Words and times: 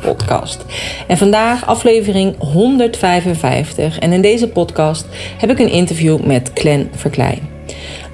podcast. 0.00 0.64
En 1.06 1.16
vandaag 1.16 1.66
aflevering 1.66 2.34
155. 2.38 3.98
En 3.98 4.12
in 4.12 4.22
deze 4.22 4.48
podcast 4.48 5.06
heb 5.38 5.50
ik 5.50 5.58
een 5.58 5.70
interview 5.70 6.20
met 6.20 6.50
Glenn 6.54 6.90
Verklein. 6.94 7.56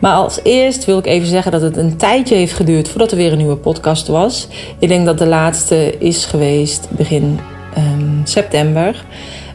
Maar 0.00 0.14
als 0.14 0.41
eerst 0.42 0.84
wil 0.84 0.98
ik 0.98 1.06
even 1.06 1.28
zeggen 1.28 1.52
dat 1.52 1.60
het 1.60 1.77
een 1.77 1.96
tijdje 1.96 2.34
heeft 2.34 2.52
geduurd 2.52 2.88
voordat 2.88 3.10
er 3.10 3.16
weer 3.16 3.32
een 3.32 3.38
nieuwe 3.38 3.56
podcast 3.56 4.06
was. 4.06 4.48
Ik 4.78 4.88
denk 4.88 5.06
dat 5.06 5.18
de 5.18 5.27
laatste 5.27 5.98
is 5.98 6.24
geweest 6.24 6.88
begin 6.91 7.38
ehm, 7.74 8.24
september, 8.24 9.05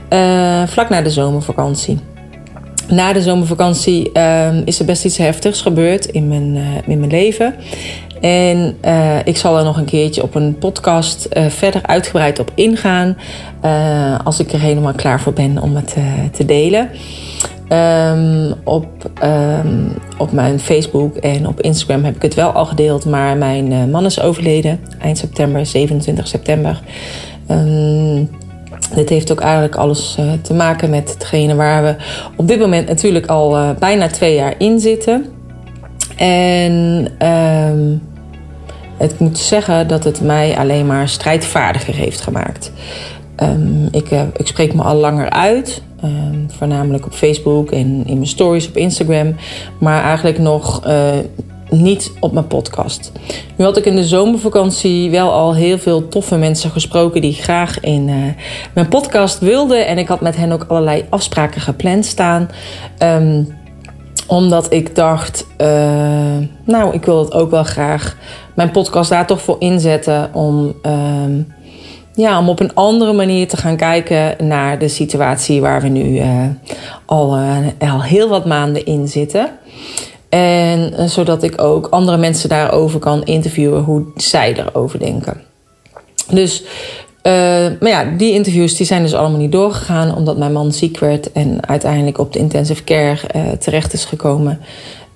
uh, 0.09 0.67
vlak 0.67 0.89
na 0.89 1.01
de 1.01 1.09
zomervakantie. 1.09 1.99
Na 2.87 3.13
de 3.13 3.21
zomervakantie 3.21 4.09
uh, 4.13 4.65
is 4.65 4.79
er 4.79 4.85
best 4.85 5.05
iets 5.05 5.17
heftigs 5.17 5.61
gebeurd 5.61 6.05
in 6.05 6.27
mijn, 6.27 6.55
uh, 6.55 6.61
in 6.87 6.99
mijn 6.99 7.11
leven. 7.11 7.55
En 8.21 8.77
uh, 8.85 9.25
ik 9.25 9.37
zal 9.37 9.57
er 9.57 9.63
nog 9.63 9.77
een 9.77 9.85
keertje 9.85 10.23
op 10.23 10.35
een 10.35 10.57
podcast 10.57 11.27
uh, 11.33 11.45
verder 11.45 11.81
uitgebreid 11.85 12.39
op 12.39 12.51
ingaan. 12.55 13.17
Uh, 13.65 14.19
als 14.23 14.39
ik 14.39 14.51
er 14.51 14.59
helemaal 14.59 14.93
klaar 14.93 15.21
voor 15.21 15.33
ben 15.33 15.61
om 15.61 15.75
het 15.75 15.95
te 16.31 16.45
delen. 16.45 16.89
Um, 17.69 18.53
op, 18.63 18.87
um, 19.23 19.93
op 20.17 20.31
mijn 20.31 20.59
Facebook 20.59 21.15
en 21.15 21.47
op 21.47 21.61
Instagram 21.61 22.03
heb 22.03 22.15
ik 22.15 22.21
het 22.21 22.33
wel 22.33 22.51
al 22.51 22.65
gedeeld. 22.65 23.05
Maar 23.05 23.37
mijn 23.37 23.89
man 23.89 24.05
is 24.05 24.21
overleden 24.21 24.79
eind 24.99 25.17
september, 25.17 25.65
27 25.65 26.27
september. 26.27 26.81
Um, 27.51 28.29
dit 28.95 29.09
heeft 29.09 29.31
ook 29.31 29.39
eigenlijk 29.39 29.75
alles 29.75 30.17
te 30.41 30.53
maken 30.53 30.89
met 30.89 31.13
hetgene 31.13 31.55
waar 31.55 31.83
we 31.83 31.95
op 32.35 32.47
dit 32.47 32.59
moment 32.59 32.87
natuurlijk 32.87 33.25
al 33.25 33.75
bijna 33.79 34.07
twee 34.07 34.35
jaar 34.35 34.53
in 34.57 34.79
zitten. 34.79 35.25
En 36.17 37.07
ik 38.99 39.19
moet 39.19 39.37
zeggen 39.37 39.87
dat 39.87 40.03
het 40.03 40.21
mij 40.21 40.57
alleen 40.57 40.85
maar 40.85 41.09
strijdvaardiger 41.09 41.95
heeft 41.95 42.21
gemaakt. 42.21 42.71
Um, 43.43 43.87
ik, 43.91 44.11
uh, 44.11 44.21
ik, 44.35 44.47
spreek 44.47 44.73
me 44.73 44.81
al 44.81 44.95
langer 44.95 45.29
uit, 45.29 45.81
um, 46.03 46.47
voornamelijk 46.57 47.05
op 47.05 47.13
Facebook 47.13 47.71
en 47.71 48.03
in 48.05 48.15
mijn 48.15 48.27
stories 48.27 48.67
op 48.67 48.77
Instagram, 48.77 49.35
maar 49.79 50.03
eigenlijk 50.03 50.39
nog 50.39 50.87
uh, 50.87 51.09
niet 51.69 52.11
op 52.19 52.31
mijn 52.31 52.47
podcast. 52.47 53.11
Nu 53.55 53.65
had 53.65 53.77
ik 53.77 53.85
in 53.85 53.95
de 53.95 54.07
zomervakantie 54.07 55.09
wel 55.11 55.31
al 55.31 55.55
heel 55.55 55.77
veel 55.77 56.07
toffe 56.07 56.37
mensen 56.37 56.69
gesproken 56.69 57.21
die 57.21 57.33
graag 57.33 57.79
in 57.79 58.07
uh, 58.07 58.15
mijn 58.73 58.87
podcast 58.87 59.39
wilden. 59.39 59.87
En 59.87 59.97
ik 59.97 60.07
had 60.07 60.21
met 60.21 60.35
hen 60.35 60.51
ook 60.51 60.65
allerlei 60.67 61.05
afspraken 61.09 61.61
gepland 61.61 62.05
staan. 62.05 62.49
Um, 63.03 63.57
omdat 64.29 64.73
ik 64.73 64.95
dacht, 64.95 65.45
uh, 65.57 65.67
nou, 66.63 66.93
ik 66.93 67.05
wil 67.05 67.19
het 67.19 67.33
ook 67.33 67.51
wel 67.51 67.63
graag 67.63 68.17
mijn 68.55 68.71
podcast 68.71 69.09
daar 69.09 69.27
toch 69.27 69.41
voor 69.41 69.55
inzetten 69.59 70.29
om, 70.33 70.73
uh, 70.85 71.45
ja, 72.13 72.39
om 72.39 72.49
op 72.49 72.59
een 72.59 72.73
andere 72.75 73.13
manier 73.13 73.47
te 73.47 73.57
gaan 73.57 73.75
kijken 73.75 74.47
naar 74.47 74.79
de 74.79 74.87
situatie 74.87 75.61
waar 75.61 75.81
we 75.81 75.87
nu 75.87 76.19
uh, 76.19 76.45
al, 77.05 77.37
uh, 77.37 77.57
al 77.93 78.03
heel 78.03 78.29
wat 78.29 78.45
maanden 78.45 78.85
in 78.85 79.07
zitten. 79.07 79.49
En 80.29 81.09
zodat 81.09 81.43
ik 81.43 81.61
ook 81.61 81.87
andere 81.87 82.17
mensen 82.17 82.49
daarover 82.49 82.99
kan 82.99 83.23
interviewen 83.23 83.83
hoe 83.83 84.05
zij 84.15 84.53
erover 84.57 84.99
denken. 84.99 85.41
Dus 86.29 86.63
uh, 87.23 87.33
maar 87.79 87.89
ja, 87.89 88.03
die 88.17 88.33
interviews 88.33 88.75
die 88.75 88.85
zijn 88.85 89.01
dus 89.01 89.13
allemaal 89.13 89.39
niet 89.39 89.51
doorgegaan 89.51 90.15
omdat 90.15 90.37
mijn 90.37 90.53
man 90.53 90.71
ziek 90.71 90.99
werd 90.99 91.31
en 91.31 91.67
uiteindelijk 91.67 92.17
op 92.17 92.33
de 92.33 92.39
intensive 92.39 92.83
care 92.83 93.19
uh, 93.35 93.51
terecht 93.51 93.93
is 93.93 94.05
gekomen. 94.05 94.59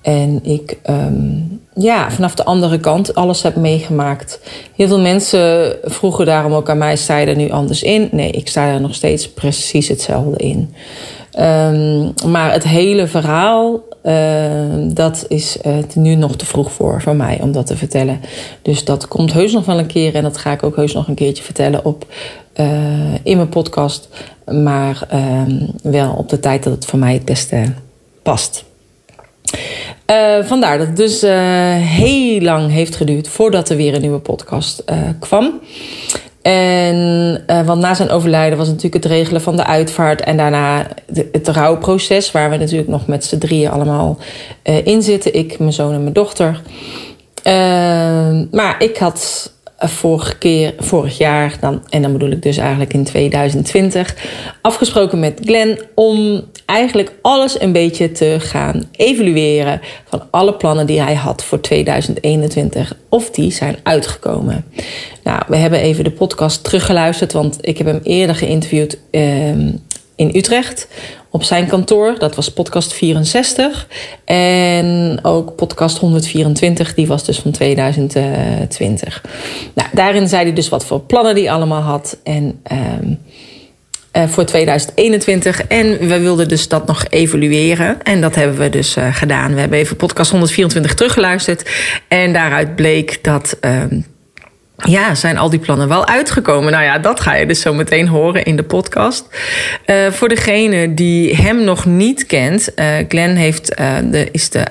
En 0.02 0.40
ik 0.42 0.78
um, 0.90 1.60
ja, 1.74 2.10
vanaf 2.10 2.34
de 2.34 2.44
andere 2.44 2.78
kant 2.78 3.14
alles 3.14 3.42
heb 3.42 3.56
meegemaakt. 3.56 4.40
Heel 4.76 4.88
veel 4.88 5.00
mensen 5.00 5.76
vroegen 5.84 6.26
daarom 6.26 6.52
ook 6.52 6.70
aan 6.70 6.78
mij: 6.78 6.96
sta 6.96 7.16
je 7.16 7.26
er 7.26 7.36
nu 7.36 7.50
anders 7.50 7.82
in? 7.82 8.08
Nee, 8.12 8.30
ik 8.30 8.48
sta 8.48 8.66
er 8.66 8.80
nog 8.80 8.94
steeds 8.94 9.28
precies 9.28 9.88
hetzelfde 9.88 10.36
in. 10.36 10.74
Um, 11.38 12.12
maar 12.30 12.52
het 12.52 12.64
hele 12.64 13.06
verhaal, 13.06 13.80
dat 14.94 15.24
is 15.28 15.56
uh, 15.66 15.76
nu 15.94 16.14
nog 16.14 16.36
te 16.36 16.46
vroeg 16.46 16.72
voor, 16.72 17.02
voor 17.02 17.16
mij 17.16 17.38
om 17.40 17.52
dat 17.52 17.66
te 17.66 17.76
vertellen. 17.76 18.20
Dus 18.62 18.84
dat 18.84 19.08
komt 19.08 19.32
heus 19.32 19.52
nog 19.52 19.64
wel 19.64 19.78
een 19.78 19.86
keer 19.86 20.14
en 20.14 20.22
dat 20.22 20.36
ga 20.36 20.52
ik 20.52 20.62
ook 20.62 20.76
heus 20.76 20.92
nog 20.92 21.08
een 21.08 21.14
keertje 21.14 21.42
vertellen 21.42 21.84
op, 21.84 22.06
uh, 22.56 23.14
in 23.22 23.36
mijn 23.36 23.48
podcast. 23.48 24.08
Maar 24.46 25.08
um, 25.46 25.70
wel 25.82 26.12
op 26.12 26.28
de 26.28 26.40
tijd 26.40 26.62
dat 26.62 26.72
het 26.72 26.86
voor 26.86 26.98
mij 26.98 27.12
het 27.12 27.24
beste 27.24 27.72
past. 28.22 28.64
Uh, 30.10 30.44
vandaar 30.44 30.78
dat 30.78 30.86
het 30.86 30.96
dus 30.96 31.20
heel 31.90 32.40
lang 32.40 32.70
heeft 32.70 32.96
geduurd 32.96 33.28
voordat 33.28 33.68
er 33.68 33.76
weer 33.76 33.94
een 33.94 34.00
nieuwe 34.00 34.18
podcast 34.18 34.84
kwam. 35.18 35.60
En 36.44 37.42
want 37.46 37.80
na 37.80 37.94
zijn 37.94 38.10
overlijden 38.10 38.58
was 38.58 38.66
het 38.66 38.76
natuurlijk 38.76 39.04
het 39.04 39.12
regelen 39.12 39.40
van 39.40 39.56
de 39.56 39.64
uitvaart 39.64 40.20
en 40.20 40.36
daarna 40.36 40.86
het 41.32 41.48
rouwproces, 41.48 42.32
waar 42.32 42.50
we 42.50 42.56
natuurlijk 42.56 42.88
nog 42.88 43.06
met 43.06 43.24
z'n 43.24 43.38
drieën 43.38 43.70
allemaal 43.70 44.18
in 44.84 45.02
zitten. 45.02 45.34
Ik, 45.34 45.58
mijn 45.58 45.72
zoon 45.72 45.92
en 45.92 46.02
mijn 46.02 46.12
dochter. 46.12 46.60
maar 48.50 48.74
ik 48.78 48.96
had 48.96 49.52
vorige 49.90 50.38
keer, 50.38 50.74
vorig 50.78 51.18
jaar, 51.18 51.56
dan, 51.60 51.82
en 51.88 52.02
dan 52.02 52.12
bedoel 52.12 52.30
ik 52.30 52.42
dus 52.42 52.56
eigenlijk 52.56 52.94
in 52.94 53.04
2020, 53.04 54.16
afgesproken 54.60 55.20
met 55.20 55.40
Glenn 55.44 55.78
om 55.94 56.44
eigenlijk 56.66 57.12
alles 57.22 57.60
een 57.60 57.72
beetje 57.72 58.12
te 58.12 58.36
gaan 58.38 58.88
evalueren 58.92 59.80
van 60.08 60.22
alle 60.30 60.54
plannen 60.54 60.86
die 60.86 61.00
hij 61.00 61.14
had 61.14 61.44
voor 61.44 61.60
2021, 61.60 62.96
of 63.08 63.30
die 63.30 63.52
zijn 63.52 63.76
uitgekomen. 63.82 64.64
Nou, 65.24 65.42
we 65.46 65.56
hebben 65.56 65.80
even 65.80 66.04
de 66.04 66.10
podcast 66.10 66.64
teruggeluisterd, 66.64 67.32
want 67.32 67.58
ik 67.60 67.78
heb 67.78 67.86
hem 67.86 68.00
eerder 68.02 68.36
geïnterviewd 68.36 68.98
uh, 69.10 69.22
in 70.16 70.30
Utrecht 70.36 70.88
op 71.30 71.42
zijn 71.42 71.66
kantoor. 71.66 72.14
Dat 72.18 72.34
was 72.34 72.52
podcast 72.52 72.92
64. 72.92 73.86
En 74.24 75.18
ook 75.22 75.56
podcast 75.56 75.98
124, 75.98 76.94
die 76.94 77.06
was 77.06 77.24
dus 77.24 77.38
van 77.38 77.50
2020. 77.50 79.24
Nou, 79.74 79.88
daarin 79.92 80.28
zei 80.28 80.42
hij 80.42 80.52
dus 80.52 80.68
wat 80.68 80.84
voor 80.84 81.00
plannen 81.00 81.34
hij 81.34 81.50
allemaal 81.50 81.82
had. 81.82 82.18
En 82.22 82.60
um, 82.72 83.18
uh, 84.16 84.28
voor 84.28 84.44
2021. 84.44 85.66
En 85.66 85.98
we 85.98 86.20
wilden 86.20 86.48
dus 86.48 86.68
dat 86.68 86.86
nog 86.86 87.04
evalueren. 87.08 88.02
En 88.02 88.20
dat 88.20 88.34
hebben 88.34 88.58
we 88.58 88.68
dus 88.68 88.96
uh, 88.96 89.14
gedaan. 89.14 89.54
We 89.54 89.60
hebben 89.60 89.78
even 89.78 89.96
podcast 89.96 90.30
124 90.30 90.94
teruggeluisterd. 90.94 91.70
En 92.08 92.32
daaruit 92.32 92.76
bleek 92.76 93.24
dat. 93.24 93.56
Um, 93.60 94.13
ja, 94.84 95.14
zijn 95.14 95.38
al 95.38 95.50
die 95.50 95.58
plannen 95.58 95.88
wel 95.88 96.06
uitgekomen? 96.06 96.72
Nou 96.72 96.84
ja, 96.84 96.98
dat 96.98 97.20
ga 97.20 97.34
je 97.34 97.46
dus 97.46 97.60
zo 97.60 97.74
meteen 97.74 98.08
horen 98.08 98.44
in 98.44 98.56
de 98.56 98.62
podcast. 98.62 99.26
Uh, 99.86 100.10
voor 100.10 100.28
degene 100.28 100.94
die 100.94 101.36
hem 101.36 101.64
nog 101.64 101.84
niet 101.84 102.26
kent, 102.26 102.72
uh, 102.76 102.86
Glenn 103.08 103.36
heeft, 103.36 103.80
uh, 103.80 103.96
de, 104.04 104.28
is 104.30 104.50
de 104.50 104.64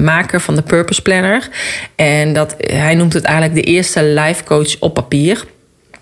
maker 0.00 0.40
van 0.40 0.54
de 0.54 0.62
Purpose 0.62 1.02
Planner. 1.02 1.48
En 1.96 2.32
dat, 2.32 2.54
hij 2.58 2.94
noemt 2.94 3.12
het 3.12 3.24
eigenlijk 3.24 3.54
de 3.54 3.72
eerste 3.72 4.02
life 4.02 4.44
coach 4.44 4.78
op 4.78 4.94
papier. 4.94 5.44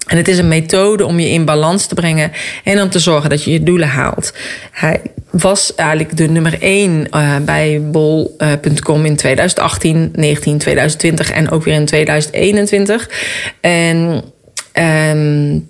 En 0.06 0.16
het 0.16 0.28
is 0.28 0.38
een 0.38 0.48
methode 0.48 1.06
om 1.06 1.20
je 1.20 1.28
in 1.28 1.44
balans 1.44 1.86
te 1.86 1.94
brengen 1.94 2.32
en 2.64 2.82
om 2.82 2.90
te 2.90 2.98
zorgen 2.98 3.30
dat 3.30 3.44
je 3.44 3.52
je 3.52 3.62
doelen 3.62 3.88
haalt. 3.88 4.32
Hij 4.70 5.00
was 5.30 5.74
eigenlijk 5.74 6.16
de 6.16 6.28
nummer 6.28 6.62
1 6.62 7.06
uh, 7.10 7.36
bij 7.44 7.80
bol.com 7.82 9.04
in 9.04 9.16
2018, 9.16 10.12
19, 10.14 10.58
2020 10.58 11.30
en 11.30 11.50
ook 11.50 11.64
weer 11.64 11.74
in 11.74 11.84
2021. 11.84 13.10
En 13.60 14.22
um, 14.72 15.66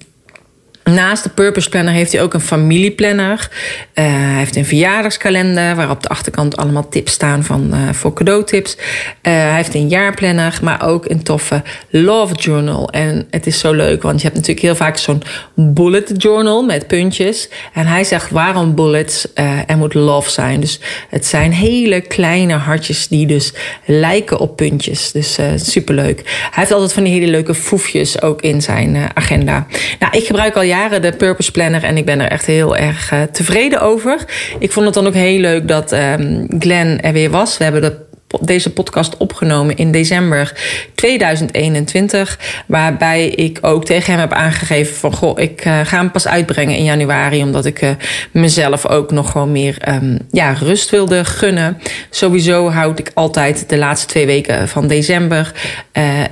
Naast 0.84 1.23
de 1.23 1.29
Purpose 1.29 1.69
Planner 1.69 1.93
heeft 1.93 2.12
hij 2.12 2.23
ook 2.23 2.34
een 2.34 2.40
familieplanner. 2.40 3.49
Uh, 3.94 4.05
hij 4.05 4.38
heeft 4.38 4.56
een 4.56 4.64
verjaardagskalender 4.64 5.76
waar 5.76 5.90
op 5.90 6.02
de 6.02 6.08
achterkant 6.08 6.56
allemaal 6.56 6.88
tips 6.88 7.12
staan 7.12 7.44
van, 7.44 7.70
uh, 7.75 7.93
voor 7.93 8.12
cadeautips. 8.12 8.76
Uh, 8.76 8.82
hij 9.23 9.55
heeft 9.55 9.75
een 9.75 9.88
jaarplanner, 9.88 10.58
maar 10.62 10.87
ook 10.87 11.08
een 11.08 11.23
toffe 11.23 11.62
Love 11.90 12.34
Journal. 12.34 12.90
En 12.90 13.26
het 13.31 13.46
is 13.46 13.58
zo 13.58 13.73
leuk, 13.73 14.02
want 14.02 14.17
je 14.17 14.23
hebt 14.23 14.34
natuurlijk 14.34 14.67
heel 14.67 14.76
vaak 14.76 14.96
zo'n 14.96 15.23
bullet 15.55 16.12
journal 16.17 16.62
met 16.62 16.87
puntjes. 16.87 17.49
En 17.73 17.87
hij 17.87 18.05
zegt 18.05 18.31
waarom 18.31 18.75
bullets? 18.75 19.26
er 19.67 19.76
moet 19.76 19.94
love 19.94 20.31
zijn. 20.31 20.61
Dus 20.61 20.81
het 21.08 21.26
zijn 21.26 21.52
hele 21.52 22.00
kleine 22.00 22.55
hartjes 22.55 23.08
die 23.08 23.26
dus 23.26 23.52
lijken 23.84 24.38
op 24.38 24.56
puntjes. 24.56 25.12
Dus 25.12 25.38
superleuk. 25.56 26.23
Hij 26.25 26.50
heeft 26.50 26.73
altijd 26.73 26.93
van 26.93 27.02
die 27.02 27.12
hele 27.12 27.26
leuke 27.26 27.55
foefjes 27.55 28.23
ook 28.23 28.43
in 28.43 28.62
zijn 28.62 29.11
agenda. 29.14 29.67
Nou, 29.99 30.17
ik 30.17 30.26
gebruik 30.26 30.56
al 30.56 30.62
de 30.72 31.14
Purpose 31.16 31.50
Planner 31.50 31.84
en 31.84 31.96
ik 31.96 32.04
ben 32.04 32.20
er 32.20 32.30
echt 32.30 32.46
heel 32.46 32.76
erg 32.76 33.12
uh, 33.12 33.22
tevreden 33.22 33.80
over. 33.80 34.24
Ik 34.58 34.72
vond 34.72 34.86
het 34.86 34.94
dan 34.94 35.06
ook 35.06 35.14
heel 35.14 35.38
leuk 35.38 35.69
dat 35.69 35.92
um, 35.92 36.46
Glenn 36.58 37.00
er 37.00 37.12
weer 37.12 37.30
was. 37.30 37.58
We 37.58 37.64
hebben 37.64 37.82
de 37.82 38.10
deze 38.40 38.72
podcast 38.72 39.16
opgenomen 39.16 39.76
in 39.76 39.92
december 39.92 40.52
2021. 40.94 42.38
Waarbij 42.66 43.28
ik 43.28 43.58
ook 43.60 43.84
tegen 43.84 44.12
hem 44.12 44.20
heb 44.20 44.32
aangegeven 44.32 44.96
van... 44.96 45.12
goh, 45.12 45.38
ik 45.38 45.64
uh, 45.64 45.80
ga 45.84 45.96
hem 45.96 46.10
pas 46.10 46.28
uitbrengen 46.28 46.76
in 46.76 46.84
januari... 46.84 47.42
omdat 47.42 47.64
ik 47.64 47.82
uh, 47.82 47.90
mezelf 48.30 48.86
ook 48.86 49.10
nog 49.10 49.30
gewoon 49.30 49.52
meer 49.52 49.76
um, 49.88 50.19
ja, 50.30 50.52
rust 50.52 50.90
wilde 50.90 51.24
gunnen. 51.24 51.78
Sowieso 52.10 52.70
houd 52.70 52.98
ik 52.98 53.10
altijd 53.14 53.69
de 53.69 53.78
laatste 53.78 54.06
twee 54.06 54.26
weken 54.26 54.69
van 54.69 54.86
december... 54.86 55.52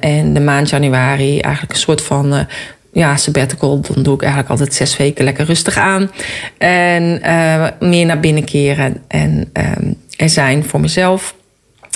En 0.01 0.33
de 0.33 0.41
maand 0.41 0.71
januari 0.71 1.41
eigenlijk 1.41 1.73
een 1.73 1.81
soort 1.81 2.03
van 2.03 2.47
ja, 2.93 3.17
sabbatical, 3.17 3.81
dan 3.81 4.03
doe 4.03 4.15
ik 4.15 4.21
eigenlijk 4.21 4.51
altijd 4.51 4.75
zes 4.75 4.97
weken 4.97 5.25
lekker 5.25 5.45
rustig 5.45 5.77
aan. 5.77 6.11
En 6.59 7.21
uh, 7.25 7.67
meer 7.81 8.07
naar 8.07 8.21
binnen 8.21 8.45
keren 8.45 9.03
en 9.09 9.51
um, 9.53 9.97
er 10.17 10.29
zijn 10.29 10.65
voor 10.65 10.81
mezelf. 10.81 11.35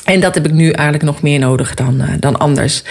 En 0.04 0.20
dat 0.20 0.34
heb 0.34 0.46
ik 0.46 0.52
nu 0.52 0.70
eigenlijk 0.70 1.04
nog 1.04 1.22
meer 1.22 1.38
nodig 1.38 1.74
dan, 1.74 2.00
uh, 2.00 2.08
dan 2.18 2.36
anders. 2.36 2.82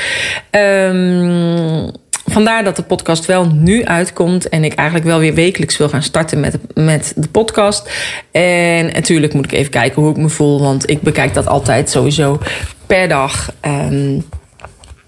Um, 0.51 1.91
vandaar 2.25 2.63
dat 2.63 2.75
de 2.75 2.83
podcast 2.83 3.25
wel 3.25 3.45
nu 3.45 3.85
uitkomt. 3.85 4.49
En 4.49 4.63
ik 4.63 4.73
eigenlijk 4.73 5.07
wel 5.07 5.19
weer 5.19 5.33
wekelijks 5.33 5.77
wil 5.77 5.89
gaan 5.89 6.03
starten 6.03 6.39
met, 6.39 6.57
met 6.73 7.13
de 7.15 7.27
podcast. 7.27 7.91
En 8.31 8.85
natuurlijk 8.85 9.33
moet 9.33 9.45
ik 9.45 9.51
even 9.51 9.71
kijken 9.71 10.01
hoe 10.01 10.11
ik 10.11 10.17
me 10.17 10.29
voel. 10.29 10.61
Want 10.61 10.89
ik 10.89 11.01
bekijk 11.01 11.33
dat 11.33 11.47
altijd 11.47 11.89
sowieso 11.89 12.39
per 12.85 13.07
dag. 13.07 13.53
Um, 13.65 14.23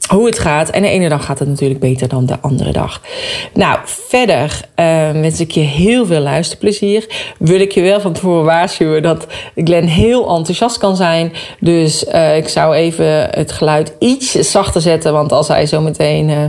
hoe 0.07 0.25
het 0.25 0.39
gaat. 0.39 0.69
En 0.69 0.81
de 0.81 0.87
ene 0.87 1.09
dag 1.09 1.25
gaat 1.25 1.39
het 1.39 1.47
natuurlijk 1.47 1.79
beter 1.79 2.07
dan 2.07 2.25
de 2.25 2.39
andere 2.41 2.71
dag. 2.71 3.01
Nou, 3.53 3.79
verder 3.83 4.61
uh, 4.75 5.11
wens 5.11 5.39
ik 5.39 5.51
je 5.51 5.59
heel 5.59 6.05
veel 6.05 6.19
luisterplezier. 6.19 7.33
Wil 7.37 7.59
ik 7.59 7.71
je 7.71 7.81
wel 7.81 7.99
van 7.99 8.13
tevoren 8.13 8.45
waarschuwen 8.45 9.01
dat 9.01 9.27
Glenn 9.55 9.87
heel 9.87 10.35
enthousiast 10.35 10.77
kan 10.77 10.95
zijn. 10.95 11.33
Dus 11.59 12.03
uh, 12.03 12.37
ik 12.37 12.47
zou 12.47 12.75
even 12.75 13.27
het 13.31 13.51
geluid 13.51 13.93
iets 13.99 14.31
zachter 14.31 14.81
zetten. 14.81 15.13
Want 15.13 15.31
als 15.31 15.47
hij 15.47 15.65
zo 15.65 15.81
meteen... 15.81 16.29
Uh, 16.29 16.43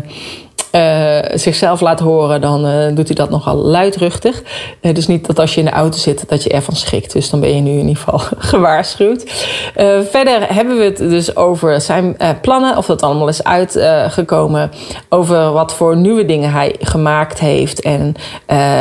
uh, 0.76 1.18
zichzelf 1.38 1.80
laat 1.80 2.00
horen, 2.00 2.40
dan 2.40 2.66
uh, 2.66 2.86
doet 2.94 3.06
hij 3.06 3.14
dat 3.14 3.30
nogal 3.30 3.56
luidruchtig. 3.56 4.42
Uh, 4.80 4.94
dus 4.94 5.06
niet 5.06 5.26
dat 5.26 5.38
als 5.38 5.54
je 5.54 5.60
in 5.60 5.66
de 5.66 5.72
auto 5.72 5.98
zit, 5.98 6.28
dat 6.28 6.42
je 6.42 6.50
ervan 6.50 6.76
schrikt. 6.76 7.12
Dus 7.12 7.30
dan 7.30 7.40
ben 7.40 7.54
je 7.54 7.60
nu 7.60 7.70
in 7.70 7.88
ieder 7.88 7.96
geval 7.96 8.18
gewaarschuwd. 8.38 9.24
verder 10.10 10.54
hebben 10.54 10.78
we 10.78 10.84
het 10.84 10.96
dus 10.96 11.36
over 11.36 11.80
zijn 11.80 12.16
plannen, 12.40 12.76
of 12.76 12.86
dat 12.86 13.02
allemaal 13.02 13.28
is 13.28 13.44
uitgekomen. 13.44 14.70
over 15.08 15.52
wat 15.52 15.74
voor 15.74 15.96
nieuwe 15.96 16.24
dingen 16.24 16.52
hij 16.52 16.74
gemaakt 16.80 17.38
heeft. 17.38 17.80
En 17.80 18.14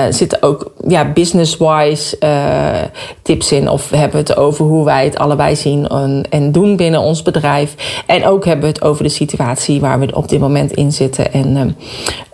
zitten 0.09 0.41
ook 0.41 0.71
ja, 0.87 1.11
business-wise 1.11 2.17
tips 3.21 3.51
in. 3.51 3.69
Of 3.69 3.89
hebben 3.89 4.11
we 4.11 4.17
het 4.31 4.37
over 4.37 4.65
hoe 4.65 4.85
wij 4.85 5.03
het 5.05 5.17
allebei 5.17 5.55
zien 5.55 5.87
en, 5.87 6.25
en 6.29 6.51
doen 6.51 6.75
binnen 6.75 6.99
ons 6.99 7.21
bedrijf. 7.21 8.03
En 8.05 8.25
ook 8.25 8.45
hebben 8.45 8.65
we 8.65 8.71
het 8.71 8.81
over 8.81 9.03
de 9.03 9.09
situatie 9.09 9.79
waar 9.79 9.99
we 9.99 10.15
op 10.15 10.29
dit 10.29 10.39
moment 10.39 10.71
in 10.71 10.91
zitten. 10.91 11.33
En 11.33 11.75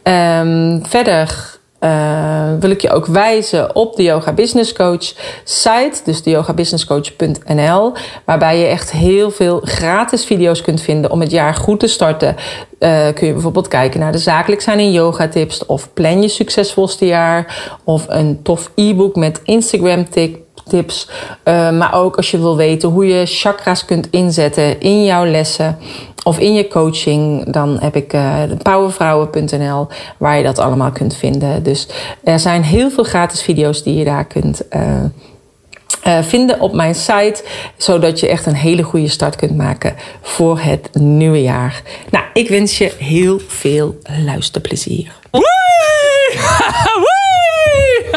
Um, 0.02 0.82
verder 0.86 1.58
uh, 1.80 2.48
wil 2.60 2.70
ik 2.70 2.80
je 2.80 2.90
ook 2.90 3.06
wijzen 3.06 3.74
op 3.74 3.96
de 3.96 4.02
Yoga 4.02 4.32
Business 4.32 4.72
Coach 4.72 5.12
site, 5.44 6.00
dus 6.04 6.22
de 6.22 6.30
yogabusinesscoach.nl, 6.30 7.92
waarbij 8.24 8.58
je 8.58 8.66
echt 8.66 8.90
heel 8.90 9.30
veel 9.30 9.60
gratis 9.64 10.24
video's 10.24 10.60
kunt 10.60 10.80
vinden 10.80 11.10
om 11.10 11.20
het 11.20 11.30
jaar 11.30 11.54
goed 11.54 11.80
te 11.80 11.86
starten. 11.86 12.36
Uh, 12.78 13.08
kun 13.14 13.26
je 13.26 13.32
bijvoorbeeld 13.32 13.68
kijken 13.68 14.00
naar 14.00 14.12
de 14.12 14.18
zakelijk 14.18 14.60
zijn 14.60 14.78
in 14.78 14.92
yoga 14.92 15.28
tips 15.28 15.66
of 15.66 15.92
plan 15.92 16.22
je 16.22 16.28
succesvolste 16.28 17.06
jaar 17.06 17.74
of 17.84 18.04
een 18.08 18.42
tof 18.42 18.70
e-book 18.74 19.16
met 19.16 19.40
Instagram 19.44 20.10
tips 20.10 20.38
tips. 20.70 21.08
Uh, 21.44 21.70
maar 21.70 21.94
ook 21.94 22.16
als 22.16 22.30
je 22.30 22.38
wil 22.38 22.56
weten 22.56 22.88
hoe 22.88 23.06
je 23.06 23.26
chakras 23.26 23.84
kunt 23.84 24.08
inzetten 24.10 24.80
in 24.80 25.04
jouw 25.04 25.26
lessen 25.26 25.78
of 26.22 26.38
in 26.38 26.54
je 26.54 26.68
coaching, 26.68 27.52
dan 27.52 27.78
heb 27.80 27.96
ik 27.96 28.12
uh, 28.12 28.42
powervrouwen.nl 28.62 29.88
waar 30.18 30.36
je 30.36 30.42
dat 30.42 30.58
allemaal 30.58 30.90
kunt 30.90 31.16
vinden. 31.16 31.62
Dus 31.62 31.88
er 32.24 32.40
zijn 32.40 32.62
heel 32.62 32.90
veel 32.90 33.04
gratis 33.04 33.42
video's 33.42 33.82
die 33.82 33.94
je 33.94 34.04
daar 34.04 34.24
kunt 34.24 34.62
uh, 34.70 36.22
vinden 36.22 36.60
op 36.60 36.72
mijn 36.72 36.94
site, 36.94 37.44
zodat 37.76 38.20
je 38.20 38.28
echt 38.28 38.46
een 38.46 38.54
hele 38.54 38.82
goede 38.82 39.08
start 39.08 39.36
kunt 39.36 39.56
maken 39.56 39.94
voor 40.22 40.58
het 40.60 40.88
nieuwe 40.92 41.42
jaar. 41.42 41.82
Nou, 42.10 42.24
ik 42.32 42.48
wens 42.48 42.78
je 42.78 42.92
heel 42.98 43.40
veel 43.46 43.98
luisterplezier. 44.24 45.12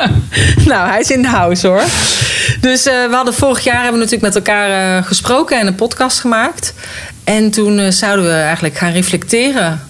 nou, 0.72 0.90
hij 0.90 1.00
is 1.00 1.10
in 1.10 1.22
de 1.22 1.28
house 1.28 1.68
hoor. 1.68 1.84
Dus 2.60 2.88
uh, 2.88 2.94
we 3.10 3.16
hadden 3.16 3.34
vorig 3.34 3.64
jaar 3.64 3.82
hebben 3.82 4.00
we 4.00 4.06
natuurlijk 4.06 4.34
met 4.34 4.36
elkaar 4.36 4.98
uh, 4.98 5.06
gesproken 5.06 5.60
en 5.60 5.68
een 5.68 5.76
podcast 5.76 6.20
gemaakt. 6.20 6.74
En 7.24 7.52
toen 7.52 7.80
uh, 7.80 7.90
zouden 7.90 8.26
we 8.26 8.32
eigenlijk 8.32 8.78
gaan 8.78 8.92
reflecteren 8.92 9.82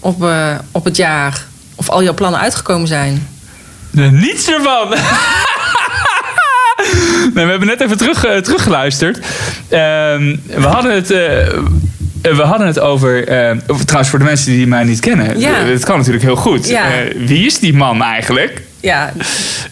op, 0.00 0.26
op 0.72 0.84
het 0.84 0.96
jaar. 0.96 1.44
Of 1.74 1.88
al 1.88 2.02
jouw 2.02 2.14
plannen 2.14 2.40
uitgekomen 2.40 2.88
zijn. 2.88 3.28
Nee, 3.90 4.10
niets 4.10 4.48
ervan. 4.48 4.88
nee, 7.34 7.44
we 7.44 7.50
hebben 7.50 7.68
net 7.68 7.80
even 7.80 7.96
terug, 7.96 8.20
teruggeluisterd. 8.20 9.18
Ehm, 9.68 10.36
we 10.46 10.66
hadden 10.66 10.94
het 10.94 11.10
we 12.22 12.42
hadden 12.42 12.66
het 12.66 12.80
over, 12.80 13.20
uh, 13.20 13.56
trouwens 13.84 14.10
voor 14.10 14.18
de 14.18 14.24
mensen 14.24 14.52
die 14.52 14.66
mij 14.66 14.84
niet 14.84 15.00
kennen, 15.00 15.38
ja. 15.38 15.52
het 15.52 15.84
kan 15.84 15.96
natuurlijk 15.96 16.24
heel 16.24 16.36
goed. 16.36 16.68
Ja. 16.68 16.84
Uh, 16.86 17.26
wie 17.26 17.46
is 17.46 17.58
die 17.58 17.74
man 17.74 18.02
eigenlijk? 18.02 18.62
Ja. 18.82 19.12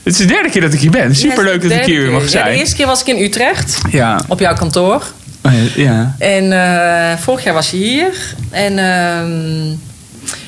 Het 0.03 0.13
is 0.13 0.17
de 0.17 0.25
derde 0.25 0.51
keer 0.51 0.61
dat 0.61 0.73
ik 0.73 0.81
hier 0.81 0.91
ben. 0.91 1.17
Superleuk 1.17 1.63
ja, 1.63 1.69
dat 1.69 1.79
ik 1.79 1.85
hier 1.85 2.03
weer 2.03 2.11
mag 2.11 2.29
zijn. 2.29 2.45
Ja, 2.45 2.53
de 2.53 2.59
eerste 2.59 2.77
keer 2.77 2.87
was 2.87 3.01
ik 3.01 3.07
in 3.07 3.23
Utrecht. 3.23 3.79
Ja. 3.91 4.21
Op 4.29 4.41
jouw 4.41 4.55
kantoor. 4.55 5.05
Oh, 5.43 5.75
ja. 5.77 6.15
En 6.19 6.45
uh, 6.45 7.19
vorig 7.23 7.45
jaar 7.45 7.55
was 7.55 7.71
je 7.71 7.77
hier. 7.77 8.35
En 8.51 8.73
uh, 8.73 9.77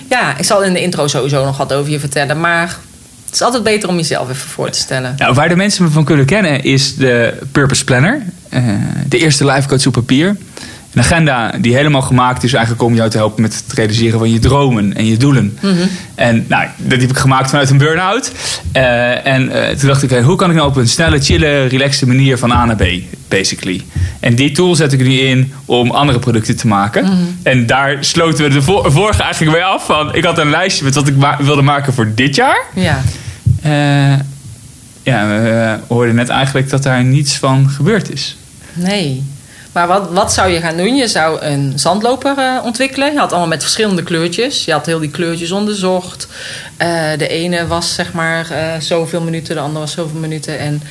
ja, 0.09 0.38
ik 0.38 0.45
zal 0.45 0.62
in 0.62 0.73
de 0.73 0.81
intro 0.81 1.07
sowieso 1.07 1.45
nog 1.45 1.57
wat 1.57 1.73
over 1.73 1.90
je 1.90 1.99
vertellen. 2.00 2.40
Maar 2.40 2.76
het 3.25 3.35
is 3.35 3.42
altijd 3.42 3.62
beter 3.62 3.88
om 3.88 3.97
jezelf 3.97 4.31
even 4.31 4.49
voor 4.49 4.71
te 4.71 4.78
stellen. 4.78 5.14
Nou, 5.16 5.35
waar 5.35 5.49
de 5.49 5.57
mensen 5.57 5.85
me 5.85 5.90
van 5.90 6.04
kunnen 6.04 6.26
kennen 6.26 6.62
is 6.62 6.97
de 6.97 7.38
Purpose 7.52 7.85
Planner. 7.85 8.23
Uh, 8.50 8.62
de 9.07 9.19
eerste 9.19 9.45
life 9.45 9.69
coach 9.69 9.87
op 9.87 9.92
papier. 9.92 10.37
Een 10.92 11.02
agenda 11.02 11.54
die 11.61 11.75
helemaal 11.75 12.02
gemaakt 12.02 12.42
is 12.42 12.52
eigenlijk 12.52 12.84
om 12.84 12.94
jou 12.94 13.11
te 13.11 13.16
helpen 13.16 13.42
met 13.42 13.54
het 13.54 13.72
realiseren 13.72 14.18
van 14.18 14.30
je 14.30 14.38
dromen 14.38 14.96
en 14.96 15.06
je 15.06 15.16
doelen. 15.16 15.58
Mm 15.61 15.76
-hmm. 15.76 15.88
En 16.14 16.44
nou, 16.49 16.66
dat 16.76 17.00
heb 17.00 17.11
ik 17.11 17.16
gemaakt 17.16 17.50
vanuit 17.50 17.70
een 17.70 17.78
burn-out. 17.78 18.32
Uh, 18.76 19.26
en 19.26 19.42
uh, 19.42 19.68
toen 19.68 19.88
dacht 19.88 20.02
ik, 20.02 20.11
hey, 20.11 20.22
hoe 20.22 20.37
kan 20.37 20.50
ik 20.50 20.56
nou 20.56 20.68
op 20.68 20.76
een 20.76 20.88
snelle, 20.88 21.20
chille, 21.20 21.64
relaxte 21.66 22.06
manier 22.06 22.38
van 22.38 22.52
A 22.52 22.64
naar 22.64 22.76
B, 22.76 22.84
basically. 23.28 23.82
En 24.20 24.34
die 24.34 24.52
tool 24.52 24.75
zet 24.75 24.92
ik 24.92 25.06
nu 25.06 25.18
in 25.18 25.52
om 25.64 25.90
andere 25.90 26.18
producten 26.18 26.56
te 26.56 26.66
maken. 26.66 27.04
Mm 27.04 27.11
-hmm. 27.11 27.38
En 27.42 27.66
daar 27.66 27.96
sloten 28.00 28.44
we 28.44 28.50
de 28.50 28.62
vorige 28.90 29.22
eigenlijk 29.22 29.56
mee 29.56 29.64
af 29.64 29.87
van, 29.87 30.14
ik 30.14 30.25
had 30.25 30.38
een 30.38 30.50
lijstje 30.50 30.84
met 30.84 30.94
wat 30.94 31.08
ik 31.08 31.16
ma 31.16 31.37
wilde 31.40 31.62
maken 31.62 31.92
voor 31.92 32.12
dit 32.14 32.34
jaar. 32.34 32.62
Ja. 32.75 33.02
Uh, 33.66 34.18
ja, 35.02 35.26
we 35.26 35.78
hoorden 35.88 36.14
net 36.14 36.28
eigenlijk 36.28 36.70
dat 36.70 36.82
daar 36.82 37.04
niets 37.04 37.37
van 37.37 37.68
gebeurd 37.68 38.12
is. 38.12 38.37
Nee. 38.72 39.22
Maar 39.73 39.87
wat, 39.87 40.11
wat 40.12 40.33
zou 40.33 40.50
je 40.50 40.61
gaan 40.61 40.76
doen? 40.76 40.97
Je 40.97 41.09
zou 41.09 41.41
een 41.41 41.73
zandloper 41.76 42.38
eh, 42.38 42.64
ontwikkelen. 42.64 43.12
Je 43.12 43.19
had 43.19 43.31
allemaal 43.31 43.49
met 43.49 43.62
verschillende 43.62 44.02
kleurtjes. 44.02 44.64
Je 44.64 44.73
had 44.73 44.87
heel 44.87 44.99
die 45.00 45.11
kleurtjes 45.11 45.50
onderzocht. 45.50 46.29
Eh, 46.76 46.88
de 47.19 47.29
ene 47.29 47.67
was 47.67 47.95
zeg 47.95 48.12
maar 48.12 48.50
eh, 48.50 48.81
zoveel 48.81 49.21
minuten, 49.21 49.55
de 49.55 49.61
andere 49.61 49.81
was 49.81 49.93
zoveel 49.93 50.21
minuten. 50.21 50.59
En 50.59 50.83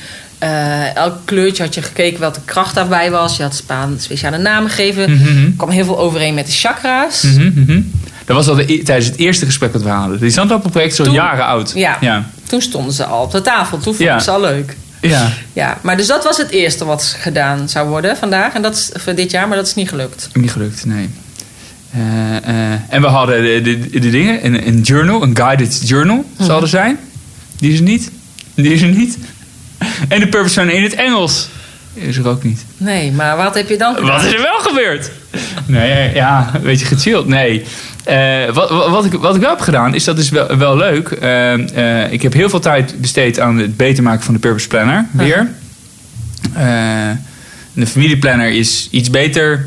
elk 0.94 1.14
kleurtje 1.24 1.62
had 1.62 1.74
je 1.74 1.82
gekeken 1.82 2.20
welke 2.20 2.40
kracht 2.44 2.74
daarbij 2.74 3.10
was. 3.10 3.36
Je 3.36 3.42
had 3.42 3.54
Spaan 3.54 3.96
speciale 4.00 4.38
namen 4.38 4.70
gegeven. 4.70 5.02
Er 5.10 5.52
kwam 5.56 5.68
heel 5.70 5.84
veel 5.84 5.98
overeen 5.98 6.34
met 6.34 6.46
de 6.46 6.52
chakra's. 6.52 7.22
Mhm, 7.22 7.50
mhm. 7.54 7.80
Dat 8.24 8.36
was 8.36 8.48
al 8.48 8.54
de, 8.54 8.72
e- 8.72 8.82
tijdens 8.82 9.06
het 9.06 9.18
eerste 9.18 9.44
gesprek 9.44 9.72
wat 9.72 9.82
we 9.82 9.88
hadden. 9.88 10.20
Die 10.20 10.30
zandloperproject 10.30 10.92
is 10.98 11.06
al 11.06 11.12
jaren 11.12 11.44
oud. 11.44 11.72
Ja. 11.74 11.96
Ja. 12.00 12.24
Toen 12.48 12.60
stonden 12.62 12.92
ze 12.92 13.04
al 13.04 13.22
op 13.22 13.30
de 13.32 13.40
tafel. 13.40 13.78
Toen 13.78 13.94
vond 13.94 14.08
Ja. 14.08 14.14
ik 14.14 14.20
ze 14.20 14.30
al 14.30 14.40
leuk. 14.40 14.76
Ja. 15.10 15.32
Ja, 15.52 15.78
maar 15.82 15.96
dus 15.96 16.06
dat 16.06 16.24
was 16.24 16.36
het 16.36 16.50
eerste 16.50 16.84
wat 16.84 17.16
gedaan 17.20 17.68
zou 17.68 17.88
worden 17.88 18.16
vandaag. 18.16 18.54
En 18.54 18.62
dat 18.62 18.74
is 18.74 18.90
voor 18.92 19.14
dit 19.14 19.30
jaar, 19.30 19.48
maar 19.48 19.56
dat 19.56 19.66
is 19.66 19.74
niet 19.74 19.88
gelukt. 19.88 20.28
Niet 20.32 20.50
gelukt, 20.52 20.84
nee. 20.84 21.10
Eh, 21.92 22.36
eh, 22.36 22.80
en 22.88 23.00
we 23.00 23.06
hadden 23.06 23.42
de, 23.42 23.60
de, 23.60 24.00
de 24.00 24.10
dingen, 24.10 24.44
een, 24.46 24.66
een 24.66 24.80
journal, 24.80 25.22
een 25.22 25.36
guided 25.36 25.88
journal 25.88 26.24
zal 26.38 26.62
er 26.62 26.68
zijn. 26.68 26.98
Die 27.58 27.72
is 27.72 27.78
er 27.78 27.84
niet. 27.84 28.10
Die 28.54 28.72
is 28.72 28.82
er 28.82 28.88
niet. 28.88 29.18
En 30.08 30.20
de 30.20 30.28
purpose 30.28 30.54
van 30.54 30.70
in 30.70 30.82
het 30.82 30.94
Engels 30.94 31.48
is 31.94 32.16
er 32.16 32.28
ook 32.28 32.42
niet. 32.42 32.64
Nee, 32.76 33.12
maar 33.12 33.36
wat 33.36 33.54
heb 33.54 33.68
je 33.68 33.78
dan 33.78 33.94
gedaan? 33.94 34.10
Wat 34.10 34.24
is 34.24 34.32
er 34.32 34.42
wel 34.42 34.58
gebeurd? 34.58 35.10
Nee, 35.66 36.14
ja, 36.14 36.50
een 36.54 36.62
beetje 36.62 36.86
gechilled. 36.86 37.26
Nee. 37.26 37.64
Eh, 38.04 38.54
wat, 38.54 38.70
wat, 38.70 38.88
wat 38.88 39.04
ik, 39.04 39.12
wat 39.12 39.34
ik 39.34 39.40
wel 39.40 39.50
heb 39.50 39.60
gedaan, 39.60 39.94
is 39.94 40.04
dat 40.04 40.18
is 40.18 40.30
wel, 40.30 40.56
wel 40.56 40.76
leuk. 40.76 41.10
Eh, 41.10 42.02
eh, 42.04 42.12
ik 42.12 42.22
heb 42.22 42.32
heel 42.32 42.48
veel 42.48 42.60
tijd 42.60 43.00
besteed 43.00 43.40
aan 43.40 43.58
het 43.58 43.76
beter 43.76 44.02
maken 44.02 44.24
van 44.24 44.34
de 44.34 44.40
Purpose 44.40 44.68
Planner. 44.68 45.06
Weer. 45.10 45.50
Eh, 46.54 47.10
de 47.72 47.86
familieplanner 47.86 48.50
is 48.50 48.88
iets 48.90 49.10
beter, 49.10 49.66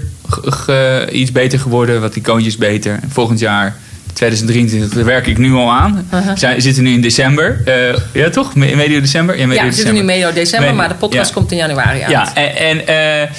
iets 1.12 1.32
beter 1.32 1.60
geworden. 1.60 2.02
Wat 2.02 2.16
icoontjes 2.16 2.58
beter. 2.58 3.00
En 3.02 3.12
volgend 3.12 3.40
jaar, 3.40 3.76
2023, 4.16 4.90
daar 4.94 5.06
werk 5.06 5.28
ik 5.28 5.38
nu 5.38 5.54
al 5.54 5.72
aan. 5.72 6.08
We 6.10 6.22
zijn- 6.36 6.62
zitten 6.62 6.84
nu 6.84 6.94
in 6.94 7.02
december. 7.02 7.62
Eh, 7.66 7.96
ja, 8.14 8.30
toch? 8.30 8.56
Me- 8.56 8.76
Medio 8.76 9.00
december? 9.00 9.38
Ja, 9.40 9.48
medio 9.48 9.64
Ja, 9.64 9.70
we 9.70 9.76
zitten 9.76 9.94
nu 9.94 10.04
medio 10.04 10.34
december, 10.34 10.76
maar 10.76 10.88
de 10.88 10.96
podcast 10.96 11.28
ja. 11.30 11.34
komt 11.36 11.52
in 11.52 11.58
januari 11.58 12.02
uit. 12.02 12.12
Ja, 12.12 12.36
en, 12.36 12.56
en 12.88 12.88
eh, 13.22 13.30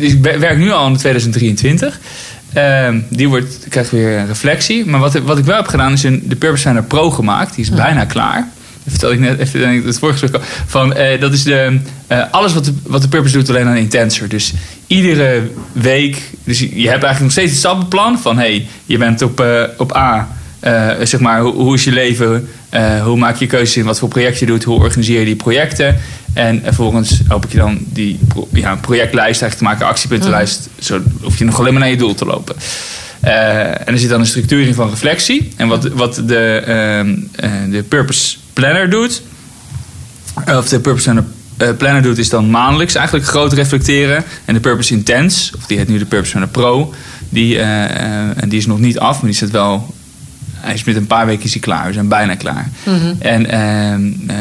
dus 0.00 0.12
ik 0.12 0.22
werk 0.22 0.58
nu 0.58 0.70
al 0.70 0.86
in 0.86 0.96
2023. 0.96 1.98
Ehm, 2.52 2.98
die 3.08 3.28
wordt, 3.28 3.66
krijgt 3.68 3.90
weer 3.90 4.18
een 4.18 4.26
reflectie. 4.26 4.86
Maar 4.86 5.00
wat, 5.00 5.14
wat 5.14 5.38
ik 5.38 5.44
wel 5.44 5.56
heb 5.56 5.66
gedaan 5.66 5.92
is 5.92 6.02
een, 6.02 6.22
de 6.26 6.36
Purpose 6.36 6.62
Planner 6.62 6.82
Pro 6.84 7.10
gemaakt. 7.10 7.54
Die 7.54 7.64
is 7.64 7.70
bijna 7.70 8.04
klaar. 8.04 8.48
Dat 8.84 8.92
vertelde 8.92 9.14
ik 9.14 9.20
net 9.20 9.38
even 9.38 9.60
in 9.60 9.86
het 9.86 9.98
vorige 9.98 10.18
gesprek 10.18 10.42
al. 10.42 10.48
Van, 10.66 10.94
eh, 10.94 11.20
dat 11.20 11.32
is 11.32 11.42
de, 11.42 11.78
eh, 12.06 12.22
alles 12.30 12.54
wat 12.54 12.64
de, 12.64 12.72
wat 12.82 13.02
de 13.02 13.08
Purpose 13.08 13.36
doet, 13.36 13.48
alleen 13.48 13.64
dan 13.64 13.76
intenser. 13.76 14.28
Dus 14.28 14.52
iedere 14.86 15.42
week... 15.72 16.30
Dus 16.44 16.58
je, 16.58 16.66
hebt 16.66 16.84
eigenlijk 16.86 17.20
nog 17.20 17.30
steeds 17.30 17.50
het 17.50 17.58
stappenplan 17.58 18.18
van... 18.18 18.38
hey, 18.38 18.66
je 18.86 18.98
bent 18.98 19.22
op, 19.22 19.40
eh, 19.40 19.62
op 19.76 19.96
A... 19.96 20.28
zeg 21.02 21.20
maar, 21.20 21.40
hoe, 21.40 21.52
hoe 21.52 21.74
is 21.74 21.84
je 21.84 21.92
leven? 21.92 22.48
Hoe 23.04 23.16
maak 23.16 23.36
je 23.36 23.46
keuzes 23.46 23.76
in 23.76 23.84
wat 23.84 23.98
voor 23.98 24.08
project 24.08 24.38
je 24.38 24.46
doet? 24.46 24.64
Hoe 24.64 24.80
organiseer 24.80 25.18
je 25.18 25.24
die 25.24 25.36
projecten? 25.36 25.96
En 26.32 26.60
vervolgens 26.64 27.20
hoop 27.28 27.44
ik 27.44 27.52
je 27.52 27.58
dan 27.58 27.78
die 27.88 28.18
pro- 28.28 28.48
ja, 28.52 28.74
projectlijst 28.74 29.42
eigenlijk 29.42 29.56
te 29.56 29.64
maken, 29.64 29.86
actiepuntenlijst. 29.86 30.68
Zo 30.78 31.00
hoef 31.20 31.38
je 31.38 31.44
nog 31.44 31.58
alleen 31.58 31.72
maar 31.72 31.82
naar 31.82 31.90
je 31.90 31.96
doel 31.96 32.14
te 32.14 32.24
lopen. 32.24 32.56
En 33.20 33.86
er 33.86 33.98
zit 33.98 34.08
dan 34.08 34.20
een 34.20 34.26
structuur 34.26 34.66
in 34.66 34.74
van 34.74 34.90
reflectie. 34.90 35.48
En 35.56 35.68
wat, 35.68 35.88
wat 35.88 36.22
de, 36.26 36.62
ehm, 36.66 37.16
eh, 37.36 37.50
de 37.70 37.82
Purpose 37.82 38.36
Planner 38.52 38.90
doet, 38.90 39.22
of 40.46 40.68
de 40.68 40.80
Purpose 40.80 41.02
Planner, 41.04 41.24
eh, 41.56 41.68
Planner 41.76 42.02
doet, 42.02 42.18
is 42.18 42.28
dan 42.28 42.50
maandelijks 42.50 42.94
eigenlijk 42.94 43.26
groot 43.26 43.52
reflecteren. 43.52 44.24
En 44.44 44.54
de 44.54 44.60
Purpose 44.60 44.92
Intense, 44.94 45.52
of 45.56 45.66
die 45.66 45.78
heet 45.78 45.88
nu 45.88 45.98
de 45.98 46.04
Purpose 46.04 46.30
Planner 46.30 46.50
Pro, 46.52 46.94
die, 47.28 47.58
eh, 47.58 47.84
eh, 47.84 48.42
en 48.42 48.48
die 48.48 48.58
is 48.58 48.66
nog 48.66 48.78
niet 48.78 48.98
af, 48.98 49.16
maar 49.16 49.30
die 49.30 49.38
zit 49.38 49.50
wel. 49.50 49.94
Hij 50.54 50.74
is 50.74 50.84
met 50.84 50.96
een 50.96 51.06
paar 51.06 51.26
weken 51.26 51.44
is 51.44 51.52
hij 51.52 51.60
klaar. 51.60 51.86
We 51.86 51.92
zijn 51.92 52.08
bijna 52.08 52.34
klaar. 52.34 52.70
En 53.18 53.46
ehm, 53.50 54.30
eh, 54.30 54.36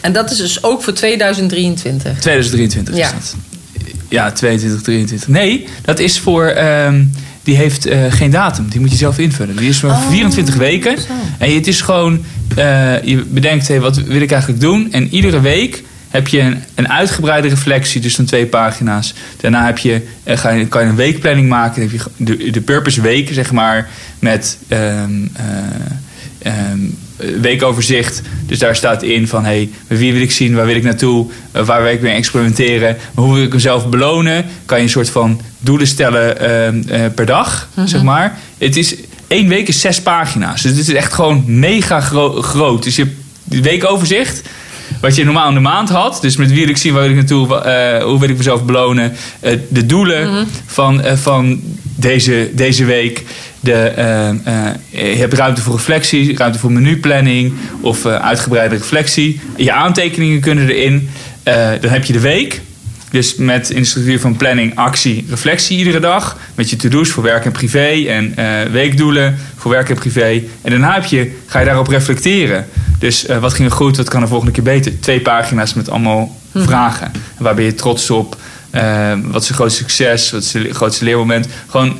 En 0.00 0.12
dat 0.12 0.30
is 0.30 0.36
dus 0.36 0.62
ook 0.62 0.82
voor 0.82 0.92
2023. 0.92 2.18
2023 2.18 2.94
is 2.94 3.00
Ja. 3.00 3.12
dat. 3.12 3.36
Ja, 4.08 4.32
22, 4.32 4.82
23. 4.82 5.28
Nee, 5.28 5.66
dat 5.82 5.98
is 5.98 6.18
voor. 6.20 6.44
ehm, 6.46 7.04
die 7.46 7.56
heeft 7.56 7.86
eh, 7.86 7.98
geen 8.08 8.30
datum. 8.30 8.68
Die 8.68 8.80
moet 8.80 8.90
je 8.90 8.96
zelf 8.96 9.18
invullen. 9.18 9.56
Die 9.56 9.68
is 9.68 9.78
voor 9.78 9.96
24 10.08 10.54
weken. 10.54 10.98
zo. 11.00 11.06
En 11.38 11.54
het 11.54 11.66
is 11.66 11.80
gewoon. 11.80 12.24
eh, 12.56 13.02
je 13.02 13.24
bedenkt, 13.28 13.68
hey, 13.68 13.80
wat 13.80 13.96
wil 13.96 14.20
ik 14.20 14.30
eigenlijk 14.30 14.60
doen? 14.60 14.92
En 14.92 15.08
iedere 15.14 15.40
week 15.40 15.82
heb 16.08 16.28
je 16.28 16.40
een, 16.40 16.62
een 16.74 16.88
uitgebreide 16.88 17.48
reflectie, 17.48 18.00
dus 18.00 18.16
dan 18.16 18.24
twee 18.26 18.46
pagina's. 18.46 19.14
Daarna 19.40 19.66
heb 19.66 19.78
je, 19.78 20.02
eh, 20.22 20.38
ga 20.38 20.50
je, 20.50 20.66
kan 20.66 20.82
je 20.82 20.88
een 20.88 20.96
weekplanning 20.96 21.48
maken. 21.48 21.80
Dan 21.80 21.90
heb 21.90 22.00
je 22.16 22.24
de, 22.24 22.50
de 22.50 22.60
purpose 22.60 23.00
week, 23.00 23.28
zeg 23.32 23.52
maar, 23.52 23.88
met 24.18 24.58
ehm, 24.68 25.10
eh, 25.32 26.52
ehm, 26.52 26.78
weekoverzicht. 27.40 28.22
Dus 28.46 28.58
daar 28.58 28.76
staat 28.76 29.02
in 29.02 29.28
van, 29.28 29.44
hey, 29.44 29.68
wie 29.86 30.12
wil 30.12 30.22
ik 30.22 30.30
zien, 30.30 30.54
waar 30.54 30.66
wil 30.66 30.76
ik 30.76 30.82
naartoe, 30.82 31.26
eh, 31.52 31.66
waar 31.66 31.82
wil 31.82 31.92
ik 31.92 32.00
mee 32.00 32.14
experimenteren, 32.14 32.96
hoe 33.14 33.34
wil 33.34 33.42
ik 33.42 33.52
mezelf 33.52 33.88
belonen? 33.88 34.44
Kan 34.64 34.78
je 34.78 34.84
een 34.84 34.90
soort 34.90 35.10
van 35.10 35.40
doelen 35.58 35.86
stellen 35.86 36.40
ehm, 36.40 36.82
eh, 36.88 37.00
per 37.14 37.26
dag, 37.26 37.68
zeg 37.84 38.02
maar. 38.02 38.38
Het 38.58 38.76
is, 38.76 38.94
één 39.26 39.48
week 39.48 39.68
is 39.68 39.80
zes 39.80 40.02
pagina's. 40.02 40.62
Dus 40.62 40.70
het 40.76 40.88
is 40.88 40.94
echt 40.94 41.12
gewoon 41.12 41.44
mega 41.46 42.00
gro- 42.00 42.42
groot. 42.42 42.82
Dus 42.82 42.96
je 42.96 43.06
weekoverzicht, 43.44 44.42
wat 45.00 45.14
je 45.14 45.24
normaal 45.24 45.48
in 45.48 45.54
de 45.54 45.60
maand 45.60 45.88
had. 45.88 46.18
Dus 46.20 46.36
met 46.36 46.52
wie 46.52 46.66
ik 46.66 46.76
zien, 46.76 46.92
waar 46.92 47.02
wil 47.02 47.10
ik 47.10 47.16
naartoe, 47.16 47.60
eh, 47.60 48.04
hoe 48.04 48.20
wil 48.20 48.28
ik 48.28 48.36
mezelf 48.36 48.64
belonen. 48.64 49.12
Eh, 49.40 49.58
de 49.68 49.86
doelen 49.86 50.46
van, 50.66 51.02
eh, 51.02 51.16
van 51.16 51.60
deze, 51.96 52.50
deze 52.52 52.84
week. 52.84 53.24
De, 53.60 53.92
je 54.90 54.98
hebt 54.98 55.32
ruimte 55.32 55.60
voor 55.60 55.74
reflectie, 55.74 56.36
ruimte 56.36 56.58
voor 56.58 56.72
menuplanning 56.72 57.52
of 57.80 58.06
uitgebreide 58.06 58.76
reflectie. 58.76 59.40
Je 59.56 59.72
aantekeningen 59.72 60.40
kunnen 60.40 60.68
erin. 60.68 61.08
Dan 61.80 61.90
heb 61.90 62.04
je 62.04 62.12
de 62.12 62.20
week. 62.20 62.60
Dus 63.10 63.34
met 63.34 63.70
in 63.70 63.80
de 63.80 63.88
structuur 63.88 64.20
van 64.20 64.36
planning, 64.36 64.76
actie, 64.76 65.26
reflectie 65.28 65.78
iedere 65.78 66.00
dag. 66.00 66.38
Met 66.54 66.70
je 66.70 66.76
to-do's 66.76 67.08
voor 67.08 67.22
werk 67.22 67.44
en 67.44 67.52
privé. 67.52 68.04
En 68.08 68.34
weekdoelen 68.72 69.38
voor 69.56 69.70
werk 69.70 69.88
en 69.88 69.96
privé. 69.96 70.42
En 70.62 70.70
daarna 70.70 70.94
heb 70.94 71.04
je, 71.04 71.30
ga 71.46 71.58
je 71.58 71.66
daarop 71.66 71.88
reflecteren. 71.88 72.66
Dus 72.98 73.26
eh, 73.26 73.38
wat 73.38 73.54
ging 73.54 73.68
er 73.68 73.74
goed, 73.74 73.96
wat 73.96 74.08
kan 74.08 74.22
er 74.22 74.28
volgende 74.28 74.52
keer 74.52 74.62
beter? 74.62 75.00
Twee 75.00 75.20
pagina's 75.20 75.74
met 75.74 75.88
allemaal 75.88 76.36
vragen. 76.54 77.12
Waar 77.38 77.54
ben 77.54 77.64
je 77.64 77.74
trots 77.74 78.10
op? 78.10 78.36
Eh, 78.70 79.12
wat 79.24 79.42
is 79.42 79.48
je 79.48 79.54
grootste 79.54 79.82
succes? 79.82 80.30
Wat 80.30 80.42
is 80.42 80.52
je 80.52 80.74
grootste 80.74 81.04
leermoment? 81.04 81.48
Gewoon 81.66 81.98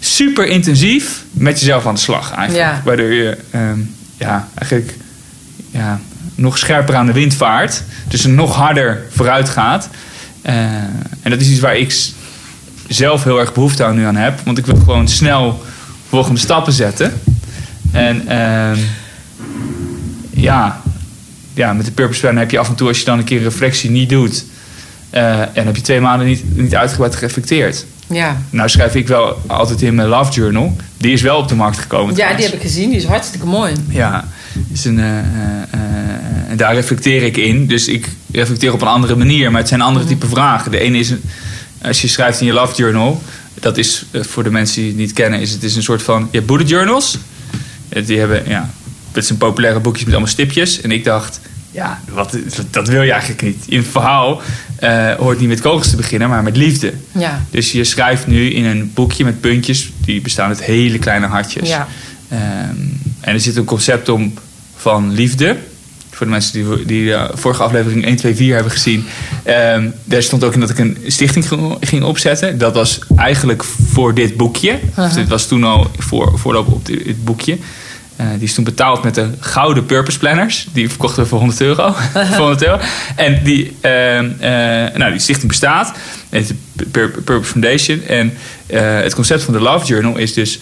super 0.00 0.46
intensief 0.46 1.24
met 1.30 1.60
jezelf 1.60 1.86
aan 1.86 1.94
de 1.94 2.00
slag 2.00 2.32
eigenlijk. 2.32 2.70
Ja. 2.70 2.82
Waardoor 2.84 3.12
je 3.12 3.38
ehm, 3.50 3.78
ja, 4.16 4.48
eigenlijk 4.54 4.94
ja, 5.70 6.00
nog 6.34 6.58
scherper 6.58 6.94
aan 6.94 7.06
de 7.06 7.12
wind 7.12 7.34
vaart. 7.34 7.82
Dus 8.08 8.24
er 8.24 8.30
nog 8.30 8.56
harder 8.56 9.02
vooruit 9.10 9.48
gaat. 9.48 9.88
Eh, 10.42 10.54
en 11.22 11.30
dat 11.30 11.40
is 11.40 11.48
iets 11.48 11.60
waar 11.60 11.76
ik 11.76 11.96
zelf 12.88 13.24
heel 13.24 13.38
erg 13.40 13.52
behoefte 13.52 13.84
aan 13.84 13.96
nu 13.96 14.04
aan 14.04 14.16
heb. 14.16 14.40
Want 14.44 14.58
ik 14.58 14.66
wil 14.66 14.76
gewoon 14.76 15.08
snel 15.08 15.62
volgende 16.08 16.40
stappen 16.40 16.72
zetten. 16.72 17.20
En 17.92 18.28
ehm, 18.28 18.78
ja, 20.34 20.80
ja, 21.54 21.72
met 21.72 21.86
de 21.86 21.92
Purpose 21.92 22.20
Plan 22.20 22.36
heb 22.36 22.50
je 22.50 22.58
af 22.58 22.68
en 22.68 22.74
toe, 22.74 22.88
als 22.88 22.98
je 22.98 23.04
dan 23.04 23.18
een 23.18 23.24
keer 23.24 23.42
reflectie 23.42 23.90
niet 23.90 24.08
doet... 24.08 24.44
eh, 25.10 25.40
en 25.40 25.66
heb 25.66 25.76
je 25.76 25.82
twee 25.82 26.00
maanden 26.00 26.26
niet, 26.26 26.56
niet 26.56 26.74
uitgebreid 26.74 27.14
gereflecteerd. 27.14 27.84
Ja. 28.06 28.42
Nou 28.50 28.68
schrijf 28.68 28.94
ik 28.94 29.08
wel 29.08 29.40
altijd 29.46 29.82
in 29.82 29.94
mijn 29.94 30.08
Love 30.08 30.32
Journal. 30.32 30.76
Die 30.96 31.12
is 31.12 31.22
wel 31.22 31.36
op 31.38 31.48
de 31.48 31.54
markt 31.54 31.78
gekomen 31.78 32.08
ja, 32.08 32.14
trouwens. 32.14 32.42
die 32.42 32.50
heb 32.50 32.62
ik 32.62 32.66
gezien. 32.66 32.88
Die 32.88 32.98
is 32.98 33.04
hartstikke 33.04 33.46
mooi. 33.46 33.72
Ja, 33.88 34.28
is 34.72 34.84
een, 34.84 34.98
eh, 34.98 35.18
eh, 35.18 35.24
en 36.48 36.56
daar 36.56 36.74
reflecteer 36.74 37.22
ik 37.22 37.36
in. 37.36 37.66
Dus 37.66 37.88
ik 37.88 38.08
reflecteer 38.32 38.72
op 38.72 38.80
een 38.80 38.88
andere 38.88 39.16
manier, 39.16 39.50
maar 39.50 39.60
het 39.60 39.68
zijn 39.68 39.80
andere 39.80 40.04
type 40.06 40.26
vragen. 40.26 40.70
De 40.70 40.78
ene 40.78 40.98
is, 40.98 41.12
als 41.82 42.02
je 42.02 42.08
schrijft 42.08 42.40
in 42.40 42.46
je 42.46 42.52
Love 42.52 42.74
Journal, 42.74 43.22
dat 43.60 43.76
is 43.78 44.06
voor 44.12 44.42
de 44.42 44.50
mensen 44.50 44.76
die 44.76 44.86
het 44.90 44.96
niet 44.96 45.12
kennen, 45.12 45.40
is 45.40 45.50
het 45.50 45.62
is 45.62 45.76
een 45.76 45.82
soort 45.82 46.02
van, 46.02 46.28
je 46.30 46.36
hebt 46.36 46.46
bullet 46.46 46.68
journals. 46.68 47.18
Die 48.06 48.18
hebben, 48.18 48.42
ja, 48.48 48.70
dat 49.14 49.24
zijn 49.24 49.38
populaire 49.38 49.80
boekjes 49.80 50.04
met 50.04 50.12
allemaal 50.12 50.32
stipjes. 50.32 50.80
En 50.80 50.90
ik 50.90 51.04
dacht, 51.04 51.40
ja, 51.70 52.00
wat, 52.08 52.38
dat 52.70 52.88
wil 52.88 53.02
je 53.02 53.10
eigenlijk 53.10 53.42
niet. 53.42 53.64
In 53.68 53.78
het 53.78 53.86
verhaal 53.86 54.42
eh, 54.76 55.12
hoort 55.12 55.40
niet 55.40 55.48
met 55.48 55.60
kogels 55.60 55.90
te 55.90 55.96
beginnen, 55.96 56.28
maar 56.28 56.42
met 56.42 56.56
liefde. 56.56 56.92
Ja. 57.12 57.42
Dus 57.50 57.72
je 57.72 57.84
schrijft 57.84 58.26
nu 58.26 58.50
in 58.50 58.64
een 58.64 58.90
boekje 58.94 59.24
met 59.24 59.40
puntjes, 59.40 59.92
die 60.04 60.20
bestaan 60.20 60.48
uit 60.48 60.62
hele 60.62 60.98
kleine 60.98 61.26
hartjes. 61.26 61.68
Ja. 61.68 61.88
Ehm, 62.28 62.40
en 63.20 63.32
er 63.32 63.40
zit 63.40 63.56
een 63.56 63.64
concept 63.64 64.08
om 64.08 64.34
van 64.76 65.12
liefde. 65.12 65.56
Voor 66.10 66.26
de 66.26 66.32
mensen 66.32 66.52
die, 66.52 66.84
die 66.84 67.04
de 67.06 67.30
vorige 67.34 67.62
aflevering 67.62 68.04
1, 68.04 68.16
2, 68.16 68.34
4 68.34 68.54
hebben 68.54 68.72
gezien. 68.72 69.04
Ehm, 69.42 69.88
daar 70.04 70.22
stond 70.22 70.44
ook 70.44 70.54
in 70.54 70.60
dat 70.60 70.70
ik 70.70 70.78
een 70.78 70.98
stichting 71.06 71.48
ging, 71.48 71.76
ging 71.80 72.04
opzetten. 72.04 72.58
Dat 72.58 72.74
was 72.74 72.98
eigenlijk 73.16 73.64
voor 73.64 74.14
dit 74.14 74.36
boekje. 74.36 74.78
Of 74.96 75.12
dit 75.12 75.28
was 75.28 75.46
toen 75.46 75.64
al 75.64 75.90
voor, 75.98 76.38
voorloop 76.38 76.72
op 76.72 76.86
dit, 76.86 77.04
dit 77.04 77.24
boekje. 77.24 77.58
Eh, 78.16 78.26
die 78.38 78.42
is 78.42 78.54
toen 78.54 78.64
betaald 78.64 79.02
met 79.02 79.14
de 79.14 79.30
gouden 79.40 79.86
Purpose 79.86 80.18
Planners. 80.18 80.66
Die 80.72 80.88
verkochten 80.88 81.22
we 81.22 81.28
voor 81.28 81.38
100 81.38 81.60
euro. 81.60 81.92
voor 82.12 82.36
100 82.36 82.62
euro. 82.64 82.78
En 83.16 83.40
die, 83.44 83.76
eh, 83.80 84.18
eh, 84.18 84.94
nou, 84.94 85.10
die 85.10 85.20
stichting 85.20 85.48
bestaat. 85.48 85.92
Het 86.28 86.54
de 86.72 86.84
Pur- 86.84 87.10
Purpose 87.10 87.50
Foundation. 87.50 88.02
En 88.06 88.32
eh, 88.66 89.00
het 89.00 89.14
concept 89.14 89.42
van 89.42 89.54
de 89.54 89.60
Love 89.60 89.86
Journal 89.86 90.16
is 90.16 90.32
dus 90.34 90.58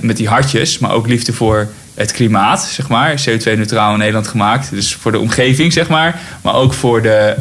met 0.00 0.16
die 0.16 0.28
hartjes, 0.28 0.78
maar 0.78 0.90
ook 0.92 1.06
liefde 1.06 1.32
voor 1.32 1.68
het 1.94 2.12
klimaat, 2.12 2.62
zeg 2.64 2.88
maar. 2.88 3.20
CO2-neutraal 3.28 3.92
in 3.92 3.98
Nederland 3.98 4.28
gemaakt. 4.28 4.70
Dus 4.70 4.94
voor 4.94 5.12
de 5.12 5.18
omgeving, 5.18 5.72
zeg 5.72 5.88
maar. 5.88 6.20
Maar 6.42 6.54
ook 6.54 6.72
voor 6.72 7.02
de 7.02 7.34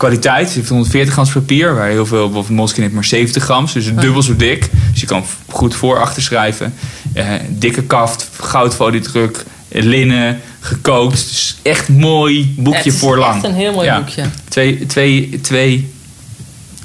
kwaliteit. 0.00 0.46
Het 0.46 0.54
heeft 0.54 0.68
140 0.68 1.12
grams 1.12 1.30
papier, 1.30 1.74
waar 1.74 1.88
heel 1.88 2.06
veel, 2.06 2.24
bijvoorbeeld 2.24 2.56
Moleskine 2.56 2.82
heeft 2.82 2.94
maar 2.94 3.04
70 3.04 3.42
grams. 3.42 3.72
Dus 3.72 3.94
dubbel 3.94 4.22
zo 4.22 4.36
dik. 4.36 4.68
Dus 4.92 5.00
je 5.00 5.06
kan 5.06 5.24
goed 5.48 5.74
voor 5.74 6.00
achter 6.00 6.22
schrijven. 6.22 6.74
Eh, 7.12 7.26
dikke 7.48 7.82
kaft, 7.82 8.28
goudfoliedruk, 8.40 9.44
eh, 9.68 9.82
linnen, 9.82 10.40
gekookt. 10.60 11.12
Dus 11.28 11.56
echt 11.62 11.88
mooi 11.88 12.54
boekje 12.56 12.78
Het 12.78 12.86
is 12.86 12.98
voor 12.98 13.18
lang. 13.18 13.34
echt 13.34 13.44
een 13.44 13.54
heel 13.54 13.72
mooi 13.72 13.86
Ja. 13.86 13.98
boekje. 13.98 14.24
Twee, 14.48 14.86
twee, 14.86 15.40
twee 15.42 15.92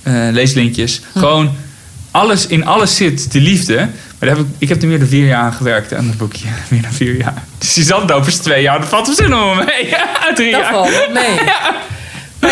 eh, 0.03 0.13
leeslinkjes. 0.31 1.01
Hm. 1.13 1.19
Gewoon 1.19 1.51
alles, 2.11 2.47
in 2.47 2.65
alles 2.65 2.95
zit 2.95 3.31
de 3.31 3.39
liefde. 3.41 3.89
Maar 4.19 4.29
heb 4.29 4.37
ik, 4.37 4.45
ik 4.57 4.69
heb 4.69 4.81
er 4.81 4.87
meer 4.87 4.99
dan 4.99 5.07
vier 5.07 5.27
jaar 5.27 5.41
aan 5.43 5.53
gewerkt 5.53 5.93
aan 5.93 6.07
dat 6.07 6.17
boekje. 6.17 6.47
Meer 6.69 6.81
dan 6.81 6.91
vier 6.93 7.17
jaar. 7.17 7.43
Dus 7.57 7.73
die 7.73 7.83
zandlopers 7.83 8.37
twee 8.37 8.61
jaar, 8.61 8.79
dat 8.79 8.89
valt 8.89 9.07
er 9.07 9.13
zin 9.15 9.29
wel 9.29 9.55
mee. 9.55 9.89
Ja, 9.95 10.33
drie 10.35 10.51
Dat 10.51 10.61
jaar. 10.61 10.71
valt 10.73 10.89
mee. 11.13 11.39
Nou 11.53 11.73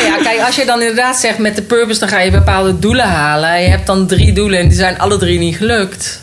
ja, 0.06 0.18
kijk, 0.18 0.42
als 0.46 0.56
je 0.56 0.66
dan 0.66 0.82
inderdaad 0.82 1.20
zegt 1.20 1.38
met 1.38 1.56
de 1.56 1.62
purpose, 1.62 2.00
dan 2.00 2.10
ga 2.10 2.20
je 2.20 2.32
bepaalde 2.32 2.80
doelen 2.80 3.06
halen. 3.06 3.62
Je 3.62 3.70
hebt 3.70 3.88
dan 3.88 4.08
drie 4.08 4.34
doelen 4.34 4.60
en 4.60 4.68
die 4.68 4.78
zijn 4.78 5.00
alle 5.00 5.18
drie 5.18 5.40
niet 5.40 5.56
gelukt. 5.56 6.23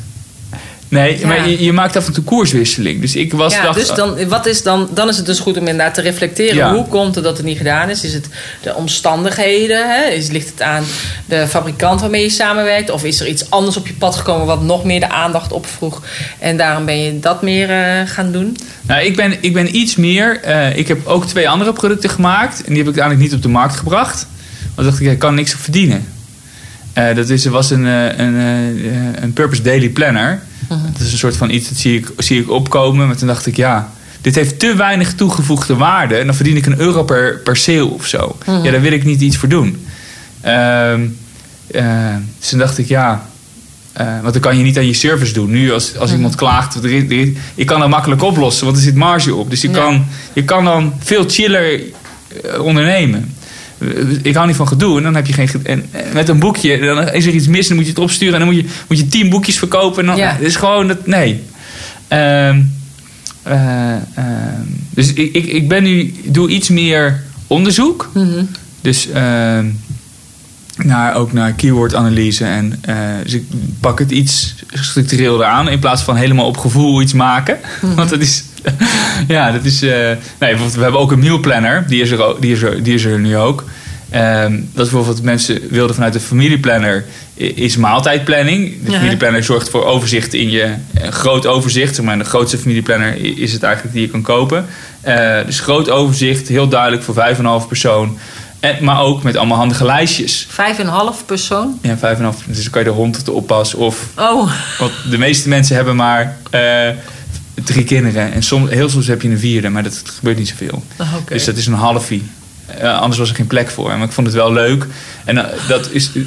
Nee, 0.91 1.19
Ja. 1.19 1.27
maar 1.27 1.49
je, 1.49 1.65
je 1.65 1.73
maakt 1.73 1.97
af 1.97 2.07
en 2.07 2.13
toe 2.13 2.25
koerswisseling. 2.25 3.01
Dus 3.01 3.17
ik 3.17 3.33
was 3.33 3.55
ja, 3.55 3.63
dacht, 3.63 3.79
dus 3.79 3.89
dan, 3.89 4.29
wat 4.29 4.47
is 4.47 4.63
dan, 4.63 4.89
dan 4.95 5.09
is 5.09 5.17
het 5.17 5.27
dus 5.27 5.39
goed 5.41 5.57
om 5.57 5.67
inderdaad 5.67 5.95
te 5.95 6.01
reflecteren. 6.01 6.55
Ja. 6.57 6.75
Hoe 6.75 6.87
komt 6.89 7.15
het 7.15 7.25
dat 7.25 7.37
het 7.37 7.47
niet 7.47 7.57
gedaan 7.57 7.91
is? 7.91 8.05
Is 8.05 8.15
het 8.15 8.29
de 8.63 8.75
omstandigheden? 8.75 9.89
Hè? 9.91 10.09
Is, 10.11 10.31
ligt 10.31 10.49
het 10.51 10.63
aan 10.63 10.85
de 11.27 11.47
fabrikant 11.49 12.01
waarmee 12.01 12.23
je 12.23 12.31
samenwerkt? 12.31 12.91
Of 12.91 13.05
is 13.05 13.21
er 13.21 13.27
iets 13.29 13.51
anders 13.51 13.77
op 13.77 13.87
je 13.87 13.93
pad 13.93 14.17
gekomen 14.17 14.47
wat 14.47 14.63
nog 14.63 14.85
meer 14.85 15.01
de 15.01 15.09
aandacht 15.11 15.53
opvroeg? 15.53 16.03
En 16.39 16.57
daarom 16.57 16.85
ben 16.85 16.99
je 17.03 17.21
dat 17.21 17.43
meer 17.43 17.71
eh, 17.71 18.07
gaan 18.07 18.33
doen? 18.33 18.57
Nou, 18.83 19.05
ik 19.05 19.17
ben, 19.17 19.35
ik 19.41 19.53
ben 19.53 19.77
iets 19.77 19.97
meer. 19.97 20.41
eh, 20.43 20.77
ik 20.77 20.89
heb 20.89 21.07
ook 21.07 21.27
twee 21.27 21.49
andere 21.49 21.73
producten 21.73 22.11
gemaakt. 22.11 22.57
En 22.57 22.73
die 22.75 22.83
heb 22.83 22.93
ik 22.93 22.99
uiteindelijk 22.99 23.23
niet 23.23 23.35
op 23.35 23.43
de 23.43 23.49
markt 23.49 23.77
gebracht. 23.77 24.27
Want 24.75 24.89
dacht 24.89 25.01
ik, 25.01 25.07
ik 25.13 25.19
kan 25.19 25.35
niks 25.35 25.55
op 25.55 25.61
verdienen. 25.61 26.07
Eh, 26.93 27.15
dat 27.15 27.29
is, 27.29 27.45
er 27.45 27.51
was 27.51 27.71
een, 27.71 27.85
een, 27.85 28.35
een 29.23 29.33
Purpose 29.33 29.63
Daily 29.63 29.89
Planner. 29.89 30.41
Dat 30.93 31.01
is 31.07 31.13
een 31.13 31.19
soort 31.19 31.37
van 31.37 31.51
iets 31.51 31.69
dat 31.69 31.79
zie 31.79 31.99
ik, 31.99 32.11
zie 32.17 32.41
ik 32.41 32.51
opkomen. 32.51 33.07
Maar 33.07 33.17
toen 33.17 33.29
dacht 33.29 33.47
ik, 33.47 33.57
ja, 33.57 33.93
dit 34.21 34.35
heeft 34.35 34.59
te 34.59 34.75
weinig 34.75 35.15
toegevoegde 35.15 35.77
waarde. 35.77 36.15
En 36.17 36.27
dan 36.27 36.35
verdien 36.35 36.57
ik 36.57 36.67
een 36.67 36.79
euro 36.81 37.03
per, 37.05 37.39
per 37.39 37.57
sale 37.57 37.85
of 37.91 38.07
zo. 38.07 38.37
Ja, 38.47 38.71
daar 38.71 38.81
wil 38.81 38.93
ik 38.93 39.05
niet 39.05 39.21
iets 39.21 39.37
voor 39.37 39.49
doen. 39.49 39.87
Ehm, 40.41 41.07
eh, 41.71 42.15
dus 42.39 42.49
toen 42.49 42.59
dacht 42.59 42.79
ik, 42.79 42.89
ja, 42.89 43.29
eh, 43.93 44.07
want 44.21 44.33
dan 44.33 44.43
kan 44.43 44.57
je 44.59 44.63
niet 44.63 44.77
aan 44.79 44.87
je 44.87 44.93
service 44.95 45.33
doen. 45.33 45.51
Nu 45.51 45.73
als, 45.73 45.97
als 45.97 46.13
iemand 46.13 46.35
klaagt, 46.35 46.75
er 46.75 47.11
is- 47.13 47.29
je 47.55 47.65
kan 47.65 47.81
dat 47.81 47.89
makkelijk 47.89 48.23
oplossen, 48.23 48.65
want 48.65 48.77
er 48.77 48.83
zit 48.83 48.95
marge 48.95 49.35
op. 49.35 49.51
Dus 49.51 49.61
je, 49.61 49.69
Ja. 49.69 49.75
kan, 49.75 50.07
je 50.33 50.45
kan 50.45 50.65
dan 50.65 50.93
veel 50.99 51.25
chiller 51.29 51.81
eh, 52.45 52.63
ondernemen. 52.63 53.35
Ik 54.23 54.35
hou 54.35 54.47
niet 54.47 54.57
van 54.57 54.69
gedoe. 54.69 54.97
En 54.97 55.03
dan 55.03 55.15
heb 55.15 55.27
je 55.27 55.33
geen. 55.33 55.49
ge- 55.49 55.59
En 55.63 55.85
met 56.13 56.29
een 56.29 56.39
boekje, 56.39 56.79
dan 56.79 57.09
is 57.13 57.27
er 57.27 57.33
iets 57.35 57.47
mis, 57.47 57.67
dan 57.67 57.77
moet 57.77 57.85
je 57.85 57.91
het 57.93 58.01
opsturen. 58.01 58.35
En 58.35 58.39
dan 58.41 58.49
moet 58.55 58.57
je, 58.65 58.69
moet 58.89 58.99
je 58.99 59.07
tien 59.09 59.29
boekjes 59.31 59.59
verkopen. 59.59 60.01
En 60.01 60.07
dan, 60.07 60.17
Ja. 60.17 60.33
Het 60.33 60.47
is 60.47 60.57
gewoon 60.57 60.89
dat. 60.89 61.07
Nee. 61.07 61.43
Ehm, 62.09 62.61
eh, 63.43 63.93
ehm, 63.95 64.63
dus 64.91 65.13
ik, 65.13 65.35
ik, 65.35 65.47
ik 65.47 65.69
ben 65.69 65.83
nu, 65.83 66.15
doe 66.25 66.49
iets 66.49 66.69
meer 66.69 67.23
onderzoek. 67.47 68.11
Dus 68.81 69.09
ehm, 69.11 69.67
naar, 70.85 71.15
ook 71.15 71.33
naar 71.33 71.53
keywordanalyse. 71.53 72.45
En, 72.45 72.79
eh, 72.81 72.97
dus 73.23 73.33
ik 73.33 73.45
pak 73.81 73.99
het 73.99 74.11
iets 74.11 74.55
structureelder 74.71 75.47
aan. 75.47 75.69
In 75.69 75.79
plaats 75.79 76.03
van 76.03 76.17
helemaal 76.17 76.47
op 76.47 76.57
gevoel 76.57 77.03
iets 77.03 77.13
maken. 77.13 77.59
Want 77.97 78.11
dat 78.11 78.21
is... 78.21 78.45
ja, 79.29 79.53
dat 79.53 79.65
is... 79.65 79.83
eh, 79.83 79.91
nee, 79.91 80.17
bijvoorbeeld, 80.39 80.75
we 80.75 80.83
hebben 80.83 81.01
ook 81.01 81.13
een 81.13 81.19
mealplanner. 81.19 81.85
Die 81.89 82.03
is 82.03 82.11
er, 82.11 82.35
die 82.41 82.53
is 82.53 82.63
er, 82.63 82.83
die 82.83 82.95
is 82.95 83.05
er 83.05 83.19
nu 83.19 83.37
ook. 83.37 83.65
Ehm, 84.11 84.53
dat 84.53 84.91
bijvoorbeeld 84.91 85.23
mensen 85.23 85.61
wilden 85.71 85.95
vanuit 85.95 86.13
de 86.13 86.21
familieplanner 86.21 87.05
is 87.35 87.77
maaltijdplanning. 87.77 88.85
De 88.85 88.93
familieplanner 88.93 89.45
zorgt 89.45 89.71
voor 89.71 89.85
overzicht 89.85 90.35
in 90.35 90.51
je 90.51 90.75
een 90.95 91.13
groot 91.13 91.47
overzicht. 91.47 91.95
Zeg 91.95 92.05
maar, 92.05 92.19
de 92.19 92.25
grootste 92.25 92.59
familieplanner 92.59 93.39
is 93.39 93.53
het 93.53 93.63
eigenlijk 93.63 93.95
die 93.95 94.03
je 94.05 94.11
kan 94.11 94.23
kopen. 94.23 94.67
Eh, 95.01 95.45
dus 95.47 95.61
groot 95.61 95.91
overzicht, 95.91 96.49
heel 96.49 96.69
duidelijk 96.69 97.03
voor 97.03 97.15
5,5 97.15 97.69
persoon. 97.69 98.19
En, 98.61 98.85
maar 98.85 99.01
ook 99.01 99.23
met 99.23 99.37
allemaal 99.37 99.59
handige 99.59 99.85
lijstjes. 99.85 100.47
Vijf 100.51 100.79
en 100.79 100.87
een 100.87 100.93
half 100.93 101.25
persoon? 101.27 101.79
Ja, 101.83 101.97
5,5. 101.97 102.01
Dus 102.47 102.63
dan 102.63 102.71
kan 102.71 102.83
je 102.83 102.89
de 102.89 102.95
hond 102.95 103.19
op 103.19 103.25
de 103.25 103.33
oppas. 103.33 103.75
Of, 103.75 104.07
Oh, 104.19 104.53
want 104.79 104.93
de 105.11 105.19
meeste 105.19 105.49
mensen 105.49 105.77
hebben 105.77 105.97
maar 105.97 106.37
eh, 106.51 106.89
drie 107.65 107.85
kinderen. 107.85 108.33
En 108.33 108.43
soms, 108.43 108.71
heel 108.71 108.89
soms 108.89 109.07
heb 109.07 109.23
je 109.23 109.29
een 109.29 109.39
vierde, 109.39 109.69
maar 109.69 109.83
dat 109.83 110.03
gebeurt 110.05 110.39
niet 110.39 110.49
zoveel. 110.49 110.83
Oh. 110.99 111.13
Dus 111.29 111.45
dat 111.45 111.57
is 111.57 111.67
een 111.67 111.73
halfie. 111.73 112.31
Eh, 112.79 112.99
anders 113.01 113.19
was 113.19 113.29
er 113.29 113.35
geen 113.35 113.47
plek 113.47 113.71
voor. 113.71 113.89
Maar 113.89 114.07
ik 114.07 114.13
vond 114.13 114.27
het 114.27 114.37
wel 114.37 114.53
leuk. 114.53 114.87
En 115.25 115.39
eh, 115.39 115.45
dat 115.69 115.89
is. 115.91 116.11
nou, 116.15 116.25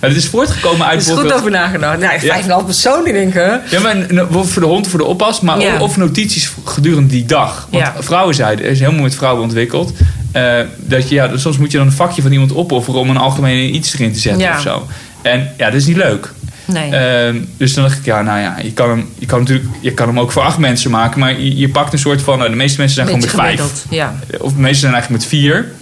dat 0.00 0.10
is 0.14 0.26
voortgekomen 0.28 0.86
uit. 0.86 1.06
er 1.06 1.12
is 1.12 1.18
goed 1.20 1.32
over 1.32 1.50
nagedacht. 1.50 1.98
Nou, 1.98 2.18
vijf 2.20 2.32
en 2.38 2.44
een 2.44 2.50
half 2.50 2.64
persoon, 2.64 3.04
die 3.04 3.12
denken. 3.12 3.60
ja, 3.70 3.80
maar 3.80 3.96
n- 3.96 4.06
bijvoorbeeld 4.14 4.50
voor 4.50 4.62
de 4.62 4.68
hond, 4.68 4.88
voor 4.88 4.98
de 4.98 5.04
oppas, 5.04 5.40
maar 5.40 5.60
Ja. 5.60 5.80
of 5.80 5.96
notities 5.96 6.52
gedurende 6.64 7.08
die 7.08 7.24
dag. 7.24 7.68
Want 7.70 7.84
Ja. 7.84 7.94
vrouwen 7.98 8.34
zeiden, 8.34 8.64
er 8.64 8.70
is 8.70 8.80
helemaal 8.80 9.02
met 9.02 9.14
vrouwen 9.14 9.42
ontwikkeld, 9.42 9.92
eh, 10.32 10.54
dat 10.76 11.08
je, 11.08 11.14
ja, 11.14 11.36
soms 11.36 11.58
moet 11.58 11.70
je 11.72 11.78
dan 11.78 11.86
een 11.86 11.92
vakje 11.92 12.22
van 12.22 12.32
iemand 12.32 12.54
opofferen 12.54 13.00
om 13.00 13.10
een 13.10 13.16
algemeen 13.16 13.74
iets 13.74 13.94
erin 13.94 14.12
te 14.12 14.18
zetten 14.18 14.42
Ja. 14.42 14.54
of 14.56 14.62
zo. 14.62 14.86
En 15.22 15.52
ja, 15.58 15.64
dat 15.70 15.80
is 15.80 15.86
niet 15.86 15.96
leuk. 15.96 16.32
Nee. 16.64 16.90
Ehm, 16.96 17.36
dus 17.56 17.74
dan 17.74 17.84
dacht 17.84 17.98
ik, 17.98 18.04
ja, 18.04 18.22
nou 18.22 18.40
ja, 18.40 18.56
je 18.62 18.72
kan 18.72 18.88
hem, 18.90 19.08
je 19.18 19.26
kan 19.26 19.38
natuurlijk, 19.38 19.68
je 19.80 19.92
kan 19.92 20.08
hem 20.08 20.20
ook 20.20 20.32
voor 20.32 20.42
acht 20.42 20.58
mensen 20.58 20.90
maken, 20.90 21.20
maar 21.20 21.40
je, 21.40 21.56
je 21.56 21.68
pakt 21.68 21.92
een 21.92 21.98
soort 21.98 22.22
van, 22.22 22.38
nou, 22.38 22.50
de 22.50 22.56
meeste 22.56 22.78
mensen 22.78 22.94
zijn 22.94 23.06
gewoon 23.06 23.22
met 23.22 23.58
vijf. 23.58 23.84
Ja. 23.90 24.14
Of 24.40 24.52
de 24.52 24.60
meeste 24.60 24.80
zijn 24.80 24.92
eigenlijk 24.92 25.22
met 25.22 25.30
vier 25.30 25.72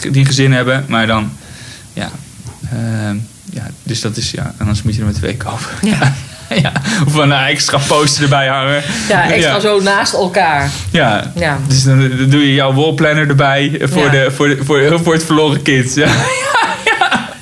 die 0.00 0.20
een 0.20 0.26
gezin 0.26 0.52
hebben, 0.52 0.84
maar 0.88 1.06
dan, 1.06 1.32
ja, 1.92 2.10
ehm, 2.72 3.16
ja, 3.52 3.66
dus 3.82 4.00
dat 4.00 4.16
is, 4.16 4.30
ja, 4.30 4.54
anders 4.58 4.82
moet 4.82 4.94
je 4.94 5.00
er 5.00 5.06
met 5.06 5.14
twee 5.14 5.36
kopen. 5.36 5.66
Ja. 5.82 6.14
ja, 6.62 6.72
of 7.06 7.14
een 7.14 7.32
extra 7.32 7.78
poster 7.86 8.22
erbij 8.22 8.48
hangen. 8.48 8.82
ja, 9.08 9.22
extra 9.32 9.54
ja. 9.54 9.60
zo 9.60 9.80
naast 9.80 10.12
elkaar. 10.12 10.70
Ja. 10.90 11.32
Ja. 11.34 11.58
Dus 11.66 11.84
dan, 11.84 12.08
dan 12.16 12.28
doe 12.30 12.40
je 12.46 12.54
jouw 12.54 12.72
wallplanner 12.72 13.28
erbij 13.28 13.80
voor, 13.82 14.02
Ja. 14.02 14.10
de, 14.10 14.30
voor, 14.30 14.48
de, 14.48 14.58
voor, 14.64 15.00
voor 15.02 15.12
het 15.12 15.24
verloren 15.24 15.62
kind. 15.62 15.94
Ja. 16.04 16.06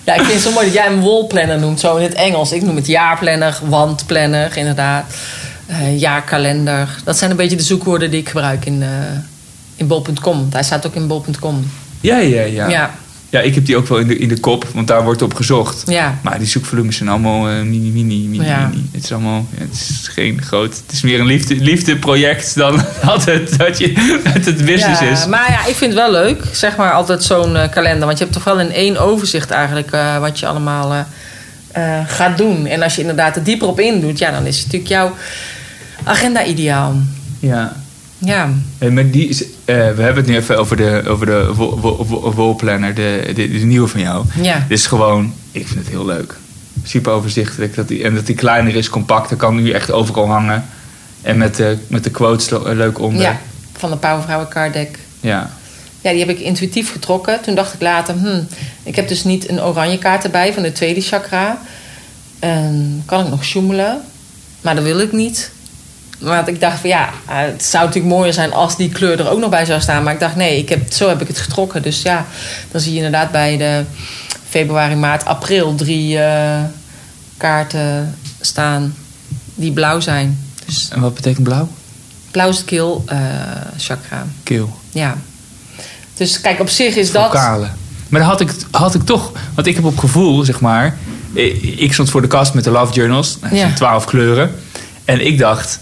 Ja, 0.07 0.15
ik 0.15 0.21
vind 0.21 0.33
het 0.33 0.43
zo 0.43 0.51
mooi 0.51 0.65
dat 0.67 0.75
jij 0.75 0.87
een 0.87 1.03
wallplanner 1.03 1.59
noemt, 1.59 1.81
zo 1.81 1.97
in 1.97 2.03
het 2.03 2.15
Engels. 2.15 2.53
Ik 2.53 2.63
noem 2.63 2.77
het 2.77 2.87
jaarplanner, 2.87 3.59
wandplanner, 3.63 4.57
inderdaad. 4.57 5.05
Eh, 5.67 6.01
jaarkalender. 6.01 6.89
Dat 7.05 7.19
zijn 7.19 7.31
een 7.31 7.37
beetje 7.37 7.57
de 7.57 7.63
zoekwoorden 7.63 8.11
die 8.11 8.21
ik 8.21 8.29
gebruik 8.29 8.65
in, 8.65 8.83
eh 8.83 8.89
in 9.77 9.87
bol.com. 9.87 10.49
Hij 10.53 10.63
staat 10.63 10.87
ook 10.87 10.95
in 10.95 11.07
bol.com. 11.07 11.71
Ja, 12.01 12.19
ja, 12.19 12.43
ja, 12.43 12.69
Ja. 12.69 12.91
Ja. 13.37 13.43
ik 13.43 13.55
heb 13.55 13.67
die 13.67 13.77
ook 13.77 13.87
wel 13.89 13.99
in 13.99 14.07
de, 14.07 14.19
in 14.19 14.29
de 14.29 14.41
kop, 14.41 14.67
want 14.75 14.87
daar 14.87 15.05
wordt 15.05 15.23
op 15.23 15.35
gezocht. 15.35 15.83
Ja. 15.87 16.19
Maar 16.23 16.39
die 16.39 16.49
zoekvolumes 16.49 16.97
zijn 16.97 17.09
allemaal 17.09 17.49
eh, 17.49 17.63
mini, 17.63 17.91
mini, 17.91 18.29
mini, 18.29 18.45
Ja. 18.45 18.67
mini. 18.67 18.89
Het 18.93 19.05
is 19.05 19.13
allemaal, 19.13 19.47
het 19.55 19.73
is 19.73 20.09
geen 20.09 20.43
groot, 20.43 20.77
het 20.87 20.93
is 20.93 21.03
meer 21.03 21.21
een 21.21 21.27
liefde, 21.27 21.55
liefdeproject 21.55 22.55
dan 22.55 22.75
dat 23.05 23.25
het, 23.25 23.59
dat 23.59 23.79
je, 23.79 24.21
dat 24.35 24.45
het 24.45 24.65
business 24.65 25.01
ja, 25.01 25.11
is. 25.11 25.27
Maar 25.27 25.51
ja, 25.51 25.67
ik 25.67 25.75
vind 25.75 25.93
het 25.93 26.01
wel 26.01 26.11
leuk, 26.11 26.45
zeg 26.53 26.77
maar, 26.77 26.93
altijd 26.93 27.25
zo'n 27.25 27.57
eh, 27.57 27.71
kalender. 27.71 28.07
Want 28.07 28.19
je 28.19 28.25
hebt 28.25 28.37
toch 28.37 28.45
wel 28.45 28.61
in 28.61 28.73
één 28.73 28.97
overzicht 28.97 29.51
eigenlijk 29.51 29.91
eh, 29.91 30.19
wat 30.19 30.39
je 30.39 30.47
allemaal 30.47 31.07
gaat 32.07 32.39
doen. 32.39 32.67
En 32.67 32.83
als 32.83 32.95
je 32.95 33.01
inderdaad 33.01 33.37
er 33.37 33.43
dieper 33.45 33.69
op 33.69 33.81
indoet, 33.81 34.19
ja, 34.19 34.31
dan 34.31 34.47
is 34.47 34.63
natuurlijk 34.63 34.91
jouw 34.91 35.15
agenda 36.05 36.45
ideaal. 36.45 36.95
Ja. 37.39 37.77
Ja, 38.19 38.49
En 38.79 38.95
met 38.95 39.13
die, 39.13 39.29
eh, 39.65 39.75
we 39.75 40.03
hebben 40.03 40.17
het 40.17 40.27
nu 40.27 40.37
even 40.37 40.59
over 40.59 40.77
de, 40.77 41.03
over 41.07 41.27
de 41.27 41.51
wo- 41.55 41.79
wo- 41.81 42.05
wo- 42.07 42.33
wallplanner, 42.33 42.95
de, 42.95 43.23
de, 43.35 43.49
de 43.51 43.59
nieuwe 43.65 43.89
van 43.89 44.01
jou. 44.01 44.25
ja. 44.43 44.65
Dit 44.69 44.79
is 44.79 44.87
gewoon, 44.87 45.35
ik 45.53 45.67
vind 45.67 45.79
het 45.79 45.89
heel 45.89 46.07
leuk. 46.07 46.35
Super 46.83 47.13
overzichtelijk. 47.13 47.75
Dat 47.75 47.89
die, 47.89 48.05
en 48.05 48.15
dat 48.15 48.27
die 48.27 48.35
kleiner 48.35 48.75
is, 48.77 48.89
compact. 48.89 49.29
Dat 49.29 49.39
kan 49.39 49.57
nu 49.63 49.71
echt 49.71 49.91
overal 49.91 50.29
hangen. 50.29 50.65
En 51.23 51.39
met 51.39 51.57
de, 51.57 51.77
met 51.87 52.05
de 52.05 52.11
quotes 52.11 52.51
lo- 52.51 52.73
leuk 52.75 52.99
onder. 53.01 53.23
ja. 53.23 53.41
Van 53.77 53.91
de 53.91 53.97
Powervrouwen 53.97 54.49
card 54.49 54.73
deck. 54.73 54.99
Ja. 55.21 55.51
Ja, 56.01 56.11
die 56.11 56.21
heb 56.21 56.29
ik 56.29 56.39
intuïtief 56.41 56.93
getrokken. 56.93 57.41
Toen 57.43 57.55
dacht 57.55 57.75
ik 57.75 57.81
later, 57.81 58.15
hmm, 58.15 58.47
ik 58.83 58.97
heb 58.97 59.09
dus 59.09 59.25
niet 59.25 59.49
een 59.49 59.63
oranje 59.63 59.99
kaart 59.99 60.25
erbij 60.25 60.53
van 60.53 60.63
de 60.63 60.73
tweede 60.73 61.01
chakra. 61.01 61.59
En 62.39 63.03
kan 63.07 63.25
ik 63.25 63.31
nog 63.31 63.45
sjoemelen? 63.45 64.01
Maar 64.61 64.75
dat 64.75 64.85
wil 64.85 65.01
ik 65.01 65.13
niet. 65.13 65.51
Maar 66.19 66.49
ik 66.49 66.61
dacht 66.61 66.81
van 66.81 66.89
ja, 66.91 67.09
eh, 67.29 67.37
het 67.37 67.65
zou 67.65 67.85
natuurlijk 67.85 68.15
mooier 68.15 68.33
zijn 68.33 68.53
als 68.53 68.77
die 68.77 68.89
kleur 68.89 69.21
er 69.21 69.29
ook 69.31 69.39
nog 69.39 69.51
bij 69.51 69.65
zou 69.65 69.81
staan. 69.81 70.03
Maar 70.03 70.13
ik 70.13 70.21
dacht 70.21 70.37
nee, 70.37 70.59
ik 70.59 70.69
heb, 70.69 70.93
zo 70.93 71.09
heb 71.09 71.21
ik 71.21 71.29
het 71.29 71.39
getrokken. 71.39 71.83
Dus 71.83 72.03
ja, 72.03 72.27
dan 72.71 72.81
zie 72.81 72.91
je 72.91 72.97
inderdaad 72.97 73.31
bij 73.31 73.57
de 73.57 73.85
februari, 74.49 74.95
maart, 74.95 75.25
april 75.25 75.75
drie 75.75 76.19
eh, 76.19 76.61
kaarten 77.37 78.15
staan 78.41 78.95
die 79.55 79.73
blauw 79.73 80.01
zijn. 80.01 80.45
Dus 80.67 80.89
En 80.93 81.01
wat 81.01 81.15
betekent 81.15 81.45
blauw? 81.45 81.69
blauw 82.31 82.49
is 82.49 82.57
het 82.57 82.67
keel 82.67 83.03
eh, 83.07 83.19
chakra. 83.79 84.27
Keel. 84.43 84.77
Ja. 84.91 85.17
Dus 86.15 86.41
kijk, 86.41 86.61
op 86.61 86.69
zich 86.69 86.97
is 86.97 87.13
dat... 87.13 87.33
Maar 88.09 88.21
dan 88.21 88.29
had 88.31 88.41
ik, 88.41 88.51
had 88.71 88.95
ik 88.95 89.03
toch, 89.03 89.33
want 89.55 89.67
ik 89.67 89.75
heb 89.75 89.85
op 89.85 89.99
gevoel, 89.99 90.45
zeg 90.45 90.61
maar. 90.61 90.97
Ik 91.77 91.93
stond 91.93 92.11
voor 92.11 92.21
de 92.23 92.27
kast 92.27 92.55
met 92.55 92.65
de 92.65 92.71
Love 92.71 92.93
Journals, 92.93 93.39
nou, 93.41 93.57
Ja. 93.57 93.71
twaalf 93.75 94.05
kleuren. 94.05 94.55
En 95.05 95.27
ik 95.27 95.39
dacht, 95.39 95.81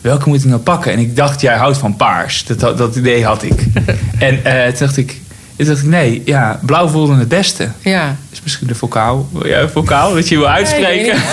welke 0.00 0.28
moet 0.28 0.38
ik 0.38 0.44
nou 0.44 0.60
pakken? 0.60 0.92
En 0.92 0.98
ik 0.98 1.16
dacht, 1.16 1.40
jij 1.40 1.56
houdt 1.56 1.78
van 1.78 1.96
paars. 1.96 2.44
Dat, 2.44 2.78
dat 2.78 2.96
idee 2.96 3.24
had 3.24 3.42
ik. 3.42 3.64
en 4.18 4.44
eh, 4.44 4.66
toen 4.66 4.86
dacht 4.86 4.96
ik, 4.96 5.20
toen 5.56 5.66
dacht 5.66 5.78
ik, 5.80 5.86
nee, 5.86 6.22
ja, 6.24 6.60
blauw 6.62 6.88
voelde 6.88 7.14
het 7.16 7.28
beste. 7.28 7.68
Ja. 7.80 8.16
Dus 8.30 8.40
misschien 8.42 8.66
de 8.66 8.74
vocaal, 8.74 9.28
ja, 9.44 9.68
vocaal, 9.68 10.14
dat 10.14 10.28
je 10.28 10.36
wil 10.36 10.48
uitspreken. 10.48 11.18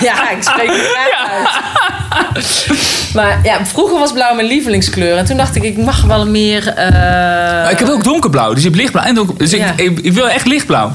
Ja, 0.00 0.30
ik 0.30 0.42
spreek 0.42 0.68
het 0.70 0.90
graag 0.94 1.30
uit. 1.30 2.68
Maar 3.14 3.38
ja, 3.42 3.66
vroeger 3.66 3.98
was 3.98 4.12
blauw 4.12 4.34
mijn 4.34 4.46
lievelingskleur. 4.46 5.16
En 5.16 5.24
toen 5.24 5.36
dacht 5.36 5.54
ik, 5.56 5.62
ik 5.62 5.76
mag 5.76 6.02
wel 6.02 6.26
meer... 6.26 6.68
eh, 6.68 7.70
ik 7.70 7.78
heb 7.78 7.88
ook 7.88 8.04
donkerblauw, 8.04 8.48
dus 8.52 8.62
je 8.62 8.68
hebt 8.68 8.80
lichtblauw 8.80 9.04
en 9.04 9.14
donker. 9.14 9.38
Dus 9.38 9.50
Ja. 9.50 9.72
ik, 9.76 9.80
ik, 9.80 9.98
ik 9.98 10.12
wil 10.12 10.28
echt 10.28 10.46
lichtblauw. 10.46 10.92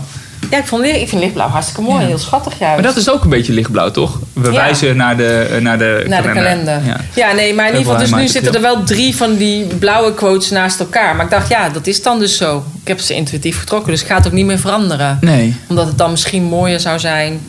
Ja, 0.53 0.59
ik, 0.59 0.67
vond, 0.67 0.83
ik 0.83 1.09
vind 1.09 1.21
lichtblauw 1.21 1.47
hartstikke 1.47 1.81
mooi. 1.81 2.01
Ja. 2.01 2.07
Heel 2.07 2.17
schattig 2.17 2.59
juist. 2.59 2.75
Maar 2.81 2.83
dat 2.93 2.95
is 3.01 3.09
ook 3.09 3.23
een 3.23 3.29
beetje 3.29 3.53
lichtblauw, 3.53 3.91
toch? 3.91 4.19
We 4.33 4.51
Ja. 4.51 4.55
wijzen 4.55 4.95
naar 4.95 5.17
de, 5.17 5.57
naar 5.61 5.77
de 5.77 6.05
Naar 6.07 6.21
de 6.23 6.31
kalender. 6.31 6.81
Ja. 6.85 6.97
Ja. 7.13 7.31
nee, 7.31 7.53
maar 7.53 7.65
in 7.67 7.77
ieder 7.77 7.91
geval, 7.91 8.07
dus 8.07 8.19
nu 8.19 8.27
zitten 8.27 8.53
er 8.53 8.61
wel 8.61 8.83
drie 8.83 9.15
van 9.15 9.35
die 9.35 9.65
blauwe 9.65 10.13
quotes 10.13 10.49
naast 10.49 10.79
elkaar. 10.79 11.15
Maar 11.15 11.25
ik 11.25 11.31
dacht, 11.31 11.49
ja, 11.49 11.69
dat 11.69 11.87
is 11.87 12.01
dan 12.01 12.19
dus 12.19 12.37
zo. 12.37 12.65
Ik 12.81 12.87
heb 12.87 12.99
ze 12.99 13.13
intuïtief 13.13 13.59
getrokken, 13.59 13.91
dus 13.91 13.99
het 14.01 14.09
gaat 14.09 14.27
ook 14.27 14.33
niet 14.33 14.45
meer 14.45 14.59
veranderen. 14.59 15.17
Nee. 15.21 15.55
Omdat 15.67 15.87
het 15.87 15.97
dan 15.97 16.11
misschien 16.11 16.43
mooier 16.43 16.79
zou 16.79 16.99
zijn 16.99 17.41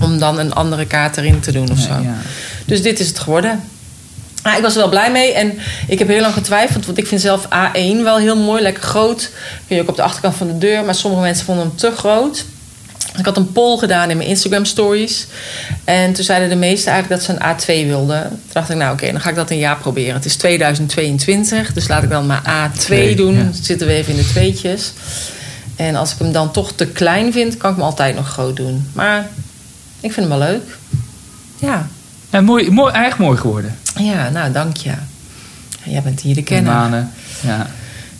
om 0.00 0.18
dan 0.18 0.38
een 0.38 0.52
andere 0.54 0.84
kaart 0.86 1.16
erin 1.16 1.40
te 1.40 1.52
doen 1.52 1.70
of 1.70 1.78
zo. 1.78 1.92
Ja. 2.02 2.14
Dus 2.66 2.82
dit 2.82 3.00
is 3.00 3.06
het 3.08 3.18
geworden. 3.18 3.60
Ah, 4.42 4.56
ik 4.56 4.62
was 4.62 4.72
er 4.72 4.80
wel 4.80 4.88
blij 4.88 5.10
mee 5.10 5.32
en 5.32 5.58
ik 5.86 5.98
heb 5.98 6.08
heel 6.08 6.20
lang 6.20 6.34
getwijfeld, 6.34 6.86
want 6.86 6.98
ik 6.98 7.06
vind 7.06 7.20
zelf 7.20 7.44
A1 7.46 8.02
wel 8.02 8.16
heel 8.18 8.36
mooi, 8.36 8.62
lekker 8.62 8.82
groot. 8.82 9.30
Kun 9.66 9.76
je 9.76 9.82
ook 9.82 9.88
op 9.88 9.96
de 9.96 10.02
achterkant 10.02 10.34
van 10.34 10.46
de 10.46 10.58
deur, 10.58 10.84
maar 10.84 10.94
sommige 10.94 11.22
mensen 11.22 11.44
vonden 11.44 11.66
hem 11.66 11.76
te 11.76 11.90
groot. 11.90 12.44
Ik 13.18 13.24
had 13.24 13.36
een 13.36 13.52
poll 13.52 13.78
gedaan 13.78 14.10
in 14.10 14.16
mijn 14.16 14.28
Instagram 14.28 14.64
stories. 14.64 15.26
En 15.84 16.12
toen 16.12 16.24
zeiden 16.24 16.48
de 16.48 16.54
meesten 16.56 16.92
eigenlijk 16.92 17.22
dat 17.26 17.36
ze 17.36 17.42
een 17.42 17.84
A2 17.84 17.86
wilden. 17.88 18.28
Toen 18.28 18.38
dacht 18.52 18.70
ik, 18.70 18.76
nou 18.76 18.92
oké, 18.92 19.10
dan 19.12 19.20
ga 19.20 19.28
ik 19.28 19.34
dat 19.34 19.50
een 19.50 19.58
jaar 19.58 19.76
proberen. 19.76 20.14
Het 20.14 20.24
is 20.24 20.36
2022, 20.36 21.72
dus 21.72 21.88
laat 21.88 22.02
ik 22.02 22.10
dan 22.10 22.26
maar 22.26 22.70
A2 22.70 22.78
Twee, 22.78 23.16
doen. 23.16 23.34
ja. 23.34 23.42
Dan 23.42 23.54
zitten 23.62 23.86
we 23.86 23.92
even 23.92 24.12
in 24.12 24.18
de 24.18 24.28
tweetjes. 24.28 24.92
En 25.76 25.96
als 25.96 26.12
ik 26.12 26.18
hem 26.18 26.32
dan 26.32 26.50
toch 26.50 26.72
te 26.72 26.86
klein 26.86 27.32
vind, 27.32 27.56
kan 27.56 27.70
ik 27.70 27.76
hem 27.76 27.84
altijd 27.84 28.14
nog 28.14 28.28
groot 28.28 28.56
doen. 28.56 28.88
Maar 28.92 29.28
ik 30.00 30.12
vind 30.12 30.28
hem 30.28 30.38
wel 30.38 30.48
leuk. 30.48 30.76
Ja, 31.58 31.88
Ja, 32.30 32.40
mooi, 32.40 32.70
mooi, 32.70 32.92
echt 32.92 33.18
mooi 33.18 33.38
geworden. 33.38 33.76
ja 33.98 34.28
nou 34.28 34.52
dank 34.52 34.76
je. 34.76 34.92
Jij 35.84 36.02
bent 36.02 36.20
hier 36.20 36.34
de 36.34 36.40
De 36.40 36.46
kenner. 36.46 36.72
manen. 36.72 37.10
Ja. 37.40 37.66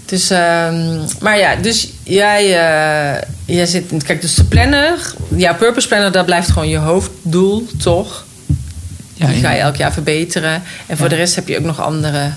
Dus, 0.04 0.30
ehm, 0.30 0.98
maar 1.20 1.38
ja, 1.38 1.56
dus 1.56 1.88
jij, 2.02 2.42
eh, 2.44 3.22
jij 3.44 3.66
zit... 3.66 3.92
Kijk, 4.04 4.20
dus 4.20 4.34
de 4.34 4.44
planner... 4.44 5.12
Ja, 5.36 5.52
purpose 5.52 5.88
planner, 5.88 6.12
dat 6.12 6.24
blijft 6.26 6.48
gewoon 6.50 6.68
je 6.68 6.76
hoofddoel, 6.76 7.66
toch? 7.82 8.24
Ja, 9.14 9.26
Die 9.26 9.40
ga 9.40 9.50
je 9.52 9.58
elk 9.60 9.76
jaar 9.76 9.92
verbeteren. 9.92 10.62
En 10.86 10.96
voor 10.96 11.04
Ja. 11.06 11.10
de 11.10 11.16
rest 11.16 11.34
heb 11.34 11.48
je 11.48 11.58
ook 11.58 11.64
nog 11.64 11.80
andere 11.80 12.30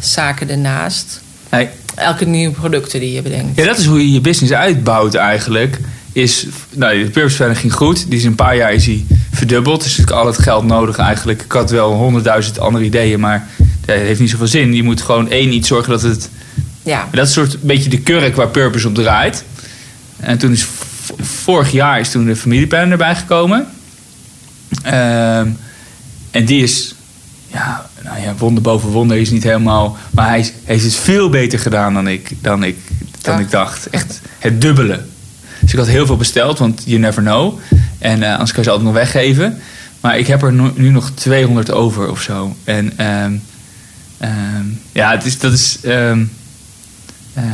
zaken 0.00 0.50
ernaast. 0.50 1.20
Nee, 1.50 1.68
Elke 1.94 2.24
nieuwe 2.24 2.54
producten 2.54 3.00
die 3.00 3.12
je 3.12 3.22
bedenkt. 3.22 3.56
ja, 3.58 3.64
dat 3.64 3.78
is 3.78 3.84
hoe 3.86 3.98
je 3.98 4.12
je 4.12 4.20
business 4.20 4.52
uitbouwt 4.52 5.14
eigenlijk. 5.14 5.78
Is, 6.12 6.46
nou, 6.74 7.04
de 7.04 7.10
purpose 7.10 7.36
planner 7.36 7.56
ging 7.56 7.72
goed. 7.72 8.10
Die 8.10 8.18
is 8.18 8.24
een 8.24 8.34
paar 8.34 8.56
jaar 8.56 8.72
is 8.72 8.86
hij 8.86 9.04
verdubbeld. 9.36 9.82
Dus 9.82 9.98
ik 9.98 10.10
al 10.10 10.26
het 10.26 10.38
geld 10.38 10.64
nodig 10.64 10.96
eigenlijk. 10.98 11.42
Ik 11.42 11.52
had 11.52 11.70
wel 11.70 11.92
honderdduizend 11.92 12.58
andere 12.58 12.84
ideeën, 12.84 13.20
maar 13.20 13.46
het 13.86 13.96
heeft 14.00 14.20
niet 14.20 14.30
zoveel 14.30 14.46
zin. 14.46 14.74
Je 14.74 14.82
moet 14.82 15.02
gewoon 15.02 15.30
één 15.30 15.52
iets 15.52 15.68
zorgen 15.68 15.90
dat 15.90 16.02
het... 16.02 16.30
Ja, 16.82 17.08
Dat 17.12 17.28
is 17.28 17.36
een 17.36 17.46
soort 17.46 17.62
beetje 17.62 17.90
de 17.90 18.00
kurk 18.00 18.36
waar 18.36 18.48
purpose 18.48 18.88
op 18.88 18.94
draait. 18.94 19.44
En 20.16 20.38
toen 20.38 20.52
is 20.52 20.66
vorig 21.20 21.72
jaar 21.72 22.00
is 22.00 22.10
toen 22.10 22.26
de 22.26 22.36
familieplanner 22.36 22.90
erbij 22.90 23.14
gekomen. 23.16 23.66
Ehm, 24.82 25.48
en 26.30 26.44
die 26.44 26.62
is, 26.62 26.94
ja, 27.46 27.86
nou 28.04 28.20
ja, 28.20 28.34
wonder 28.38 28.62
boven 28.62 28.88
wonder 28.88 29.16
is 29.16 29.30
niet 29.30 29.42
helemaal. 29.42 29.96
Maar 30.10 30.28
hij 30.28 30.52
heeft 30.64 30.84
het 30.84 30.94
veel 30.94 31.28
beter 31.28 31.58
gedaan 31.58 31.94
dan 31.94 32.08
ik, 32.08 32.30
dan 32.40 32.64
ik, 32.64 32.76
dan 33.20 33.34
Ja. 33.34 33.40
ik 33.40 33.50
dacht. 33.50 33.90
Echt 33.90 34.20
het 34.38 34.60
dubbele. 34.60 35.00
Dus 35.66 35.74
ik 35.74 35.78
had 35.80 35.88
heel 35.88 36.06
veel 36.06 36.16
besteld, 36.16 36.58
want 36.58 36.82
you 36.84 36.98
never 36.98 37.22
know. 37.22 37.58
En 37.98 38.22
eh, 38.22 38.30
anders 38.32 38.50
kan 38.52 38.58
je 38.58 38.64
ze 38.64 38.70
altijd 38.70 38.88
nog 38.88 38.96
weggeven. 38.98 39.60
Maar 40.00 40.18
ik 40.18 40.26
heb 40.26 40.42
er 40.42 40.52
nu, 40.52 40.70
nu 40.74 40.90
nog 40.90 41.10
200 41.10 41.70
over 41.70 42.10
of 42.10 42.22
zo. 42.22 42.56
En 42.64 42.92
ehm, 42.96 43.32
ehm, 44.18 44.64
ja, 44.92 45.10
het 45.10 45.24
is, 45.24 45.38
dat 45.38 45.52
is. 45.52 45.78
ehm, 45.82 46.22
eh, 47.34 47.44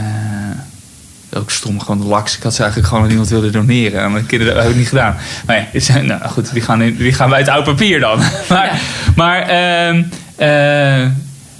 ook 1.34 1.50
stom, 1.50 1.80
gewoon 1.80 2.06
laks. 2.06 2.36
Ik 2.36 2.42
had 2.42 2.54
ze 2.54 2.60
eigenlijk 2.60 2.88
gewoon 2.88 3.04
aan 3.04 3.10
iemand 3.10 3.28
wilde 3.28 3.50
doneren. 3.50 4.00
En 4.02 4.12
mijn 4.12 4.26
kinderen 4.26 4.54
dat 4.54 4.62
heb 4.62 4.72
ik 4.72 4.78
niet 4.78 4.88
gedaan. 4.88 5.16
Maar 5.46 5.56
ja, 5.56 5.66
het 5.72 5.84
zijn- 5.84 6.06
nou 6.06 6.22
goed, 6.28 6.52
die 6.52 6.62
gaan, 6.62 6.82
in, 6.82 6.96
die 6.96 7.12
gaan 7.12 7.28
bij 7.30 7.38
het 7.38 7.48
oud 7.48 7.64
papier 7.64 8.00
dan. 8.00 8.18
maar 8.48 8.66
Ja. 8.66 8.72
maar, 9.16 9.42
ehm, 9.42 10.02
eh, 10.36 11.06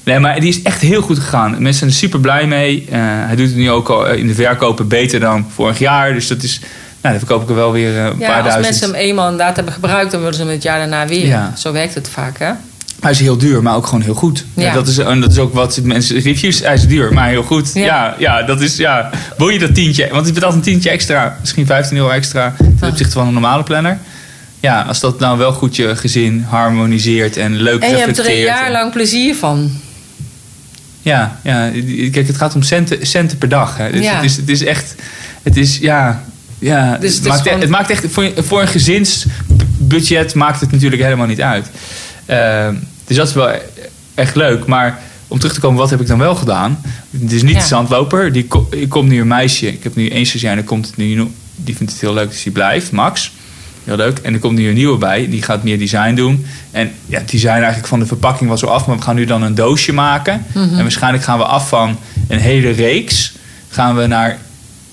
nee, 0.05 0.19
maar 0.19 0.41
die 0.41 0.49
is 0.49 0.63
echt 0.63 0.81
heel 0.81 1.03
goed 1.03 1.19
gegaan. 1.19 1.51
Mensen 1.51 1.75
zijn 1.75 1.91
er 1.91 1.97
super 1.97 2.21
blij 2.21 2.47
mee. 2.47 2.87
Eh, 2.91 2.99
hij 3.03 3.37
doet 3.37 3.47
het 3.47 3.57
nu 3.57 3.71
ook 3.71 3.89
al 3.89 4.07
in 4.07 4.27
de 4.27 4.35
verkopen 4.35 4.89
beter 4.89 5.21
dan 5.21 5.47
vorig 5.55 5.79
jaar. 5.79 6.13
Dus 6.15 6.27
dat 6.27 6.43
is, 6.43 6.59
nou, 6.61 6.69
dan 7.01 7.19
verkoop 7.27 7.43
ik 7.43 7.49
er 7.49 7.55
wel 7.55 7.73
weer 7.73 7.97
eh, 7.99 8.05
een 8.05 8.19
ja 8.19 8.27
paar 8.27 8.35
als 8.43 8.53
duizend. 8.53 8.63
mensen 8.65 8.87
hem 8.87 8.95
eenmaal 9.09 9.31
inderdaad 9.31 9.57
hebben 9.57 9.75
gebruikt... 9.75 10.11
dan 10.11 10.21
willen 10.21 10.35
ze 10.37 10.43
hem 10.43 10.51
het 10.51 10.63
jaar 10.63 10.79
daarna 10.79 11.07
weer. 11.07 11.27
Ja. 11.27 11.53
Zo 11.57 11.73
werkt 11.73 11.95
het 11.95 12.09
vaak, 12.09 12.39
hè? 12.39 12.51
Hij 13.01 13.11
is 13.11 13.21
heel 13.21 13.37
duur, 13.39 13.63
maar 13.63 13.75
ook 13.77 13.87
gewoon 13.87 14.01
heel 14.03 14.15
goed. 14.15 14.45
Ja. 14.55 14.63
Ja. 14.63 14.73
dat, 14.75 14.89
is, 14.89 14.99
en 14.99 15.21
dat 15.21 15.31
is 15.33 15.39
ook 15.39 15.55
wat 15.55 15.81
mensen 15.83 16.21
reviews. 16.21 16.61
Hij 16.61 16.75
is 16.75 16.87
duur, 16.87 17.13
maar 17.13 17.29
heel 17.29 17.43
goed. 17.43 17.71
Ja. 17.75 17.85
Ja, 17.85 18.15
ja, 18.19 18.43
dat 18.43 18.61
is 18.61 18.77
ja. 18.77 19.11
Wil 19.37 19.49
je 19.49 19.59
dat 19.59 19.75
tientje? 19.75 20.09
Want 20.11 20.27
je 20.27 20.33
betaalt 20.33 20.55
een 20.55 20.61
tientje 20.61 20.91
extra, 20.91 21.37
misschien 21.41 21.67
15 21.67 21.97
euro 21.97 22.09
extra 22.09 22.55
ten 22.57 22.77
Ah. 22.81 22.89
opzichte 22.89 23.13
van 23.13 23.27
een 23.27 23.33
normale 23.33 23.63
planner. 23.63 23.99
Ja, 24.61 24.83
als 24.83 25.01
dat 25.01 25.19
nou 25.19 25.39
wel 25.39 25.53
goed 25.53 25.77
je 25.77 25.97
gezin 25.97 26.47
harmoniseert 26.49 27.37
en 27.37 27.57
leuk 27.57 27.83
En 27.83 27.91
je 27.91 27.97
hebt 27.97 28.19
er 28.19 28.25
een 28.25 28.31
reflecteert. 28.31 28.59
jaar 28.59 28.71
lang 28.71 28.93
plezier 28.93 29.35
van. 29.35 29.71
Ja, 31.03 31.39
ja, 31.43 31.71
kijk, 32.13 32.27
het 32.27 32.37
gaat 32.37 32.55
om 32.55 32.63
centen, 32.63 33.07
centen 33.07 33.39
per 33.39 33.49
dag. 33.49 33.77
Hè. 33.77 33.91
Dus 33.93 34.05
Ja. 34.05 34.15
het, 34.15 34.25
is, 34.25 34.37
het 34.37 34.49
is 34.49 34.65
echt, 34.65 34.95
het 35.43 35.57
is, 35.57 35.79
ja, 35.79 36.25
ja 36.59 36.97
Dus 36.97 37.15
het 37.15 37.27
maakt, 37.29 37.43
gewoon- 37.43 37.61
het 37.61 37.69
maakt 37.69 37.91
echt, 37.91 38.05
voor, 38.11 38.31
voor 38.37 38.61
een 38.61 38.69
gezinsbudget 38.69 40.35
maakt 40.35 40.61
het 40.61 40.71
natuurlijk 40.73 41.03
helemaal 41.03 41.27
niet 41.27 41.41
uit. 41.41 41.67
Ehm, 42.27 42.75
dus 43.07 43.17
dat 43.17 43.29
is 43.29 43.35
wel 43.35 43.51
echt 44.15 44.35
leuk. 44.35 44.67
Maar 44.67 44.99
om 45.29 45.39
terug 45.39 45.55
te 45.55 45.61
komen, 45.61 45.79
wat 45.79 45.91
heb 45.91 46.01
ik 46.01 46.07
dan 46.07 46.19
wel 46.19 46.35
gedaan? 46.35 46.81
Het 47.21 47.33
is 47.33 47.43
niet 47.43 47.55
Ja. 47.55 47.61
de 47.61 47.67
zandloper. 47.67 48.33
Die, 48.33 48.45
ko- 48.47 48.69
ik 48.71 48.89
kom 48.89 49.09
nu 49.09 49.21
een 49.21 49.27
meisje. 49.27 49.67
Ik 49.67 49.83
heb 49.83 49.97
nu 49.97 50.09
één 50.09 50.27
stagiair 50.27 50.53
en 50.53 50.59
er 50.59 50.65
komt 50.65 50.97
nu, 50.97 51.29
die 51.57 51.77
vindt 51.77 51.93
het 51.93 52.01
heel 52.01 52.15
leuk, 52.15 52.31
dus 52.31 52.43
die 52.43 52.53
blijft, 52.53 52.91
Max. 52.93 53.33
Heel 53.85 53.97
leuk. 53.97 54.19
En 54.19 54.33
er 54.35 54.39
komt 54.39 54.59
nu 54.59 54.69
een 54.69 54.75
nieuwe 54.75 54.99
bij. 54.99 55.29
Die 55.29 55.43
gaat 55.43 55.63
meer 55.63 55.79
design 55.79 56.15
doen. 56.15 56.47
En 56.71 56.93
ja, 57.07 57.19
het 57.19 57.31
design 57.31 57.53
eigenlijk 57.53 57.87
van 57.87 57.99
de 57.99 58.07
verpakking 58.07 58.51
was 58.51 58.65
al 58.65 58.71
af. 58.71 58.87
Maar 58.87 58.97
we 58.97 59.03
gaan 59.03 59.15
nu 59.15 59.25
dan 59.25 59.43
een 59.43 59.55
doosje 59.55 59.93
maken. 59.93 60.45
Mhm. 60.55 60.75
En 60.75 60.83
waarschijnlijk 60.83 61.25
gaan 61.25 61.39
we 61.39 61.45
af 61.45 61.69
van 61.69 61.99
een 62.29 62.39
hele 62.39 62.71
reeks. 62.71 63.33
Gaan 63.69 63.97
we 63.97 64.07
naar 64.07 64.39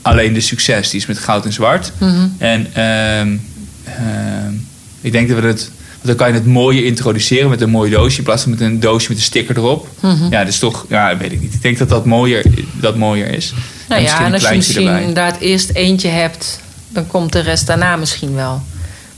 alleen 0.01 0.33
de 0.33 0.39
succes. 0.39 0.89
Die 0.89 0.99
is 0.99 1.05
met 1.05 1.17
goud 1.17 1.45
en 1.45 1.53
zwart. 1.53 1.91
Mhm. 1.97 2.27
En 2.37 2.67
ehm, 2.73 3.37
ehm, 3.83 4.53
ik 5.01 5.11
denk 5.11 5.29
dat 5.29 5.39
we 5.39 5.47
het... 5.47 5.71
Want 6.01 6.07
dan 6.07 6.15
kan 6.15 6.27
je 6.27 6.33
het 6.33 6.45
mooie 6.45 6.85
introduceren 6.85 7.49
met 7.49 7.61
een 7.61 7.69
mooi 7.69 7.91
doosje. 7.91 8.17
In 8.17 8.23
plaats 8.23 8.41
van 8.41 8.51
met 8.51 8.61
een 8.61 8.79
doosje 8.79 9.09
met 9.09 9.17
een 9.17 9.23
sticker 9.23 9.57
erop. 9.57 9.87
Mhm. 10.01 10.29
Ja, 10.29 10.43
dus 10.43 10.59
toch... 10.59 10.85
Ja, 10.89 11.17
weet 11.17 11.31
ik 11.31 11.41
niet. 11.41 11.53
Ik 11.53 11.61
denk 11.61 11.77
dat 11.77 11.89
dat 11.89 12.05
mooier, 12.05 12.45
dat 12.79 12.95
mooier 12.95 13.33
is. 13.33 13.53
Nou 13.89 14.01
ja, 14.01 14.25
en 14.25 14.33
als 14.33 14.49
je 14.49 14.55
misschien 14.55 14.85
erbij. 14.85 14.99
inderdaad 14.99 15.37
eerst 15.39 15.69
eentje 15.69 16.07
hebt, 16.07 16.59
dan 16.89 17.07
komt 17.07 17.31
de 17.33 17.39
rest 17.39 17.67
daarna 17.67 17.95
misschien 17.95 18.35
wel. 18.35 18.61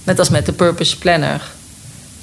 Net 0.04 0.20
als 0.20 0.30
met 0.30 0.46
de 0.46 0.52
Purpose 0.52 0.98
Planner. 0.98 1.42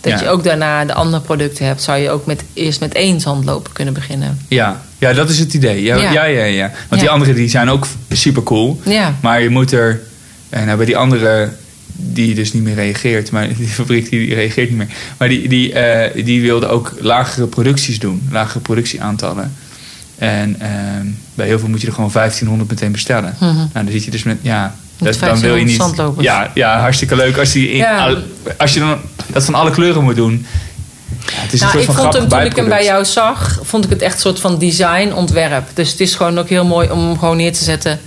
Dat 0.01 0.13
Ja. 0.13 0.21
je 0.21 0.29
ook 0.29 0.45
daarna 0.45 0.85
de 0.85 0.95
andere 0.95 1.23
producten 1.23 1.67
hebt, 1.67 1.83
zou 1.83 1.99
je 1.99 2.11
ook 2.11 2.27
met, 2.27 2.43
eerst 2.53 2.81
met 2.81 2.95
één 2.95 3.21
zandloper 3.21 3.73
kunnen 3.73 3.95
beginnen. 3.95 4.39
Ja, 4.49 4.83
ja, 4.99 5.13
dat 5.13 5.29
is 5.31 5.39
het 5.39 5.55
idee. 5.55 5.83
Ja, 5.83 5.97
Ja. 5.97 6.11
ja, 6.13 6.25
ja. 6.25 6.45
ja, 6.45 6.73
Want 6.89 7.01
die 7.01 7.11
andere 7.11 7.35
die 7.35 7.49
zijn 7.49 7.69
ook 7.69 7.87
super 8.13 8.43
cool. 8.43 8.81
Ja, 8.85 9.15
Maar 9.23 9.43
je 9.43 9.51
moet 9.51 9.73
er... 9.73 10.01
eh, 10.49 10.65
Nou, 10.65 10.77
bij 10.77 10.87
die 10.87 10.97
andere 10.97 11.53
die 11.97 12.35
dus 12.35 12.53
niet 12.53 12.63
meer 12.63 12.75
reageert. 12.75 13.31
Maar 13.31 13.49
die 13.57 13.67
fabriek 13.69 14.11
die, 14.11 14.27
die 14.27 14.35
reageert 14.35 14.69
niet 14.69 14.79
meer. 14.79 14.89
Maar 15.19 15.29
die, 15.29 15.49
die, 15.49 15.73
eh, 15.73 16.25
die 16.25 16.41
wilde 16.43 16.67
ook 16.69 16.93
lagere 17.01 17.47
producties 17.47 17.99
doen. 17.99 18.29
Lagere 18.31 18.61
productieaantallen. 18.61 19.55
En 20.19 20.57
ehm, 20.61 21.07
bij 21.35 21.47
heel 21.47 21.59
veel 21.59 21.69
moet 21.69 21.81
je 21.81 21.87
er 21.87 21.93
gewoon 21.93 22.11
1500 22.13 22.71
meteen 22.71 22.93
bestellen. 22.93 23.35
Mhm. 23.41 23.55
Nou, 23.57 23.69
dan 23.73 23.91
zit 23.91 24.05
je 24.05 24.11
dus 24.11 24.23
met... 24.23 24.37
Ja, 24.41 24.75
Dat, 24.99 25.19
dan 25.19 25.41
wil 25.41 25.57
je 25.57 25.65
1500 25.65 26.17
niet... 26.17 26.25
Ja, 26.25 26.51
ja, 26.55 26.81
hartstikke 26.81 27.17
leuk. 27.17 27.37
Als, 27.39 27.53
die 27.53 27.71
in, 27.71 27.77
Ja. 27.77 28.07
al- 28.07 28.17
als 28.59 28.75
je 28.75 28.81
dan 28.81 28.99
dat 29.27 29.45
van 29.45 29.55
alle 29.55 29.71
kleuren 29.71 30.03
moet 30.05 30.17
doen. 30.17 30.47
Ja, 31.27 31.35
het 31.35 31.53
is 31.53 31.61
een 31.61 31.67
nou, 31.67 31.71
soort 31.71 31.89
ik 31.89 31.95
van 31.95 31.95
vond 32.03 32.15
hem 32.15 32.29
toen 32.29 32.41
ik 32.51 32.57
hem 32.57 32.69
bij 32.69 32.85
jou 32.85 33.05
zag, 33.05 33.59
vond 33.63 33.85
ik 33.85 33.91
het 33.91 34.03
echt 34.03 34.15
een 34.15 34.21
soort 34.21 34.41
van 34.41 34.59
design 34.59 35.13
ontwerp. 35.13 35.69
Dus 35.75 35.91
het 35.91 36.01
is 36.01 36.15
gewoon 36.15 36.39
ook 36.39 36.49
heel 36.49 36.65
mooi 36.65 36.91
om 36.91 36.99
hem 37.09 37.19
gewoon 37.19 37.37
neer 37.37 37.53
te 37.53 37.65
zetten 37.65 38.01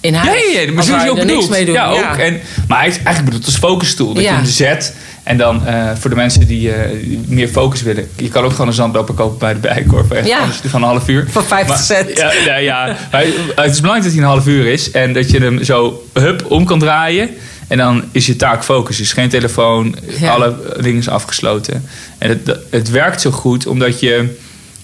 in 0.00 0.14
huis. 0.14 0.40
Ja, 0.52 0.52
ja, 0.52 0.60
ja, 0.60 0.72
maar 0.72 0.84
zo 0.84 0.94
is 0.96 1.00
hij 1.02 1.10
ook 1.10 1.18
er 1.18 1.24
niks 1.24 1.34
bedoeld. 1.36 1.50
mee 1.56 1.64
doen. 1.64 1.74
Ja, 1.74 1.88
ook. 1.88 2.16
En, 2.16 2.40
maar 2.68 2.78
hij 2.78 2.88
is 2.88 2.94
eigenlijk 2.96 3.24
bedoeld 3.24 3.44
als 3.44 3.56
focusstoel. 3.56 4.14
Dat 4.14 4.22
Ja. 4.22 4.30
je 4.30 4.36
hem 4.36 4.46
zet 4.46 4.94
En 5.26 5.36
dan 5.36 5.66
eh, 5.66 5.90
voor 5.98 6.10
de 6.10 6.16
mensen 6.16 6.46
die, 6.46 6.72
eh, 6.72 6.90
meer 7.26 7.48
focus 7.48 7.82
willen. 7.82 8.08
Je 8.16 8.28
kan 8.28 8.44
ook 8.44 8.50
gewoon 8.50 8.66
een 8.66 8.72
zandloper 8.72 9.14
kopen 9.14 9.38
bij 9.38 9.52
de 9.52 9.58
Bijenkorf. 9.58 10.10
Echt 10.10 10.26
Ja. 10.26 10.38
anders 10.38 10.58
Van 10.64 10.82
een 10.82 10.88
half 10.88 11.08
uur. 11.08 11.26
Voor 11.30 11.44
50 11.44 11.68
Maar- 11.68 11.84
cent. 11.84 12.18
Ja, 12.18 12.32
ja, 12.32 12.56
ja. 12.56 12.96
Maar 13.10 13.24
het 13.64 13.70
is 13.74 13.80
belangrijk 13.80 14.02
dat 14.02 14.12
hij 14.12 14.22
een 14.22 14.28
half 14.28 14.46
uur 14.46 14.66
is. 14.66 14.90
En 14.90 15.12
dat 15.12 15.30
je 15.30 15.38
hem 15.38 15.64
zo 15.64 16.06
hup 16.12 16.44
om 16.50 16.64
kan 16.64 16.78
draaien. 16.78 17.30
En 17.68 17.78
dan 17.78 18.04
is 18.12 18.26
je 18.26 18.36
taak 18.36 18.64
focus. 18.64 18.96
Dus 18.96 19.12
geen 19.12 19.28
telefoon. 19.28 19.96
Ja. 20.18 20.30
Alle 20.32 20.54
dingen 20.80 21.02
zijn 21.02 21.14
afgesloten. 21.14 21.84
En 22.18 22.28
het, 22.28 22.58
het 22.70 22.90
werkt 22.90 23.20
zo 23.20 23.30
goed 23.30 23.66
omdat 23.66 24.00
je 24.00 24.36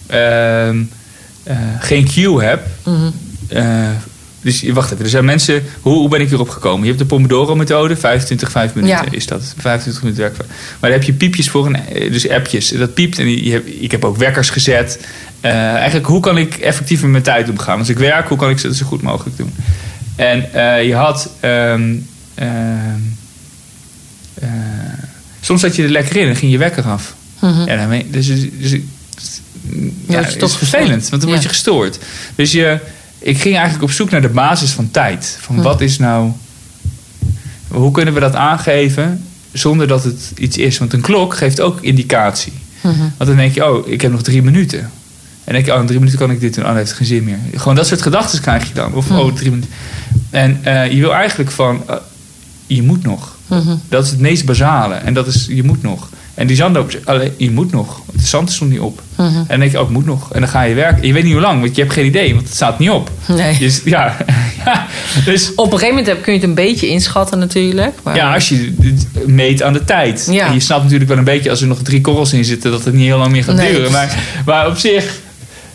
ehm, 0.07 0.83
eh, 1.42 1.57
geen 1.81 2.09
cue 2.09 2.42
hebt. 2.44 2.68
Mhm. 2.85 3.11
Eh, 3.48 3.64
dus 4.42 4.61
je- 4.61 4.72
wacht 4.72 4.92
even, 4.92 5.05
er 5.05 5.11
zijn 5.11 5.24
mensen. 5.24 5.62
Hoe, 5.81 5.94
hoe 5.98 6.09
ben 6.09 6.20
ik 6.20 6.28
hierop 6.28 6.48
gekomen? 6.48 6.81
Je 6.81 6.87
hebt 6.87 6.98
de 6.98 7.05
Pomodoro-methode, 7.05 7.96
25, 7.96 8.50
5 8.50 8.74
minuten 8.74 8.96
Ja. 8.96 9.11
is 9.11 9.26
dat. 9.26 9.55
25 9.59 10.02
minuten 10.02 10.22
werk. 10.24 10.37
Maar 10.37 10.46
daar 10.81 10.90
heb 10.90 11.02
je 11.02 11.12
piepjes 11.12 11.50
voor, 11.50 11.66
en, 11.66 11.87
eh, 11.94 12.12
dus 12.12 12.28
appjes. 12.28 12.68
Dat 12.68 12.94
piept 12.94 13.18
en 13.18 13.44
je 13.44 13.81
ik 13.81 13.90
heb 13.90 14.05
ook 14.05 14.16
wekkers 14.16 14.50
gezet. 14.50 14.98
Eh, 15.40 15.52
eigenlijk, 15.74 16.07
hoe 16.07 16.20
kan 16.20 16.38
ik 16.38 16.55
effectief 16.55 17.00
met 17.02 17.11
mijn 17.11 17.22
tijd 17.22 17.48
omgaan? 17.50 17.78
Als 17.78 17.88
ik 17.88 17.98
werk, 17.98 18.28
hoe 18.28 18.38
kan 18.38 18.50
ik 18.50 18.61
het 18.61 18.76
zo 18.76 18.87
goed 18.87 19.02
mogelijk 19.02 19.37
doen? 19.37 19.55
En 20.16 20.52
eh, 20.55 20.87
je 20.87 20.94
had. 20.94 21.31
ehm, 21.40 21.94
ehm, 22.35 22.48
eh, 24.35 24.48
soms 25.40 25.61
zat 25.61 25.76
je 25.76 25.83
er 25.83 25.88
lekker 25.90 26.16
in 26.16 26.28
en 26.28 26.37
ging 26.37 26.52
je 26.52 26.59
wekker 26.59 26.85
af. 26.85 27.14
Mhm. 27.40 27.59
Ja, 27.61 27.76
daarmee, 27.76 28.07
dus, 28.11 28.26
dus, 28.26 28.40
dus- 28.59 28.81
ja, 30.09 30.20
dat 30.20 30.26
is 30.26 30.37
toch 30.37 30.50
is 30.50 30.57
vervelend, 30.57 31.09
want 31.09 31.22
dan 31.22 31.31
word 31.31 31.42
je 31.42 31.48
gestoord. 31.48 31.98
Dus 32.35 32.52
je, 32.52 32.78
ik 33.23 33.39
ging 33.41 33.55
eigenlijk 33.55 33.85
op 33.85 33.91
zoek 33.91 34.11
naar 34.11 34.23
de 34.23 34.29
basis 34.29 34.71
van 34.73 34.91
tijd. 34.91 35.37
Van 35.41 35.57
Hm. 35.57 35.63
wat 35.63 35.81
is 35.81 35.99
nou... 35.99 36.31
Hoe 37.69 37.91
kunnen 37.93 38.15
we 38.15 38.21
dat 38.21 38.35
aangeven 38.35 39.25
zonder 39.53 39.87
dat 39.89 40.05
het 40.05 40.33
iets 40.37 40.57
is? 40.57 40.79
Want 40.79 40.93
een 40.93 41.01
klok 41.01 41.35
geeft 41.37 41.61
ook 41.61 41.81
indicatie. 41.81 42.53
Mhm. 42.81 42.99
Want 42.99 43.31
dan 43.31 43.37
denk 43.37 43.55
je, 43.55 43.71
oh, 43.71 43.89
ik 43.89 44.01
heb 44.01 44.11
nog 44.11 44.23
drie 44.23 44.43
minuten. 44.43 44.79
En 44.79 44.89
dan 45.45 45.55
denk 45.55 45.67
je, 45.67 45.73
oh, 45.75 45.81
in 45.81 45.87
drie 45.87 45.99
minuten 45.99 46.19
kan 46.21 46.31
ik 46.31 46.41
dit 46.41 46.55
doen. 46.55 46.63
Oh, 46.65 46.69
dan 46.71 46.79
heeft 46.79 46.93
geen 46.93 47.07
zin 47.07 47.25
meer. 47.25 47.39
Gewoon 47.57 47.75
dat 47.75 47.87
soort 47.87 48.03
gedachten 48.03 48.41
krijg 48.41 48.69
je 48.69 48.75
dan. 48.75 48.95
Of, 48.95 49.09
Hm. 49.09 49.15
oh, 49.15 49.35
drie 49.35 49.51
minuten. 49.51 49.71
En 50.31 50.59
eh, 50.63 50.93
je 50.93 51.01
wil 51.01 51.15
eigenlijk 51.15 51.51
van, 51.51 51.83
eh, 51.89 51.97
je 52.67 52.83
moet 52.83 53.03
nog. 53.03 53.37
Mhm. 53.47 53.77
Dat 53.89 54.05
is 54.05 54.11
het 54.11 54.21
meest 54.21 54.45
basale. 54.45 54.95
En 54.95 55.15
dat 55.15 55.27
is, 55.27 55.47
je 55.49 55.63
moet 55.65 55.83
nog. 55.83 56.09
En 56.35 56.47
die 56.47 56.57
zandloop 56.57 56.90
zegt, 56.90 57.07
alleen, 57.07 57.33
je 57.37 57.51
moet 57.51 57.73
nog. 57.73 58.03
Want 58.07 58.21
de 58.21 58.27
zand 58.27 58.51
stond 58.53 58.71
niet 58.71 58.81
op. 58.81 59.03
Mhm. 59.16 59.27
En 59.27 59.45
dan 59.49 59.59
denk 59.59 59.71
je, 59.71 59.79
oh, 59.81 59.85
ik 59.85 59.90
moet 59.90 60.05
nog. 60.07 60.33
En 60.33 60.40
dan 60.40 60.49
ga 60.49 60.62
je 60.62 60.75
werken. 60.75 61.07
Je 61.07 61.12
weet 61.12 61.23
niet 61.25 61.33
hoe 61.33 61.42
lang, 61.42 61.61
want 61.61 61.75
je 61.77 61.83
hebt 61.83 61.95
geen 61.95 62.07
idee. 62.07 62.35
Want 62.35 62.47
het 62.47 62.55
staat 62.55 62.79
niet 62.79 62.90
op. 62.90 63.11
Nee. 63.29 63.59
Dus, 63.59 63.81
ja, 63.85 64.16
ja, 64.64 64.87
dus 65.25 65.55
Op 65.55 65.64
een 65.64 65.71
gegeven 65.79 65.88
moment 65.88 66.07
heb- 66.07 66.23
kun 66.23 66.33
je 66.33 66.38
het 66.38 66.49
een 66.49 66.55
beetje 66.55 66.88
inschatten 66.88 67.38
natuurlijk. 67.38 67.95
Maar 68.03 68.16
ja, 68.16 68.35
als 68.35 68.49
je 68.49 68.75
het 68.81 69.27
meet 69.27 69.62
aan 69.62 69.73
de 69.73 69.85
tijd. 69.85 70.29
Ja. 70.31 70.47
En 70.47 70.55
je 70.55 70.61
snapt 70.61 70.83
natuurlijk 70.83 71.09
wel 71.11 71.18
een 71.18 71.25
beetje 71.25 71.51
als 71.51 71.61
er 71.61 71.66
nog 71.66 71.83
drie 71.83 72.01
korrels 72.01 72.33
in 72.33 72.45
zitten... 72.45 72.71
dat 72.71 72.85
het 72.85 72.95
niet 72.95 73.05
heel 73.07 73.18
lang 73.18 73.33
meer 73.33 73.45
gaat 73.45 73.57
Nee. 73.57 73.73
duren. 73.73 73.92
Maar, 73.92 74.18
maar 74.47 74.66
op 74.66 74.77
zich... 74.77 75.18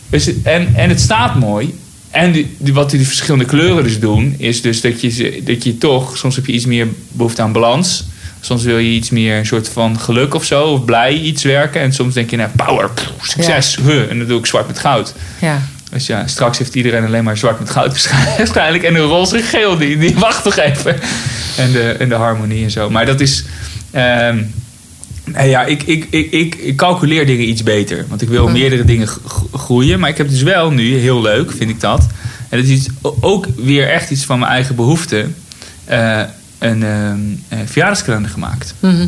Is 0.10 0.26
het, 0.26 0.36
en, 0.44 0.76
en 0.76 0.90
het 0.90 1.00
staat 1.02 1.36
mooi. 1.40 1.78
En 2.10 2.32
die, 2.32 2.56
die- 2.58 2.74
wat 2.74 2.90
die 2.90 3.08
verschillende 3.08 3.46
kleuren 3.46 3.84
dus 3.84 4.00
doen... 4.00 4.36
is 4.38 4.62
dus 4.62 4.82
dat 4.82 5.02
je, 5.02 5.42
dat 5.46 5.64
je 5.64 5.78
toch... 5.78 6.18
soms 6.18 6.36
heb 6.36 6.46
je 6.46 6.52
iets 6.52 6.66
meer 6.66 6.88
behoefte 7.12 7.42
aan 7.42 7.52
balans... 7.52 8.04
Soms 8.48 8.64
wil 8.64 8.78
je 8.78 8.90
iets 8.90 9.10
meer 9.10 9.38
een 9.38 9.46
soort 9.46 9.70
van 9.70 10.00
geluk 10.00 10.34
of 10.36 10.44
zo, 10.44 10.64
of 10.64 10.86
blij 10.86 11.14
iets 11.14 11.44
werken. 11.44 11.82
En 11.82 11.94
soms 11.94 12.14
denk 12.14 12.30
je, 12.30 12.38
nou, 12.38 12.50
power, 12.56 12.90
succes, 13.22 13.78
huh, 13.86 14.10
en 14.12 14.18
dan 14.18 14.28
doe 14.28 14.40
ik 14.40 14.46
zwart 14.46 14.68
met 14.68 14.80
goud. 14.80 15.14
ja. 15.42 15.62
Dus 15.92 16.06
ja, 16.08 16.28
straks 16.28 16.58
heeft 16.58 16.76
iedereen 16.76 17.06
alleen 17.06 17.24
maar 17.24 17.38
zwart 17.38 17.60
met 17.60 17.70
goud 17.70 17.88
waarschijnlijk. 18.38 18.84
En 18.84 18.94
de 18.94 19.00
roze 19.00 19.40
geel, 19.40 19.78
die, 19.78 19.98
die 19.98 20.16
wacht 20.16 20.44
toch 20.44 20.58
even. 20.58 20.96
En 21.58 21.72
de, 21.72 21.92
en 22.00 22.10
de 22.10 22.16
harmonie 22.16 22.64
en 22.64 22.72
zo. 22.72 22.90
Maar 22.90 23.06
dat 23.06 23.20
is... 23.20 23.44
ehm, 23.92 24.38
nee, 25.24 25.50
ja, 25.50 25.64
ik, 25.66 25.84
ik, 25.84 26.08
ik, 26.10 26.32
ik, 26.32 26.56
ik 26.56 26.76
calculeer 26.76 27.26
dingen 27.26 27.50
iets 27.50 27.64
beter. 27.64 28.06
Want 28.08 28.22
ik 28.22 28.30
wil 28.30 28.46
Hm. 28.48 28.52
meerdere 28.52 28.84
dingen 28.86 29.08
groeien. 29.54 30.00
Maar 30.00 30.10
ik 30.10 30.18
heb 30.18 30.30
dus 30.30 30.42
wel 30.42 30.72
nu, 30.72 30.98
heel 30.98 31.22
leuk 31.22 31.52
vind 31.52 31.70
ik 31.70 31.80
dat. 31.80 32.08
En 32.50 32.58
dat 32.60 32.68
is 32.68 32.88
ook 33.02 33.46
weer 33.56 33.90
echt 33.90 34.10
iets 34.10 34.26
van 34.26 34.40
mijn 34.40 34.52
eigen 34.52 34.76
behoefte. 34.76 35.26
eh, 35.86 36.22
een 36.60 36.84
ehm, 36.84 37.20
eh, 37.48 37.60
verjaardagskalender 37.66 38.32
gemaakt. 38.32 38.74
Mhm. 38.80 39.08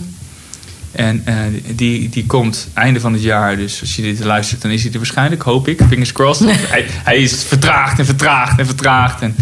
En 0.92 1.22
eh, 1.26 1.36
die, 1.76 2.10
die 2.10 2.26
komt 2.26 2.68
einde 2.74 3.00
van 3.00 3.14
het 3.14 3.22
jaar. 3.22 3.58
Dus 3.58 3.82
als 3.82 3.96
je 3.96 4.02
dit 4.02 4.24
luistert, 4.24 4.62
dan 4.62 4.72
is 4.72 4.84
hij 4.84 4.92
er 4.92 4.98
waarschijnlijk, 4.98 5.42
hoop 5.42 5.68
ik. 5.68 5.82
Fingers 5.88 6.12
crossed. 6.12 6.50
hij, 6.70 6.86
hij 7.10 7.18
is 7.18 7.44
vertraagd 7.44 8.00
en 8.00 8.06
vertraagd 8.06 8.60
en 8.60 8.66
vertraagd. 8.66 9.22
En, 9.22 9.36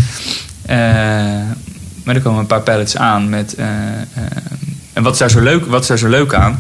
eh, 0.66 0.78
maar 2.04 2.16
er 2.16 2.22
komen 2.22 2.40
een 2.40 2.46
paar 2.46 2.62
pallets 2.62 2.98
aan 2.98 3.30
met... 3.30 3.56
en 4.94 5.04
wat 5.04 5.14
is, 5.14 5.20
daar 5.20 5.30
zo 5.30 5.42
leuk, 5.42 5.66
wat 5.66 5.82
is 5.82 5.88
daar 5.88 5.98
zo 5.98 6.10
leuk 6.10 6.34
aan? 6.34 6.60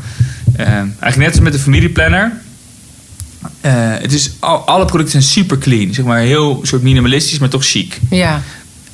Eigenlijk 0.58 1.18
net 1.18 1.30
als 1.30 1.40
met 1.40 1.54
de 1.54 1.60
familieplanner. 1.60 2.32
Het 3.62 4.14
is, 4.14 4.32
al, 4.40 4.58
alle 4.58 4.86
producten 4.86 5.22
zijn 5.22 5.24
super 5.34 5.58
clean. 5.58 5.94
Zeg 5.94 6.06
maar 6.06 6.20
heel 6.20 6.60
soort 6.64 6.82
minimalistisch, 6.82 7.40
maar 7.40 7.50
toch 7.50 7.66
chic. 7.66 8.00
Ja. 8.10 8.42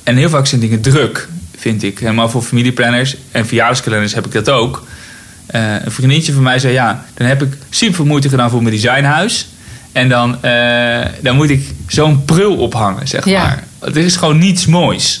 En 0.02 0.16
heel 0.16 0.28
vaak 0.28 0.46
zijn 0.46 0.60
dingen 0.60 0.80
druk, 0.80 1.28
vind 1.58 1.82
ik. 1.82 1.98
Helemaal 1.98 2.28
voor 2.28 2.42
familieplanners 2.42 3.16
en 3.30 3.46
verjaardagskalenders 3.46 4.14
heb 4.14 4.26
ik 4.26 4.32
dat 4.32 4.50
ook. 4.50 4.86
Eh, 5.46 5.74
een 5.84 5.90
vriendinnetje 5.92 6.32
van 6.32 6.42
mij 6.42 6.58
zei, 6.58 6.72
ja, 6.72 7.04
dan 7.14 7.26
heb 7.26 7.42
ik 7.42 7.56
super 7.70 8.06
moeite 8.06 8.28
gedaan 8.28 8.50
voor 8.50 8.62
mijn 8.62 8.74
designhuis. 8.74 9.48
En 9.92 10.08
dan, 10.08 10.42
eh, 10.42 11.06
dan 11.22 11.36
moet 11.36 11.50
ik 11.50 11.66
zo'n 11.88 12.24
prul 12.24 12.56
ophangen, 12.56 13.08
zeg 13.08 13.24
Ja. 13.24 13.42
maar. 13.42 13.64
Er 13.80 13.96
is 13.96 14.16
gewoon 14.16 14.38
niets 14.38 14.66
moois. 14.66 15.20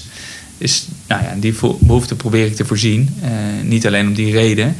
Dus 0.58 0.86
nou 1.08 1.22
ja, 1.22 1.34
die 1.36 1.54
behoefte 1.78 2.14
probeer 2.14 2.46
ik 2.46 2.56
te 2.56 2.64
voorzien. 2.64 3.14
Eh, 3.22 3.30
niet 3.62 3.86
alleen 3.86 4.06
om 4.06 4.14
die 4.14 4.32
reden. 4.32 4.76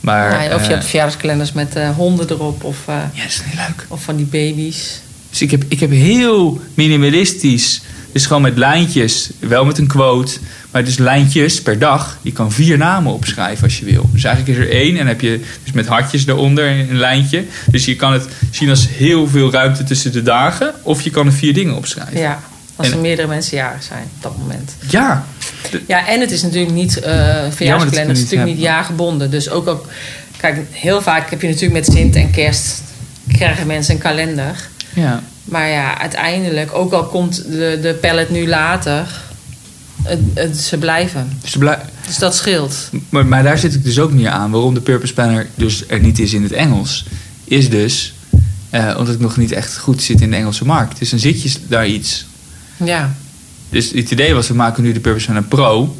Maar, 0.00 0.44
Ja, 0.44 0.54
of 0.54 0.66
je 0.66 0.72
hebt 0.72 0.84
verjaardagskalenders 0.84 1.52
met 1.52 1.78
honden 1.96 2.30
erop 2.30 2.64
of, 2.64 2.76
ja, 2.86 3.10
dat 3.14 3.26
is 3.28 3.42
niet 3.46 3.54
leuk. 3.54 3.86
of 3.88 4.02
van 4.02 4.16
die 4.16 4.26
baby's. 4.26 5.00
Dus 5.30 5.42
ik 5.42 5.50
heb, 5.50 5.64
ik 5.68 5.80
heb 5.80 5.90
heel 5.90 6.60
minimalistisch. 6.74 7.80
Dus 8.14 8.26
gewoon 8.26 8.42
met 8.42 8.56
lijntjes. 8.58 9.30
Wel 9.38 9.64
met 9.64 9.78
een 9.78 9.86
quote. 9.86 10.38
Maar 10.70 10.84
dus 10.84 10.98
lijntjes 10.98 11.62
per 11.62 11.78
dag. 11.78 12.18
Je 12.22 12.32
kan 12.32 12.52
vier 12.52 12.78
namen 12.78 13.12
opschrijven 13.12 13.64
als 13.64 13.78
je 13.78 13.84
wil. 13.84 14.08
Dus 14.12 14.24
eigenlijk 14.24 14.58
is 14.58 14.64
er 14.64 14.72
één. 14.72 14.96
En 14.96 15.06
heb 15.06 15.20
je 15.20 15.40
dus 15.62 15.72
met 15.72 15.86
hartjes 15.86 16.26
eronder 16.26 16.66
een 16.70 16.96
lijntje. 16.98 17.44
Dus 17.70 17.84
je 17.84 17.96
kan 17.96 18.12
het 18.12 18.26
zien 18.50 18.68
als 18.70 18.88
heel 18.88 19.28
veel 19.28 19.52
ruimte 19.52 19.84
tussen 19.84 20.12
de 20.12 20.22
dagen. 20.22 20.72
Of 20.82 21.02
je 21.02 21.10
kan 21.10 21.26
er 21.26 21.32
vier 21.32 21.54
dingen 21.54 21.76
opschrijven. 21.76 22.18
Ja, 22.20 22.40
als 22.76 22.86
En- 22.86 22.92
er 22.92 22.98
meerdere 23.00 23.28
mensen 23.28 23.56
jarig 23.56 23.82
zijn 23.82 24.02
op 24.16 24.22
dat 24.22 24.38
moment. 24.38 24.74
Ja. 24.88 25.24
Ja, 25.86 26.08
en 26.08 26.20
het 26.20 26.30
is 26.30 26.42
natuurlijk 26.42 26.72
niet, 26.74 27.00
eh 27.00 27.12
verjaarskalender 27.50 28.10
is 28.10 28.18
niet 28.18 28.24
natuurlijk 28.30 28.50
niet 28.50 28.60
jaargebonden. 28.60 29.30
Dus 29.30 29.50
ook 29.50 29.66
al, 29.66 29.86
kijk, 30.36 30.60
heel 30.70 31.02
vaak 31.02 31.30
heb 31.30 31.40
je 31.40 31.46
natuurlijk 31.48 31.86
met 31.86 31.96
Sint 31.96 32.16
en 32.16 32.30
Kerst, 32.30 32.82
krijgen 33.32 33.66
mensen 33.66 33.94
een 33.94 34.00
kalender. 34.00 34.68
ja. 34.94 35.22
Maar 35.44 35.68
ja, 35.68 35.98
uiteindelijk, 35.98 36.74
ook 36.74 36.92
al 36.92 37.04
komt 37.04 37.36
de, 37.36 37.78
de 37.82 37.98
pallet 38.00 38.30
nu 38.30 38.48
later, 38.48 39.06
het, 40.02 40.18
het, 40.34 40.56
ze 40.56 40.76
blijven. 40.78 41.32
Dus 41.42 41.56
blij- 41.56 41.80
Dus 42.06 42.18
dat 42.18 42.34
scheelt. 42.36 42.90
maar, 43.08 43.26
maar 43.26 43.42
daar 43.42 43.58
zit 43.58 43.74
ik 43.74 43.84
dus 43.84 43.98
ook 43.98 44.12
meer 44.12 44.28
aan. 44.30 44.50
Waarom 44.50 44.74
de 44.74 44.80
Purpose 44.80 45.12
Planner 45.14 45.46
dus 45.54 45.84
er 45.86 46.00
niet 46.00 46.18
is 46.18 46.32
in 46.32 46.42
het 46.42 46.52
Engels. 46.52 47.04
Is 47.44 47.70
dus... 47.70 48.14
eh, 48.70 48.94
omdat 48.98 49.14
ik 49.14 49.20
nog 49.20 49.36
niet 49.36 49.52
echt 49.52 49.78
goed 49.78 50.02
zit 50.02 50.20
in 50.20 50.30
de 50.30 50.36
Engelse 50.36 50.64
markt. 50.64 50.98
Dus 50.98 51.10
dan 51.10 51.18
zit 51.18 51.42
je 51.42 51.52
daar 51.68 51.86
iets. 51.86 52.26
Ja, 52.76 53.14
Dus 53.70 53.90
het 53.90 54.10
idee 54.10 54.34
was, 54.34 54.48
we 54.48 54.54
maken 54.54 54.82
nu 54.82 54.92
de 54.92 55.00
Purpose 55.00 55.24
Planner 55.26 55.48
Pro. 55.48 55.96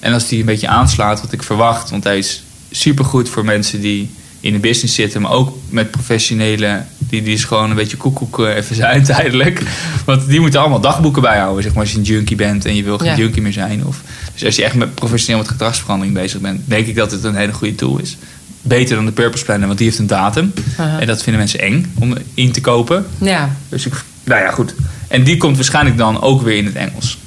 En 0.00 0.12
als 0.12 0.28
die 0.28 0.40
een 0.40 0.46
beetje 0.46 0.68
aanslaat 0.68 1.20
wat 1.20 1.32
ik 1.32 1.42
verwacht... 1.42 1.90
want 1.90 2.04
hij 2.04 2.18
is 2.18 2.42
supergoed 2.70 3.28
voor 3.28 3.44
mensen 3.44 3.80
die 3.80 4.10
in 4.40 4.52
de 4.52 4.58
business 4.58 4.94
zitten... 4.94 5.20
maar 5.20 5.30
ook 5.30 5.58
met 5.68 5.90
professionele... 5.90 6.84
die, 7.12 7.22
die 7.22 7.34
is 7.34 7.44
gewoon 7.44 7.70
een 7.70 7.76
beetje 7.76 7.96
koekoek 7.96 8.40
eh, 8.40 8.56
even 8.56 8.76
zijn 8.76 9.02
tijdelijk. 9.04 9.62
Want 10.04 10.28
die 10.28 10.40
moeten 10.40 10.60
allemaal 10.60 10.80
dagboeken 10.80 11.22
bijhouden. 11.22 11.62
Zeg 11.62 11.72
maar, 11.72 11.82
als 11.82 11.92
je 11.92 11.98
een 11.98 12.04
junkie 12.04 12.36
bent 12.36 12.64
en 12.64 12.74
je 12.76 12.82
wil 12.82 12.98
geen 12.98 13.06
Ja. 13.10 13.16
junkie 13.16 13.42
meer 13.42 13.52
zijn. 13.52 13.86
Of, 13.86 14.00
dus 14.34 14.44
als 14.44 14.56
je 14.56 14.64
echt 14.64 14.74
met 14.74 14.94
professioneel 14.94 15.40
met 15.40 15.50
gedragsverandering 15.50 16.14
bezig 16.14 16.40
bent... 16.40 16.60
denk 16.64 16.86
ik 16.86 16.94
dat 16.94 17.10
het 17.10 17.24
een 17.24 17.34
hele 17.34 17.52
goede 17.52 17.74
tool 17.74 17.98
is. 17.98 18.16
Beter 18.62 18.96
dan 18.96 19.04
de 19.06 19.12
Purpose 19.12 19.44
Planner, 19.44 19.66
want 19.66 19.78
die 19.78 19.86
heeft 19.86 19.98
een 20.00 20.06
datum. 20.06 20.52
Aha. 20.76 21.00
En 21.00 21.06
dat 21.06 21.22
vinden 21.22 21.40
mensen 21.40 21.60
eng 21.60 21.92
om 21.98 22.14
in 22.34 22.52
te 22.52 22.60
kopen. 22.60 23.06
ja. 23.18 23.56
Dus 23.68 23.86
ik, 23.86 23.92
nou 24.24 24.42
ja, 24.42 24.50
goed. 24.50 24.74
En 25.08 25.24
die 25.24 25.36
komt 25.36 25.56
waarschijnlijk 25.56 25.96
dan 25.96 26.20
ook 26.20 26.42
weer 26.42 26.56
in 26.56 26.64
het 26.66 26.74
Engels. 26.74 27.18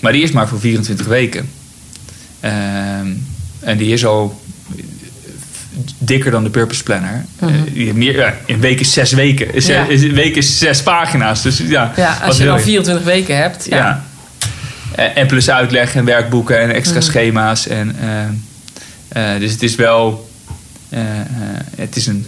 Maar 0.00 0.12
die 0.12 0.22
is 0.22 0.30
maar 0.30 0.48
voor 0.48 0.60
24 0.60 1.06
weken. 1.06 1.48
Ehm, 2.40 3.06
en 3.60 3.76
die 3.78 3.92
is 3.92 4.04
al 4.06 4.41
dikker 5.98 6.30
dan 6.30 6.44
de 6.44 6.50
Purpose 6.50 6.82
Planner. 6.82 7.24
Die 7.72 7.84
heeft 7.84 7.96
meer, 7.96 8.16
ja, 8.16 8.34
een 8.46 8.60
week 8.60 8.80
is 8.80 8.92
zes 8.92 9.12
weken. 9.12 9.54
Is, 9.54 9.66
Ja. 9.66 9.84
is- 9.86 10.02
een 10.02 10.14
week 10.14 10.36
is 10.36 10.58
zes 10.58 10.82
pagina's. 10.82 11.42
Dus 11.42 11.58
ja, 11.58 11.92
als 12.24 12.36
je 12.36 12.44
dan 12.44 12.56
je? 12.58 12.62
24 12.64 13.04
weken 13.04 13.36
hebt. 13.36 13.66
Ja. 13.68 14.04
En- 14.94 15.14
En 15.16 15.26
plus 15.26 15.50
uitleg 15.50 15.94
en 15.94 16.04
werkboeken 16.04 16.60
en 16.60 16.70
extra 16.70 16.96
Mhm. 16.98 17.04
schema's. 17.04 17.66
En, 17.66 17.96
eh, 18.00 19.34
eh, 19.34 19.40
dus 19.40 19.52
het 19.52 19.62
is 19.62 19.74
wel... 19.74 20.30
het 21.76 21.96
is 21.96 22.06
een, 22.06 22.26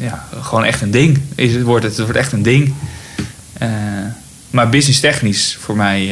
ja, 0.00 0.24
gewoon 0.40 0.64
echt 0.64 0.80
een 0.82 0.90
ding. 0.90 1.20
Is 1.34 1.52
het, 1.54 1.62
wordt, 1.62 1.84
het 1.84 1.98
wordt 1.98 2.16
echt 2.16 2.32
een 2.32 2.42
ding. 2.42 2.74
Maar 4.50 4.68
business 4.68 5.00
technisch 5.00 5.56
voor 5.60 5.76
mij 5.76 6.10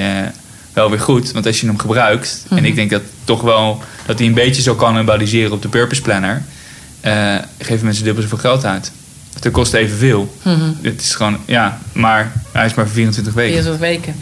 wel 0.73 0.91
weer 0.91 1.01
goed. 1.01 1.33
Want 1.33 1.47
als 1.47 1.61
je 1.61 1.67
hem 1.67 1.79
gebruikt... 1.79 2.45
en 2.51 2.57
Mhm. 2.57 2.65
ik 2.65 2.75
denk 2.75 2.91
dat 2.91 3.03
toch 3.25 3.41
wel... 3.43 3.83
dat 4.07 4.19
hij 4.19 4.29
een 4.29 4.35
beetje 4.35 4.63
zo 4.63 4.75
kan 4.75 4.89
cannibaliseren 4.93 5.53
op 5.53 5.63
de 5.63 5.69
Purpose 5.69 6.03
Planner... 6.03 6.43
eh, 7.03 7.35
geven 7.59 7.85
mensen 7.85 8.05
dubbel 8.05 8.23
zoveel 8.23 8.39
geld 8.39 8.65
uit. 8.65 8.93
Het 9.41 9.53
kost 9.53 9.75
evenveel. 9.75 10.37
Het 10.83 11.01
is 11.01 11.15
gewoon, 11.15 11.39
ja, 11.47 11.79
maar 11.93 12.33
hij 12.53 12.67
is 12.67 12.75
maar 12.75 12.85
voor 12.85 12.95
24 12.95 13.35
weken. 13.35 13.53
24 13.63 13.89
weken. 13.89 14.15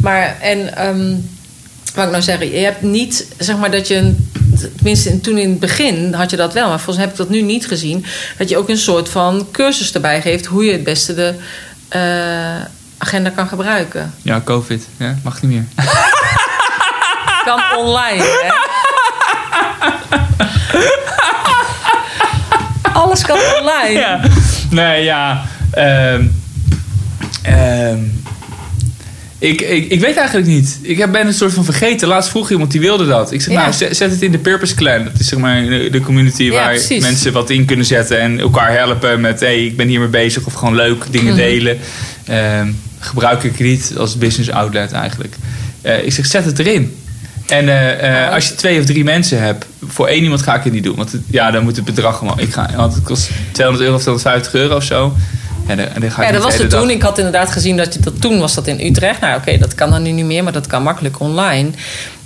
Maar, 0.00 0.36
en 0.40 0.76
ehm, 0.76 1.14
wat 1.94 2.04
ik 2.04 2.10
nou 2.10 2.22
zeggen, 2.22 2.50
je 2.50 2.58
hebt 2.64 2.82
niet, 2.82 3.26
zeg 3.38 3.56
maar 3.56 3.70
dat 3.70 3.88
je, 3.88 3.94
een- 3.96 4.30
tenminste 4.76 5.20
toen 5.20 5.38
in 5.38 5.50
het 5.50 5.60
begin 5.60 6.12
had 6.14 6.30
je 6.30 6.36
dat 6.36 6.52
wel, 6.52 6.68
maar 6.68 6.76
volgens 6.80 6.96
mij 6.96 7.04
heb 7.04 7.14
ik 7.14 7.20
dat 7.20 7.28
nu 7.30 7.42
niet 7.42 7.66
gezien, 7.66 8.04
dat 8.38 8.48
je 8.48 8.56
ook 8.56 8.68
een 8.68 8.78
soort 8.78 9.08
van 9.08 9.46
cursus 9.52 9.92
erbij 9.92 10.20
geeft 10.22 10.46
hoe 10.46 10.64
je 10.64 10.72
het 10.72 10.84
beste 10.84 11.14
de 11.14 11.34
eh, 11.88 12.00
agenda 12.98 13.30
kan 13.30 13.48
gebruiken. 13.48 14.14
Ja, 14.22 14.40
COVID. 14.44 14.86
Ja, 14.96 15.18
mag 15.22 15.42
niet 15.42 15.50
meer. 15.50 15.64
Kan 17.44 17.60
online, 17.78 18.22
hè? 18.22 18.48
Alles 22.96 23.22
kan 23.22 23.38
online. 23.60 23.98
Ja. 24.00 24.20
Nee, 24.70 25.04
ja. 25.04 25.44
ehm, 25.70 26.24
ehm, 27.42 27.98
ik, 29.38 29.60
ik, 29.60 29.90
ik 29.90 30.00
weet 30.00 30.16
eigenlijk 30.16 30.46
niet. 30.48 30.78
Ik 30.82 31.12
ben 31.12 31.26
een 31.26 31.34
soort 31.34 31.52
van 31.52 31.64
vergeten. 31.64 32.08
Laatst 32.08 32.30
vroeg 32.30 32.50
iemand 32.50 32.70
die 32.70 32.80
wilde 32.80 33.06
dat. 33.06 33.32
Ik 33.32 33.40
zeg, 33.42 33.52
Ja. 33.52 33.60
nou, 33.60 33.72
zet, 33.72 33.96
zet 33.96 34.10
het 34.10 34.22
in 34.22 34.32
de 34.32 34.38
Purpose 34.38 34.74
Clan. 34.74 35.04
Dat 35.04 35.18
is 35.20 35.28
zeg 35.28 35.38
maar 35.38 35.62
de, 35.66 36.00
community 36.04 36.42
Ja, 36.42 36.52
waar 36.52 36.68
precies. 36.68 37.02
mensen 37.02 37.32
wat 37.32 37.50
in 37.50 37.64
kunnen 37.64 37.86
zetten 37.86 38.20
en 38.20 38.38
elkaar 38.40 38.72
helpen 38.72 39.20
met, 39.20 39.40
hé, 39.40 39.46
hey, 39.46 39.64
ik 39.64 39.76
ben 39.76 39.88
hiermee 39.88 40.08
bezig. 40.08 40.46
Of 40.46 40.52
gewoon 40.52 40.74
leuk 40.74 41.04
dingen 41.10 41.26
Mhm. 41.32 41.36
delen. 41.36 41.78
Ehm, 42.26 42.68
gebruik 42.98 43.42
ik 43.42 43.58
niet 43.58 43.92
als 43.98 44.18
business 44.18 44.50
outlet 44.50 44.92
eigenlijk. 44.92 45.34
Eh, 45.82 46.04
ik 46.06 46.12
zeg, 46.12 46.26
zet 46.26 46.44
het 46.44 46.58
erin. 46.58 46.96
En 47.46 47.68
eh, 47.68 48.24
eh, 48.26 48.32
als 48.32 48.48
je 48.48 48.54
twee 48.54 48.78
of 48.78 48.84
drie 48.84 49.04
mensen 49.04 49.42
hebt, 49.42 49.66
voor 49.86 50.06
één 50.06 50.22
iemand 50.22 50.42
ga 50.42 50.54
ik 50.54 50.64
het 50.64 50.72
niet 50.72 50.84
doen. 50.84 50.96
Want 50.96 51.12
het- 51.12 51.20
ja, 51.30 51.50
dan 51.50 51.62
moet 51.62 51.76
het 51.76 51.84
bedrag 51.84 52.18
gewoon. 52.18 52.38
Ik 52.40 52.52
ga, 52.52 52.70
want 52.76 52.94
het 52.94 53.02
kost 53.04 53.30
200 53.52 53.84
euro 53.84 53.96
of 53.96 54.02
250 54.02 54.54
euro 54.54 54.76
of 54.76 54.82
zo. 54.82 55.14
Ja, 55.68 55.74
dan, 55.74 55.86
dan 56.00 56.10
ga 56.10 56.22
ik 56.22 56.26
Ja, 56.28 56.32
dat 56.34 56.42
was 56.42 56.56
de 56.56 56.62
het 56.62 56.70
toen. 56.70 56.80
dag- 56.80 56.90
Ik 56.90 57.02
had 57.02 57.16
inderdaad 57.18 57.50
gezien 57.52 57.76
dat 57.76 57.94
je 57.94 58.00
dat 58.00 58.20
toen 58.20 58.38
was 58.40 58.54
dat 58.54 58.66
in 58.66 58.80
Utrecht. 58.86 59.20
Nou, 59.20 59.38
oké, 59.38 59.58
dat 59.58 59.74
kan 59.74 59.90
dan 59.90 60.02
nu 60.02 60.10
niet 60.10 60.24
meer, 60.24 60.42
maar 60.44 60.52
dat 60.52 60.66
kan 60.66 60.82
makkelijk 60.82 61.20
online. 61.20 61.70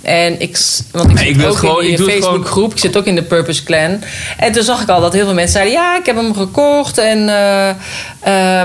En 0.01 0.41
ik, 0.41 0.57
want 0.91 1.09
ik 1.11 1.17
zit 1.17 1.27
ik 1.27 1.45
ook 1.45 1.57
gewoon- 1.57 1.83
in 1.83 1.91
het 1.91 2.01
gewoon- 2.01 2.11
Facebookgroep. 2.15 2.71
Ik 2.73 2.79
zit 2.79 2.97
ook 2.97 3.05
in 3.05 3.15
de 3.15 3.23
Purpose 3.23 3.63
Clan. 3.63 4.03
En 4.37 4.51
toen 4.51 4.63
zag 4.63 4.81
ik 4.81 4.89
al 4.89 5.01
dat 5.01 5.13
heel 5.13 5.25
veel 5.25 5.33
mensen 5.33 5.53
zeiden: 5.53 5.73
ja, 5.73 5.97
ik 5.97 6.05
heb 6.05 6.15
hem 6.15 6.33
gekocht. 6.35 6.97
En, 6.97 7.29
eh, 7.29 7.69
eh, 7.69 7.75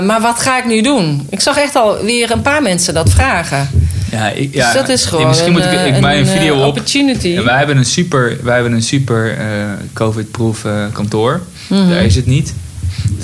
maar 0.03 0.21
wat 0.21 0.39
ga 0.39 0.57
ik 0.57 0.65
nu 0.65 0.81
doen? 0.81 1.27
Ik 1.29 1.39
zag 1.41 1.57
echt 1.57 1.75
al 1.75 1.97
weer 2.03 2.31
een 2.31 2.41
paar 2.41 2.61
mensen 2.61 2.93
dat 2.93 3.09
vragen. 3.09 3.69
Ja, 4.17 4.29
ik, 4.29 4.53
ja, 4.53 4.65
dus 4.65 4.81
dat 4.81 4.89
is 4.89 5.05
gewoon 5.05 5.27
Misschien 5.27 5.51
moet 5.51 5.63
ik, 5.65 5.71
ik 5.71 6.03
een 6.03 6.27
video 6.27 6.53
eh, 6.55 6.61
op. 6.61 6.67
opportunity. 6.67 7.27
Ja, 7.27 7.43
wij 7.43 7.57
hebben 7.57 7.77
een 7.77 7.85
super, 7.85 8.37
wij 8.43 8.53
hebben 8.53 8.73
een 8.73 8.81
super 8.83 9.37
eh, 9.37 9.45
COVID-proof 9.93 10.65
eh, 10.65 10.85
kantoor. 10.93 11.41
Mhm. 11.67 11.89
Daar 11.89 12.05
is 12.05 12.15
het 12.15 12.25
niet. 12.25 12.53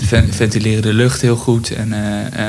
Ven- 0.06 0.34
ventileren 0.34 0.82
de 0.82 0.94
lucht 0.94 1.22
heel 1.22 1.36
goed 1.36 1.72
en 1.76 1.94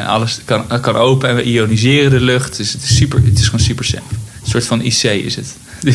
alles 0.07 0.40
kan, 0.44 0.64
kan 0.80 0.96
open 0.96 1.28
en 1.28 1.35
we 1.37 1.42
ioniseren 1.42 2.11
de 2.11 2.20
lucht. 2.20 2.57
Dus 2.57 2.72
het 2.72 2.83
is, 2.83 2.96
super, 2.96 3.20
het 3.24 3.38
is 3.38 3.44
gewoon 3.44 3.61
super 3.66 3.85
safe. 3.85 4.02
Een 4.44 4.50
soort 4.50 4.66
van 4.66 4.83
IC 4.83 5.02
is 5.02 5.37
het. 5.37 5.54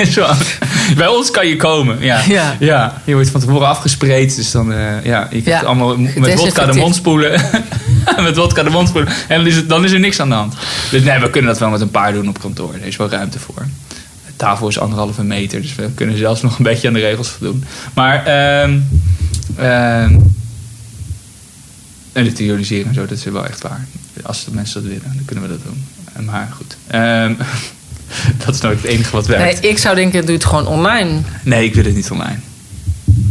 Bij 0.96 1.06
ons 1.06 1.30
kan 1.30 1.46
je 1.46 1.56
komen. 1.56 1.96
Ja. 2.00 2.20
Ja. 2.28 2.56
Ja. 2.60 3.02
je 3.04 3.14
wordt 3.14 3.30
van 3.30 3.40
tevoren 3.40 3.68
afgespreid. 3.68 4.36
Dus 4.36 4.50
dan, 4.50 4.72
eh, 4.72 5.04
ja, 5.04 5.28
je 5.32 5.40
Ja. 5.44 5.60
allemaal 5.60 5.96
met 5.96 6.34
wodka 6.34 6.66
de 6.66 6.78
mond 6.78 6.94
spoelen. 6.94 7.40
met 8.22 8.36
wodka 8.36 8.62
de 8.62 8.70
mond 8.70 8.88
spoelen. 8.88 9.12
En 9.28 9.38
dan 9.38 9.46
is, 9.46 9.56
het, 9.56 9.68
dan 9.68 9.84
is 9.84 9.92
er 9.92 10.00
niks 10.00 10.20
aan 10.20 10.28
de 10.28 10.34
hand. 10.34 10.54
Dus 10.90 11.02
nee, 11.02 11.18
we 11.18 11.30
kunnen 11.30 11.50
dat 11.50 11.60
wel 11.60 11.70
met 11.70 11.80
een 11.80 11.90
paar 11.90 12.12
doen 12.12 12.28
op 12.28 12.40
kantoor. 12.40 12.74
Er 12.74 12.86
is 12.86 12.96
wel 12.96 13.08
ruimte 13.10 13.38
voor. 13.38 13.66
De 14.26 14.36
tafel 14.36 14.68
is 14.68 14.78
anderhalve 14.78 15.22
meter. 15.22 15.62
Dus 15.62 15.74
we 15.74 15.90
kunnen 15.94 16.16
zelfs 16.18 16.42
nog 16.42 16.58
een 16.58 16.64
beetje 16.64 16.88
aan 16.88 16.94
de 16.94 17.00
regels 17.00 17.28
voldoen. 17.28 17.64
Maar... 17.94 18.24
ehm 18.26 18.78
ehm 19.56 20.18
en 22.12 22.24
het 22.24 22.38
ioniseren 22.38 22.88
en 22.88 22.94
zo, 22.94 23.06
dat 23.06 23.18
is 23.18 23.24
wel 23.24 23.46
echt 23.46 23.62
waar. 23.62 23.86
Als 24.22 24.44
de 24.44 24.50
mensen 24.54 24.82
dat 24.82 24.90
willen, 24.92 25.12
dan 25.14 25.24
kunnen 25.24 25.44
we 25.44 25.50
dat 25.50 25.62
doen. 25.64 25.84
Eh, 26.12 26.22
Maar 26.22 26.48
goed. 26.56 26.76
Ehm, 26.86 27.34
dat 28.44 28.54
is 28.54 28.60
nou 28.60 28.74
het 28.74 28.84
enige 28.84 29.10
wat 29.10 29.28
nee, 29.28 29.38
werkt. 29.38 29.64
ik 29.64 29.78
zou 29.78 29.94
denken: 29.94 30.26
doe 30.26 30.34
het 30.34 30.44
gewoon 30.44 30.66
online. 30.66 31.20
Nee, 31.42 31.64
ik 31.64 31.74
wil 31.74 31.84
het 31.84 31.94
niet 31.94 32.10
online. 32.10 32.38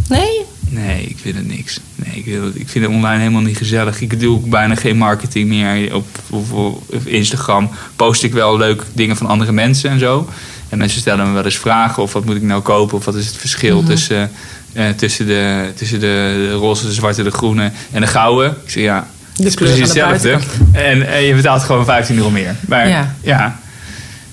Nee? 0.07 0.45
Nee, 0.69 1.03
ik 1.03 1.17
vind 1.21 1.35
het 1.35 1.47
niks. 1.47 1.79
Nee, 1.95 2.15
ik, 2.15 2.25
wil, 2.25 2.47
ik 2.47 2.69
vind 2.69 2.85
het 2.85 2.93
online 2.93 3.19
helemaal 3.19 3.41
niet 3.41 3.57
gezellig. 3.57 4.01
Ik 4.01 4.19
doe 4.19 4.35
ook 4.35 4.49
bijna 4.49 4.75
geen 4.75 4.97
marketing 4.97 5.47
meer. 5.47 5.95
Op, 5.95 6.07
op, 6.29 6.53
op 6.53 7.05
Instagram 7.05 7.69
post 7.95 8.23
ik 8.23 8.33
wel 8.33 8.57
leuk 8.57 8.83
dingen 8.93 9.17
van 9.17 9.27
andere 9.27 9.51
mensen 9.51 9.89
en 9.89 9.99
zo. 9.99 10.29
En 10.69 10.77
mensen 10.77 10.99
stellen 10.99 11.27
me 11.27 11.33
wel 11.33 11.45
eens 11.45 11.57
vragen 11.57 12.03
of 12.03 12.13
wat 12.13 12.25
moet 12.25 12.35
ik 12.35 12.41
nou 12.41 12.61
kopen... 12.61 12.97
of 12.97 13.05
wat 13.05 13.15
is 13.15 13.25
het 13.25 13.35
verschil 13.37 13.83
tussen, 13.83 14.31
eh, 14.73 14.89
tussen, 14.89 15.25
de, 15.27 15.71
tussen 15.75 15.99
de, 15.99 16.45
de 16.49 16.51
roze, 16.51 16.85
de 16.85 16.93
zwarte, 16.93 17.23
de 17.23 17.31
groene 17.31 17.71
en 17.91 18.01
de 18.01 18.07
gouden. 18.07 18.49
Ik 18.65 18.69
zeg 18.69 18.83
ja, 18.83 19.07
het 19.35 19.45
is 19.45 19.53
precies 19.55 19.79
hetzelfde. 19.79 20.39
En, 20.71 21.07
en 21.07 21.23
je 21.23 21.35
betaalt 21.35 21.63
gewoon 21.63 21.85
15 21.85 22.15
euro 22.15 22.29
meer. 22.29 22.55
Maar 22.67 22.87
Ja. 22.89 23.15
ja, 23.21 23.59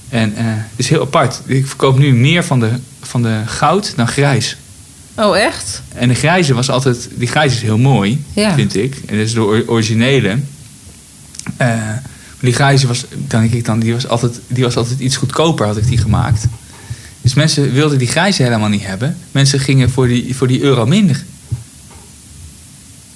En 0.08 0.36
eh, 0.36 0.44
het 0.46 0.58
is 0.76 0.88
heel 0.88 1.00
apart. 1.00 1.40
Ik 1.46 1.66
verkoop 1.66 1.98
nu 1.98 2.12
meer 2.14 2.44
van 2.44 2.60
de, 2.60 2.70
van 3.02 3.22
de 3.22 3.42
goud 3.46 3.92
dan 3.96 4.08
grijs. 4.08 4.56
Oh, 5.16 5.38
echt? 5.38 5.82
En 5.94 6.08
de 6.08 6.14
grijze 6.14 6.54
was 6.54 6.70
altijd... 6.70 7.08
Die 7.14 7.28
grijze 7.28 7.54
is 7.56 7.62
heel 7.62 7.78
mooi, 7.78 8.24
Ja. 8.32 8.54
vind 8.54 8.76
ik. 8.76 8.96
En 9.06 9.16
dat 9.16 9.26
is 9.26 9.32
de 9.32 9.42
or- 9.44 9.64
originele. 9.66 10.28
Eh, 11.56 11.66
maar 11.76 12.02
die 12.40 12.52
grijze 12.54 12.86
was, 12.86 13.04
denk 13.26 13.52
ik 13.52 13.64
dan, 13.64 13.78
die 13.80 13.92
was, 13.92 14.08
altijd, 14.08 14.40
die 14.48 14.64
was 14.64 14.76
altijd 14.76 15.00
iets 15.00 15.16
goedkoper, 15.16 15.66
had 15.66 15.76
ik 15.76 15.86
die 15.88 15.98
gemaakt. 15.98 16.46
Dus 17.20 17.34
mensen 17.34 17.72
wilden 17.72 17.98
die 17.98 18.08
grijze 18.08 18.42
helemaal 18.42 18.68
niet 18.68 18.86
hebben. 18.86 19.16
Mensen 19.32 19.60
gingen 19.60 19.90
voor 19.90 20.06
die, 20.08 20.36
voor 20.36 20.46
die 20.46 20.60
euro 20.60 20.86
minder. 20.86 21.22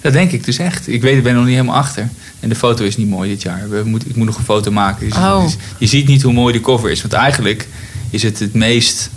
Dat 0.00 0.12
denk 0.12 0.32
ik 0.32 0.44
dus 0.44 0.58
echt. 0.58 0.88
Ik 0.88 1.02
weet, 1.02 1.16
ik 1.16 1.22
ben 1.22 1.32
er 1.32 1.36
nog 1.38 1.46
niet 1.46 1.54
helemaal 1.56 1.76
achter. 1.76 2.08
En 2.40 2.48
de 2.48 2.54
foto 2.54 2.84
is 2.84 2.96
niet 2.96 3.08
mooi 3.08 3.30
dit 3.30 3.42
jaar. 3.42 3.68
We 3.68 3.82
moet, 3.84 4.08
ik 4.08 4.16
moet 4.16 4.26
nog 4.26 4.38
een 4.38 4.44
foto 4.44 4.70
maken. 4.70 5.08
Dus 5.08 5.16
Oh. 5.18 5.44
je 5.78 5.86
ziet 5.86 6.06
niet 6.06 6.22
hoe 6.22 6.32
mooi 6.32 6.52
de 6.52 6.60
cover 6.60 6.90
is. 6.90 7.00
Want 7.00 7.12
eigenlijk 7.12 7.68
is 8.10 8.22
het 8.22 8.38
het 8.38 8.54
meest... 8.54 9.10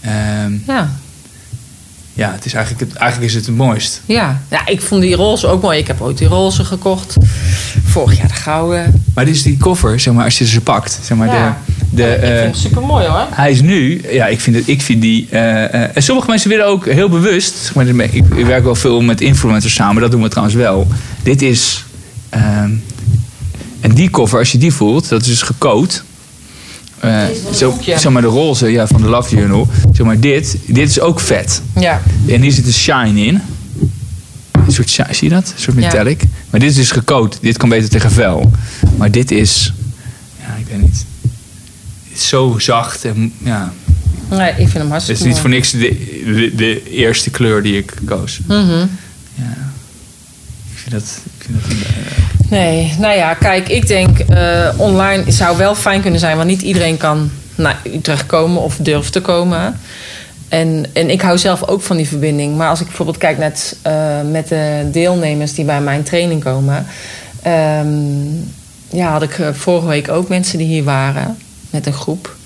ehm, 0.00 0.52
Ja. 0.66 0.99
Ja, 2.14 2.32
het 2.32 2.44
is 2.44 2.54
eigenlijk, 2.54 2.92
eigenlijk 2.94 3.30
is 3.30 3.36
het 3.36 3.46
het 3.46 3.56
mooist. 3.56 4.00
Ja. 4.06 4.40
ja, 4.50 4.66
ik 4.66 4.80
vond 4.80 5.02
die 5.02 5.14
roze 5.14 5.46
ook 5.46 5.62
mooi. 5.62 5.78
Ik 5.78 5.86
heb 5.86 6.00
ooit 6.00 6.18
die 6.18 6.28
roze 6.28 6.64
gekocht. 6.64 7.16
Vorig 7.84 8.18
jaar 8.18 8.28
de 8.28 8.34
gouden. 8.34 9.04
Maar 9.14 9.24
dit 9.24 9.34
is 9.34 9.42
die 9.42 9.56
koffer, 9.56 10.00
zeg 10.00 10.14
maar, 10.14 10.24
als 10.24 10.38
je 10.38 10.46
ze 10.46 10.60
pakt. 10.60 10.98
Zeg 11.02 11.18
maar, 11.18 11.26
Ja. 11.28 11.58
de, 11.90 11.96
de, 11.96 12.02
ik 12.12 12.18
vind 12.20 12.32
eh, 12.32 12.40
hem 12.40 12.54
super 12.54 12.82
mooi 12.82 13.06
hoor. 13.06 13.26
hij 13.30 13.50
is 13.50 13.60
nu, 13.60 14.02
ja, 14.10 14.26
ik 14.26 14.40
vind, 14.40 14.56
het, 14.56 14.68
ik 14.68 14.82
vind 14.82 15.02
die. 15.02 15.26
eh, 15.30 15.64
eh, 15.74 15.90
en 15.96 16.02
sommige 16.02 16.28
mensen 16.28 16.48
willen 16.50 16.66
ook 16.66 16.86
heel 16.86 17.08
bewust. 17.08 17.54
Zeg 17.56 17.74
maar, 17.74 17.86
ik, 17.88 18.12
ik 18.12 18.46
werk 18.46 18.64
wel 18.64 18.74
veel 18.74 19.00
met 19.00 19.20
influencers 19.20 19.74
samen, 19.74 20.02
dat 20.02 20.10
doen 20.10 20.22
we 20.22 20.28
trouwens 20.28 20.56
wel. 20.56 20.86
Dit 21.22 21.42
is. 21.42 21.84
ehm, 22.28 22.70
en 23.80 23.94
die 23.94 24.10
koffer, 24.10 24.38
als 24.38 24.52
je 24.52 24.58
die 24.58 24.72
voelt, 24.72 25.08
dat 25.08 25.20
is 25.20 25.26
dus 25.26 25.42
gecoat. 25.42 26.04
Eh, 27.00 27.24
zo, 27.54 27.70
een 27.86 27.98
zeg 27.98 28.12
maar 28.12 28.22
de 28.22 28.28
roze 28.28 28.66
ja, 28.68 28.86
van 28.86 29.00
de 29.02 29.08
Love 29.08 29.36
Journal. 29.36 29.68
Zeg 29.92 30.06
maar 30.06 30.20
dit, 30.20 30.56
dit 30.66 30.88
is 30.88 31.00
ook 31.00 31.20
vet. 31.20 31.62
Ja. 31.78 32.02
En 32.28 32.42
hier 32.42 32.52
zit 32.52 32.66
een 32.66 32.72
shine 32.72 33.20
in. 33.24 33.40
Een 34.66 34.72
soort 34.72 34.90
shine, 34.90 35.14
zie 35.14 35.28
je 35.28 35.34
dat? 35.34 35.52
Een 35.56 35.62
soort 35.62 35.76
Ja. 35.76 35.82
metallic. 35.82 36.22
Maar 36.50 36.60
dit 36.60 36.70
is 36.70 36.76
dus 36.76 36.90
gecoat. 36.90 37.38
Dit 37.40 37.56
kan 37.56 37.68
beter 37.68 37.88
tegen 37.88 38.10
vuil. 38.10 38.50
Maar 38.96 39.10
dit 39.10 39.30
is... 39.30 39.72
Ja, 40.40 40.54
ik 40.58 40.66
weet 40.70 40.80
niet. 40.80 41.04
Het 42.08 42.18
is 42.18 42.28
zo 42.28 42.54
zacht 42.58 43.04
en 43.04 43.32
ja... 43.38 43.72
Nee, 44.30 44.50
ik 44.50 44.56
vind 44.56 44.72
hem 44.72 44.82
Het 44.82 44.90
hartstikke 44.90 45.20
is 45.22 45.26
niet 45.28 45.38
voor 45.38 45.50
niks 45.50 45.70
de, 45.70 45.78
de, 46.24 46.52
de 46.56 46.90
eerste 46.90 47.30
kleur 47.30 47.62
die 47.62 47.76
ik 47.76 47.94
koos. 48.04 48.40
Mhm. 48.46 48.86
Ja. 49.34 49.56
Ik 50.72 50.78
vind 50.78 50.90
dat... 50.90 51.18
Ik 51.38 51.46
vind 51.46 51.62
dat 51.62 51.70
eh, 51.70 52.24
Nee, 52.50 52.94
nou 52.98 53.16
ja, 53.16 53.34
kijk, 53.34 53.68
ik 53.68 53.86
denk 53.86 54.18
eh, 54.18 54.68
online 54.76 55.30
zou 55.30 55.56
wel 55.56 55.74
fijn 55.74 56.00
kunnen 56.00 56.20
zijn, 56.20 56.36
want 56.36 56.48
niet 56.48 56.62
iedereen 56.62 56.96
kan 56.96 57.30
naar 57.54 57.80
Utrecht 57.94 58.26
komen 58.26 58.62
of 58.62 58.76
durft 58.76 59.12
te 59.12 59.20
komen. 59.20 59.80
En, 60.48 60.86
en 60.92 61.10
ik 61.10 61.20
hou 61.20 61.38
zelf 61.38 61.68
ook 61.68 61.82
van 61.82 61.96
die 61.96 62.08
verbinding. 62.08 62.56
Maar 62.56 62.68
als 62.68 62.80
ik 62.80 62.86
bijvoorbeeld 62.86 63.18
kijk 63.18 63.38
net, 63.38 63.76
eh, 63.82 64.20
met 64.30 64.48
de 64.48 64.88
deelnemers 64.92 65.54
die 65.54 65.64
bij 65.64 65.80
mijn 65.80 66.02
training 66.02 66.44
komen. 66.44 66.86
ehm, 67.42 67.88
ja, 68.88 69.10
had 69.10 69.22
ik 69.22 69.38
eh, 69.38 69.48
vorige 69.52 69.86
week 69.86 70.08
ook 70.08 70.28
mensen 70.28 70.58
die 70.58 70.66
hier 70.66 70.84
waren 70.84 71.36
met 71.70 71.86
een 71.86 71.92
groep. 71.92 72.36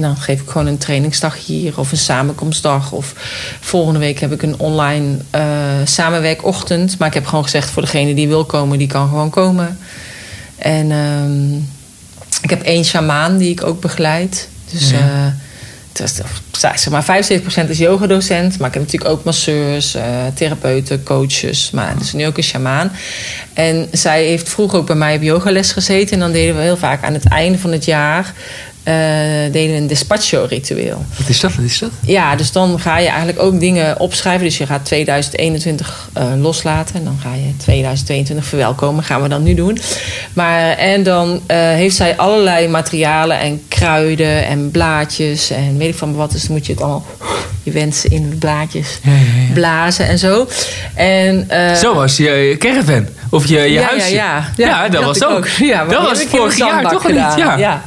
En 0.00 0.06
dan 0.06 0.16
geef 0.16 0.40
ik 0.40 0.48
gewoon 0.48 0.66
een 0.66 0.78
trainingsdag 0.78 1.46
hier 1.46 1.78
of 1.78 1.90
een 1.92 1.98
samenkomstdag. 1.98 2.92
Of 2.92 3.12
volgende 3.60 3.98
week 3.98 4.18
heb 4.20 4.32
ik 4.32 4.42
een 4.42 4.58
online 4.58 5.16
eh, 5.30 5.42
samenwerkochtend. 5.84 6.98
Maar 6.98 7.08
ik 7.08 7.14
heb 7.14 7.26
gewoon 7.26 7.44
gezegd 7.44 7.70
voor 7.70 7.82
degene 7.82 8.14
die 8.14 8.28
wil 8.28 8.44
komen, 8.44 8.78
die 8.78 8.86
kan 8.86 9.08
gewoon 9.08 9.30
komen. 9.30 9.78
En 10.58 10.90
ehm, 10.90 11.54
ik 12.42 12.50
heb 12.50 12.62
één 12.62 12.84
shamaan 12.84 13.38
die 13.38 13.50
ik 13.50 13.64
ook 13.64 13.80
begeleid. 13.80 14.48
Dus 14.72 14.90
Ja. 14.90 14.96
eh, 14.98 15.04
het 15.92 16.00
is, 16.00 16.20
zeg 16.80 16.88
maar 16.90 17.04
75% 17.04 17.68
is 17.70 17.78
yogadocent. 17.78 18.58
Maar 18.58 18.68
ik 18.68 18.74
heb 18.74 18.82
natuurlijk 18.82 19.10
ook 19.10 19.24
masseurs, 19.24 19.94
eh, 19.94 20.04
therapeuten, 20.34 21.02
coaches. 21.02 21.70
Maar 21.70 21.94
dus 21.98 22.12
nu 22.12 22.26
ook 22.26 22.36
een 22.36 22.42
shamaan. 22.42 22.92
En 23.52 23.88
zij 23.92 24.24
heeft 24.24 24.48
vroeger 24.48 24.78
ook 24.78 24.86
bij 24.86 24.96
mij 24.96 25.16
op 25.16 25.22
yogales 25.22 25.72
gezeten. 25.72 26.12
En 26.12 26.18
dan 26.18 26.32
deden 26.32 26.56
we 26.56 26.62
heel 26.62 26.76
vaak 26.76 27.04
aan 27.04 27.12
het 27.12 27.24
einde 27.28 27.58
van 27.58 27.72
het 27.72 27.84
jaar... 27.84 28.32
eh, 28.82 28.94
deden 29.52 29.76
een 29.76 29.86
despacho-ritueel. 29.86 31.04
Wat 31.18 31.28
is 31.28 31.40
dat? 31.40 31.54
Wat 31.54 31.64
is 31.64 31.78
dat? 31.78 31.90
Ja, 32.00 32.36
dus 32.36 32.52
dan 32.52 32.80
ga 32.80 32.98
je 32.98 33.08
eigenlijk 33.08 33.38
ook 33.38 33.60
dingen 33.60 34.00
opschrijven. 34.00 34.44
Dus 34.44 34.58
je 34.58 34.66
gaat 34.66 34.84
2021 34.84 36.08
eh, 36.12 36.24
loslaten. 36.38 36.94
En 36.94 37.04
dan 37.04 37.18
ga 37.22 37.34
je 37.34 37.56
2022 37.56 38.44
verwelkomen. 38.44 39.04
Gaan 39.04 39.22
we 39.22 39.28
dan 39.28 39.42
nu 39.42 39.54
doen. 39.54 39.78
Maar, 40.32 40.76
en 40.76 41.02
dan 41.02 41.40
eh, 41.46 41.56
heeft 41.56 41.96
zij 41.96 42.16
allerlei 42.16 42.68
materialen 42.68 43.38
en 43.38 43.62
kruiden 43.68 44.46
en 44.46 44.70
blaadjes. 44.70 45.50
En 45.50 45.78
weet 45.78 45.88
ik 45.88 45.94
van 45.98 46.14
wat. 46.14 46.32
Dus 46.32 46.42
dan 46.42 46.52
moet 46.52 46.66
je 46.66 46.72
het 46.72 46.82
allemaal, 46.82 47.06
je 47.62 47.70
wensen 47.70 48.10
in 48.10 48.36
blaadjes 48.38 48.98
Ja, 49.02 49.10
ja, 49.10 49.16
ja. 49.16 49.52
blazen 49.52 50.08
en 50.08 50.18
zo. 50.18 50.48
En, 50.94 51.48
Zo 51.76 51.94
was 51.94 52.16
je 52.16 52.56
caravan. 52.58 53.06
Of 53.30 53.46
je, 53.46 53.58
je 53.58 53.70
ja, 53.70 53.82
huisje. 53.82 54.14
Ja, 54.14 54.50
ja. 54.56 54.66
Ja, 54.66 54.88
dat 54.88 55.04
was 55.04 55.16
ik 55.16 55.28
ook. 55.28 55.46
Ja, 55.46 55.84
maar 55.84 55.94
dat 55.94 56.08
was 56.08 56.22
vorig 56.22 56.56
jaar 56.56 56.90
toch 56.90 57.08
niet? 57.08 57.34
Ja. 57.36 57.82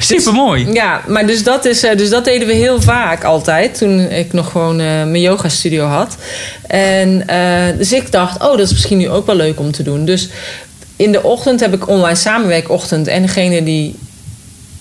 Ja. 0.00 0.18
Super 0.18 0.32
mooi. 0.32 0.72
Ja, 0.72 1.02
maar 1.06 1.26
dus 1.26 1.42
dat, 1.42 1.64
is, 1.64 1.82
eh, 1.82 1.96
dus 1.96 2.10
dat 2.10 2.24
deden 2.24 2.46
we 2.46 2.54
heel 2.54 2.82
vaak 2.82 3.24
altijd. 3.24 3.78
Toen 3.78 4.00
ik 4.00 4.32
nog 4.32 4.50
gewoon 4.50 4.80
eh, 4.80 4.86
mijn 4.86 5.20
yoga 5.20 5.48
studio 5.48 5.86
had. 5.86 6.16
En 6.66 7.28
eh, 7.28 7.76
dus 7.76 7.92
ik 7.92 8.12
dacht, 8.12 8.42
oh, 8.42 8.50
dat 8.50 8.60
is 8.60 8.72
misschien 8.72 8.98
nu 8.98 9.10
ook 9.10 9.26
wel 9.26 9.36
leuk 9.36 9.60
om 9.60 9.72
te 9.72 9.82
doen. 9.82 10.04
Dus 10.04 10.28
in 10.96 11.12
de 11.12 11.22
ochtend 11.22 11.60
heb 11.60 11.74
ik 11.74 11.88
online 11.88 12.16
samenwerkochtend. 12.16 13.06
En 13.06 13.22
degene 13.22 13.62
die 13.62 13.98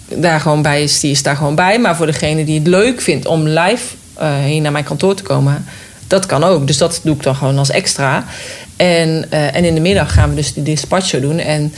daar 0.07 0.39
gewoon 0.39 0.61
bij 0.61 0.83
is, 0.83 0.99
die 0.99 1.11
is 1.11 1.23
daar 1.23 1.35
gewoon 1.35 1.55
bij. 1.55 1.79
Maar 1.79 1.95
voor 1.95 2.05
degene 2.05 2.45
die 2.45 2.59
het 2.59 2.67
leuk 2.67 3.01
vindt 3.01 3.25
om 3.25 3.47
live 3.47 3.95
eh, 4.13 4.37
hier 4.45 4.61
naar 4.61 4.71
mijn 4.71 4.83
kantoor 4.83 5.15
te 5.15 5.23
komen... 5.23 5.65
dat 6.07 6.25
kan 6.25 6.43
ook. 6.43 6.67
Dus 6.67 6.77
dat 6.77 6.99
doe 7.03 7.15
ik 7.15 7.23
dan 7.23 7.35
gewoon 7.35 7.57
als 7.57 7.69
extra. 7.69 8.25
En, 8.75 9.31
en 9.31 9.65
in 9.65 9.73
de 9.73 9.81
middag 9.81 10.13
gaan 10.13 10.29
we 10.29 10.35
dus 10.35 10.53
die 10.53 10.63
dispatcho 10.63 11.19
doen. 11.19 11.39
En 11.39 11.73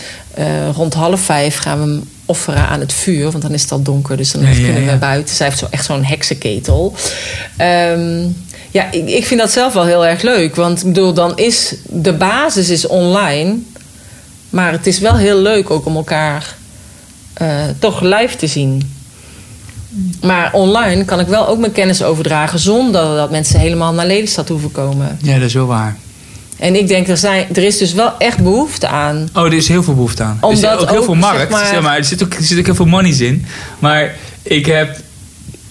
rond 0.76 0.94
half 0.94 1.22
vijf 1.22 1.58
gaan 1.58 1.80
we 1.80 1.86
hem 1.86 2.10
offeren 2.32 2.68
aan 2.68 2.80
het 2.80 2.94
vuur. 2.94 3.32
Want 3.32 3.44
dan 3.44 3.54
is 3.54 3.62
het 3.62 3.72
al 3.72 3.82
donker, 3.82 4.18
dus 4.18 4.32
dan 4.32 4.42
Ja, 4.42 4.54
kunnen 4.54 4.86
we 4.86 4.96
buiten. 4.96 5.36
Zij 5.36 5.46
heeft 5.46 5.60
zo, 5.60 5.68
echt 5.70 5.86
zo'n 5.86 6.04
heksenketel. 6.04 6.94
Ehm, 7.58 8.24
ja, 8.72 8.92
ik, 8.92 9.10
ik 9.10 9.26
vind 9.26 9.40
dat 9.40 9.52
zelf 9.52 9.74
wel 9.74 9.86
heel 9.86 10.06
erg 10.06 10.22
leuk. 10.22 10.56
Want 10.56 10.80
ik 10.80 10.86
bedoel, 10.86 11.14
dan 11.14 11.38
is 11.38 11.76
de 11.90 12.14
basis 12.14 12.70
is 12.70 12.88
online. 12.88 13.58
Maar 14.50 14.72
het 14.72 14.88
is 14.88 15.00
wel 15.00 15.16
heel 15.16 15.38
leuk 15.42 15.70
ook 15.70 15.86
om 15.86 15.96
elkaar 15.96 16.56
eh, 17.34 17.48
toch 17.80 18.02
live 18.02 18.36
te 18.36 18.48
zien. 18.48 18.94
Maar 20.22 20.54
online 20.54 21.06
kan 21.06 21.20
ik 21.20 21.28
wel 21.28 21.48
ook 21.48 21.60
mijn 21.60 21.72
kennis 21.72 22.04
overdragen... 22.04 22.60
zonder 22.60 23.16
dat 23.16 23.32
mensen 23.32 23.60
helemaal 23.60 23.94
naar 23.94 24.06
Lelystad 24.06 24.48
hoeven 24.48 24.72
komen. 24.72 25.18
Ja, 25.22 25.34
dat 25.34 25.48
is 25.48 25.54
wel 25.54 25.66
waar. 25.66 25.98
En 26.62 26.76
ik 26.76 26.88
denk, 26.88 27.08
er, 27.08 27.18
zijn, 27.18 27.46
er 27.54 27.64
is 27.64 27.78
dus 27.78 27.94
wel 27.94 28.18
echt 28.18 28.38
behoefte 28.44 28.88
aan. 28.88 29.30
Oh, 29.34 29.46
er 29.46 29.54
is 29.54 29.68
heel 29.68 29.84
veel 29.84 29.94
behoefte 29.94 30.24
aan. 30.24 30.38
er 30.42 30.50
is 30.52 30.56
Omdat 30.56 30.80
ook 30.80 30.90
heel 30.90 30.98
ook, 31.00 31.04
veel 31.06 31.14
zeg 31.14 31.24
markt. 31.24 31.50
maar- 31.52 31.66
Zeg 31.68 31.82
maar, 31.82 31.98
er, 31.98 32.04
zit 32.06 32.24
ook, 32.24 32.34
er 32.34 32.44
zit 32.44 32.60
ook 32.60 32.66
heel 32.66 32.76
veel 32.76 32.86
monies 32.86 33.20
in. 33.20 33.46
Maar 33.80 34.16
ik 34.44 34.66
heb... 34.66 34.98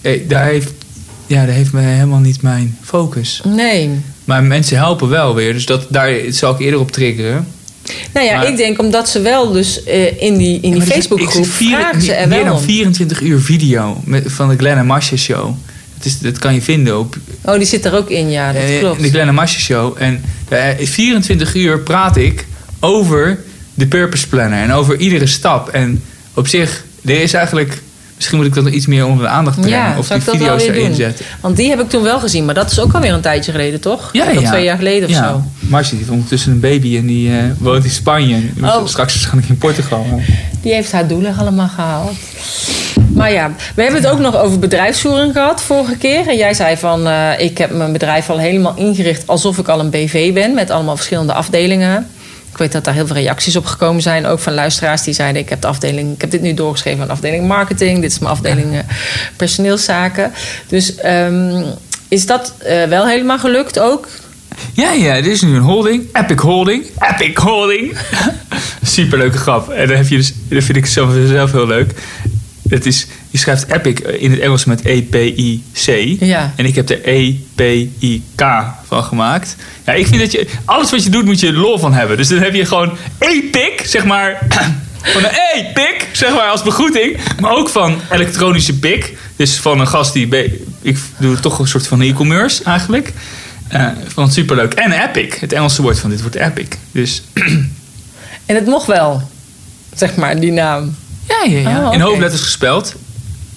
eh, 0.01 0.21
Daar 0.27 0.45
heeft, 0.45 0.71
ja, 1.27 1.45
daar 1.45 1.55
heeft 1.55 1.71
me 1.71 1.81
helemaal 1.81 2.19
niet 2.19 2.41
mijn 2.41 2.77
focus. 2.81 3.41
Nee. 3.45 3.89
Maar 4.25 4.43
mensen 4.43 4.77
helpen 4.77 5.09
wel 5.09 5.35
weer. 5.35 5.53
Dus 5.53 5.65
dat, 5.65 5.85
daar 5.89 6.13
zal 6.29 6.53
ik 6.53 6.59
eerder 6.59 6.79
op 6.79 6.91
triggeren. 6.91 7.47
Nou 8.13 8.25
ja, 8.25 8.35
Maar- 8.35 8.47
ik 8.47 8.57
denk 8.57 8.79
omdat 8.79 9.09
ze 9.09 9.21
wel 9.21 9.51
dus 9.51 9.83
eh, 9.83 10.21
in 10.21 10.37
die, 10.37 10.59
in 10.61 10.71
die 10.71 10.81
is- 10.81 10.87
Facebookgroep 10.87 11.45
vragen 11.45 12.01
ze 12.01 12.13
er 12.13 12.27
Meer 12.27 12.37
wel 12.37 12.47
dan 12.47 12.55
om. 12.55 12.63
24 12.63 13.21
uur 13.21 13.39
video 13.39 14.01
met, 14.03 14.23
van 14.27 14.49
de 14.49 14.55
Glenn 14.57 14.77
en 14.79 14.85
Masha 14.85 15.15
show. 15.15 15.55
Dat, 16.01 16.11
is, 16.11 16.19
dat 16.19 16.37
kan 16.37 16.53
je 16.53 16.61
vinden 16.61 16.99
op 16.99 17.17
Oh, 17.41 17.55
die 17.57 17.65
zit 17.65 17.85
er 17.85 17.95
ook 17.95 18.09
in, 18.09 18.29
ja, 18.29 18.53
dat 18.53 18.61
eh, 18.63 18.79
klopt. 18.79 19.01
de 19.01 19.09
Glenn 19.09 19.27
en 19.27 19.33
Masha 19.33 19.59
show. 19.59 19.95
En 19.99 20.23
eh, 20.49 20.67
24 20.79 21.55
uur 21.55 21.79
praat 21.79 22.17
ik 22.17 22.45
over 22.79 23.39
de 23.73 23.87
Purpose 23.87 24.27
Planner. 24.27 24.59
En 24.59 24.71
over 24.71 24.97
iedere 24.97 25.27
stap. 25.27 25.69
En 25.69 26.03
op 26.33 26.47
zich, 26.47 26.83
er 27.05 27.21
is 27.21 27.33
eigenlijk... 27.33 27.81
Misschien 28.21 28.39
moet 28.39 28.49
ik 28.49 28.55
dat 28.55 28.63
nog 28.63 28.73
iets 28.73 28.85
meer 28.85 29.05
onder 29.05 29.23
de 29.23 29.31
aandacht 29.31 29.59
brengen. 29.59 29.79
Ja, 29.79 29.97
of 29.97 30.07
die 30.07 30.17
ik 30.17 30.23
video's 30.23 30.63
erin 30.63 30.95
zetten. 30.95 31.25
Want 31.39 31.57
die 31.57 31.69
heb 31.69 31.79
ik 31.79 31.89
toen 31.89 32.03
wel 32.03 32.19
gezien, 32.19 32.45
maar 32.45 32.53
dat 32.53 32.71
is 32.71 32.79
ook 32.79 32.93
alweer 32.93 33.13
een 33.13 33.21
tijdje 33.21 33.51
geleden, 33.51 33.79
toch? 33.79 34.09
Ja, 34.11 34.29
ja. 34.29 34.49
twee 34.49 34.63
jaar 34.63 34.77
geleden 34.77 35.09
of 35.09 35.15
ja. 35.15 35.29
zo. 35.29 35.43
Marcia 35.59 35.89
die 35.89 35.99
heeft 35.99 36.11
ondertussen 36.11 36.51
een 36.51 36.59
baby 36.59 36.97
en 36.97 37.05
die 37.05 37.37
eh, 37.37 37.43
woont 37.57 37.83
in 37.83 37.89
Spanje. 37.89 38.35
Oh. 38.61 38.85
Straks 38.85 39.13
waarschijnlijk 39.13 39.49
in 39.49 39.57
Portugal. 39.57 40.05
Die 40.61 40.73
heeft 40.73 40.91
haar 40.91 41.07
doelen 41.07 41.37
allemaal 41.37 41.67
gehaald. 41.67 42.17
Maar 43.13 43.31
ja, 43.31 43.51
we 43.75 43.81
hebben 43.81 44.01
het 44.01 44.11
ook 44.11 44.19
nog 44.19 44.37
over 44.37 44.59
bedrijfsvoering 44.59 45.33
gehad 45.33 45.61
vorige 45.61 45.97
keer. 45.97 46.27
En 46.27 46.37
jij 46.37 46.53
zei 46.53 46.77
van, 46.77 47.07
eh, 47.07 47.39
ik 47.39 47.57
heb 47.57 47.71
mijn 47.71 47.91
bedrijf 47.91 48.29
al 48.29 48.39
helemaal 48.39 48.75
ingericht 48.75 49.27
alsof 49.27 49.57
ik 49.57 49.67
al 49.67 49.79
een 49.79 49.89
BV 49.89 50.33
ben. 50.33 50.53
Met 50.53 50.69
allemaal 50.69 50.95
verschillende 50.95 51.33
afdelingen. 51.33 52.07
Ik 52.61 52.67
weet 52.67 52.75
dat 52.75 52.85
daar 52.85 53.03
heel 53.03 53.13
veel 53.13 53.23
reacties 53.23 53.55
op 53.55 53.65
gekomen 53.65 54.01
zijn. 54.01 54.25
Ook 54.25 54.39
van 54.39 54.53
luisteraars 54.53 55.03
die 55.03 55.13
zeiden, 55.13 55.41
ik 55.41 55.49
heb, 55.49 55.61
de 55.61 55.67
afdeling, 55.67 56.13
ik 56.13 56.21
heb 56.21 56.31
dit 56.31 56.41
nu 56.41 56.53
doorgeschreven 56.53 57.01
aan 57.01 57.07
de 57.07 57.13
afdeling 57.13 57.47
marketing. 57.47 58.01
Dit 58.01 58.11
is 58.11 58.19
mijn 58.19 58.31
afdeling 58.31 58.73
eh, 58.73 58.79
personeelszaken. 59.35 60.31
Dus 60.67 60.95
ehm, 60.95 61.63
is 62.07 62.25
dat 62.25 62.53
eh, 62.57 62.83
wel 62.83 63.07
helemaal 63.07 63.39
gelukt 63.39 63.79
ook? 63.79 64.07
Ja, 64.73 64.91
ja, 64.91 65.15
dit 65.15 65.25
is 65.25 65.41
nu 65.41 65.55
een 65.55 65.61
holding. 65.61 66.03
Epic 66.13 66.39
Holding. 66.39 66.85
Epic 66.99 67.37
Holding. 67.37 67.97
Superleuke 68.81 69.37
grap. 69.37 69.69
En 69.69 69.87
dan 69.87 69.97
heb 69.97 70.07
je 70.07 70.17
dus, 70.17 70.33
dat 70.49 70.63
vind 70.63 70.77
ik 70.77 70.85
zelf, 70.85 71.11
zelf 71.25 71.51
heel 71.51 71.67
leuk. 71.67 71.93
Het 72.69 72.85
is, 72.85 73.07
je 73.31 73.37
schrijft 73.37 73.67
Epic 73.67 73.99
in 73.99 74.31
het 74.31 74.39
Engels 74.39 74.65
met 74.65 74.85
E-P-I-C. 74.85 76.15
Ja. 76.19 76.53
En 76.55 76.65
ik 76.65 76.75
heb 76.75 76.89
er 76.89 76.99
E-P-I-K 77.03 78.43
van 78.87 79.03
gemaakt. 79.03 79.55
Ja, 79.85 79.93
ik 79.93 80.07
vind 80.07 80.19
dat 80.21 80.31
je... 80.31 80.47
Alles 80.65 80.91
wat 80.91 81.03
je 81.03 81.09
doet 81.09 81.25
moet 81.25 81.39
je 81.39 81.53
lol 81.53 81.79
van 81.79 81.93
hebben. 81.93 82.17
Dus 82.17 82.27
dan 82.27 82.39
heb 82.39 82.53
je 82.53 82.65
gewoon 82.65 82.97
Epic, 83.17 83.89
zeg 83.89 84.05
maar... 84.05 84.37
Van 85.03 85.23
een 85.23 85.31
E-pik, 85.55 86.07
zeg 86.11 86.33
maar, 86.33 86.49
als 86.49 86.61
begroeting. 86.61 87.17
Maar 87.39 87.51
ook 87.51 87.69
van 87.69 87.99
elektronische 88.11 88.79
pik. 88.79 89.17
Dus 89.35 89.59
van 89.59 89.79
een 89.79 89.87
gast 89.87 90.13
die... 90.13 90.27
Ik 90.81 90.97
doe 91.17 91.39
toch 91.39 91.59
een 91.59 91.67
soort 91.67 91.87
van 91.87 92.01
e-commerce 92.01 92.63
eigenlijk. 92.63 93.13
Eh 93.67 93.87
vond 94.07 94.27
het 94.27 94.35
superleuk. 94.35 94.73
En 94.73 94.91
epic. 94.91 95.39
Het 95.39 95.53
Engelse 95.53 95.81
woord 95.81 95.99
van 95.99 96.09
dit 96.09 96.21
wordt 96.21 96.35
epic. 96.35 96.67
Dus 96.91 97.23
En 98.51 98.55
het 98.55 98.65
mocht 98.65 98.87
wel, 98.87 99.29
zeg 99.95 100.15
maar, 100.15 100.39
die 100.39 100.51
naam. 100.51 100.95
ja, 101.27 101.43
ja, 101.43 101.69
ja. 101.69 101.87
Oh. 101.87 101.93
In 101.93 101.99
hoofdletters 101.99 102.41
gespeld. 102.41 102.95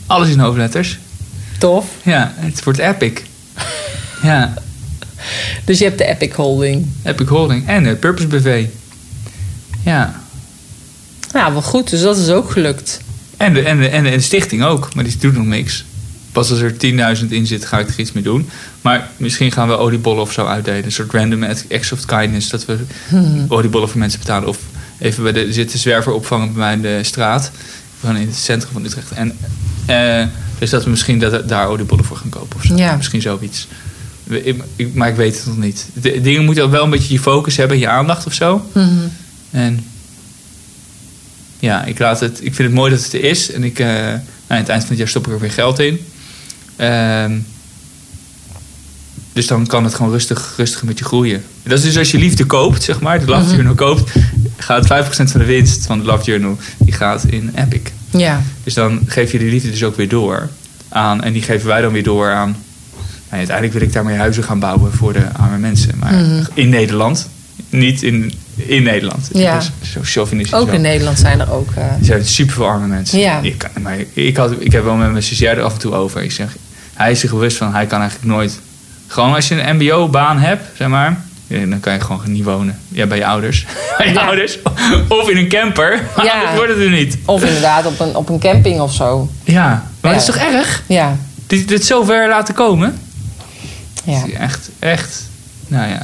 Alles 0.07 0.29
in 0.29 0.39
hoofdletters. 0.39 0.99
Tof. 1.59 1.87
Ja, 2.03 2.33
het 2.37 2.65
wordt 2.65 2.79
epic. 2.79 3.13
Ja, 4.23 4.55
Dus 5.65 5.79
je 5.79 5.85
hebt 5.85 5.99
de 5.99 6.05
Epic 6.05 6.33
Holding. 6.35 6.87
Epic 7.03 7.27
Holding. 7.27 7.69
En 7.69 7.85
het 7.85 8.01
Purpose 8.01 8.27
BV. 8.29 8.67
Ja. 9.85 10.21
Nou, 11.33 11.53
wel 11.53 11.63
goed. 11.63 11.91
Dus 11.91 12.01
dat 12.01 12.17
is 12.19 12.29
ook 12.31 12.51
gelukt. 12.51 13.01
En 13.37 13.55
de, 13.55 13.61
en, 13.61 13.79
de, 13.79 13.89
en 13.89 14.05
de 14.05 14.21
stichting 14.21 14.63
ook. 14.65 14.95
Maar 14.95 15.05
die 15.05 15.17
doet 15.17 15.35
nog 15.37 15.47
niks. 15.47 15.85
Pas 16.33 16.51
als 16.51 16.61
er 16.61 16.73
10.000 17.23 17.29
in 17.29 17.47
zit, 17.47 17.65
ga 17.65 17.79
ik 17.79 17.89
er 17.89 17.99
iets 17.99 18.13
mee 18.13 18.23
doen. 18.23 18.49
Maar 18.81 19.09
misschien 19.17 19.53
gaan 19.53 19.69
we 19.69 19.77
oliebollen 19.77 20.23
of 20.23 20.33
zo 20.33 20.47
uitdelen. 20.47 20.85
Een 20.85 20.93
soort 20.93 21.13
random 21.13 21.43
acts 21.71 21.93
of 21.93 22.05
kindness. 22.05 22.49
Dat 22.49 22.65
we 22.65 22.79
oliebollen 23.49 23.89
voor 23.89 23.99
mensen 23.99 24.19
betalen. 24.19 24.49
Of 24.49 24.59
even 24.99 25.23
bij 25.23 25.33
de 25.33 25.53
zit 25.53 25.73
een 25.73 25.79
zwerver 25.79 26.13
opvangen 26.13 26.53
bij 26.53 26.63
mij 26.63 26.73
in 26.73 26.83
de 26.83 27.05
straat. 27.05 27.51
Gewoon 28.05 28.17
in 28.17 28.27
het 28.27 28.37
centrum 28.37 28.73
van 28.73 28.85
Utrecht. 28.85 29.11
En, 29.11 29.37
eh, 29.87 30.27
dus 30.59 30.71
dat 30.71 30.85
we 30.85 30.91
misschien 30.91 31.19
dat, 31.19 31.49
daar 31.49 31.67
oliebollen 31.69 32.05
voor 32.05 32.17
gaan 32.17 32.29
kopen. 32.29 32.57
Of 32.57 32.65
zo. 32.65 32.77
Ja. 32.77 32.97
Misschien 32.97 33.23
zoiets. 33.23 33.69
Ik- 34.25 34.63
ik- 34.77 34.95
maar 34.95 35.09
ik 35.09 35.17
weet 35.17 35.37
het 35.37 35.47
nog 35.47 35.57
niet. 35.57 35.87
De, 35.93 36.21
dingen 36.21 36.45
moeten 36.45 36.71
wel 36.71 36.85
een 36.85 36.91
beetje 36.91 37.13
je 37.15 37.21
focus 37.21 37.57
hebben. 37.57 37.79
Je 37.79 37.89
aandacht 37.89 38.27
of 38.27 38.33
zo. 38.35 38.67
En 39.51 39.85
ja, 41.59 41.85
ik, 41.85 41.99
laat 41.99 42.21
het, 42.21 42.39
ik 42.39 42.55
vind 42.55 42.69
het 42.69 42.73
mooi 42.79 42.91
dat 42.91 43.03
het 43.05 43.13
er 43.13 43.25
is. 43.25 43.51
En 43.53 43.65
ik, 43.65 43.79
eh, 43.79 43.87
nou, 43.87 44.19
aan 44.47 44.57
het 44.57 44.69
eind 44.69 44.81
van 44.83 44.89
het 44.91 44.99
jaar 44.99 45.09
stop 45.09 45.27
ik 45.27 45.33
er 45.33 45.41
weer 45.41 45.51
geld 45.53 45.79
in. 45.79 45.99
Ehm, 46.77 47.33
dus 49.33 49.47
dan 49.47 49.67
kan 49.67 49.85
het 49.85 49.95
gewoon 49.95 50.13
rustig, 50.13 50.55
rustig 50.57 50.83
met 50.83 50.99
je 50.99 51.05
groeien. 51.05 51.45
Dat 51.63 51.79
is 51.79 51.85
dus 51.85 51.99
als 51.99 52.11
je 52.11 52.19
liefde 52.19 52.45
koopt, 52.45 52.83
zeg 52.83 53.01
maar, 53.01 53.21
de 53.21 53.27
Love 53.27 53.55
Journal 53.55 53.75
koopt, 53.75 54.11
gaat 54.57 54.85
5% 54.87 55.07
van 55.09 55.41
de 55.41 55.45
winst 55.47 55.87
van 55.87 55.99
de 55.99 56.05
Love 56.05 56.25
Journal, 56.25 56.59
die 56.79 56.93
gaat 56.93 57.25
in 57.29 57.53
Epic. 57.55 57.81
Ja. 58.11 58.43
Dus 58.65 58.75
dan 58.75 59.01
geef 59.07 59.33
je 59.33 59.39
die 59.39 59.51
liefde 59.51 59.71
dus 59.71 59.85
ook 59.85 59.97
weer 59.97 60.09
door 60.09 60.49
aan, 60.89 61.23
en 61.23 61.33
die 61.33 61.43
geven 61.43 61.67
wij 61.69 61.81
dan 61.81 61.93
weer 61.93 62.03
door 62.03 62.33
aan. 62.33 62.57
Nou, 63.31 63.47
uiteindelijk 63.47 63.73
wil 63.79 63.83
ik 63.89 63.93
daarmee 63.93 64.17
huizen 64.17 64.45
gaan 64.45 64.59
bouwen 64.59 64.93
voor 64.93 65.13
de 65.13 65.25
arme 65.33 65.59
mensen. 65.59 65.93
Maar 65.99 66.15
in 66.55 66.69
Nederland, 66.69 67.29
niet 67.69 68.03
in, 68.03 68.33
in 68.57 68.83
Nederland. 68.83 69.29
Ja. 69.33 69.59
Dus 69.59 69.71
zo 69.93 70.01
chauvinistisch 70.03 70.59
Ook 70.59 70.69
in 70.73 70.81
Nederland 70.81 71.19
zijn 71.19 71.41
er 71.41 71.53
ook. 71.53 71.71
eh, 71.75 71.85
Er 71.85 71.97
zijn 72.05 72.25
super 72.25 72.55
veel 72.55 72.67
arme 72.67 72.87
mensen. 72.87 73.19
Ja. 73.19 73.41
Ik, 73.43 73.67
maar 73.81 73.97
ik, 74.13 74.37
had, 74.37 74.53
ik 74.59 74.73
heb 74.73 74.85
wel 74.85 74.95
met 74.95 75.11
mijn 75.11 75.23
stagiair 75.23 75.57
er 75.59 75.63
af 75.65 75.73
en 75.73 75.79
toe 75.79 75.95
over. 75.95 76.23
Ik 76.23 76.33
zeg, 76.33 76.57
hij 76.95 77.11
is 77.11 77.21
zich 77.21 77.31
bewust 77.31 77.57
van, 77.57 77.73
hij 77.73 77.87
kan 77.87 78.01
eigenlijk 78.01 78.31
nooit... 78.31 78.61
Gewoon 79.07 79.35
als 79.35 79.49
je 79.49 79.63
een 79.63 79.77
mbo-baan 79.77 80.39
hebt, 80.39 80.65
zeg 80.77 80.89
maar... 80.89 81.25
Dan 81.47 81.81
kan 81.81 81.93
je 81.93 82.01
gewoon 82.01 82.21
niet 82.33 82.45
wonen. 82.45 82.79
Ja, 82.89 83.07
bij 83.07 83.19
je 83.19 83.27
ouders. 83.27 83.67
bij 83.99 84.07
je 84.07 84.13
Ja. 84.13 84.21
ouders. 84.27 84.59
Of 85.09 85.29
in 85.29 85.37
een 85.37 85.49
camper. 85.49 86.03
Maar 86.17 86.25
Ja. 86.31 86.33
anders 86.33 86.55
wordt 86.55 86.73
het 86.73 86.81
er 86.83 86.91
niet. 86.91 87.19
Of 87.25 87.45
inderdaad 87.45 87.87
op 87.87 88.01
een, 88.01 88.17
op 88.17 88.29
een 88.29 88.39
camping 88.39 88.81
of 88.81 88.95
zo. 88.95 89.31
Ja, 89.45 89.63
maar 90.01 90.13
Ja. 90.13 90.19
dat 90.19 90.29
is 90.29 90.35
toch 90.35 90.53
erg? 90.53 90.83
Ja. 90.87 91.17
Dit, 91.47 91.69
dit 91.69 91.85
zo 91.85 92.03
ver 92.05 92.29
laten 92.29 92.55
komen? 92.55 92.99
ja. 94.05 94.23
Echt, 94.39 94.69
echt. 94.79 95.23
Nou 95.67 95.89
ja. 95.89 96.03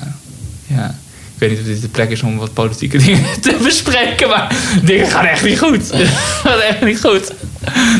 ja. 0.66 0.95
weet 1.38 1.51
niet 1.51 1.59
of 1.59 1.64
dit 1.64 1.80
de 1.80 1.88
plek 1.88 2.11
is 2.11 2.22
om 2.22 2.36
wat 2.38 2.53
politieke 2.53 2.99
dingen 3.05 3.24
te 3.41 3.57
bespreken, 3.62 4.28
maar 4.28 4.55
dingen 4.82 5.07
gaan 5.07 5.24
echt 5.24 5.45
niet 5.45 5.59
goed. 5.59 5.82
gaan 6.43 6.61
echt 6.61 6.82
niet 6.84 7.01
goed. 7.01 7.32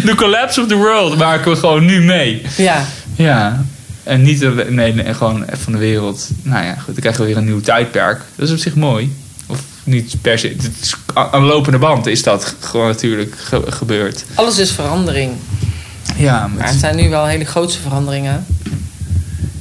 De 0.05 0.15
collapse 0.15 0.61
of 0.61 0.67
the 0.69 0.75
world 0.77 1.19
maken 1.19 1.51
we 1.51 1.57
gewoon 1.57 1.85
nu 1.85 2.01
mee. 2.03 2.43
Ja. 2.57 2.85
Ja. 3.17 3.65
En 4.03 4.23
niet 4.23 4.71
nee, 4.71 4.95
nee, 4.95 5.15
gewoon 5.15 5.45
van 5.53 5.73
de 5.73 5.79
wereld. 5.79 6.29
Nou 6.43 6.65
ja, 6.65 6.75
goed, 6.75 6.85
dan 6.87 6.95
krijgen 6.95 7.21
we 7.21 7.27
weer 7.27 7.37
een 7.37 7.45
nieuw 7.45 7.61
tijdperk. 7.61 8.21
Dat 8.37 8.47
is 8.49 8.55
op 8.55 8.61
zich 8.61 8.75
mooi. 8.75 9.15
Of 9.47 9.63
niet 9.85 10.15
per 10.21 10.39
se. 10.39 10.49
Het 10.49 10.71
is, 10.83 10.95
aan 11.15 11.41
de 11.41 11.47
lopende 11.47 11.79
band 11.79 12.07
is 12.07 12.23
dat 12.23 12.55
gewoon 12.61 12.87
natuurlijk 12.89 13.35
ge- 13.39 13.65
gebeurd. 13.73 14.25
Alles 14.35 14.59
is 14.59 14.71
verandering. 14.73 15.33
Ja, 16.17 16.47
Maar 16.57 16.69
het 16.69 16.79
zijn 16.79 16.97
nu 16.97 17.09
wel 17.09 17.27
hele 17.27 17.45
grootste 17.45 17.81
veranderingen. 17.81 18.47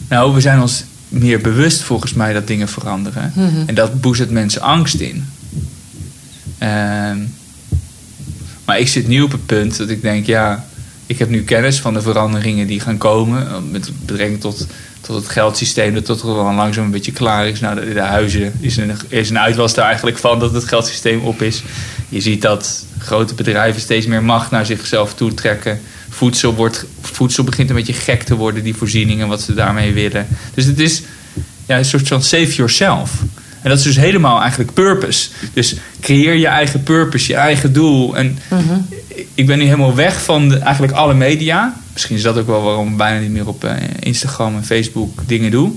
Nou, 0.10 0.34
we 0.34 0.42
zijn 0.42 0.62
ons 0.62 0.84
meer 1.08 1.42
bewust 1.42 1.82
volgens 1.82 2.14
mij 2.14 2.34
dat 2.34 2.48
dingen 2.48 2.68
veranderen. 2.68 3.32
Mhm. 3.36 3.64
En 3.66 3.76
dat 3.76 4.02
boezet 4.02 4.30
mensen 4.32 4.62
angst 4.62 5.00
in. 5.00 5.26
Ehm, 6.58 7.18
maar 8.66 8.80
ik 8.80 8.88
zit 8.88 9.08
nu 9.08 9.22
op 9.22 9.32
het 9.32 9.46
punt 9.46 9.78
dat 9.78 9.90
ik 9.90 10.02
denk, 10.02 10.26
ja, 10.26 10.66
ik 11.10 11.20
heb 11.20 11.30
nu 11.30 11.44
kennis 11.44 11.80
van 11.80 11.94
de 11.94 12.02
veranderingen 12.02 12.68
die 12.68 12.80
gaan 12.80 12.98
komen. 12.98 13.72
Met 13.72 13.92
betrekking 14.00 14.40
tot, 14.40 14.68
tot 15.02 15.16
het 15.16 15.30
geldsysteem, 15.30 15.94
dat 15.94 16.06
dat 16.06 16.22
wel 16.22 16.54
langzaam 16.54 16.86
een 16.86 16.92
beetje 16.92 17.12
klaar 17.12 17.48
is. 17.48 17.60
Nou, 17.60 17.80
de, 17.80 17.94
de 17.94 18.00
huizen 18.00 18.54
is 18.60 18.78
een, 18.78 18.92
is 19.08 19.30
een 19.30 19.40
uitwas 19.40 19.74
daar 19.74 19.86
eigenlijk 19.86 20.18
van 20.18 20.40
dat 20.40 20.54
het 20.54 20.64
geldsysteem 20.64 21.20
op 21.22 21.42
is. 21.42 21.64
Je 22.10 22.22
ziet 22.22 22.42
dat 22.42 22.86
grote 22.98 23.34
bedrijven 23.34 23.82
steeds 23.82 24.06
meer 24.06 24.24
macht 24.24 24.52
naar 24.52 24.66
zichzelf 24.66 25.14
toetrekken. 25.14 25.82
Voedsel, 26.10 26.56
wordt, 26.56 26.86
voedsel 27.02 27.44
begint 27.44 27.70
een 27.70 27.76
beetje 27.76 27.94
gek 27.94 28.24
te 28.24 28.36
worden, 28.36 28.64
die 28.64 28.76
voorzieningen, 28.76 29.28
wat 29.28 29.42
ze 29.42 29.54
daarmee 29.54 29.94
willen. 29.94 30.28
Dus 30.54 30.66
het 30.66 30.80
is 30.80 31.02
ja, 31.66 31.78
een 31.78 31.86
soort 31.86 32.08
van 32.08 32.24
save 32.24 32.54
yourself. 32.54 33.12
En 33.62 33.70
dat 33.70 33.78
is 33.78 33.84
dus 33.84 33.96
helemaal 33.96 34.42
eigenlijk 34.42 34.74
purpose. 34.74 35.30
Dus 35.54 35.76
creëer 36.02 36.34
je 36.34 36.48
eigen 36.48 36.84
purpose, 36.84 37.28
je 37.28 37.38
eigen 37.38 37.74
doel. 37.74 38.18
En 38.18 38.40
ik 39.40 39.46
ben 39.46 39.58
nu 39.58 39.64
helemaal 39.64 39.96
weg 39.96 40.24
van 40.24 40.50
de, 40.50 40.58
eigenlijk 40.58 40.94
alle 40.94 41.14
media. 41.14 41.76
Misschien 41.94 42.16
is 42.16 42.22
dat 42.22 42.38
ook 42.38 42.48
wel 42.48 42.64
waarom 42.64 42.88
ik 42.88 42.98
bijna 42.98 43.20
niet 43.20 43.32
meer 43.32 43.48
op 43.48 43.64
eh, 43.64 43.74
Instagram 44.00 44.56
en 44.56 44.66
Facebook 44.66 45.22
dingen 45.26 45.52
doe. 45.52 45.72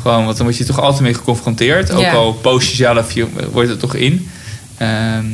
Gewoon, 0.00 0.24
want 0.24 0.36
dan 0.36 0.46
word 0.46 0.58
je 0.58 0.64
toch 0.64 0.80
altijd 0.80 1.02
mee 1.02 1.14
geconfronteerd. 1.14 1.90
Ook 1.90 2.12
al 2.12 2.32
post 2.32 2.70
je 2.70 2.76
zelf, 2.76 3.12
je 3.12 3.26
wordt 3.52 3.70
er 3.70 3.76
toch 3.76 3.94
in. 3.94 4.28
Ehm, 4.76 5.24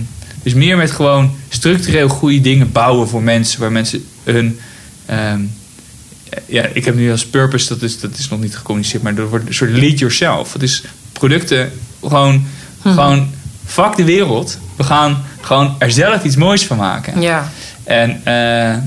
dus 0.42 0.54
meer 0.54 0.76
met 0.76 0.90
gewoon 0.90 1.34
structureel 1.48 2.08
goede 2.08 2.40
dingen 2.40 2.72
bouwen 2.72 3.08
voor 3.08 3.22
mensen. 3.22 3.60
Waar 3.60 3.72
mensen 3.72 4.04
hun... 4.22 4.58
ehm, 5.06 5.40
ja, 6.46 6.66
ik 6.72 6.84
heb 6.84 6.94
nu 6.94 7.10
als 7.10 7.26
purpose, 7.26 7.68
dat 7.68 7.82
is, 7.82 8.00
dat 8.00 8.18
is 8.18 8.28
nog 8.28 8.40
niet 8.40 8.56
gecommuniceerd, 8.56 9.02
maar 9.02 9.14
dat 9.14 9.28
wordt 9.28 9.46
een 9.46 9.54
soort 9.54 9.70
lead 9.70 9.98
yourself. 9.98 10.52
Het 10.52 10.62
is 10.62 10.82
producten 11.12 11.72
gewoon, 12.00 12.46
gewoon 12.82 13.28
fuck 13.64 13.96
de 13.96 14.04
wereld. 14.04 14.58
We 14.76 14.84
gaan 14.84 15.24
gewoon 15.40 15.74
er 15.78 15.92
zelf 15.92 16.24
iets 16.24 16.36
moois 16.36 16.66
van 16.66 16.76
maken. 16.76 17.20
Ja. 17.20 17.50
En 17.84 18.10
eh, 18.24 18.34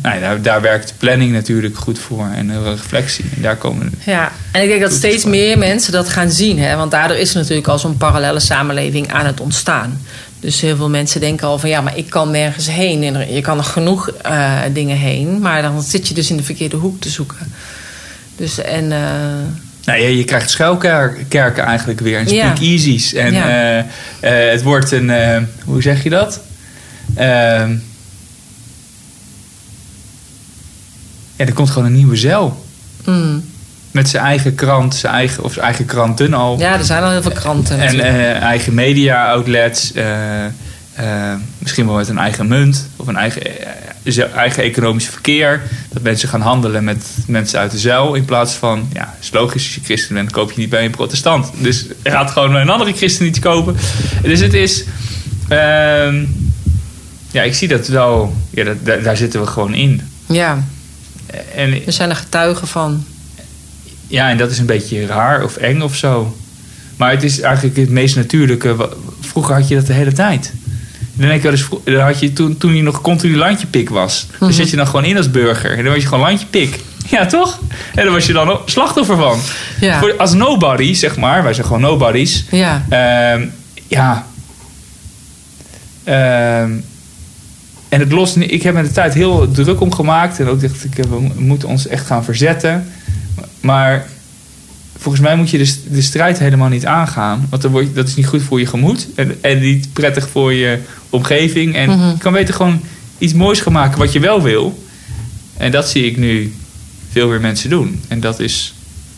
nou 0.01 0.19
daar, 0.19 0.41
daar 0.41 0.61
werkt 0.61 0.93
planning 0.97 1.31
natuurlijk 1.31 1.77
goed 1.77 1.99
voor 1.99 2.27
en 2.35 2.49
eh, 2.51 2.57
reflectie. 2.63 3.25
En 3.35 3.41
daar 3.41 3.55
komen 3.55 3.91
Ja, 4.05 4.31
en 4.51 4.61
ik 4.61 4.67
denk 4.69 4.81
dat 4.81 4.93
steeds 4.93 5.25
meer 5.25 5.57
mensen 5.57 5.91
dat 5.91 6.09
gaan 6.09 6.31
zien. 6.31 6.59
Hè? 6.59 6.75
Want 6.75 6.91
daardoor 6.91 7.17
is 7.17 7.29
er 7.33 7.37
natuurlijk 7.39 7.67
al 7.67 7.79
zo'n 7.79 7.97
parallele 7.97 8.39
samenleving 8.39 9.11
aan 9.13 9.25
het 9.25 9.39
ontstaan. 9.39 10.01
Dus 10.39 10.61
heel 10.61 10.75
veel 10.75 10.89
mensen 10.89 11.19
denken 11.19 11.47
al 11.47 11.59
van 11.59 11.69
ja, 11.69 11.81
maar 11.81 11.97
ik 11.97 12.09
kan 12.09 12.31
nergens 12.31 12.69
heen. 12.69 13.03
En 13.03 13.15
er- 13.15 13.33
je 13.33 13.41
kan 13.41 13.57
nog 13.57 13.71
genoeg 13.71 14.09
eh, 14.09 14.53
dingen 14.73 14.97
heen. 14.97 15.39
Maar 15.39 15.61
dan 15.61 15.81
zit 15.81 16.07
je 16.07 16.13
dus 16.13 16.29
in 16.29 16.37
de 16.37 16.43
verkeerde 16.43 16.75
hoek 16.75 17.01
te 17.01 17.09
zoeken. 17.09 17.53
Dus 18.35 18.61
en 18.61 18.91
eh, 18.91 18.99
Nou 19.85 19.99
ja, 19.99 20.07
je 20.07 20.23
krijgt 20.23 20.49
schuilkerken 20.49 21.63
eigenlijk 21.65 21.99
weer 21.99 22.19
en 22.19 22.27
Ja. 22.33 22.53
En 23.13 23.33
Ja. 23.33 23.77
eh, 24.19 24.51
het 24.51 24.63
wordt 24.63 24.91
een, 24.91 25.11
hoe 25.65 25.81
zeg 25.81 26.03
je 26.03 26.09
dat? 26.09 26.39
Ehm, 27.15 27.75
ja, 31.37 31.45
er 31.45 31.53
komt 31.53 31.69
gewoon 31.69 31.87
een 31.87 31.93
nieuwe 31.95 32.15
zeil. 32.15 32.65
mm, 33.05 33.43
Met 33.91 34.09
zijn 34.09 34.23
eigen 34.23 34.55
krant, 34.55 34.95
zijn 34.95 35.13
eigen, 35.13 35.43
of 35.43 35.53
zijn 35.53 35.65
eigen 35.65 35.85
kranten 35.85 36.33
al. 36.33 36.59
ja, 36.59 36.73
er 36.77 36.85
zijn 36.85 37.03
al 37.03 37.09
heel 37.11 37.21
veel 37.21 37.31
kranten. 37.31 37.79
en 37.79 37.99
eh, 37.99 38.41
eigen 38.41 38.73
media-outlets. 38.73 39.91
eh, 39.93 40.45
eh, 40.45 41.33
misschien 41.57 41.85
wel 41.85 41.95
met 41.95 42.07
een 42.09 42.17
eigen 42.17 42.47
munt. 42.47 42.89
Of 42.95 43.07
een 43.07 43.15
eigen, 43.17 43.41
eh, 44.05 44.35
eigen 44.35 44.63
economisch 44.63 45.05
verkeer. 45.07 45.61
Dat 45.93 46.01
mensen 46.03 46.29
gaan 46.29 46.41
handelen 46.41 46.83
met 46.83 47.05
mensen 47.27 47.59
uit 47.59 47.71
de 47.71 47.77
zuil. 47.79 48.13
In 48.13 48.25
plaats 48.25 48.53
van, 48.53 48.89
ja, 48.93 49.15
is 49.19 49.31
logisch, 49.31 49.63
als 49.65 49.75
je 49.75 49.81
christen 49.83 50.13
bent, 50.15 50.31
koop 50.31 50.51
je 50.51 50.59
niet 50.59 50.69
bij 50.69 50.85
een 50.85 50.91
protestant. 50.91 51.51
Dus 51.57 51.85
je 52.03 52.09
gaat 52.11 52.31
gewoon 52.31 52.55
een 52.55 52.69
andere 52.69 52.93
christen 52.93 53.25
iets 53.25 53.39
kopen. 53.39 53.75
Dus 54.23 54.39
het 54.39 54.53
is... 54.53 54.83
ehm, 55.47 56.25
ja, 57.31 57.41
ik 57.43 57.55
zie 57.55 57.67
dat 57.67 57.87
wel... 57.87 58.35
Ja, 58.49 58.63
dat, 58.63 58.85
daar, 58.85 59.03
daar 59.03 59.17
zitten 59.17 59.39
we 59.41 59.47
gewoon 59.47 59.73
in. 59.73 60.01
ja, 60.25 60.63
En 61.55 61.69
we 61.85 61.91
zijn 61.91 62.09
er 62.09 62.15
getuigen 62.15 62.67
van. 62.67 63.05
Ja, 64.07 64.29
en 64.29 64.37
dat 64.37 64.51
is 64.51 64.59
een 64.59 64.65
beetje 64.65 65.05
raar 65.05 65.43
of 65.43 65.55
eng 65.57 65.81
of 65.81 65.95
zo. 65.95 66.35
Maar 66.95 67.11
het 67.11 67.23
is 67.23 67.39
eigenlijk 67.41 67.75
het 67.77 67.89
meest 67.89 68.15
natuurlijke. 68.15 68.89
Vroeger 69.19 69.55
had 69.55 69.67
je 69.67 69.75
dat 69.75 69.87
de 69.87 69.93
hele 69.93 70.13
tijd. 70.13 70.53
Dan 71.13 71.25
denk 71.27 71.37
ik 71.37 71.41
wel 71.43 71.51
eens, 71.51 71.61
vro- 71.61 71.81
dan 71.85 71.99
had 71.99 72.19
je 72.19 72.33
toen, 72.33 72.57
toen 72.57 72.75
je 72.75 72.81
nog 72.81 73.01
continu 73.01 73.35
landjepik 73.37 73.89
was. 73.89 74.27
Dan 74.39 74.53
zit 74.53 74.69
je 74.69 74.75
dan 74.75 74.85
gewoon 74.87 75.05
in 75.05 75.17
als 75.17 75.31
burger. 75.31 75.71
En 75.77 75.83
dan 75.83 75.93
was 75.93 76.01
je 76.01 76.07
gewoon 76.07 76.23
landjepik. 76.23 76.79
Ja, 77.09 77.25
toch? 77.25 77.59
En 77.95 78.03
dan 78.05 78.13
was 78.13 78.25
je 78.25 78.33
dan 78.33 78.59
slachtoffer 78.65 79.15
van. 79.17 79.39
Ja, 79.79 79.99
Voor, 79.99 80.17
als 80.17 80.33
nobody, 80.33 80.93
zeg 80.93 81.17
maar. 81.17 81.43
Wij 81.43 81.53
zijn 81.53 81.65
gewoon 81.65 81.81
nobodies. 81.81 82.45
ja, 82.51 82.85
Ehm, 82.89 83.45
ja. 83.87 84.25
Ehm, 86.03 86.71
en 87.89 87.99
het 87.99 88.11
lost 88.11 88.35
niet. 88.35 88.51
Ik 88.51 88.63
heb 88.63 88.73
me 88.73 88.81
de 88.81 88.91
tijd 88.91 89.13
heel 89.13 89.51
druk 89.51 89.81
om 89.81 89.93
gemaakt. 89.93 90.39
En 90.39 90.47
ook 90.47 90.61
dacht 90.61 90.83
ik, 90.83 90.97
eh, 90.97 91.05
we 91.09 91.29
moeten 91.37 91.67
ons 91.67 91.87
echt 91.87 92.05
gaan 92.05 92.23
verzetten. 92.23 92.87
Maar 93.61 94.07
volgens 94.97 95.23
mij 95.23 95.35
moet 95.35 95.49
je 95.49 95.57
de, 95.57 95.65
st- 95.65 95.79
de 95.93 96.01
strijd 96.01 96.39
helemaal 96.39 96.69
niet 96.69 96.85
aangaan. 96.85 97.47
Want 97.49 97.61
dan 97.61 97.71
word 97.71 97.85
je, 97.87 97.93
dat 97.93 98.07
is 98.07 98.15
niet 98.15 98.27
goed 98.27 98.41
voor 98.41 98.59
je 98.59 98.65
gemoed. 98.65 99.07
En, 99.15 99.35
en 99.41 99.59
niet 99.59 99.93
prettig 99.93 100.29
voor 100.29 100.53
je 100.53 100.79
omgeving. 101.09 101.75
En 101.75 101.89
Mhm. 101.89 102.07
je 102.07 102.17
kan 102.17 102.33
beter 102.33 102.53
gewoon 102.53 102.81
iets 103.17 103.33
moois 103.33 103.59
gaan 103.59 103.73
maken 103.73 103.99
wat 103.99 104.13
je 104.13 104.19
wel 104.19 104.41
wil. 104.41 104.83
En 105.57 105.71
dat 105.71 105.89
zie 105.89 106.05
ik 106.05 106.17
nu 106.17 106.53
veel 107.11 107.27
meer 107.27 107.41
mensen 107.41 107.69
doen. 107.69 108.01
En 108.07 108.19
dat 108.19 108.39
is 108.39 108.73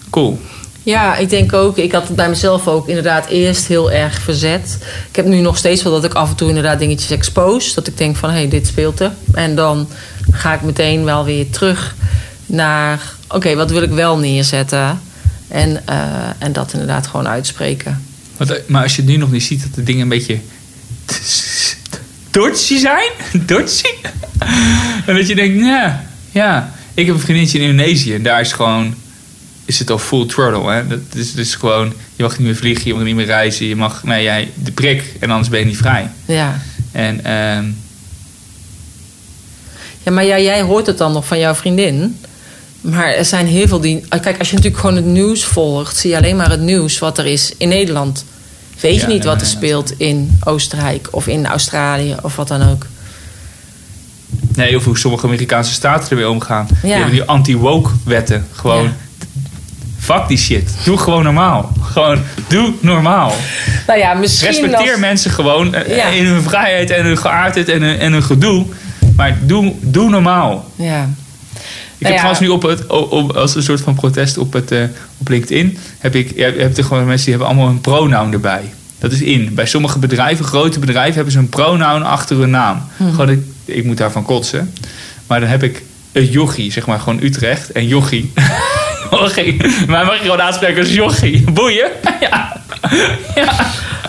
cool. 0.10 0.40
Ja, 0.84 1.16
ik 1.18 1.30
denk 1.30 1.54
ook. 1.54 1.78
Ik 1.78 1.92
had 1.92 2.08
het 2.08 2.16
bij 2.16 2.30
mezelf 2.30 2.68
ook 2.68 2.88
inderdaad 2.88 3.28
eerst 3.28 3.68
heel 3.68 3.92
erg 3.92 4.22
verzet. 4.22 4.78
Ik 5.10 5.16
heb 5.16 5.26
nu 5.26 5.40
nog 5.40 5.58
steeds 5.58 5.84
wel 5.84 5.92
dat 5.92 6.04
ik 6.04 6.14
af 6.14 6.30
en 6.30 6.36
toe 6.36 6.48
inderdaad 6.48 6.80
dingetjes 6.80 7.12
expose. 7.12 7.74
Dat 7.74 7.88
ik 7.88 7.98
denk 7.98 8.16
van, 8.16 8.30
hé, 8.30 8.36
hey, 8.36 8.50
dit 8.50 8.68
speelt 8.68 9.00
er. 9.00 9.12
En 9.34 9.56
dan 9.56 9.90
ga 10.32 10.54
ik 10.54 10.62
meteen 10.62 11.04
wel 11.04 11.26
weer 11.26 11.50
terug 11.50 11.96
naar... 12.46 13.02
oké, 13.28 13.56
wat 13.56 13.72
wil 13.72 13.82
ik 13.82 13.92
wel 13.92 14.18
neerzetten? 14.18 15.02
En, 15.48 15.82
eh, 15.88 15.96
en 16.38 16.54
dat 16.54 16.74
inderdaad 16.74 17.08
gewoon 17.08 17.28
uitspreken. 17.28 18.06
Eh, 18.38 18.50
maar 18.68 18.84
als 18.84 18.96
je 18.96 19.04
nu 19.04 19.18
nog 19.18 19.32
niet 19.32 19.44
ziet 19.44 19.62
dat 19.62 19.76
de 19.76 19.84
dingen 19.84 20.02
een 20.02 20.10
beetje 20.10 20.40
dodgy 22.32 22.78
zijn, 22.78 23.12
dodgy, 23.46 23.94
en 25.06 25.16
dat 25.16 25.28
je 25.28 25.36
denkt, 25.36 25.60
ja, 25.60 26.06
ja. 26.32 26.74
Ik 26.94 27.06
heb 27.06 27.16
een 27.16 27.22
vriendinnetje 27.22 27.60
in 27.60 27.70
Indonesië 27.70 28.14
en 28.14 28.24
daar 28.24 28.42
is 28.42 28.52
gewoon, 28.52 28.96
is 29.70 29.80
het 29.80 29.90
al 29.90 29.98
full 30.00 30.26
throttle. 30.26 30.72
Hè? 30.72 30.88
Dat 30.88 31.00
is 31.14 31.34
dus 31.34 31.56
gewoon, 31.56 31.94
je 32.16 32.24
mag 32.24 32.38
niet 32.38 32.48
meer 32.48 32.56
vliegen, 32.56 32.86
je 32.88 32.94
mag 32.94 33.04
niet 33.04 33.16
meer 33.16 33.26
reizen, 33.26 33.66
je 33.66 33.76
mag, 33.76 34.04
nee, 34.04 34.24
jij, 34.24 34.52
de 34.56 34.72
prik 34.72 35.04
en 35.20 35.30
anders 35.30 35.50
ben 35.50 35.60
je 35.60 35.66
niet 35.66 35.78
vrij. 35.78 36.10
Ja. 36.26 36.60
En 36.92 37.24
ehm, 37.26 37.66
Ja, 40.04 40.12
maar 40.12 40.26
ja, 40.26 40.40
jij 40.40 40.62
hoort 40.62 40.88
het 40.88 40.98
dan 40.98 41.12
nog 41.12 41.26
van 41.28 41.40
jouw 41.40 41.54
vriendin. 41.56 42.20
Maar 42.82 43.08
er 43.14 43.26
zijn 43.26 43.48
heel 43.48 43.68
veel 43.68 43.80
die... 43.80 44.04
Kijk, 44.22 44.40
als 44.40 44.50
je 44.50 44.56
natuurlijk 44.56 44.82
gewoon 44.82 44.96
het 44.96 45.06
nieuws 45.06 45.44
volgt... 45.46 45.96
zie 45.98 46.10
je 46.10 46.18
alleen 46.18 46.36
maar 46.36 46.50
het 46.50 46.62
nieuws 46.62 47.00
wat 47.00 47.18
er 47.18 47.26
is 47.26 47.54
in 47.58 47.68
Nederland. 47.70 48.26
Weet 48.80 48.96
je 48.96 49.02
Ja, 49.02 49.08
niet 49.08 49.18
nee, 49.24 49.28
wat 49.28 49.36
er 49.42 49.48
nee, 49.48 49.56
speelt 49.56 49.94
in 50.00 50.40
Oostenrijk... 50.44 51.08
of 51.12 51.28
in 51.28 51.46
Australië 51.48 52.16
of 52.22 52.36
wat 52.36 52.48
dan 52.48 52.70
ook. 52.70 52.86
nee, 54.56 54.76
of 54.76 54.86
hoe 54.86 54.98
sommige 54.98 55.26
Amerikaanse 55.26 55.74
staten 55.74 56.10
ermee 56.10 56.30
omgaan. 56.30 56.68
Die 56.82 56.90
Ja. 56.90 56.96
hebben 56.98 57.14
nu 57.14 57.26
anti-woke 57.26 57.90
wetten. 58.06 58.48
Gewoon, 58.52 58.84
Ja. 58.84 58.96
Fuck 60.00 60.28
die 60.28 60.38
shit. 60.38 60.72
Doe 60.84 60.98
gewoon 60.98 61.24
normaal. 61.24 61.72
Gewoon, 61.82 62.24
doe 62.48 62.74
normaal. 62.80 63.34
Nou 63.88 64.00
ja, 64.00 64.14
misschien 64.14 64.48
Respecteer 64.48 64.92
als- 64.92 65.00
mensen 65.00 65.32
gewoon 65.32 65.74
eh, 65.74 65.96
Ja. 65.96 66.06
in 66.08 66.26
hun 66.26 66.42
vrijheid 66.42 66.90
en 66.90 67.06
hun 67.06 67.18
geaardheid 67.18 67.70
en 67.70 67.82
hun, 67.82 68.00
en 68.00 68.12
hun 68.12 68.24
gedoe. 68.24 68.66
Maar 69.16 69.38
doe, 69.42 69.74
doe 69.82 70.10
normaal. 70.10 70.72
Ja. 70.76 71.10
Ik 71.98 72.06
Nou 72.06 72.14
heb 72.16 72.32
ja. 72.32 72.36
trouwens 72.36 72.40
nu 72.40 72.48
op 72.48 72.62
het, 72.62 72.88
op, 73.12 73.32
als 73.36 73.56
een 73.56 73.64
soort 73.64 73.82
van 73.82 73.96
protest 73.96 74.38
op, 74.38 74.54
het, 74.54 74.72
eh, 74.72 74.84
op 75.18 75.28
LinkedIn... 75.30 75.78
heb 76.00 76.16
ik 76.16 76.38
heb 76.38 76.78
er 76.78 76.84
gewoon 76.84 77.06
mensen 77.06 77.26
die 77.26 77.34
hebben 77.36 77.48
allemaal 77.48 77.68
een 77.74 77.82
pronoun 77.82 78.34
erbij. 78.34 78.62
Dat 79.00 79.12
is 79.12 79.22
in. 79.22 79.54
Bij 79.54 79.66
sommige 79.66 80.00
bedrijven, 80.00 80.46
grote 80.46 80.80
bedrijven, 80.80 81.14
hebben 81.14 81.34
ze 81.34 81.40
een 81.40 81.50
pronoun 81.50 82.04
achter 82.04 82.38
hun 82.38 82.50
naam. 82.50 82.82
Mhm. 82.98 83.10
Gewoon, 83.10 83.30
ik, 83.30 83.40
ik 83.66 83.84
moet 83.86 83.98
daarvan 83.98 84.24
kotsen. 84.26 84.74
Maar 85.28 85.40
dan 85.40 85.50
heb 85.50 85.64
ik 85.64 85.84
een 86.12 86.26
jochie, 86.30 86.72
zeg 86.72 86.86
maar 86.88 87.00
gewoon 87.00 87.20
Utrecht. 87.24 87.72
En 87.72 87.88
jochie. 87.88 88.32
jochie. 89.12 89.62
Maar 89.88 90.06
mag 90.06 90.16
je 90.16 90.22
gewoon 90.22 90.42
aanspreken 90.42 90.80
als 90.82 90.94
jochie. 90.94 91.52
Boeien. 91.52 91.90
ja. 92.30 92.62
ja. 93.36 93.54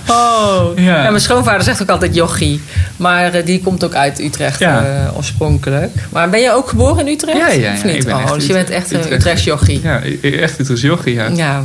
Oh, 0.09 0.67
Ja. 0.77 1.03
ja. 1.03 1.11
mijn 1.11 1.21
schoonvader 1.21 1.63
zegt 1.63 1.83
ook 1.83 1.89
altijd 1.89 2.15
jochie. 2.15 2.61
Maar 2.97 3.35
eh, 3.35 3.45
die 3.45 3.61
komt 3.61 3.85
ook 3.85 3.95
uit 3.95 4.21
Utrecht 4.21 4.59
Ja. 4.59 4.85
eh, 4.85 5.17
oorspronkelijk. 5.17 5.95
Maar 6.11 6.31
ben 6.31 6.41
je 6.41 6.53
ook 6.53 6.69
geboren 6.69 7.07
in 7.07 7.13
Utrecht? 7.13 7.39
Ja, 7.39 7.49
ja, 7.49 7.61
ja, 7.61 7.73
Of 7.73 7.85
niet? 7.85 7.95
ik 7.95 8.05
ben 8.05 8.15
oh, 8.15 8.23
echt 8.23 8.35
dus 8.35 8.47
je 8.47 8.53
bent 8.53 8.71
echt 8.71 8.91
een 8.91 8.97
Utrecht. 8.99 9.17
Utrechts 9.21 9.45
jochie. 9.45 9.81
Ja, 9.83 10.01
echt 10.23 10.59
het 10.59 10.81
jochie, 10.81 11.15
ja. 11.15 11.27
Ja. 11.35 11.63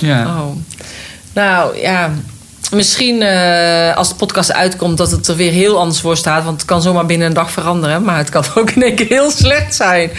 ja. 0.00 0.24
Oh. 0.24 0.56
Nou, 1.32 1.78
ja. 1.78 2.10
Misschien 2.70 3.22
eh, 3.22 3.96
als 3.96 4.08
de 4.08 4.14
podcast 4.14 4.52
uitkomt 4.52 4.98
dat 4.98 5.10
het 5.10 5.28
er 5.28 5.36
weer 5.36 5.52
heel 5.52 5.78
anders 5.78 6.00
voor 6.00 6.16
staat. 6.16 6.44
Want 6.44 6.56
het 6.60 6.66
kan 6.66 6.82
zomaar 6.82 7.06
binnen 7.06 7.26
een 7.28 7.34
dag 7.34 7.50
veranderen. 7.50 8.02
Maar 8.02 8.16
het 8.18 8.28
kan 8.30 8.44
ook 8.56 8.70
in 8.70 8.82
één 8.82 8.94
keer 8.94 9.06
heel 9.08 9.30
slecht 9.30 9.74
zijn. 9.74 10.10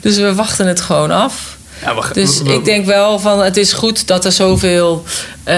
Dus 0.00 0.16
we 0.16 0.34
wachten 0.34 0.66
het 0.66 0.80
gewoon 0.80 1.10
af. 1.10 1.58
Ja, 1.82 2.12
Dus 2.12 2.42
ik 2.42 2.64
denk 2.64 2.86
wel 2.86 3.18
van 3.18 3.40
het 3.40 3.56
is 3.56 3.72
goed 3.72 4.06
dat 4.06 4.24
er 4.24 4.32
zoveel 4.32 5.04
eh, 5.44 5.54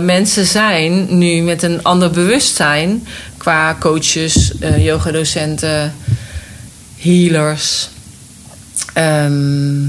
mensen 0.00 0.46
zijn 0.46 1.18
nu 1.18 1.42
met 1.42 1.62
een 1.62 1.82
ander 1.82 2.10
bewustzijn 2.10 3.06
qua 3.36 3.76
coaches, 3.80 4.52
eh 4.58 4.84
yogadocenten, 4.84 5.94
healers. 6.96 7.88
Ehm, 8.92 9.86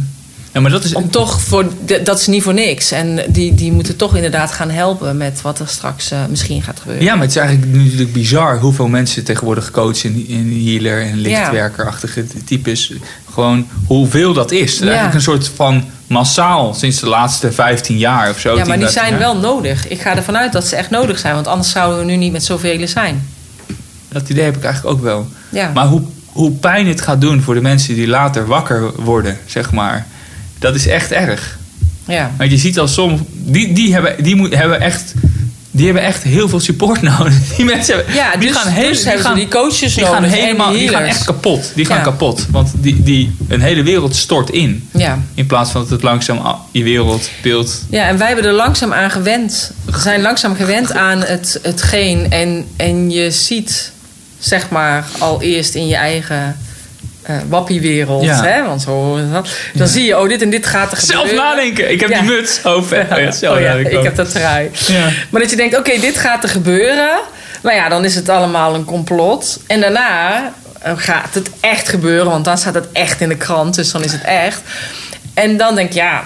Ja, 0.55 0.61
maar 0.61 0.71
dat 0.71 0.83
is... 0.83 0.93
om 0.93 1.09
toch 1.09 1.41
voor 1.41 1.65
dat 2.03 2.19
is 2.19 2.27
niet 2.27 2.43
voor 2.43 2.53
niks 2.53 2.91
en 2.91 3.19
die, 3.27 3.53
die 3.53 3.71
moeten 3.71 3.95
toch 3.95 4.15
inderdaad 4.15 4.51
gaan 4.51 4.69
helpen 4.69 5.17
met 5.17 5.41
wat 5.41 5.59
er 5.59 5.67
straks 5.67 6.11
eh, 6.11 6.19
misschien 6.29 6.61
gaat 6.61 6.79
gebeuren. 6.79 7.03
Ja, 7.03 7.13
maar 7.13 7.21
het 7.21 7.29
is 7.29 7.37
eigenlijk 7.37 7.73
natuurlijk 7.73 8.13
bizar 8.13 8.59
hoeveel 8.59 8.87
mensen 8.87 9.23
tegenwoordig 9.23 9.71
coachen 9.71 10.27
in 10.27 10.63
healer 10.65 11.01
en 11.01 11.17
lichtwerkerachtige 11.17 12.25
types. 12.45 12.93
Gewoon 13.33 13.67
hoeveel 13.87 14.33
dat 14.33 14.51
is. 14.51 14.79
Eigenlijk 14.81 15.13
een 15.13 15.21
soort 15.21 15.47
van 15.47 15.83
massaal 16.07 16.73
sinds 16.73 16.99
de 16.99 17.07
laatste 17.07 17.51
15 17.51 17.97
jaar 17.97 18.29
of 18.29 18.39
zo. 18.39 18.49
ja, 18.49 18.55
maar 18.55 18.65
10, 18.65 18.73
die 18.73 18.87
15 18.87 19.01
zijn 19.01 19.11
jaar. 19.11 19.19
wel 19.19 19.37
nodig. 19.37 19.87
Ik 19.87 20.01
ga 20.01 20.15
ervan 20.15 20.37
uit 20.37 20.51
dat 20.51 20.67
ze 20.67 20.75
echt 20.75 20.89
nodig 20.89 21.19
zijn, 21.19 21.33
want 21.33 21.47
anders 21.47 21.71
zouden 21.71 21.99
we 21.99 22.05
nu 22.05 22.15
niet 22.15 22.31
met 22.31 22.43
zoveel 22.43 22.87
zijn. 22.87 23.27
Dat 24.07 24.29
idee 24.29 24.43
heb 24.43 24.57
ik 24.57 24.63
eigenlijk 24.63 24.95
ook 24.95 25.03
wel. 25.03 25.27
Ja. 25.49 25.71
Maar 25.73 25.87
hoe, 25.87 26.01
hoe 26.25 26.51
pijn 26.51 26.87
het 26.87 27.01
gaat 27.01 27.21
doen 27.21 27.41
voor 27.41 27.53
de 27.53 27.61
mensen 27.61 27.95
die 27.95 28.07
later 28.07 28.45
wakker 28.45 29.01
worden, 29.01 29.37
zeg 29.45 29.71
maar. 29.71 30.05
Dat 30.59 30.75
is 30.75 30.87
echt 30.87 31.11
erg. 31.11 31.57
ja. 32.07 32.31
Want 32.37 32.51
je 32.51 32.57
ziet 32.57 32.79
al 32.79 32.87
soms... 32.87 33.21
Die, 33.33 33.73
die, 33.73 33.93
hebben, 33.93 34.23
die 34.23 34.35
moet, 34.35 34.55
hebben 34.55 34.81
echt... 34.81 35.13
Die 35.71 35.85
hebben 35.85 36.03
echt 36.03 36.23
heel 36.23 36.49
veel 36.49 36.59
support 36.59 37.01
nodig. 37.17 37.33
Die 37.55 37.65
mensen 37.65 37.95
hebben, 37.95 38.13
Ja, 38.13 38.35
die 38.35 38.47
dus, 38.47 38.57
gaan 38.57 38.71
heel- 38.71 38.89
dus 38.89 39.03
die 39.03 39.17
gaan, 39.17 39.35
die 39.35 39.47
coaches 39.47 39.79
die 39.79 40.03
nodig 40.03 40.09
gaan 40.09 40.23
en 40.23 40.29
helemaal, 40.29 40.71
die 40.71 40.89
gaan 40.89 41.03
echt 41.03 41.23
kapot. 41.25 41.71
Die 41.75 41.85
gaan 41.85 41.97
Ja. 41.97 42.03
kapot. 42.03 42.45
Want 42.51 42.71
die, 42.75 43.03
die, 43.03 43.35
een 43.47 43.61
hele 43.61 43.83
wereld 43.83 44.15
stort 44.15 44.49
in. 44.49 44.89
Ja. 44.93 45.19
In 45.33 45.45
plaats 45.45 45.71
van 45.71 45.81
dat 45.81 45.89
het 45.89 46.03
langzaam 46.03 46.55
je 46.71 46.83
wereld 46.83 47.29
beeld. 47.41 47.81
ja, 47.89 48.07
en 48.07 48.17
wij 48.17 48.27
hebben 48.27 48.45
er 48.45 48.51
langzaam 48.53 48.93
aan 48.93 49.11
gewend. 49.11 49.71
We 49.85 49.99
zijn 49.99 50.21
langzaam 50.21 50.55
gewend 50.55 50.93
aan 50.93 51.21
het, 51.23 51.59
hetgeen. 51.61 52.31
En, 52.31 52.65
en 52.75 53.11
je 53.11 53.31
ziet, 53.31 53.91
zeg 54.39 54.69
maar, 54.69 55.05
al 55.17 55.41
eerst 55.41 55.75
in 55.75 55.87
je 55.87 55.95
eigen 55.95 56.57
eh 57.25 57.35
wappiewereld. 57.49 58.23
Ja. 58.23 58.43
Hè? 58.43 58.63
Want 58.65 58.81
zo, 58.81 59.15
dan 59.31 59.45
Ja. 59.73 59.85
zie 59.85 60.05
je, 60.05 60.19
oh, 60.19 60.29
dit 60.29 60.41
en 60.41 60.49
dit 60.49 60.65
gaat 60.65 60.91
er 60.91 60.97
Zelf 60.97 61.21
gebeuren. 61.21 61.45
nadenken. 61.49 61.91
Ik 61.91 61.99
heb 61.99 62.09
Ja. 62.09 62.19
die 62.21 62.29
muts 62.31 62.65
over. 62.65 63.07
Oh 63.11 63.19
ja, 63.19 63.31
zelf 63.31 63.57
Oh 63.57 63.79
ik 63.79 64.03
heb 64.03 64.15
dat 64.15 64.31
trui. 64.31 64.71
Ja. 64.87 65.09
Maar 65.29 65.41
dat 65.41 65.49
je 65.49 65.55
denkt, 65.55 65.77
oké, 65.77 65.99
dit 65.99 66.17
gaat 66.17 66.43
er 66.43 66.49
gebeuren. 66.49 67.09
Nou 67.61 67.75
ja, 67.75 67.89
dan 67.89 68.05
is 68.05 68.15
het 68.15 68.29
allemaal 68.29 68.75
een 68.75 68.85
complot. 68.85 69.59
En 69.67 69.81
daarna 69.81 70.51
eh, 70.81 70.93
gaat 70.95 71.33
het 71.33 71.49
echt 71.59 71.89
gebeuren. 71.89 72.25
Want 72.31 72.45
dan 72.45 72.57
staat 72.57 72.73
het 72.73 72.87
echt 72.91 73.21
in 73.21 73.29
de 73.29 73.37
krant. 73.37 73.75
Dus 73.75 73.91
dan 73.91 74.03
is 74.03 74.11
het 74.11 74.23
echt. 74.23 74.61
En 75.33 75.57
dan 75.57 75.75
denk 75.75 75.91
je, 75.91 75.99
ja, 75.99 76.23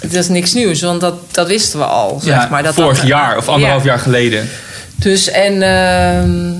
het 0.00 0.14
is 0.14 0.28
niks 0.28 0.52
nieuws. 0.52 0.80
Want 0.80 1.00
dat, 1.00 1.14
dat 1.30 1.46
wisten 1.46 1.78
we 1.78 1.84
al, 1.84 2.20
zeg 2.24 2.34
Ja, 2.34 2.48
maar. 2.50 2.62
Dat 2.62 2.74
vorig 2.74 2.98
dat- 2.98 3.06
jaar 3.06 3.36
of 3.36 3.48
anderhalf 3.48 3.82
Ja. 3.84 3.88
jaar 3.90 3.98
geleden. 3.98 4.48
Dus 4.96 5.30
en... 5.30 5.62
ehm, 5.62 6.50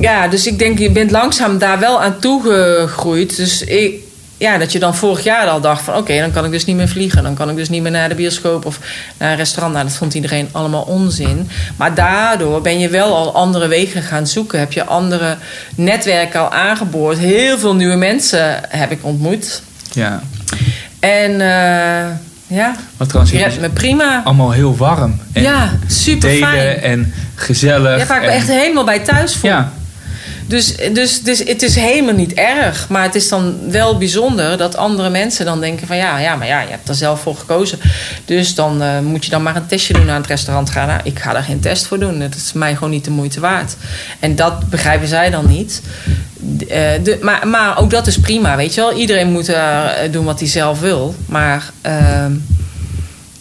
ja, 0.00 0.28
dus 0.28 0.46
ik 0.46 0.58
denk, 0.58 0.78
je 0.78 0.90
bent 0.90 1.10
langzaam 1.10 1.58
daar 1.58 1.78
wel 1.78 2.02
aan 2.02 2.18
toegegroeid. 2.18 3.36
Dus 3.36 3.62
ik, 3.64 3.94
ja, 4.36 4.58
dat 4.58 4.72
je 4.72 4.78
dan 4.78 4.94
vorig 4.96 5.24
jaar 5.24 5.46
al 5.46 5.60
dacht 5.60 5.82
van... 5.82 5.96
oké, 5.96 6.18
dan 6.18 6.30
kan 6.32 6.44
ik 6.44 6.50
dus 6.50 6.64
niet 6.64 6.76
meer 6.76 6.88
vliegen. 6.88 7.22
Dan 7.22 7.34
kan 7.34 7.50
ik 7.50 7.56
dus 7.56 7.68
niet 7.68 7.82
meer 7.82 7.90
naar 7.90 8.08
de 8.08 8.14
bioscoop 8.14 8.64
of 8.66 8.78
naar 9.18 9.30
een 9.30 9.36
restaurant. 9.36 9.74
Nou, 9.74 9.86
dat 9.86 9.96
vond 9.96 10.14
iedereen 10.14 10.48
allemaal 10.52 10.82
onzin. 10.82 11.48
Maar 11.76 11.94
daardoor 11.94 12.60
ben 12.60 12.78
je 12.78 12.88
wel 12.88 13.14
al 13.16 13.34
andere 13.34 13.66
wegen 13.66 14.02
gaan 14.02 14.26
zoeken. 14.26 14.58
Heb 14.58 14.72
je 14.72 14.84
andere 14.84 15.36
netwerken 15.74 16.40
al 16.40 16.50
aangeboord. 16.52 17.18
Heel 17.18 17.58
veel 17.58 17.74
nieuwe 17.74 17.96
mensen 17.96 18.60
heb 18.68 18.90
ik 18.90 18.98
ontmoet. 19.02 19.62
Ja. 19.92 20.22
En 21.00 21.30
eh, 21.40 22.06
ja, 22.46 22.74
Wat 22.96 23.08
trouwens 23.08 23.34
je 23.36 23.42
hebt 23.42 23.60
me 23.60 23.68
prima. 23.70 24.20
allemaal 24.24 24.50
heel 24.50 24.76
warm. 24.76 25.20
En 25.32 25.42
Ja, 25.42 25.70
super 25.86 26.30
fijn. 26.30 26.80
en 26.80 27.14
gezellig. 27.34 27.98
Ja, 27.98 28.06
waar 28.06 28.20
ik 28.22 28.28
me 28.28 28.32
echt 28.34 28.48
helemaal 28.48 28.84
bij 28.84 28.98
thuis 28.98 29.34
voel. 29.36 29.50
Ja, 29.50 29.72
Dus, 30.50 30.76
dus, 30.92 31.22
dus 31.22 31.38
het 31.38 31.62
is 31.62 31.76
helemaal 31.76 32.14
niet 32.14 32.32
erg. 32.32 32.88
Maar 32.88 33.02
het 33.02 33.14
is 33.14 33.28
dan 33.28 33.70
wel 33.70 33.98
bijzonder 33.98 34.56
dat 34.56 34.76
andere 34.76 35.10
mensen 35.10 35.44
dan 35.44 35.60
denken 35.60 35.86
van... 35.86 35.96
ja, 35.96 36.18
ja 36.18 36.36
maar 36.36 36.46
ja, 36.46 36.60
je 36.60 36.70
hebt 36.70 36.88
er 36.88 36.94
zelf 36.94 37.20
voor 37.20 37.36
gekozen. 37.36 37.78
Dus 38.24 38.54
dan 38.54 38.82
eh, 38.82 38.98
moet 39.00 39.24
je 39.24 39.30
dan 39.30 39.42
maar 39.42 39.56
een 39.56 39.66
testje 39.66 39.92
doen 39.92 40.10
aan 40.10 40.20
het 40.20 40.26
restaurant 40.26 40.70
gaan. 40.70 40.88
Nou, 40.88 41.00
ik 41.04 41.18
ga 41.18 41.32
daar 41.32 41.42
geen 41.42 41.60
test 41.60 41.86
voor 41.86 41.98
doen. 41.98 42.18
Dat 42.18 42.34
is 42.34 42.52
mij 42.52 42.74
gewoon 42.74 42.90
niet 42.90 43.04
de 43.04 43.10
moeite 43.10 43.40
waard. 43.40 43.76
En 44.20 44.36
dat 44.36 44.70
begrijpen 44.70 45.08
zij 45.08 45.30
dan 45.30 45.46
niet. 45.48 45.82
D- 46.58 46.66
eh, 46.66 46.78
de, 47.02 47.18
maar, 47.22 47.48
maar 47.48 47.78
ook 47.78 47.90
dat 47.90 48.06
is 48.06 48.18
prima, 48.18 48.56
weet 48.56 48.74
je 48.74 48.80
wel. 48.80 48.92
Iedereen 48.92 49.32
moet 49.32 49.48
eh, 49.48 49.84
doen 50.10 50.24
wat 50.24 50.38
hij 50.40 50.48
zelf 50.48 50.80
wil. 50.80 51.14
Maar... 51.26 51.70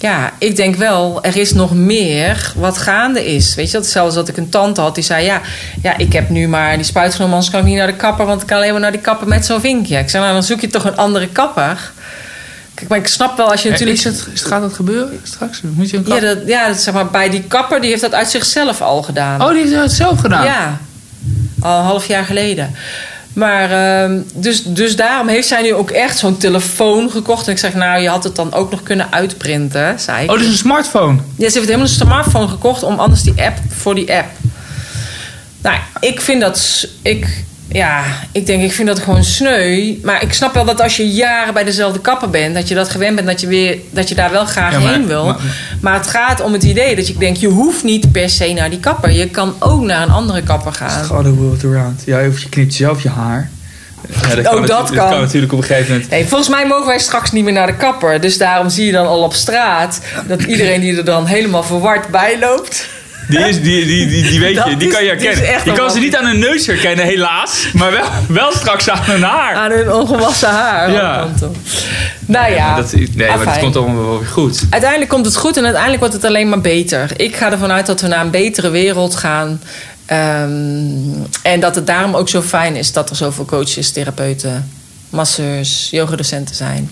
ja, 0.01 0.31
ik 0.37 0.55
denk 0.55 0.75
wel, 0.75 1.23
er 1.23 1.37
is 1.37 1.53
nog 1.53 1.73
meer 1.73 2.51
wat 2.55 2.77
gaande 2.77 3.25
is. 3.33 3.55
Weet 3.55 3.71
je, 3.71 3.77
dat 3.77 3.87
zelfs 3.87 4.15
dat 4.15 4.27
ik 4.27 4.37
een 4.37 4.49
tante 4.49 4.81
had 4.81 4.95
die 4.95 5.03
zei: 5.03 5.25
ja, 5.25 5.41
ja, 5.81 5.97
ik 5.97 6.13
heb 6.13 6.29
nu 6.29 6.47
maar 6.47 6.75
die 6.75 6.85
spuit 6.85 7.11
genomen, 7.15 7.33
anders 7.33 7.51
kan 7.51 7.59
ik 7.61 7.65
niet 7.65 7.77
naar 7.77 7.87
de 7.87 7.95
kapper, 7.95 8.25
want 8.25 8.41
ik 8.41 8.47
kan 8.47 8.57
alleen 8.57 8.71
maar 8.71 8.81
naar 8.81 8.91
die 8.91 9.01
kapper 9.01 9.27
met 9.27 9.45
zo'n 9.45 9.59
vinkje. 9.61 9.97
Ik 9.97 10.09
zei: 10.09 10.23
nou, 10.23 10.33
dan 10.35 10.43
zoek 10.43 10.61
je 10.61 10.67
toch 10.67 10.83
een 10.85 10.97
andere 10.97 11.27
kapper. 11.27 11.91
Kijk, 12.73 12.89
maar 12.89 12.99
ik 12.99 13.07
snap 13.07 13.37
wel 13.37 13.51
als 13.51 13.61
je 13.63 13.69
natuurlijk. 13.69 13.97
Is 13.97 14.03
het, 14.03 14.27
is- 14.33 14.41
gaat 14.41 14.61
dat 14.61 14.73
gebeuren 14.73 15.19
straks? 15.23 15.61
Moet 15.61 15.89
je 15.89 15.97
een 15.97 16.03
Ja, 16.07 16.13
kap- 16.13 16.21
dat, 16.21 16.37
ja 16.45 16.67
dat, 16.67 16.79
zeg 16.81 16.93
maar, 16.93 17.07
bij 17.07 17.29
die 17.29 17.43
kapper, 17.43 17.81
die 17.81 17.89
heeft 17.89 18.01
dat 18.01 18.13
uit 18.13 18.29
zichzelf 18.29 18.81
al 18.81 19.01
gedaan. 19.01 19.41
Oh, 19.41 19.49
die 19.51 19.61
heeft 19.67 19.75
het 19.75 19.91
zelf 19.91 20.19
gedaan? 20.19 20.43
Ja, 20.45 20.77
al 21.59 21.79
een 21.79 21.85
half 21.85 22.05
jaar 22.07 22.23
geleden. 22.23 22.75
Maar 23.39 23.71
ehm, 23.71 24.21
dus, 24.33 24.63
dus 24.63 24.95
daarom 24.95 25.27
heeft 25.27 25.47
zij 25.47 25.61
nu 25.61 25.73
ook 25.73 25.89
echt 25.89 26.17
zo'n 26.17 26.37
telefoon 26.37 27.11
gekocht. 27.11 27.45
En 27.45 27.51
ik 27.51 27.57
zeg, 27.57 27.73
nou, 27.73 28.01
je 28.01 28.09
had 28.09 28.23
het 28.23 28.35
dan 28.35 28.53
ook 28.53 28.71
nog 28.71 28.83
kunnen 28.83 29.11
uitprinten, 29.11 29.99
zei 29.99 30.23
ik. 30.23 30.31
Oh, 30.31 30.37
dus 30.37 30.47
een 30.47 30.53
smartphone. 30.53 31.17
Ja, 31.35 31.49
ze 31.49 31.53
heeft 31.53 31.65
helemaal 31.65 31.87
een 31.87 31.87
smartphone 31.93 32.47
gekocht 32.47 32.83
om 32.83 32.99
anders 32.99 33.21
die 33.23 33.41
app 33.41 33.57
voor 33.69 33.95
die 33.95 34.13
app. 34.13 34.27
Nou, 35.61 35.77
ik 35.99 36.21
vind 36.21 36.41
dat. 36.41 36.87
Ik, 37.01 37.45
ja, 37.71 38.03
ik 38.31 38.45
denk, 38.45 38.63
ik 38.63 38.71
vind 38.71 38.87
dat 38.87 38.99
gewoon 38.99 39.23
sneu. 39.23 39.93
Maar 40.03 40.21
ik 40.23 40.33
snap 40.33 40.53
wel 40.53 40.65
dat 40.65 40.81
als 40.81 40.97
je 40.97 41.09
jaren 41.09 41.53
bij 41.53 41.63
dezelfde 41.63 41.99
kapper 41.99 42.29
bent, 42.29 42.53
dat 42.55 42.67
je 42.67 42.75
dat 42.75 42.89
gewend 42.89 43.15
bent, 43.15 43.27
dat 43.27 43.41
je, 43.41 43.47
weer, 43.47 43.77
dat 43.89 44.09
je 44.09 44.15
daar 44.15 44.31
wel 44.31 44.45
graag 44.45 44.71
Ja, 44.71 44.79
maar- 44.79 44.93
heen 44.93 45.07
wil. 45.07 45.25
maar- 45.25 45.37
Maar, 45.81 45.93
het 45.93 46.07
gaat 46.07 46.41
om 46.41 46.53
het 46.53 46.63
idee 46.63 46.95
dat 46.95 47.07
je 47.07 47.17
denkt, 47.17 47.39
je 47.39 47.47
hoeft 47.47 47.83
niet 47.83 48.11
per 48.11 48.29
se 48.29 48.53
naar 48.53 48.69
die 48.69 48.79
kapper. 48.79 49.11
Je 49.11 49.27
kan 49.27 49.53
ook 49.59 49.81
naar 49.81 50.01
een 50.01 50.11
andere 50.11 50.41
kapper 50.43 50.73
gaan. 50.73 51.05
God 51.05 51.23
the 51.23 51.33
world 51.33 51.63
around. 51.63 52.01
Ja, 52.05 52.27
of 52.27 52.39
je 52.41 52.49
knipt 52.49 52.73
zelf 52.73 53.03
je 53.03 53.09
haar. 53.09 53.49
Ja, 54.29 54.35
dat 54.35 54.47
Ook 54.47 54.67
dat 54.67 54.91
kan. 54.91 55.09
kan 55.09 55.19
natuurlijk 55.19 55.53
op 55.53 55.59
een 55.59 55.65
gegeven 55.65 55.91
moment. 55.91 56.09
Nee, 56.09 56.25
volgens 56.27 56.49
mij 56.49 56.67
mogen 56.67 56.87
wij 56.87 56.99
straks 56.99 57.31
niet 57.31 57.43
meer 57.43 57.53
naar 57.53 57.67
de 57.67 57.75
kapper. 57.75 58.21
Dus 58.21 58.37
daarom 58.37 58.69
zie 58.69 58.85
je 58.85 58.91
dan 58.91 59.07
al 59.07 59.23
op 59.23 59.33
straat 59.33 59.99
dat 60.27 60.41
iedereen 60.41 60.81
die 60.81 60.97
er 60.97 61.05
dan 61.05 61.25
helemaal 61.25 61.63
verward 61.63 62.07
bij 62.07 62.39
loopt. 62.39 62.87
Die, 63.29 63.39
is, 63.39 63.61
die, 63.61 63.85
die, 63.85 64.07
die, 64.07 64.23
die 64.29 64.39
weet 64.39 64.55
Dat 64.55 64.67
je, 64.69 64.77
die 64.77 64.87
is- 64.87 64.93
kan 64.93 65.03
je 65.03 65.09
herkennen. 65.09 65.61
Je 65.65 65.71
kan 65.71 65.91
ze 65.91 65.99
niet 65.99 66.15
aan 66.15 66.25
hun 66.25 66.39
neus 66.39 66.65
herkennen, 66.65 67.05
helaas. 67.05 67.67
Maar 67.73 67.91
wel, 67.91 68.05
wel 68.27 68.51
straks 68.51 68.89
aan 68.89 68.99
hun 69.01 69.21
haar. 69.23 69.53
Aan 69.55 69.71
hun 69.71 69.93
ongewassen 69.93 70.49
haar. 70.49 70.91
Ja. 70.91 71.27
Nou 72.25 72.51
ja, 72.53 72.75
dat, 72.75 72.91
nee, 72.93 73.09
maar 73.15 73.29
afijn. 73.29 73.59
komt 73.59 73.75
allemaal 73.75 74.05
wel 74.05 74.21
goed. 74.31 74.61
uiteindelijk 74.69 75.09
komt 75.11 75.25
het 75.25 75.35
goed 75.35 75.57
en 75.57 75.63
uiteindelijk 75.63 75.99
wordt 76.01 76.15
het 76.15 76.25
alleen 76.25 76.49
maar 76.49 76.61
beter. 76.61 77.09
Ik 77.15 77.35
ga 77.35 77.51
ervan 77.51 77.71
uit 77.71 77.85
dat 77.85 78.01
we 78.01 78.07
naar 78.07 78.21
een 78.21 78.31
betere 78.31 78.69
wereld 78.69 79.15
gaan. 79.15 79.61
Ehm, 80.05 80.49
en 81.41 81.59
dat 81.59 81.75
het 81.75 81.87
daarom 81.87 82.15
ook 82.15 82.29
zo 82.29 82.41
fijn 82.41 82.75
is 82.75 82.91
dat 82.91 83.09
er 83.09 83.15
zoveel 83.15 83.45
coaches, 83.45 83.91
therapeuten, 83.91 84.71
masseurs, 85.09 85.87
yogadocenten 85.91 86.55
zijn. 86.55 86.89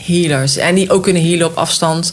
Healers. 0.00 0.56
En 0.56 0.74
die 0.74 0.90
ook 0.90 1.02
kunnen 1.02 1.22
healen 1.22 1.46
op 1.46 1.56
afstand. 1.56 2.12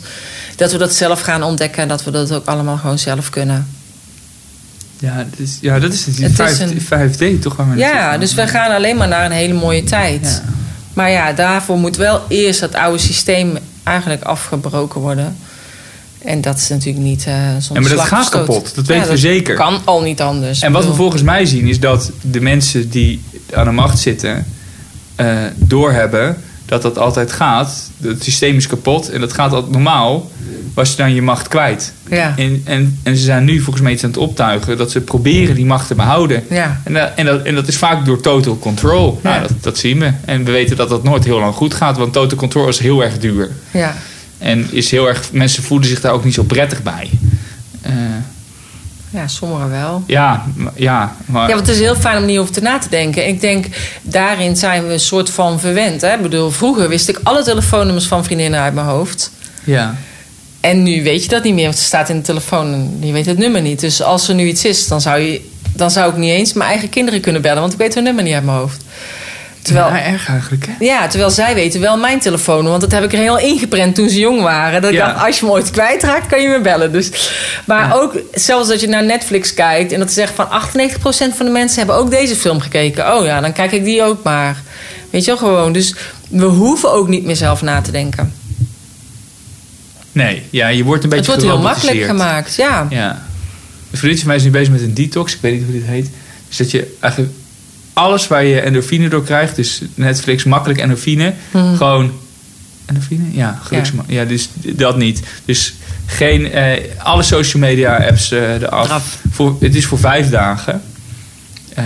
Dat 0.60 0.72
we 0.72 0.78
dat 0.78 0.93
zelf 0.93 1.22
gaan 1.22 1.43
ontdekken. 1.43 1.88
Dat 1.88 2.03
we 2.03 2.12
dat 2.12 2.32
ook 2.34 2.45
allemaal 2.45 2.78
gewoon 2.78 2.99
zelf 2.99 3.30
kunnen. 3.30 3.68
Ja, 4.99 5.16
dat 5.30 5.39
is, 5.39 5.57
ja, 5.62 5.80
dat 5.80 5.93
is 5.93 6.05
het. 6.05 6.18
Het 6.18 6.30
is 6.30 6.36
5, 6.36 6.60
een- 6.60 6.82
5D 6.82 7.41
toch? 7.41 7.55
Waar 7.55 7.78
Ja, 7.78 8.18
dus 8.18 8.34
we 8.34 8.47
gaan 8.47 8.72
alleen 8.76 8.97
maar 8.97 9.07
naar 9.07 9.26
een 9.26 9.32
hele 9.32 9.53
mooie 9.53 9.84
tijd. 9.84 10.41
Ja. 10.45 10.53
Maar 10.93 11.12
ja, 11.12 11.34
daarvoor 11.34 11.78
moet 11.78 11.95
wel 11.95 12.22
eerst 12.28 12.60
dat 12.60 12.76
oude 12.76 12.97
systeem 12.97 13.57
eigenlijk 13.84 14.24
afgebroken 14.24 15.01
worden. 15.01 15.36
En 16.20 16.41
dat 16.41 16.57
is 16.57 16.68
natuurlijk 16.70 17.05
niet 17.05 17.26
eh 17.26 17.34
zonder 17.60 17.84
Ja, 17.84 17.88
maar 17.89 17.97
dat 17.97 18.07
gaat 18.07 18.30
kapot. 18.30 18.76
Dat 18.76 18.86
weten 18.86 19.10
we 19.10 19.18
zeker. 19.18 19.55
kan 19.55 19.82
al 19.86 20.01
niet 20.01 20.22
anders. 20.22 20.62
En 20.62 20.72
wat 20.72 20.86
we 20.86 20.93
volgens 20.93 21.22
mij 21.22 21.45
zien 21.45 21.68
is 21.68 21.80
dat 21.80 22.12
de 22.22 22.41
mensen 22.41 22.89
die 22.89 23.22
aan 23.53 23.66
de 23.66 23.72
macht 23.72 23.99
zitten 23.99 24.45
eh, 25.16 25.38
doorhebben 25.55 26.38
dat 26.70 26.82
dat 26.82 26.97
altijd 26.97 27.32
gaat. 27.32 27.89
Het 28.01 28.24
systeem 28.24 28.55
is 28.55 28.67
kapot 28.67 29.09
en 29.09 29.20
dat 29.20 29.34
gaat 29.34 29.53
altijd 29.53 29.72
normaal. 29.72 30.32
was 30.74 30.91
je 30.91 30.97
dan 30.97 31.13
je 31.13 31.22
macht 31.22 31.47
kwijt. 31.47 31.93
Ja. 32.09 32.34
En, 32.38 32.61
en, 32.65 32.99
en 33.03 33.17
ze 33.17 33.24
zijn 33.24 33.43
nu 33.45 33.59
volgens 33.59 33.84
mij 33.84 33.93
iets 33.93 34.03
aan 34.03 34.09
het 34.09 34.20
optuigen 34.20 34.78
dat 34.78 34.91
ze 34.91 35.01
proberen 35.01 35.55
die 35.55 35.65
macht 35.65 35.88
te 35.88 35.95
behouden. 35.95 36.43
Ja. 36.49 36.82
En, 36.84 36.93
dat, 36.93 37.11
en, 37.15 37.26
dat, 37.26 37.43
en 37.43 37.55
dat 37.55 37.67
is 37.67 37.78
vaak 37.78 38.05
door 38.05 38.22
total 38.22 38.57
control. 38.57 39.20
Ja. 39.24 39.30
Nou, 39.30 39.41
dat, 39.41 39.63
dat 39.63 39.78
zien 39.78 39.99
we. 39.99 40.11
En 40.26 40.43
we 40.43 40.51
weten 40.51 40.78
dat 40.78 40.89
dat 40.89 41.03
nooit 41.03 41.24
heel 41.24 41.39
lang 41.39 41.55
goed 41.55 41.74
gaat, 41.74 41.97
want 41.97 42.13
total 42.13 42.38
control 42.38 42.67
is 42.67 42.80
heel 42.80 43.03
erg 43.03 43.17
duur. 43.17 43.51
Ja. 43.72 43.95
En 44.38 44.67
is 44.72 44.91
heel 44.91 45.07
erg, 45.07 45.30
mensen 45.32 45.63
voelen 45.63 45.88
zich 45.88 46.01
daar 46.01 46.13
ook 46.13 46.24
niet 46.24 46.34
zo 46.34 46.43
prettig 46.43 46.84
bij. 46.84 47.09
Eh, 47.82 47.93
Ja, 49.10 49.28
sommigen 49.28 49.70
wel. 49.70 50.03
ja, 50.07 50.45
ja, 50.76 51.16
maar 51.26 51.47
Ja, 51.49 51.55
want 51.55 51.68
het 51.68 51.76
is 51.76 51.82
heel 51.82 51.95
fijn 51.95 52.18
om 52.18 52.26
niet 52.26 52.38
over 52.38 52.53
te 52.53 52.62
na 52.62 52.78
te 52.78 52.89
denken. 52.89 53.28
Ik 53.28 53.41
denk, 53.41 53.66
daarin 54.01 54.55
zijn 54.55 54.88
we 54.88 54.93
een 54.93 54.99
soort 54.99 55.30
van 55.30 55.60
verwend. 55.60 56.01
Hè? 56.01 56.14
Ik 56.14 56.22
bedoel, 56.22 56.49
vroeger 56.51 56.89
wist 56.89 57.10
ik 57.10 57.20
alle 57.24 57.43
telefoonnummers 57.43 58.07
van 58.07 58.24
vriendinnen 58.24 58.60
uit 58.60 58.74
mijn 58.74 58.88
hoofd. 58.88 59.32
ja. 59.64 59.95
En 60.62 60.84
nu 60.84 61.03
weet 61.03 61.24
je 61.24 61.30
dat 61.30 61.43
niet 61.43 61.53
meer, 61.53 61.64
want 61.64 61.76
het 61.76 61.84
staat 61.84 62.10
in 62.10 62.16
de 62.16 62.22
telefoon 62.22 62.74
en 62.74 62.97
je 62.99 63.12
weet 63.12 63.26
het 63.26 63.38
nummer 63.38 63.62
niet. 63.62 63.80
Dus 63.80 64.01
als 64.01 64.28
er 64.28 64.36
nu 64.36 64.47
iets 64.47 64.66
is, 64.66 64.88
dan 64.88 65.01
zou, 65.01 65.20
je, 65.20 65.41
dan 65.76 65.91
zou 65.91 66.12
ik 66.12 66.18
niet 66.18 66.30
eens 66.32 66.53
mijn 66.53 66.70
eigen 66.70 66.89
kinderen 66.89 67.22
kunnen 67.22 67.41
bellen, 67.41 67.62
want 67.62 67.74
ik 67.74 67.80
weet 67.80 67.93
hun 67.93 68.03
nummer 68.03 68.24
niet 68.24 68.34
uit 68.34 68.43
mijn 68.43 68.57
hoofd. 68.57 68.84
Terwijl, 69.70 69.95
Ja, 69.95 70.01
erg 70.03 70.30
eigenlijk, 70.30 70.65
hè? 70.67 70.86
ja, 70.86 71.07
terwijl 71.07 71.32
zij 71.32 71.53
weten 71.55 71.82
wel 71.82 71.97
mijn 71.97 72.20
telefoon, 72.20 72.65
want 72.67 72.82
dat 72.82 72.91
heb 72.91 73.03
ik 73.03 73.13
er 73.13 73.20
heel 73.20 73.39
ingeprent 73.39 73.95
toen 73.95 74.09
ze 74.09 74.20
jong 74.20 74.41
waren. 74.41 74.82
Dat 74.82 74.91
ik 74.91 74.97
Ja. 74.97 75.07
dacht, 75.13 75.26
als 75.26 75.39
je 75.39 75.45
me 75.45 75.51
ooit 75.51 75.70
kwijtraakt, 75.72 76.28
kan 76.28 76.41
je 76.41 76.47
me 76.47 76.61
bellen. 76.61 76.91
Dus, 76.91 77.32
maar 77.65 77.88
Ja. 77.88 77.93
ook, 77.93 78.13
zelfs 78.34 78.70
als 78.70 78.82
je 78.82 78.88
naar 78.88 79.03
Netflix 79.05 79.53
kijkt 79.53 79.91
en 79.91 79.99
dat 79.99 80.11
zegt 80.11 80.34
van 80.36 80.49
98% 80.49 81.36
van 81.36 81.45
de 81.45 81.51
mensen 81.51 81.78
hebben 81.78 81.95
ook 81.95 82.09
deze 82.11 82.36
film 82.36 82.59
gekeken. 82.59 83.15
Oh 83.15 83.26
ja, 83.26 83.41
dan 83.41 83.53
kijk 83.53 83.72
ik 83.72 83.84
die 83.84 84.03
ook 84.03 84.24
maar. 84.24 84.57
Weet 85.09 85.26
je 85.26 85.32
wel, 85.32 85.38
gewoon. 85.39 85.72
Dus 85.74 85.95
we 86.30 86.45
hoeven 86.45 86.91
ook 86.91 87.07
niet 87.07 87.26
meer 87.26 87.36
zelf 87.36 87.61
na 87.61 87.82
te 87.82 87.91
denken. 87.91 88.34
Nee, 90.11 90.43
ja, 90.49 90.67
je 90.67 90.84
wordt 90.84 91.03
een 91.03 91.09
beetje 91.09 91.32
Het 91.32 91.41
wordt 91.41 91.53
heel 91.55 91.63
makkelijk 91.63 92.05
gemaakt, 92.05 92.55
ja. 92.55 92.88
Ja. 92.89 93.22
Een 93.91 93.97
vriendje 93.97 94.20
van 94.20 94.28
mij 94.28 94.36
is 94.38 94.43
nu 94.43 94.49
bezig 94.49 94.74
met 94.74 94.82
een 94.82 94.93
detox. 94.93 95.34
Ik 95.34 95.41
weet 95.41 95.53
niet 95.53 95.63
hoe 95.63 95.74
dit 95.74 95.86
heet. 95.86 96.09
Dus 96.47 96.57
dat 96.57 96.72
je 96.72 96.95
eigenlijk 96.99 97.34
alles 97.93 98.27
waar 98.27 98.43
je 98.43 98.59
endorfine 98.59 99.07
door 99.09 99.23
krijgt, 99.23 99.55
dus 99.55 99.81
Netflix, 99.95 100.43
makkelijk 100.43 100.79
endorfine, 100.79 101.33
Mhm. 101.51 101.75
gewoon. 101.75 102.11
Endorfine? 102.85 103.23
Ja, 103.31 103.59
gelukkig. 103.63 103.93
Ja. 104.07 104.25
dus 104.25 104.49
dat 104.75 104.97
niet. 104.97 105.21
Dus 105.45 105.73
geen. 106.05 106.51
eh, 106.51 106.77
alle 106.97 107.23
social 107.23 107.61
media 107.61 107.95
apps 108.07 108.31
eh 108.31 108.53
eraf. 108.53 108.85
Eraf. 108.85 109.19
Voor, 109.31 109.57
het 109.59 109.75
is 109.75 109.85
voor 109.85 109.99
vijf 109.99 110.29
dagen. 110.29 110.81
Eh, 111.73 111.83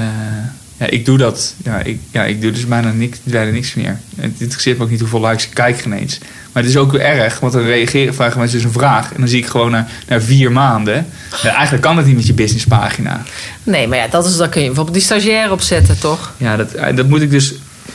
ja, 0.84 0.90
ik 0.90 1.06
doe 1.06 1.18
dat. 1.18 1.56
Ja 1.64 1.82
ik, 1.84 2.00
ja, 2.12 2.24
ik 2.24 2.42
doe 2.42 2.52
dus 2.52 2.68
bijna 2.68 2.92
niks, 2.92 3.18
bijna 3.24 3.52
niks 3.52 3.74
meer. 3.74 4.00
Het 4.16 4.32
interesseert 4.38 4.78
me 4.78 4.84
ook 4.84 4.90
niet 4.90 5.00
hoeveel 5.00 5.26
likes 5.26 5.46
ik 5.46 5.54
kijk 5.54 5.80
geen 5.80 5.94
eens. 5.94 6.18
Maar 6.52 6.64
het 6.64 6.72
is 6.72 6.78
ook 6.78 6.92
weer 6.92 7.02
erg, 7.02 7.40
want 7.40 7.54
dan 7.54 7.64
reageren, 7.64 8.14
vragen 8.14 8.40
mensen 8.40 8.58
dus 8.58 8.68
een 8.68 8.74
vraag. 8.74 9.14
En 9.14 9.20
dan 9.20 9.28
zie 9.28 9.40
ik 9.40 9.46
gewoon 9.46 9.72
na, 9.72 9.88
na 10.08 10.22
vier 10.22 10.52
maanden. 10.52 11.06
Ja, 11.42 11.54
eigenlijk 11.54 11.84
kan 11.84 11.96
dat 11.96 12.06
niet 12.06 12.16
met 12.16 12.28
je 12.28 12.34
businesspagina. 12.34 13.24
Nee, 13.64 13.88
maar 13.88 13.98
ja, 13.98 14.08
dat 14.08 14.26
is, 14.26 14.38
dan 14.38 14.50
kun 14.50 14.62
je 14.62 14.68
bijvoorbeeld 14.68 14.96
die 14.96 15.06
stagiair 15.06 15.52
opzetten, 15.52 16.00
toch? 16.00 16.34
Ja, 16.38 16.56
dat, 16.56 16.74
eh, 16.74 16.96
dat 16.96 17.08
moet 17.08 17.22
ik 17.22 17.32
dus. 17.32 17.54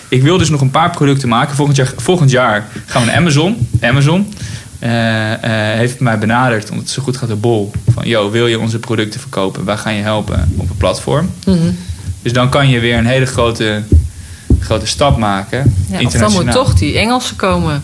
Ik 0.08 0.22
wil 0.22 0.38
dus 0.38 0.48
nog 0.48 0.60
een 0.60 0.70
paar 0.70 0.90
producten 0.90 1.28
maken. 1.28 1.56
Volgend 1.56 1.76
jaar, 1.76 1.92
volgend 1.96 2.30
jaar 2.30 2.66
gaan 2.86 3.02
we 3.02 3.08
naar 3.08 3.16
Amazon. 3.16 3.68
Amazon 3.80 4.32
eh, 4.78 5.32
eh, 5.32 5.78
heeft 5.78 6.00
mij 6.00 6.18
benaderd, 6.18 6.70
omdat 6.70 6.84
het 6.84 6.94
zo 6.94 7.02
goed 7.02 7.16
gaat 7.16 7.30
op 7.30 7.42
Bol. 7.42 7.72
Van, 7.92 8.08
yo, 8.08 8.30
wil 8.30 8.46
je 8.46 8.58
onze 8.58 8.78
producten 8.78 9.20
verkopen? 9.20 9.64
Wij 9.64 9.76
gaan 9.76 9.94
je 9.94 10.02
helpen 10.02 10.52
op 10.56 10.70
een 10.70 10.76
platform. 10.76 11.30
Mhm. 11.44 11.70
Dus 12.22 12.32
dan 12.32 12.48
kan 12.48 12.68
je 12.68 12.80
weer 12.80 12.96
een 12.96 13.06
hele 13.06 13.26
grote, 13.26 13.82
grote 14.60 14.86
stap 14.86 15.18
maken. 15.18 15.74
Ja, 15.90 16.00
of 16.00 16.12
dan 16.12 16.32
moet 16.32 16.52
toch 16.52 16.74
die 16.74 16.98
Engelse 16.98 17.36
komen. 17.36 17.82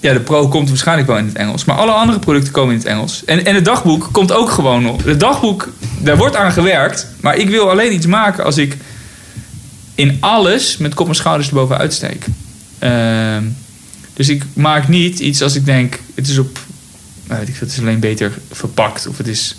Ja, 0.00 0.12
de 0.12 0.20
Pro 0.20 0.48
komt 0.48 0.68
waarschijnlijk 0.68 1.08
wel 1.08 1.18
in 1.18 1.26
het 1.26 1.36
Engels. 1.36 1.64
Maar 1.64 1.76
alle 1.76 1.92
andere 1.92 2.18
producten 2.18 2.52
komen 2.52 2.72
in 2.72 2.78
het 2.78 2.88
Engels. 2.88 3.24
En, 3.24 3.44
en 3.44 3.54
het 3.54 3.64
dagboek 3.64 4.08
komt 4.12 4.32
ook 4.32 4.50
gewoon 4.50 4.88
op. 4.88 5.04
Het 5.04 5.20
dagboek, 5.20 5.68
daar 5.98 6.16
wordt 6.16 6.36
aan 6.36 6.52
gewerkt. 6.52 7.06
Maar 7.20 7.36
ik 7.36 7.48
wil 7.48 7.70
alleen 7.70 7.92
iets 7.92 8.06
maken 8.06 8.44
als 8.44 8.56
ik 8.56 8.76
in 9.94 10.16
alles 10.20 10.76
met 10.76 10.94
kop 10.94 11.08
en 11.08 11.14
schouders 11.14 11.48
erboven 11.48 11.78
uitsteek. 11.78 12.26
Ehm, 12.78 13.44
dus 14.14 14.28
ik 14.28 14.44
maak 14.52 14.88
niet 14.88 15.18
iets 15.18 15.42
als 15.42 15.54
ik 15.54 15.64
denk, 15.64 16.00
het 16.14 16.28
is 16.28 16.38
op, 16.38 16.58
nou, 17.26 17.38
weet 17.38 17.48
ik 17.48 17.56
het 17.58 17.72
is 17.72 17.78
alleen 17.78 18.00
beter 18.00 18.32
verpakt. 18.50 19.06
Of 19.06 19.18
het 19.18 19.28
is, 19.28 19.56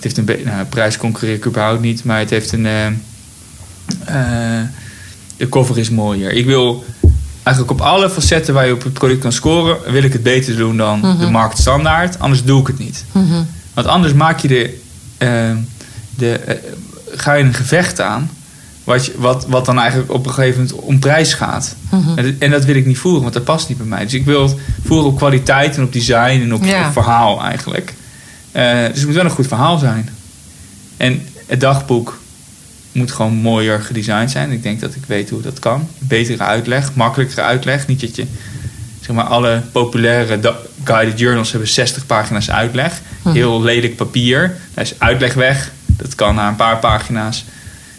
het 0.00 0.04
heeft 0.04 0.16
een 0.16 0.24
be- 0.24 0.42
nou, 0.44 0.64
prijs 0.64 0.96
concurreer 0.96 1.34
ik 1.34 1.46
überhaupt 1.46 1.80
niet. 1.80 2.04
Maar 2.04 2.18
het 2.18 2.30
heeft 2.30 2.52
een, 2.52 2.66
ehm, 2.66 2.92
eh, 4.04 4.60
de 5.36 5.48
cover 5.48 5.78
is 5.78 5.90
mooier. 5.90 6.30
Ik 6.32 6.46
wil 6.46 6.84
eigenlijk 7.42 7.80
op 7.80 7.86
alle 7.86 8.10
facetten 8.10 8.54
waar 8.54 8.66
je 8.66 8.72
op 8.72 8.82
het 8.82 8.92
product 8.92 9.20
kan 9.20 9.32
scoren, 9.32 9.92
wil 9.92 10.02
ik 10.02 10.12
het 10.12 10.22
beter 10.22 10.56
doen 10.56 10.76
dan 10.76 10.98
Mhm. 10.98 11.18
de 11.18 11.30
marktstandaard. 11.30 12.18
Anders 12.18 12.44
doe 12.44 12.60
ik 12.60 12.66
het 12.66 12.78
niet. 12.78 13.04
Mhm. 13.12 13.42
Want 13.74 13.86
anders 13.86 14.12
maak 14.12 14.38
je 14.38 14.48
de, 14.48 14.78
eh, 15.18 15.50
de, 16.16 16.32
eh, 16.32 16.54
ga 17.10 17.34
je 17.34 17.44
een 17.44 17.54
gevecht 17.54 18.00
aan. 18.00 18.30
Wat, 18.84 19.06
je, 19.06 19.12
wat, 19.16 19.46
wat 19.48 19.64
dan 19.64 19.78
eigenlijk 19.78 20.12
op 20.12 20.26
een 20.26 20.32
gegeven 20.32 20.60
moment 20.62 20.80
om 20.80 20.98
prijs 20.98 21.34
gaat. 21.34 21.76
Mhm. 21.90 22.18
En, 22.18 22.24
dat- 22.24 22.34
en 22.38 22.50
dat 22.50 22.64
wil 22.64 22.74
ik 22.76 22.86
niet 22.86 22.98
voeren, 22.98 23.22
want 23.22 23.34
dat 23.34 23.44
past 23.44 23.68
niet 23.68 23.78
bij 23.78 23.86
mij. 23.86 24.02
Dus 24.04 24.14
ik 24.14 24.24
wil 24.24 24.42
het 24.42 24.56
voeren 24.86 25.06
op 25.06 25.16
kwaliteit 25.16 25.76
en 25.76 25.82
op 25.82 25.92
design 25.92 26.40
en 26.42 26.54
op, 26.54 26.64
Ja. 26.64 26.86
op 26.86 26.92
verhaal 26.92 27.42
eigenlijk. 27.42 27.94
Eh, 28.52 28.86
dus 28.86 28.96
het 28.96 29.04
moet 29.06 29.14
wel 29.14 29.24
een 29.24 29.30
goed 29.30 29.46
verhaal 29.46 29.78
zijn. 29.78 30.08
En 30.96 31.22
het 31.46 31.60
dagboek 31.60 32.20
moet 32.92 33.10
gewoon 33.12 33.34
mooier 33.34 33.80
gedesigned 33.80 34.30
zijn. 34.30 34.50
Ik 34.52 34.62
denk 34.62 34.80
dat 34.80 34.94
ik 34.94 35.02
weet 35.06 35.30
hoe 35.30 35.42
dat 35.42 35.58
kan. 35.58 35.88
Betere 35.98 36.42
uitleg, 36.42 36.94
makkelijkere 36.94 37.40
uitleg. 37.42 37.86
Niet 37.86 38.00
dat 38.00 38.16
je, 38.16 38.26
zeg 39.00 39.16
maar, 39.16 39.24
alle 39.24 39.62
populaire 39.72 40.54
guided 40.84 41.18
journals 41.18 41.50
hebben 41.50 41.68
60 41.68 42.06
pagina's 42.06 42.50
uitleg. 42.50 43.00
Mhm. 43.22 43.34
Heel 43.34 43.62
lelijk 43.62 43.96
papier. 43.96 44.56
Daar 44.74 44.84
is 44.84 44.94
uitleg 44.98 45.34
weg. 45.34 45.72
Dat 45.86 46.14
kan 46.14 46.34
na 46.34 46.48
een 46.48 46.56
paar 46.56 46.78
pagina's. 46.78 47.44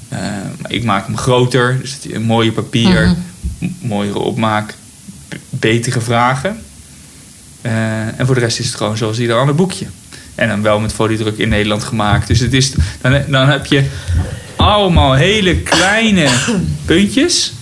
Eh, 0.09 0.19
ik 0.67 0.83
maak 0.83 1.05
hem 1.05 1.17
groter. 1.17 1.77
Dus 1.81 1.97
een 2.11 2.21
mooie 2.23 2.51
papier, 2.51 3.01
Mhm. 3.07 3.15
m- 3.59 3.87
mooiere 3.87 4.19
opmaak, 4.19 4.73
betere 5.49 6.01
vragen. 6.01 6.57
Eh, 7.61 8.19
en 8.19 8.25
voor 8.25 8.35
de 8.35 8.41
rest 8.41 8.59
is 8.59 8.65
het 8.65 8.75
gewoon 8.75 8.97
zoals 8.97 9.19
ieder 9.19 9.37
ander 9.37 9.55
boekje. 9.55 9.85
En 10.39 10.47
dan 10.47 10.61
wel 10.61 10.79
met 10.79 10.93
foliedruk 10.93 11.37
in 11.37 11.49
Nederland 11.49 11.83
gemaakt. 11.83 12.27
Dus 12.27 12.39
het 12.39 12.53
is, 12.53 12.73
dan, 13.01 13.21
dan 13.27 13.49
heb 13.49 13.65
je 13.65 13.83
allemaal 14.55 15.13
hele 15.13 15.57
kleine 15.57 16.27
puntjes 16.85 17.53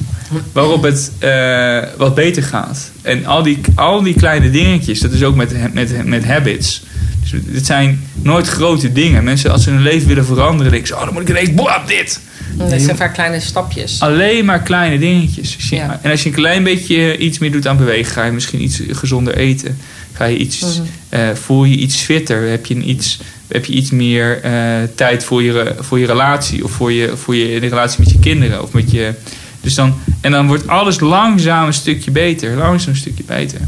waarop 0.51 0.83
het 0.83 1.11
eh, 1.19 1.83
wat 1.97 2.15
beter 2.15 2.43
gaat. 2.43 2.91
En 3.01 3.25
al 3.25 3.43
die, 3.43 3.59
al 3.75 4.01
die 4.01 4.13
kleine 4.13 4.49
dingetjes, 4.49 4.99
dat 4.99 5.11
is 5.11 5.23
ook 5.23 5.35
met, 5.35 5.73
met, 5.73 6.05
met 6.05 6.25
habits. 6.25 6.83
Dus 7.31 7.41
dit 7.45 7.65
zijn 7.65 8.01
nooit 8.13 8.47
grote 8.47 8.91
dingen. 8.91 9.23
Mensen, 9.23 9.51
als 9.51 9.63
ze 9.63 9.69
hun 9.69 9.81
leven 9.81 10.07
willen 10.07 10.25
veranderen, 10.25 10.71
denken 10.71 10.87
ze: 10.87 10.95
oh, 10.95 11.03
dan 11.03 11.13
moet 11.13 11.21
ik 11.21 11.29
ineens, 11.29 11.53
blab, 11.53 11.87
dit. 11.87 12.19
Dat 12.53 12.69
Nee, 12.69 12.79
zijn 12.79 12.97
vaak 12.97 13.13
kleine 13.13 13.39
stapjes. 13.39 13.99
Alleen 13.99 14.45
maar 14.45 14.61
kleine 14.61 14.99
dingetjes. 14.99 15.69
Ja. 15.69 15.99
En 16.01 16.11
als 16.11 16.23
je 16.23 16.29
een 16.29 16.35
klein 16.35 16.63
beetje 16.63 17.17
iets 17.17 17.37
meer 17.37 17.51
doet 17.51 17.67
aan 17.67 17.77
bewegen, 17.77 18.11
ga 18.11 18.25
je 18.25 18.31
misschien 18.31 18.61
iets 18.61 18.81
gezonder 18.91 19.35
eten. 19.35 19.77
Ga 20.17 20.25
je 20.25 20.37
iets, 20.37 20.59
Mhm. 20.61 20.81
eh, 21.09 21.29
voel 21.33 21.63
je 21.63 21.75
iets 21.77 21.95
fitter? 21.95 22.49
Heb 22.49 22.65
je, 22.65 22.75
een 22.75 22.89
iets, 22.89 23.19
heb 23.47 23.65
je 23.65 23.73
iets 23.73 23.91
meer 23.91 24.41
eh, 24.41 24.53
tijd 24.95 25.23
voor 25.23 25.43
je, 25.43 25.75
voor 25.79 25.99
je 25.99 26.05
relatie? 26.05 26.63
Of 26.63 26.71
voor, 26.71 26.91
je, 26.91 27.17
voor 27.17 27.35
je, 27.35 27.59
de 27.59 27.67
relatie 27.67 27.99
met 27.99 28.09
je 28.09 28.19
kinderen? 28.19 28.63
Of 28.63 28.71
met 28.71 28.91
je, 28.91 29.13
dus 29.61 29.73
dan, 29.75 29.95
en 30.21 30.31
dan 30.31 30.47
wordt 30.47 30.67
alles 30.67 30.99
langzaam 30.99 31.67
een 31.67 31.73
stukje 31.73 32.11
beter. 32.11 32.55
Langzaam 32.55 32.89
een 32.89 32.95
stukje 32.99 33.23
beter. 33.23 33.59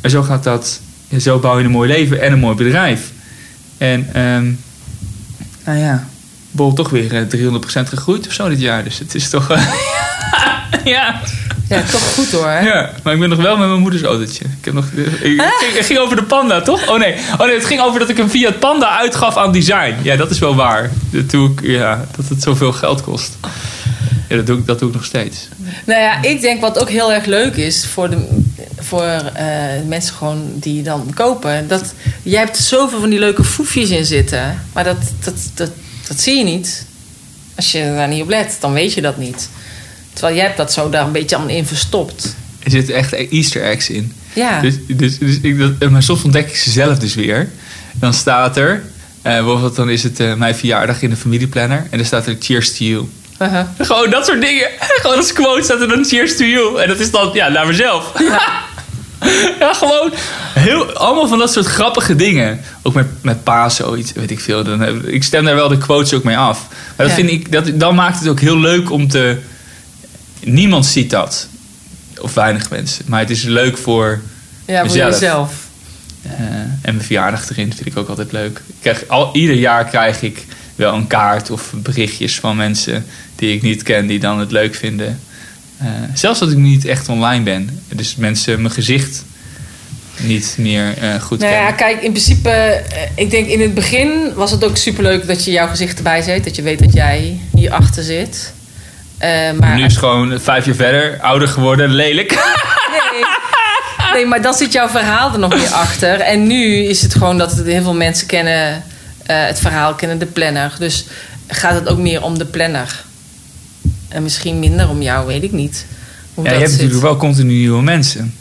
En 0.00 0.10
zo 0.10 0.22
gaat 0.22 0.44
dat. 0.44 0.80
en 1.08 1.20
Zo 1.20 1.38
bouw 1.38 1.58
je 1.58 1.64
een 1.64 1.70
mooi 1.70 1.88
leven 1.88 2.20
en 2.22 2.32
een 2.32 2.38
mooi 2.38 2.56
bedrijf. 2.56 3.10
En 3.78 4.08
nou 5.64 5.78
ja, 5.78 6.08
Bol 6.50 6.72
toch 6.72 6.90
weer 6.90 7.14
eh, 7.16 7.22
300% 7.28 7.88
gegroeid 7.88 8.26
of 8.26 8.32
zo 8.32 8.48
dit 8.48 8.60
jaar. 8.60 8.84
Dus 8.84 8.98
het 8.98 9.14
is 9.14 9.28
toch. 9.28 9.50
eh, 9.50 9.66
ja. 10.84 11.20
Ja, 11.68 11.82
toch 11.90 12.14
goed 12.14 12.30
hoor. 12.30 12.48
ja, 12.48 12.90
maar 13.02 13.14
ik 13.14 13.20
ben 13.20 13.28
nog 13.28 13.42
wel 13.42 13.56
met 13.56 13.68
mijn 13.68 13.80
moeders 13.80 14.02
autootje. 14.02 14.44
Ik 14.44 14.64
heb 14.64 14.74
nog, 14.74 14.84
ik, 15.22 15.40
het, 15.40 15.54
ging, 15.58 15.76
het 15.76 15.86
ging 15.86 15.98
over 15.98 16.16
de 16.16 16.22
Panda, 16.22 16.60
toch? 16.60 16.88
Oh 16.88 16.98
nee. 16.98 17.14
oh 17.32 17.46
nee, 17.46 17.54
het 17.54 17.64
ging 17.64 17.80
over 17.80 18.00
dat 18.00 18.08
ik 18.08 18.18
een 18.18 18.30
Fiat 18.30 18.58
Panda 18.58 18.98
uitgaf 18.98 19.36
aan 19.36 19.52
design. 19.52 19.94
Ja, 20.02 20.16
dat 20.16 20.30
is 20.30 20.38
wel 20.38 20.54
waar. 20.54 20.90
Dat, 21.10 21.30
doe 21.30 21.50
ik, 21.50 21.60
ja, 21.62 22.06
dat 22.16 22.28
het 22.28 22.42
zoveel 22.42 22.72
geld 22.72 23.02
kost. 23.02 23.36
Ja, 24.28 24.36
dat 24.36 24.46
doe 24.46 24.58
ik, 24.58 24.66
dat 24.66 24.78
doe 24.78 24.88
ik 24.88 24.94
nog 24.94 25.04
steeds. 25.04 25.48
Nou 25.84 26.00
ja, 26.00 26.22
ik 26.22 26.40
denk 26.40 26.60
wat 26.60 26.78
ook 26.78 26.88
heel 26.88 27.12
erg 27.12 27.24
leuk 27.24 27.56
is 27.56 27.86
voor, 27.86 28.10
de, 28.10 28.40
voor 28.78 29.02
eh, 29.34 29.46
mensen 29.86 30.14
gewoon 30.14 30.52
die 30.54 30.82
dan 30.82 31.12
kopen. 31.14 31.68
Dat, 31.68 31.94
jij 32.22 32.40
hebt 32.40 32.56
zoveel 32.56 33.00
van 33.00 33.10
die 33.10 33.18
leuke 33.18 33.44
foefjes 33.44 33.90
in 33.90 34.04
zitten. 34.04 34.62
Maar 34.72 34.84
dat, 34.84 34.98
dat, 35.24 35.34
dat, 35.54 35.70
dat 36.08 36.20
zie 36.20 36.38
je 36.38 36.44
niet. 36.44 36.86
Als 37.56 37.72
je 37.72 37.92
daar 37.96 38.08
niet 38.08 38.22
op 38.22 38.28
let, 38.28 38.56
dan 38.60 38.72
weet 38.72 38.92
je 38.94 39.00
dat 39.00 39.16
niet. 39.16 39.48
Terwijl 40.12 40.34
jij 40.36 40.44
hebt 40.44 40.56
dat 40.56 40.72
zo 40.72 40.90
daar 40.90 41.04
een 41.06 41.12
beetje 41.12 41.36
allemaal 41.36 41.56
in 41.56 41.66
verstopt. 41.66 42.34
Er 42.62 42.70
zitten 42.70 42.94
echt 42.94 43.12
easter 43.12 43.62
eggs 43.62 43.90
in. 43.90 44.12
Ja. 44.32 44.60
Dus, 44.60 44.74
dus, 44.88 45.18
dus 45.18 45.38
ik, 45.42 45.58
dat, 45.78 45.90
maar 45.90 46.02
soms 46.02 46.22
ontdek 46.22 46.48
ik 46.48 46.56
ze 46.56 46.70
zelf 46.70 46.98
dus 46.98 47.14
weer. 47.14 47.48
Dan 47.92 48.14
staat 48.14 48.56
er, 48.56 48.82
eh, 49.22 49.32
bijvoorbeeld 49.32 49.76
dan 49.76 49.90
is 49.90 50.02
het 50.02 50.20
eh, 50.20 50.34
mijn 50.34 50.54
verjaardag 50.54 51.02
in 51.02 51.10
de 51.10 51.16
familieplanner. 51.16 51.86
En 51.90 51.98
dan 51.98 52.06
staat 52.06 52.26
er 52.26 52.36
cheers 52.40 52.76
to 52.76 52.84
you. 52.84 53.08
Uh-huh. 53.42 53.64
Gewoon 53.78 54.10
dat 54.10 54.26
soort 54.26 54.40
dingen. 54.40 54.68
Gewoon 55.02 55.16
als 55.16 55.32
quote 55.32 55.62
staat 55.62 55.80
er 55.80 55.88
dan 55.88 56.04
cheers 56.04 56.36
to 56.36 56.44
you. 56.44 56.80
En 56.82 56.88
dat 56.88 57.00
is 57.00 57.10
dan, 57.10 57.30
ja, 57.32 57.48
naar 57.48 57.66
mezelf. 57.66 58.12
ja, 59.58 59.72
gewoon 59.82 60.12
heel, 60.54 60.92
allemaal 60.92 61.28
van 61.28 61.38
dat 61.38 61.52
soort 61.52 61.66
grappige 61.66 62.16
dingen. 62.16 62.60
Ook 62.82 62.94
met, 62.94 63.06
met 63.22 63.44
paas 63.44 63.76
zoiets, 63.76 64.12
weet 64.12 64.30
ik 64.30 64.40
veel. 64.40 64.64
Dan, 64.64 65.08
ik 65.08 65.24
stem 65.24 65.44
daar 65.44 65.54
wel 65.54 65.68
de 65.68 65.78
quotes 65.78 66.14
ook 66.14 66.24
mee 66.24 66.36
af. 66.36 66.66
Maar 66.96 67.06
dat 67.06 67.08
Ja. 67.08 67.14
vind 67.14 67.30
ik, 67.30 67.52
dat, 67.52 67.70
dan 67.74 67.94
maakt 67.94 68.18
het 68.18 68.28
ook 68.28 68.40
heel 68.40 68.58
leuk 68.58 68.90
om 68.90 69.08
te... 69.08 69.38
Niemand 70.44 70.86
ziet 70.86 71.10
dat. 71.10 71.48
Of 72.20 72.34
weinig 72.34 72.70
mensen. 72.70 73.04
Maar 73.08 73.20
het 73.20 73.30
is 73.30 73.42
leuk 73.42 73.76
voor... 73.78 74.20
Ja, 74.64 74.78
voor 74.78 74.86
Mezelf. 74.86 75.12
jezelf. 75.12 75.52
eh, 76.22 76.30
en 76.60 76.78
mijn 76.82 77.02
verjaardag 77.02 77.50
erin 77.50 77.72
vind 77.74 77.86
ik 77.86 77.96
ook 77.96 78.08
altijd 78.08 78.32
leuk. 78.32 78.58
Ik 78.66 78.74
krijg, 78.80 79.08
al, 79.08 79.30
ieder 79.34 79.56
jaar 79.56 79.84
krijg 79.84 80.22
ik 80.22 80.44
wel 80.74 80.94
een 80.94 81.06
kaart 81.06 81.50
of 81.50 81.72
berichtjes 81.76 82.38
van 82.40 82.56
mensen 82.56 83.04
die 83.36 83.54
ik 83.54 83.62
niet 83.62 83.82
ken, 83.82 84.06
die 84.06 84.18
dan 84.18 84.38
het 84.38 84.50
leuk 84.50 84.74
vinden. 84.74 85.20
Eh, 85.78 85.86
zelfs 86.14 86.40
als 86.40 86.50
ik 86.50 86.56
niet 86.58 86.84
echt 86.84 87.08
online 87.08 87.42
ben. 87.44 87.80
Dus 87.88 88.16
mensen 88.16 88.60
mijn 88.60 88.74
gezicht 88.74 89.24
niet 90.22 90.54
meer 90.58 90.98
eh, 90.98 91.20
goed 91.22 91.38
Nou 91.38 91.52
ja, 91.52 91.58
kennen. 91.58 91.76
kijk, 91.76 92.02
in 92.02 92.10
principe, 92.12 92.82
ik 93.14 93.30
denk 93.30 93.46
in 93.46 93.60
het 93.60 93.74
begin 93.74 94.34
was 94.34 94.50
het 94.50 94.64
ook 94.64 94.76
superleuk 94.76 95.26
dat 95.26 95.44
je 95.44 95.50
jouw 95.50 95.68
gezicht 95.68 95.96
erbij 95.96 96.22
zet. 96.22 96.44
Dat 96.44 96.56
je 96.56 96.62
weet 96.62 96.78
dat 96.78 96.92
jij 96.92 97.40
hierachter 97.54 98.02
zit. 98.02 98.52
Eh, 99.20 99.52
maar 99.58 99.74
nu 99.74 99.84
is 99.84 99.90
het 99.92 99.98
gewoon 99.98 100.40
vijf 100.40 100.64
jaar 100.64 100.74
verder, 100.74 101.20
ouder 101.20 101.48
geworden, 101.48 101.90
lelijk. 101.90 102.30
Nee. 103.12 103.24
nee, 104.12 104.26
maar 104.26 104.42
dan 104.42 104.54
zit 104.54 104.72
jouw 104.72 104.88
verhaal 104.88 105.32
er 105.32 105.38
nog 105.38 105.54
meer 105.54 105.68
achter. 105.68 106.20
En 106.20 106.46
nu 106.46 106.74
is 106.84 107.02
het 107.02 107.12
gewoon 107.14 107.38
dat 107.38 107.62
heel 107.64 107.82
veel 107.82 107.94
mensen 107.94 108.26
kennen 108.26 108.82
eh, 109.26 109.46
het 109.46 109.60
verhaal, 109.60 109.94
kennen 109.94 110.18
de 110.18 110.26
planner. 110.26 110.74
Dus 110.78 111.04
gaat 111.46 111.74
het 111.74 111.88
ook 111.88 111.98
meer 111.98 112.22
om 112.22 112.38
de 112.38 112.44
planner. 112.44 113.04
En 114.08 114.22
misschien 114.22 114.58
minder 114.58 114.88
om 114.88 115.02
jou, 115.02 115.26
weet 115.26 115.42
ik 115.42 115.52
niet. 115.52 115.86
Hoe 116.34 116.44
Ja, 116.44 116.50
je 116.52 116.56
hebt 116.58 116.70
zit. 116.70 116.78
natuurlijk 116.80 117.06
wel 117.06 117.16
continu 117.16 117.52
nieuwe 117.52 117.82
mensen. 117.82 118.34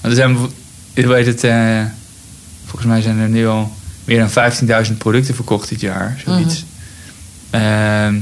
Want 0.00 0.14
er 0.18 0.20
zijn, 0.20 0.36
weet 0.94 1.26
het, 1.26 1.44
eh, 1.44 1.80
volgens 2.66 2.90
mij 2.90 3.00
zijn 3.00 3.18
er 3.18 3.28
nu 3.28 3.46
al 3.48 3.72
meer 4.04 4.18
dan 4.18 4.30
15.000 4.86 4.98
producten 4.98 5.34
verkocht 5.34 5.68
dit 5.68 5.80
jaar, 5.80 6.20
zoiets. 6.24 6.64
Ehm, 7.50 8.14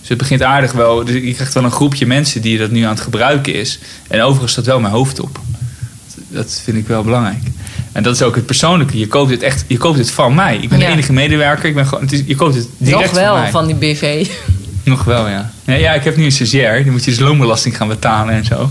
dus 0.00 0.08
het 0.08 0.18
begint 0.18 0.42
aardig 0.42 0.72
wel. 0.72 1.04
Dus 1.04 1.14
je 1.14 1.34
krijgt 1.34 1.54
wel 1.54 1.64
een 1.64 1.70
groepje 1.70 2.06
mensen 2.06 2.40
die 2.42 2.58
dat 2.58 2.70
nu 2.70 2.82
aan 2.82 2.90
het 2.90 3.00
gebruiken 3.00 3.54
is. 3.54 3.78
En 4.08 4.20
overigens 4.22 4.52
staat 4.52 4.66
wel 4.66 4.80
mijn 4.80 4.92
hoofd 4.92 5.20
op. 5.20 5.38
Dat 6.28 6.60
vind 6.64 6.76
ik 6.76 6.86
wel 6.86 7.02
belangrijk. 7.02 7.42
En 7.92 8.02
dat 8.02 8.14
is 8.14 8.22
ook 8.22 8.34
het 8.34 8.46
persoonlijke. 8.46 8.98
Je 8.98 9.06
koopt 9.08 9.30
het 9.30 9.42
echt, 9.42 9.64
je 9.66 9.76
koopt 9.76 9.98
het 9.98 10.10
van 10.10 10.34
mij. 10.34 10.56
Ik 10.56 10.68
ben 10.68 10.78
Ja. 10.78 10.86
de 10.86 10.92
enige 10.92 11.12
medewerker. 11.12 11.68
Ik 11.68 11.74
ben 11.74 11.86
gewoon, 11.86 12.02
het 12.04 12.12
is, 12.12 12.22
je 12.26 12.34
koopt 12.34 12.54
het 12.54 12.66
direct 12.78 13.02
Nog 13.04 13.20
wel 13.20 13.32
van 13.32 13.40
mij. 13.42 13.50
van 13.50 13.66
die 13.66 13.74
BV. 13.74 14.28
Nog 14.84 15.04
wel, 15.04 15.28
ja. 15.28 15.50
ja. 15.64 15.74
Ja, 15.74 15.92
ik 15.94 16.04
heb 16.04 16.16
nu 16.16 16.24
een 16.24 16.32
stagiair. 16.32 16.82
Die 16.82 16.92
moet 16.92 17.04
je 17.04 17.10
dus 17.10 17.20
loonbelasting 17.20 17.76
gaan 17.76 17.88
betalen 17.88 18.34
en 18.34 18.44
zo. 18.44 18.70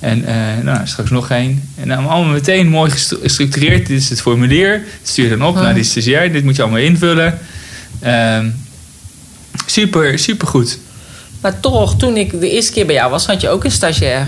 En 0.00 0.24
eh, 0.24 0.34
nou, 0.64 0.86
straks 0.86 1.10
nog 1.10 1.30
één. 1.30 1.68
En 1.76 1.88
dan 1.88 1.98
allemaal 2.08 2.32
meteen 2.32 2.68
mooi 2.68 2.90
gestru- 2.90 3.18
gestructureerd. 3.22 3.86
Dit 3.86 4.00
is 4.00 4.08
het 4.08 4.20
formulier. 4.20 4.72
Dat 5.00 5.08
stuur 5.10 5.24
je 5.24 5.30
dan 5.36 5.46
op 5.48 5.56
Oh. 5.56 5.62
naar 5.62 5.74
die 5.74 5.84
stagiair. 5.84 6.32
Dit 6.32 6.44
moet 6.44 6.56
je 6.56 6.62
allemaal 6.62 6.80
invullen. 6.80 7.38
Ehm, 8.00 8.46
super, 9.66 10.18
super 10.18 10.46
goed. 10.48 10.78
Maar 11.40 11.60
toch, 11.60 11.96
toen 11.96 12.16
ik 12.16 12.40
de 12.40 12.50
eerste 12.50 12.72
keer 12.72 12.86
bij 12.86 12.94
jou 12.94 13.10
was, 13.10 13.26
had 13.26 13.40
je 13.40 13.48
ook 13.48 13.64
een 13.64 13.70
stagiair. 13.70 14.26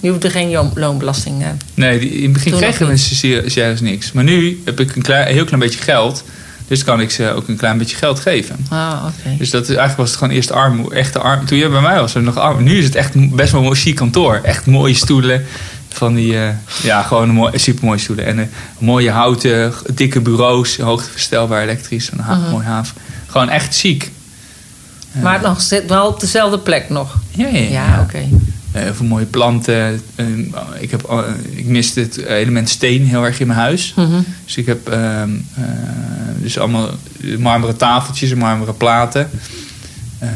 Die 0.00 0.10
hoefde 0.10 0.30
geen 0.30 0.70
loonbelasting. 0.74 1.42
eh. 1.42 1.48
Nee, 1.74 1.98
die, 1.98 2.10
in 2.10 2.22
het 2.22 2.32
begin 2.32 2.50
Toen 2.52 2.60
kregen 2.60 2.88
we 2.88 2.96
stagiaires 2.96 3.80
niks. 3.80 4.12
Maar 4.12 4.24
nu 4.24 4.62
heb 4.64 4.80
ik 4.80 4.96
een 4.96 5.02
klein, 5.02 5.26
heel 5.32 5.44
klein 5.44 5.60
beetje 5.60 5.80
geld. 5.82 6.24
Dus 6.68 6.84
kan 6.84 7.00
ik 7.00 7.10
ze 7.10 7.30
ook 7.32 7.48
een 7.48 7.56
klein 7.56 7.78
beetje 7.78 7.96
geld 7.96 8.20
geven. 8.20 8.66
Ah, 8.68 9.04
oké. 9.06 9.36
Dus 9.38 9.50
dat 9.50 9.62
is, 9.62 9.68
eigenlijk 9.68 9.96
was 9.98 10.08
het 10.08 10.18
gewoon 10.18 10.34
eerst 10.34 10.50
arm, 10.52 10.92
echte 10.92 11.18
arm. 11.18 11.44
Toen 11.46 11.58
je 11.58 11.68
bij 11.68 11.80
mij 11.80 12.00
was, 12.00 12.12
was 12.12 12.22
nog 12.22 12.36
arm. 12.36 12.62
Nu 12.62 12.78
is 12.78 12.84
het 12.84 12.94
echt 12.94 13.34
best 13.34 13.52
wel 13.52 13.64
een 13.64 13.74
chic 13.74 13.94
kantoor. 13.94 14.40
Echt 14.42 14.66
mooie 14.66 14.94
stoelen. 14.94 15.44
Van 15.88 16.14
die, 16.14 16.38
eh, 16.38 16.48
ja, 16.82 17.02
gewoon 17.02 17.28
mooi, 17.28 17.58
super 17.58 17.84
mooie 17.84 17.98
stoelen. 17.98 18.24
En 18.24 18.38
eh, 18.38 18.44
mooie 18.78 19.10
houten, 19.10 19.72
dikke 19.94 20.20
bureaus. 20.20 20.76
Hoogteverstelbaar 20.76 21.62
elektrisch. 21.62 22.10
Een 22.12 22.18
ha- 22.20 22.34
Mhm. 22.34 22.50
mooi 22.50 22.64
haven. 22.66 22.94
Gewoon 23.28 23.48
echt 23.48 23.76
chic. 23.78 24.10
Maar 25.22 25.40
nog 25.42 25.60
zit 25.62 25.86
wel 25.88 26.06
op 26.06 26.20
dezelfde 26.20 26.58
plek 26.58 26.88
nog. 26.90 27.16
Ja, 27.30 27.46
ja, 27.46 27.58
ja. 27.58 27.68
Ja, 27.68 28.00
oké. 28.02 28.18
Eh, 28.72 28.82
heel 28.82 28.94
veel 28.94 29.06
mooie 29.06 29.24
planten. 29.24 30.02
Eh, 30.14 30.26
ik, 30.78 30.90
heb, 30.90 31.02
al- 31.04 31.24
ik 31.50 31.64
miste 31.66 32.00
het 32.00 32.16
element 32.16 32.68
steen 32.68 33.06
heel 33.06 33.24
erg 33.24 33.40
in 33.40 33.46
mijn 33.46 33.58
huis. 33.58 33.92
Mhm. 33.96 34.20
Dus 34.44 34.56
ik 34.56 34.66
heb 34.66 34.88
ehm, 34.88 35.30
eh, 35.54 35.62
dus 36.36 36.58
allemaal 36.58 36.88
marmeren 37.38 37.76
tafeltjes 37.76 38.30
en 38.30 38.38
marmeren 38.38 38.76
platen. 38.76 39.30
Ehm, 40.18 40.30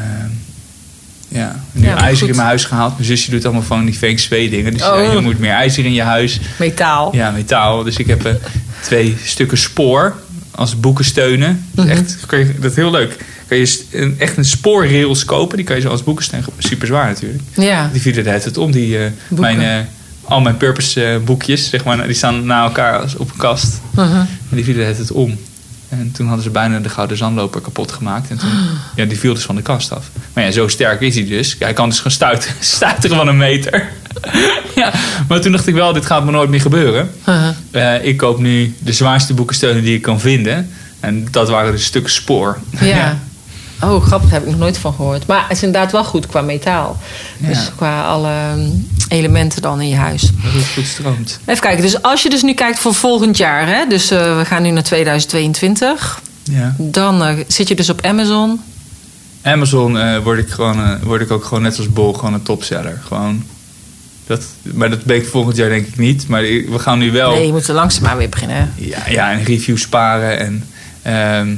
ja, 1.27 1.59
nu 1.71 1.85
Ja, 1.85 1.97
ijzer 1.97 2.17
goed. 2.19 2.29
in 2.29 2.35
mijn 2.35 2.47
huis 2.47 2.65
gehaald. 2.65 2.93
Mijn 2.93 3.05
zusje 3.05 3.31
doet 3.31 3.45
allemaal 3.45 3.63
van 3.63 3.85
die 3.85 3.93
feng 3.93 4.19
shui 4.19 4.49
dingen. 4.49 4.73
Dus 4.73 4.83
Oh. 4.83 5.13
je 5.13 5.19
moet 5.19 5.39
meer 5.39 5.51
ijzer 5.51 5.85
in 5.85 5.93
je 5.93 6.01
huis. 6.03 6.39
Metaal. 6.59 7.15
Ja, 7.15 7.31
metaal. 7.31 7.83
Dus 7.83 7.97
ik 7.97 8.07
heb 8.07 8.25
eh, 8.25 8.33
twee 8.81 9.17
stukken 9.23 9.57
spoor 9.57 10.15
als 10.55 10.79
boekensteunen. 10.79 11.65
Dat, 11.71 11.85
is 11.85 11.91
Mhm. 11.91 11.99
echt, 12.01 12.25
kan 12.25 12.39
je, 12.39 12.53
dat 12.59 12.69
is 12.71 12.75
heel 12.77 12.91
leuk. 12.91 13.17
Kan 13.47 13.57
je 13.57 13.83
een, 13.91 14.15
echt 14.19 14.37
een 14.37 14.45
spoorrails 14.45 15.25
kopen. 15.25 15.57
Die 15.57 15.65
kan 15.65 15.75
je 15.75 15.81
zo 15.81 15.89
als 15.89 16.03
boekensteun. 16.03 16.43
Super 16.57 16.87
zwaar 16.87 17.07
natuurlijk. 17.07 17.41
Ja. 17.55 17.89
Die 17.91 18.01
vielen 18.01 18.23
de 18.23 18.29
tijd 18.39 18.57
om. 18.57 18.71
Die, 18.71 18.97
Boeken. 19.27 19.57
mijn, 19.57 19.61
eh, 19.61 19.85
al 20.23 20.41
mijn 20.41 20.57
purpose 20.57 21.05
eh, 21.05 21.17
boekjes, 21.25 21.69
zeg 21.69 21.83
maar, 21.83 22.05
die 22.05 22.15
staan 22.15 22.45
na 22.45 22.63
elkaar 22.63 22.99
als 22.99 23.15
op 23.15 23.31
een 23.31 23.37
kast. 23.37 23.79
Mhm. 23.95 24.03
En 24.15 24.27
die 24.49 24.63
vielen 24.63 24.79
de 24.81 24.85
hele 24.85 24.95
tijd 24.97 25.11
om. 25.11 25.37
En 25.99 26.11
toen 26.11 26.25
hadden 26.25 26.43
ze 26.43 26.49
bijna 26.49 26.79
de 26.79 26.89
gouden 26.89 27.17
zandloper 27.17 27.61
kapot 27.61 27.91
gemaakt. 27.91 28.29
En 28.29 28.37
toen, 28.37 28.49
ja, 28.95 29.05
die 29.05 29.19
viel 29.19 29.33
dus 29.33 29.43
van 29.43 29.55
de 29.55 29.61
kast 29.61 29.91
af. 29.91 30.09
Maar 30.33 30.43
ja, 30.43 30.51
zo 30.51 30.67
sterk 30.67 31.01
is 31.01 31.15
hij 31.15 31.27
dus. 31.27 31.55
Hij 31.59 31.73
kan 31.73 31.89
dus 31.89 31.97
gewoon 31.97 32.13
stuit, 32.13 32.55
stuiteren 32.59 33.17
van 33.17 33.27
een 33.27 33.37
meter. 33.37 33.87
ja, 34.75 34.91
maar 35.27 35.41
toen 35.41 35.51
dacht 35.51 35.67
ik 35.67 35.73
wel, 35.73 35.93
dit 35.93 36.05
gaat 36.05 36.25
me 36.25 36.31
nooit 36.31 36.49
meer 36.49 36.61
gebeuren. 36.61 37.11
Eh, 37.71 38.05
ik 38.05 38.17
koop 38.17 38.39
nu 38.39 38.75
de 38.79 38.93
zwaarste 38.93 39.33
boekensteunen 39.33 39.83
die 39.83 39.95
ik 39.95 40.01
kan 40.01 40.19
vinden. 40.19 40.69
En 40.99 41.27
dat 41.31 41.49
waren 41.49 41.71
dus 41.71 41.85
stukken 41.85 42.11
spoor. 42.11 42.57
Ja. 42.79 43.19
Oh, 43.83 44.03
grappig, 44.05 44.29
daar 44.29 44.39
heb 44.39 44.43
ik 44.47 44.49
nog 44.55 44.59
nooit 44.59 44.77
van 44.77 44.93
gehoord. 44.93 45.27
Maar 45.27 45.41
het 45.47 45.57
is 45.57 45.63
inderdaad 45.63 45.91
wel 45.91 46.03
goed 46.03 46.27
qua 46.27 46.41
metaal. 46.41 46.97
Dus 47.37 47.71
qua 47.75 48.03
alle 48.03 48.31
um, 48.55 48.87
elementen 49.07 49.61
dan 49.61 49.81
in 49.81 49.89
je 49.89 49.95
huis. 49.95 50.21
Dat 50.21 50.53
het 50.53 50.71
goed 50.73 50.85
stroomt. 50.85 51.39
Even 51.45 51.61
kijken, 51.61 51.81
dus 51.83 52.01
als 52.01 52.23
je 52.23 52.29
dus 52.29 52.41
nu 52.41 52.53
kijkt 52.53 52.79
voor 52.79 52.93
volgend 52.93 53.37
jaar, 53.37 53.67
hè, 53.67 53.85
dus 53.89 54.11
eh, 54.11 54.37
we 54.37 54.45
gaan 54.45 54.61
nu 54.61 54.69
naar 54.69 54.83
2022, 54.83 56.21
Ja. 56.43 56.75
dan 56.77 57.23
eh, 57.23 57.35
zit 57.47 57.67
je 57.67 57.75
dus 57.75 57.89
op 57.89 58.01
Amazon. 58.05 58.61
Amazon 59.41 59.97
eh, 59.99 60.17
word, 60.23 60.39
ik 60.39 60.49
gewoon, 60.49 60.99
word 61.03 61.21
ik 61.21 61.31
ook 61.31 61.43
gewoon 61.45 61.63
net 61.63 61.77
als 61.77 61.89
Bol 61.89 62.13
gewoon 62.13 62.33
een 62.33 62.43
topseller. 62.43 63.01
Gewoon. 63.07 63.43
Dat, 64.27 64.43
maar 64.61 64.89
dat 64.89 65.03
ben 65.03 65.15
ik 65.15 65.27
volgend 65.27 65.55
jaar 65.55 65.69
denk 65.69 65.87
ik 65.87 65.97
niet. 65.97 66.27
Maar 66.27 66.41
we 66.41 66.79
gaan 66.79 66.99
nu 66.99 67.11
wel 67.11 67.31
Nee, 67.31 67.45
je 67.45 67.51
moet 67.51 67.67
er 67.67 67.73
langzaamaan 67.73 68.17
weer 68.17 68.29
beginnen. 68.29 68.57
hè. 68.57 68.65
ja, 68.75 68.99
ja, 69.09 69.31
en 69.31 69.43
reviews 69.43 69.81
sparen. 69.81 70.39
En, 70.39 70.63
ehm, 71.01 71.55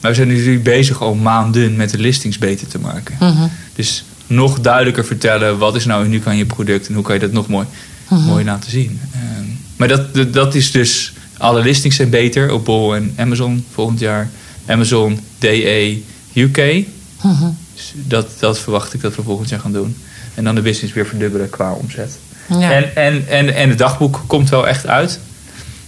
maar 0.00 0.10
we 0.10 0.16
zijn 0.16 0.28
nu 0.28 0.36
natuurlijk 0.36 0.64
bezig 0.64 1.02
al 1.02 1.14
maanden 1.14 1.76
met 1.76 1.90
de 1.90 1.98
listings 1.98 2.38
beter 2.38 2.66
te 2.66 2.78
maken. 2.78 3.16
Mhm. 3.20 3.46
Dus 3.74 4.04
nog 4.26 4.60
duidelijker 4.60 5.04
vertellen 5.04 5.58
wat 5.58 5.76
is 5.76 5.84
nou 5.84 6.04
uniek 6.04 6.26
aan 6.26 6.36
je 6.36 6.46
product 6.46 6.88
en 6.88 6.94
hoe 6.94 7.02
kan 7.02 7.14
je 7.14 7.20
dat 7.20 7.32
nog 7.32 7.48
mooi, 7.48 7.66
Mhm. 8.08 8.20
mooi 8.20 8.44
laten 8.44 8.70
zien. 8.70 9.00
Ehm, 9.14 9.44
maar 9.76 9.88
dat, 9.88 10.14
dat, 10.14 10.32
dat 10.32 10.54
is 10.54 10.70
dus, 10.70 11.12
alle 11.38 11.62
listings 11.62 11.96
zijn 11.96 12.10
beter 12.10 12.52
op 12.52 12.64
Bol 12.64 12.94
en 12.94 13.12
Amazon 13.16 13.64
volgend 13.72 14.00
jaar. 14.00 14.28
Amazon, 14.66 15.20
DE, 15.38 16.02
UK. 16.34 16.84
Mhm. 17.22 17.44
Dus 17.74 17.92
dat, 17.94 18.28
dat 18.40 18.58
verwacht 18.58 18.94
ik 18.94 19.00
dat 19.00 19.14
we 19.16 19.22
volgend 19.22 19.48
jaar 19.48 19.60
gaan 19.60 19.72
doen. 19.72 19.96
En 20.34 20.44
dan 20.44 20.54
de 20.54 20.60
business 20.60 20.94
weer 20.94 21.06
verdubbelen 21.06 21.50
qua 21.50 21.72
omzet. 21.72 22.18
Ja. 22.48 22.72
En, 22.72 22.96
en, 22.96 23.28
en, 23.28 23.54
en 23.54 23.68
het 23.68 23.78
dagboek 23.78 24.22
komt 24.26 24.48
wel 24.48 24.68
echt 24.68 24.86
uit. 24.86 25.20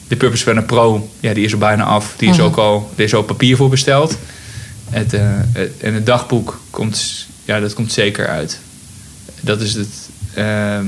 De 0.09 0.17
Purpose 0.17 0.45
Planner 0.45 0.65
Pro, 0.65 1.09
ja, 1.21 1.35
die 1.35 1.45
is 1.45 1.53
er 1.53 1.59
bijna 1.59 1.85
af. 1.85 2.15
Die 2.17 2.29
is 2.31 2.37
Mhm. 2.37 2.47
ook 2.47 2.57
al, 2.57 2.91
er 2.97 3.05
is 3.05 3.15
al 3.15 3.23
papier 3.23 3.57
voor 3.57 3.69
besteld. 3.69 4.19
Het, 4.91 5.13
eh, 5.13 5.21
het- 5.53 5.73
en 5.81 5.95
het 5.95 6.07
dagboek 6.07 6.61
komt, 6.71 7.27
ja, 7.45 7.61
dat 7.61 7.75
komt 7.75 7.93
zeker 7.93 8.27
uit. 8.29 8.61
Dat 9.41 9.61
is 9.61 9.75
het. 9.75 9.89
ehm, 10.35 10.87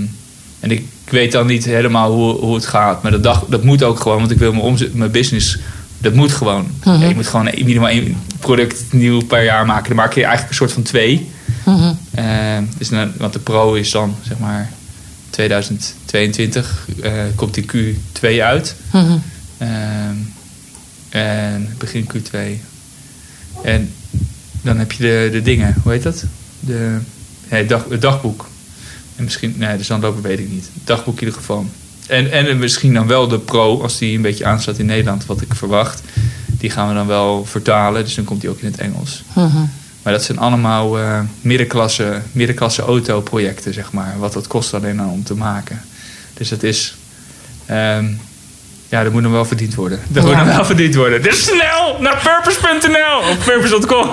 en 0.60 0.70
ik, 0.70 0.78
ik 1.04 1.10
weet 1.10 1.32
dan 1.32 1.46
niet 1.46 1.64
helemaal 1.64 2.12
hoe, 2.12 2.32
hoe 2.34 2.54
het 2.54 2.66
gaat. 2.66 3.02
Maar 3.02 3.12
dat, 3.12 3.22
dag, 3.22 3.44
dat 3.48 3.64
moet 3.64 3.82
ook 3.82 4.00
gewoon, 4.00 4.18
want 4.18 4.30
ik 4.30 4.38
wil 4.38 4.50
mijn, 4.52 4.64
omzet, 4.64 4.94
mijn 4.94 5.10
business. 5.10 5.58
Dat 5.98 6.14
moet 6.14 6.32
gewoon. 6.32 6.66
Mhm. 6.84 7.00
Ja, 7.00 7.08
je 7.08 7.14
moet 7.14 7.26
gewoon 7.26 7.44
minimaal 7.64 7.88
één 7.88 8.16
product 8.38 8.84
nieuw 8.92 9.24
per 9.24 9.44
jaar 9.44 9.66
maken. 9.66 9.88
Dan 9.88 9.96
maak 9.96 10.12
je 10.14 10.20
eigenlijk 10.20 10.48
een 10.50 10.56
soort 10.56 10.72
van 10.72 10.82
twee. 10.82 11.30
Mhm. 11.64 11.92
Ehm, 12.14 12.64
dus 12.78 12.88
dan, 12.88 13.12
want 13.16 13.32
de 13.32 13.38
Pro 13.38 13.74
is 13.74 13.90
dan 13.90 14.14
zeg 14.28 14.38
maar 14.38 14.70
2022 15.30 16.88
eh, 17.02 17.12
komt 17.34 17.54
die 17.54 17.66
Q2 17.66 18.40
uit. 18.42 18.74
Mhm. 18.92 19.18
Ehm, 19.58 20.16
en 21.08 21.74
begin 21.78 22.10
Q2. 22.14 22.38
En 23.62 23.92
dan 24.62 24.78
heb 24.78 24.92
je 24.92 25.02
de, 25.02 25.28
de 25.32 25.42
dingen, 25.42 25.74
hoe 25.82 25.92
heet 25.92 26.02
dat? 26.02 26.24
De, 26.60 26.98
nee, 27.50 27.66
dag, 27.66 27.86
het 27.88 28.02
dagboek. 28.02 28.48
En 29.16 29.24
misschien, 29.24 29.54
nee, 29.56 29.76
de 29.76 29.84
zandloper 29.84 30.22
weet 30.22 30.38
ik 30.38 30.50
niet. 30.50 30.70
Het 30.74 30.86
dagboek 30.86 31.14
in 31.14 31.20
ieder 31.20 31.38
geval. 31.38 31.66
En, 32.06 32.30
en 32.30 32.58
misschien 32.58 32.94
dan 32.94 33.06
wel 33.06 33.28
de 33.28 33.38
Pro, 33.38 33.82
als 33.82 33.98
die 33.98 34.16
een 34.16 34.22
beetje 34.22 34.44
aanstaat 34.44 34.78
in 34.78 34.86
Nederland, 34.86 35.26
wat 35.26 35.40
ik 35.40 35.54
verwacht. 35.54 36.02
Die 36.46 36.70
gaan 36.70 36.88
we 36.88 36.94
dan 36.94 37.06
wel 37.06 37.44
vertalen, 37.44 38.04
dus 38.04 38.14
dan 38.14 38.24
komt 38.24 38.40
die 38.40 38.50
ook 38.50 38.60
in 38.60 38.70
het 38.70 38.78
Engels. 38.78 39.22
Mhm. 39.34 39.64
Maar 40.03 40.12
dat 40.12 40.24
zijn 40.24 40.38
allemaal 40.38 40.98
eh, 40.98 41.20
middenklasse, 41.40 42.20
middenklasse 42.32 42.82
autoprojecten, 42.82 43.74
zeg 43.74 43.92
maar. 43.92 44.14
Wat 44.18 44.32
dat 44.32 44.46
kost 44.46 44.74
alleen 44.74 45.01
al 45.01 45.09
om 45.11 45.24
te 45.24 45.34
maken. 45.34 45.82
Dus 46.34 46.48
dat 46.48 46.62
is 46.62 46.94
Ehm, 47.70 48.05
ja, 48.88 49.03
dat 49.03 49.12
moet 49.12 49.22
nog 49.22 49.32
wel 49.32 49.44
verdiend 49.44 49.74
worden. 49.74 50.01
Dat 50.09 50.24
moet 50.24 50.36
nog 50.36 50.44
wel 50.46 50.64
verdiend 50.64 50.94
worden. 50.94 51.22
Dus 51.22 51.44
snel 51.44 51.96
naar 52.01 52.20
purpose.nl 52.22 53.30
of 53.30 53.44
purpose.com. 53.44 54.09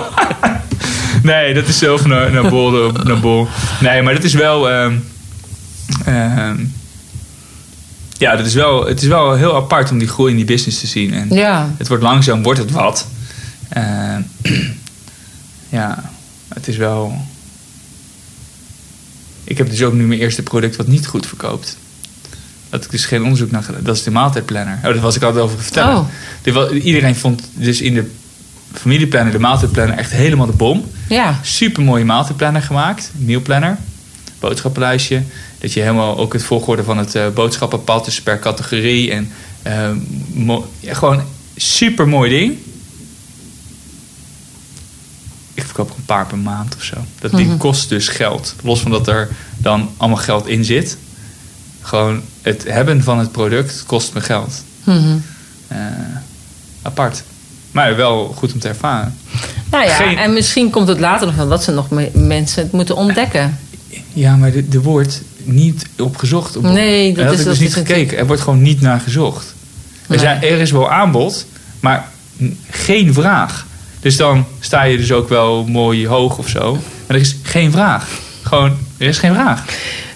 nee, 1.30 1.54
dat 1.54 1.66
is 1.68 1.78
zelf 1.78 2.06
naar, 2.06 2.32
naar, 2.32 2.48
bol, 2.48 2.92
naar 3.04 3.20
bol. 3.20 3.48
Nee, 3.80 4.02
maar 4.02 4.14
dat 4.14 4.24
is 4.24 4.34
wel... 4.34 4.70
ehm, 4.70 4.94
ehm, 6.04 6.56
ja, 8.18 8.36
dat 8.36 8.46
is 8.46 8.54
wel, 8.54 8.86
het 8.86 9.02
is 9.02 9.08
wel 9.08 9.34
heel 9.34 9.56
apart 9.56 9.90
om 9.90 9.98
die 9.98 10.08
groei 10.08 10.30
in 10.30 10.36
die 10.36 10.44
business 10.46 10.80
te 10.80 10.86
zien. 10.86 11.14
En 11.14 11.34
Ja. 11.34 11.70
het 11.78 11.88
wordt 11.88 12.02
langzaam, 12.02 12.42
wordt 12.42 12.58
het 12.58 12.70
wat. 12.70 13.06
Ehm, 13.68 14.20
ja, 15.68 16.10
het 16.48 16.68
is 16.68 16.76
wel... 16.76 17.20
Ik 19.44 19.58
heb 19.58 19.70
dus 19.70 19.82
ook 19.82 19.92
nu 19.92 20.06
mijn 20.06 20.20
eerste 20.20 20.42
product 20.42 20.76
wat 20.76 20.86
niet 20.86 21.06
goed 21.06 21.26
verkoopt. 21.26 21.76
Dat 22.68 22.84
ik 22.84 22.90
dus 22.90 23.04
geen 23.04 23.22
onderzoek 23.22 23.50
naar 23.50 23.62
gedaan. 23.62 23.82
Dat 23.82 23.96
is 23.96 24.02
de 24.02 24.10
maaltijdplanner. 24.10 24.76
Oh, 24.76 24.82
daar 24.82 25.00
was 25.00 25.16
ik 25.16 25.22
altijd 25.22 25.44
over 25.44 25.56
te 25.56 25.62
vertellen. 25.62 26.06
Oh. 26.44 26.84
Iedereen 26.84 27.16
vond 27.16 27.42
dus 27.52 27.80
in 27.80 27.94
de 27.94 28.10
familieplanner 28.72 29.32
de 29.32 29.38
maaltijdplanner 29.38 29.96
echt 29.96 30.10
helemaal 30.10 30.46
de 30.46 30.52
bom. 30.52 30.90
Ja. 31.08 31.40
Super 31.42 31.82
mooie 31.82 32.04
maaltijdplanner 32.04 32.62
gemaakt. 32.62 33.12
Mealplanner. 33.14 33.78
Boodschappenlijstje. 34.38 35.22
Dat 35.58 35.72
je 35.72 35.80
helemaal 35.80 36.18
ook 36.18 36.32
het 36.32 36.42
volgorde 36.42 36.84
van 36.84 36.98
het 36.98 37.14
eh, 37.14 37.28
boodschappenpad 37.34 38.06
is 38.06 38.22
per 38.22 38.38
categorie. 38.38 39.10
En 39.10 39.32
eh, 39.62 39.90
ja, 40.80 40.94
gewoon 40.94 41.22
super 41.56 42.08
mooi 42.08 42.30
ding. 42.30 42.58
Ik 45.54 45.64
verkoop 45.84 45.90
er 45.96 45.98
een 46.00 46.14
paar 46.16 46.26
per 46.26 46.38
maand 46.38 46.74
of 46.76 46.82
zo. 46.82 46.96
Dat 47.20 47.30
ding 47.30 47.58
kost 47.58 47.88
dus 47.88 48.08
geld. 48.08 48.54
Los 48.62 48.80
van 48.80 48.90
dat 48.90 49.08
er 49.08 49.28
dan 49.56 49.90
allemaal 49.96 50.18
geld 50.18 50.46
in 50.46 50.64
zit. 50.64 50.96
Gewoon 51.80 52.20
het 52.42 52.64
hebben 52.68 53.02
van 53.02 53.18
het 53.18 53.32
product 53.32 53.82
kost 53.86 54.14
me 54.14 54.20
geld. 54.20 54.62
Mhm. 54.84 55.16
Eh, 55.68 55.78
apart. 56.82 57.22
Maar 57.70 57.96
wel 57.96 58.34
goed 58.36 58.52
om 58.52 58.58
te 58.58 58.68
ervaren. 58.68 59.16
Nou 59.70 59.84
ja, 59.84 59.94
Geen- 59.94 60.18
en 60.18 60.32
misschien 60.32 60.70
komt 60.70 60.88
het 60.88 61.00
later 61.00 61.26
nog 61.26 61.36
wel 61.36 61.48
dat 61.48 61.62
ze 61.64 61.70
nog 61.72 61.90
me- 61.90 62.10
mensen 62.14 62.62
het 62.62 62.72
moeten 62.72 62.96
ontdekken. 62.96 63.58
Ja, 64.12 64.36
maar 64.36 64.52
er 64.72 64.82
wordt 64.82 65.22
niet 65.44 65.86
op 65.98 66.16
gezocht. 66.16 66.56
Op, 66.56 66.62
Nee, 66.62 67.14
dat 67.14 67.24
dat 67.24 67.34
is- 67.34 67.40
ik 67.40 67.46
dus 67.46 67.58
niet 67.58 67.74
gekeken. 67.74 68.18
Er 68.18 68.26
wordt 68.26 68.42
gewoon 68.42 68.62
niet 68.62 68.80
naar 68.80 69.00
gezocht. 69.00 69.54
Er, 70.08 70.18
zijn, 70.18 70.42
er 70.42 70.58
is 70.60 70.70
wel 70.70 70.90
aanbod, 70.90 71.46
maar 71.80 72.08
geen 72.70 73.14
vraag. 73.14 73.66
Dus 74.00 74.16
dan 74.16 74.46
sta 74.60 74.82
je 74.82 74.96
dus 74.96 75.12
ook 75.12 75.28
wel 75.28 75.64
mooi 75.66 76.06
hoog 76.06 76.38
of 76.38 76.48
zo. 76.48 76.72
Maar 76.72 77.16
er 77.16 77.22
is 77.22 77.36
geen 77.42 77.70
vraag. 77.72 78.08
Gewoon, 78.42 78.72
er 78.96 79.06
is 79.06 79.18
geen 79.18 79.34
vraag. 79.34 79.64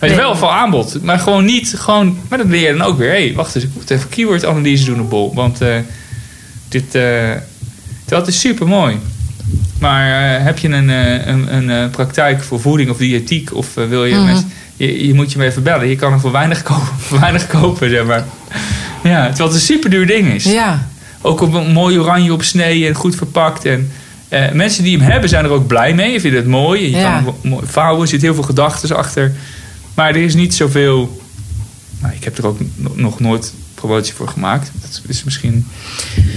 Is 0.00 0.08
Nee. 0.08 0.16
wel 0.16 0.36
veel 0.36 0.52
aanbod, 0.52 1.02
maar 1.02 1.18
gewoon 1.18 1.44
niet. 1.44 1.74
Gewoon, 1.78 2.18
maar 2.28 2.38
dat 2.38 2.46
leer 2.46 2.70
je 2.72 2.76
dan 2.76 2.86
ook 2.86 2.98
weer. 2.98 3.10
Hé, 3.10 3.24
hey, 3.26 3.34
wacht 3.34 3.54
eens, 3.54 3.64
ik 3.64 3.70
moet 3.74 3.90
even 3.90 4.08
keyword-analyse 4.08 4.84
doen 4.84 5.00
op 5.00 5.10
Bol. 5.10 5.34
Want 5.34 5.60
eh, 5.60 5.76
dit, 6.68 6.94
eh, 6.94 7.30
dat 8.06 8.28
is 8.28 8.40
super 8.40 8.66
mooi. 8.66 8.98
Maar 9.80 10.34
eh, 10.36 10.44
heb 10.44 10.58
je 10.58 10.68
een, 10.68 10.88
een, 10.88 11.68
een 11.68 11.90
praktijk 11.90 12.42
voor 12.42 12.60
voeding 12.60 12.90
of 12.90 12.96
diëtiek 12.96 13.54
of 13.54 13.74
wil 13.74 14.04
je 14.04 14.42
je, 14.76 15.06
je 15.06 15.14
moet 15.14 15.32
je 15.32 15.38
me 15.38 15.44
even 15.44 15.62
bellen. 15.62 15.88
Je 15.88 15.96
kan 15.96 16.12
er 16.12 16.20
voor 16.20 16.32
weinig 16.32 16.62
kopen, 16.62 16.86
voor 17.06 17.20
weinig 17.20 17.46
kopen 17.46 17.90
zeg 17.90 18.04
maar. 18.04 18.24
Ja, 19.02 19.26
terwijl 19.26 19.48
het 19.48 19.54
een 19.54 19.64
super 19.64 19.90
duur 19.90 20.06
ding 20.06 20.28
is. 20.28 20.44
Ja. 20.44 20.88
Ook 21.22 21.40
op 21.40 21.54
een 21.54 21.72
mooi 21.72 21.98
oranje 21.98 22.32
op 22.32 22.42
snee 22.42 22.86
en 22.86 22.94
goed 22.94 23.14
verpakt. 23.16 23.64
En 23.64 23.90
eh, 24.28 24.50
mensen 24.52 24.84
die 24.84 24.98
hem 24.98 25.10
hebben 25.10 25.28
zijn 25.28 25.44
er 25.44 25.50
ook 25.50 25.66
blij 25.66 25.94
mee. 25.94 26.12
Je 26.12 26.20
vindt 26.20 26.36
het 26.36 26.46
mooi. 26.46 26.82
Je 26.82 26.90
Ja. 26.90 27.02
kan 27.02 27.34
hem 27.40 27.50
mooi 27.50 27.66
vouwen. 27.66 28.02
Er 28.02 28.08
zit 28.08 28.22
heel 28.22 28.34
veel 28.34 28.42
gedachten 28.42 28.96
achter. 28.96 29.32
Maar 29.94 30.08
er 30.08 30.16
is 30.22 30.34
niet 30.34 30.54
zoveel... 30.54 31.20
Nou, 32.00 32.14
ik 32.14 32.24
heb 32.24 32.38
er 32.38 32.46
ook 32.46 32.58
no- 32.74 32.92
nog 32.94 33.20
nooit 33.20 33.52
promotie 33.74 34.14
voor 34.14 34.28
gemaakt. 34.28 34.70
Dat 34.80 35.00
is 35.08 35.24
misschien... 35.24 35.66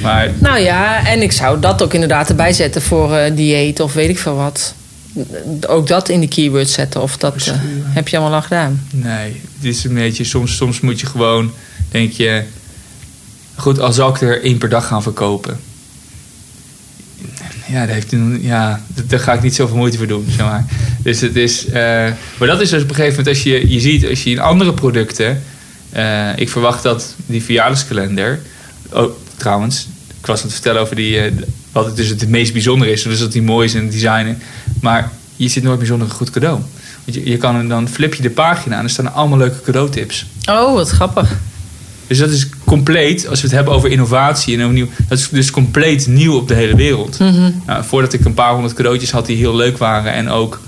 Maar 0.01 0.31
Nou 0.39 0.59
ja, 0.59 1.07
en 1.07 1.21
ik 1.21 1.31
zou 1.31 1.59
dat 1.59 1.83
ook 1.83 1.93
inderdaad 1.93 2.29
erbij 2.29 2.53
zetten 2.53 2.81
voor 2.81 3.13
eh, 3.15 3.35
dieet 3.35 3.79
of 3.79 3.93
weet 3.93 4.09
ik 4.09 4.19
veel 4.19 4.35
wat. 4.35 4.73
Ook 5.67 5.87
dat 5.87 6.09
in 6.09 6.19
de 6.19 6.27
keywords 6.27 6.73
zetten 6.73 7.01
of 7.01 7.17
dat 7.17 7.47
eh, 7.47 7.53
heb 7.93 8.07
je 8.07 8.17
allemaal 8.17 8.35
al 8.35 8.41
gedaan. 8.41 8.83
Nee, 8.91 9.41
het 9.55 9.63
is 9.65 9.83
een 9.83 9.93
beetje, 9.93 10.23
soms, 10.23 10.55
soms 10.55 10.79
moet 10.79 10.99
je 10.99 11.05
gewoon, 11.05 11.51
denk 11.91 12.11
je, 12.11 12.43
goed, 13.55 13.79
als 13.79 13.95
zal 13.95 14.09
ik 14.09 14.21
er 14.21 14.43
één 14.43 14.57
per 14.57 14.69
dag 14.69 14.87
gaan 14.87 15.03
verkopen. 15.03 15.59
Ja, 17.67 17.85
daar, 17.85 17.95
heeft 17.95 18.15
ja, 18.39 18.81
daar 19.07 19.19
ga 19.19 19.33
ik 19.33 19.41
niet 19.41 19.55
zoveel 19.55 19.77
moeite 19.77 19.97
voor 19.97 20.07
doen, 20.07 20.25
maar. 20.37 20.65
Dus 21.03 21.21
het 21.21 21.35
is, 21.35 21.65
eh, 21.65 21.73
maar 22.37 22.47
dat 22.47 22.61
is 22.61 22.69
dus 22.69 22.83
op 22.83 22.89
een 22.89 22.95
gegeven 22.95 23.17
moment, 23.17 23.35
als 23.35 23.43
je, 23.43 23.71
je 23.71 23.79
ziet, 23.79 24.07
als 24.07 24.23
je 24.23 24.29
in 24.29 24.39
andere 24.39 24.73
producten, 24.73 25.43
eh, 25.89 26.37
ik 26.37 26.49
verwacht 26.49 26.83
dat 26.83 27.15
die 27.25 27.43
verjaardagskalender, 27.43 28.39
oh, 28.91 29.11
trouwens, 29.35 29.87
ik 30.19 30.25
was 30.25 30.37
aan 30.37 30.45
het 30.45 30.53
vertellen 30.53 30.81
over 30.81 30.95
die, 30.95 31.19
eh, 31.19 31.31
wat 31.71 31.85
het 31.85 31.95
dus 31.95 32.09
het 32.09 32.29
meest 32.29 32.53
bijzonder 32.53 32.87
is, 32.87 33.03
dus 33.03 33.19
dat 33.19 33.31
die 33.31 33.41
mooi 33.41 33.67
is 33.67 33.73
en 33.73 33.89
designen, 33.89 34.41
maar 34.81 35.11
je 35.35 35.47
zit 35.47 35.63
nooit 35.63 35.77
meer 35.77 35.87
zonder 35.87 36.07
een 36.07 36.13
goed 36.13 36.29
cadeau. 36.29 36.59
Je, 37.05 37.29
je 37.29 37.37
kan, 37.37 37.67
dan 37.67 37.87
flip 37.87 38.13
je 38.13 38.21
de 38.21 38.29
pagina 38.29 38.77
en 38.77 38.83
er 38.83 38.89
staan 38.89 39.13
allemaal 39.13 39.37
leuke 39.37 39.61
cadeautips. 39.61 40.25
Oh, 40.49 40.73
wat 40.73 40.89
grappig. 40.89 41.37
Dus 42.07 42.17
dat 42.17 42.29
is 42.29 42.47
compleet, 42.65 43.27
als 43.27 43.41
we 43.41 43.47
het 43.47 43.55
hebben 43.55 43.73
over 43.73 43.89
innovatie 43.89 44.55
en 44.55 44.61
overnieuw, 44.61 44.87
dat 45.07 45.17
is 45.17 45.29
dus 45.29 45.51
compleet 45.51 46.07
nieuw 46.07 46.35
op 46.35 46.47
de 46.47 46.53
hele 46.53 46.75
wereld. 46.75 47.17
Nou, 47.65 47.83
voordat 47.83 48.13
ik 48.13 48.25
een 48.25 48.33
paar 48.33 48.53
honderd 48.53 48.73
cadeautjes 48.73 49.11
had 49.11 49.25
die 49.25 49.37
heel 49.37 49.55
leuk 49.55 49.77
waren 49.77 50.13
en 50.13 50.29
ook 50.29 50.61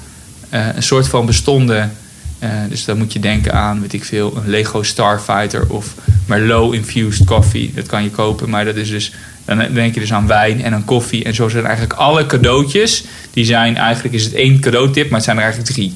eh, 0.50 0.66
een 0.76 0.84
soort 0.84 1.08
van 1.08 1.26
bestonden. 1.26 1.92
eh, 2.40 2.50
dus 2.70 2.86
dan 2.86 2.98
moet 2.98 3.14
je 3.14 3.20
denken 3.20 3.54
aan, 3.54 3.82
weet 3.82 3.94
ik 3.94 4.04
veel, 4.04 4.38
een 4.44 4.50
Lego 4.50 4.84
Starfighter 4.84 5.66
of 5.70 5.94
Merlot 6.26 6.74
Infused 6.74 7.26
Coffee. 7.26 7.72
Dat 7.76 7.86
kan 7.86 8.04
je 8.04 8.10
kopen, 8.10 8.50
maar 8.50 8.66
dat 8.66 8.76
is 8.76 8.90
dus, 8.90 9.14
dan 9.46 9.58
denk 9.74 9.94
je 9.94 10.00
dus 10.00 10.14
aan 10.14 10.28
wijn 10.28 10.64
en 10.64 10.74
aan 10.74 10.86
koffie. 10.86 11.24
En 11.24 11.34
zo 11.36 11.50
zijn 11.50 11.66
eigenlijk 11.66 12.00
alle 12.00 12.26
cadeautjes, 12.26 13.04
die 13.34 13.46
zijn 13.46 13.78
eigenlijk, 13.78 14.16
is 14.16 14.24
het 14.24 14.34
één 14.34 14.60
cadeautip, 14.60 15.06
maar 15.06 15.16
het 15.16 15.24
zijn 15.24 15.38
er 15.38 15.44
eigenlijk 15.44 15.74
drie. 15.74 15.94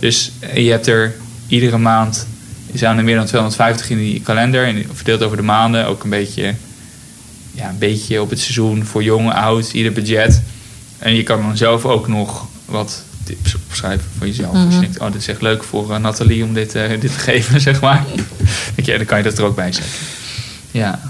Dus 0.00 0.30
eh, 0.38 0.64
je 0.64 0.70
hebt 0.70 0.86
er 0.86 1.14
iedere 1.48 1.78
maand, 1.78 2.26
zijn 2.74 2.98
er 2.98 3.04
meer 3.04 3.16
dan 3.16 3.26
250 3.26 3.90
in 3.90 3.96
die 3.98 4.20
kalender. 4.20 4.66
En 4.66 4.84
verdeeld 4.92 5.22
over 5.22 5.36
de 5.36 5.42
maanden, 5.42 5.86
ook 5.86 6.04
een 6.04 6.10
beetje, 6.10 6.54
ja, 7.52 7.68
een 7.68 7.78
beetje 7.78 8.22
op 8.22 8.30
het 8.30 8.38
seizoen 8.40 8.84
voor 8.84 9.02
jong, 9.02 9.32
oud, 9.32 9.72
ieder 9.72 9.92
budget. 9.92 10.42
En 10.98 11.14
je 11.14 11.22
kan 11.22 11.42
dan 11.42 11.56
zelf 11.56 11.84
ook 11.84 12.08
nog 12.08 12.46
wat 12.64 13.02
tips 13.24 13.54
opschrijven 13.54 14.06
voor 14.18 14.26
jezelf. 14.26 14.54
Als 14.64 14.74
je 14.74 14.80
denkt, 14.80 14.98
oh, 14.98 15.12
dit 15.12 15.20
is 15.20 15.28
echt 15.28 15.42
leuk 15.42 15.62
voor 15.64 15.92
eh, 15.94 16.00
Nathalie 16.00 16.44
om 16.44 16.54
dit, 16.54 16.74
eh, 16.74 16.88
dit 16.88 17.00
te 17.00 17.18
geven, 17.30 17.60
zeg 17.60 17.80
maar. 17.80 18.04
Je, 18.74 18.96
dan 18.96 19.06
kan 19.06 19.18
je 19.18 19.24
dat 19.24 19.38
er 19.38 19.44
ook 19.44 19.56
bij 19.56 19.72
zetten. 19.72 19.92
Ja, 20.70 21.00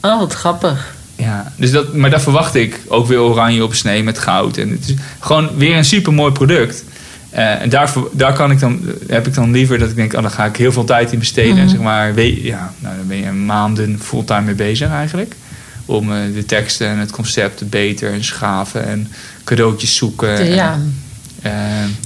Oh, 0.00 0.18
wat 0.18 0.32
grappig. 0.34 0.94
ja, 1.16 1.52
dus 1.56 1.70
dat, 1.70 1.94
maar 1.94 2.10
daar 2.10 2.20
verwacht 2.20 2.54
ik 2.54 2.80
ook 2.88 3.06
weer 3.06 3.20
oranje 3.20 3.62
op 3.64 3.74
snee 3.74 4.02
met 4.02 4.18
goud. 4.18 4.56
En 4.56 4.70
het 4.70 4.88
is 4.88 4.94
gewoon 5.18 5.56
weer 5.56 5.76
een 5.76 5.84
super 5.84 6.12
mooi 6.12 6.32
product. 6.32 6.84
Eh, 7.30 7.62
en 7.62 7.68
daar, 7.68 7.92
daar 8.12 8.32
kan 8.32 8.50
ik 8.50 8.60
dan, 8.60 8.80
heb 9.08 9.26
ik 9.26 9.34
dan 9.34 9.50
liever 9.50 9.78
dat 9.78 9.88
ik 9.88 9.96
denk, 9.96 10.14
oh, 10.14 10.22
daar 10.22 10.30
ga 10.30 10.44
ik 10.44 10.56
heel 10.56 10.72
veel 10.72 10.84
tijd 10.84 11.12
in 11.12 11.18
besteden. 11.18 11.58
En 11.58 11.68
zeg 11.68 11.80
maar, 11.80 12.20
ja, 12.20 12.72
nou, 12.78 12.96
dan 12.96 13.06
ben 13.06 13.16
je 13.16 13.32
maanden 13.32 13.98
fulltime 14.02 14.40
mee 14.40 14.54
bezig 14.54 14.90
eigenlijk. 14.90 15.34
Om 15.86 16.12
eh, 16.12 16.18
de 16.34 16.44
teksten 16.44 16.88
en 16.88 16.98
het 16.98 17.10
concept 17.10 17.70
beter 17.70 18.12
en 18.12 18.24
schaven 18.24 18.86
en 18.86 19.08
cadeautjes 19.44 19.96
zoeken. 19.96 20.36
en, 20.38 20.54
ja. 20.54 20.78
eh, 21.42 21.52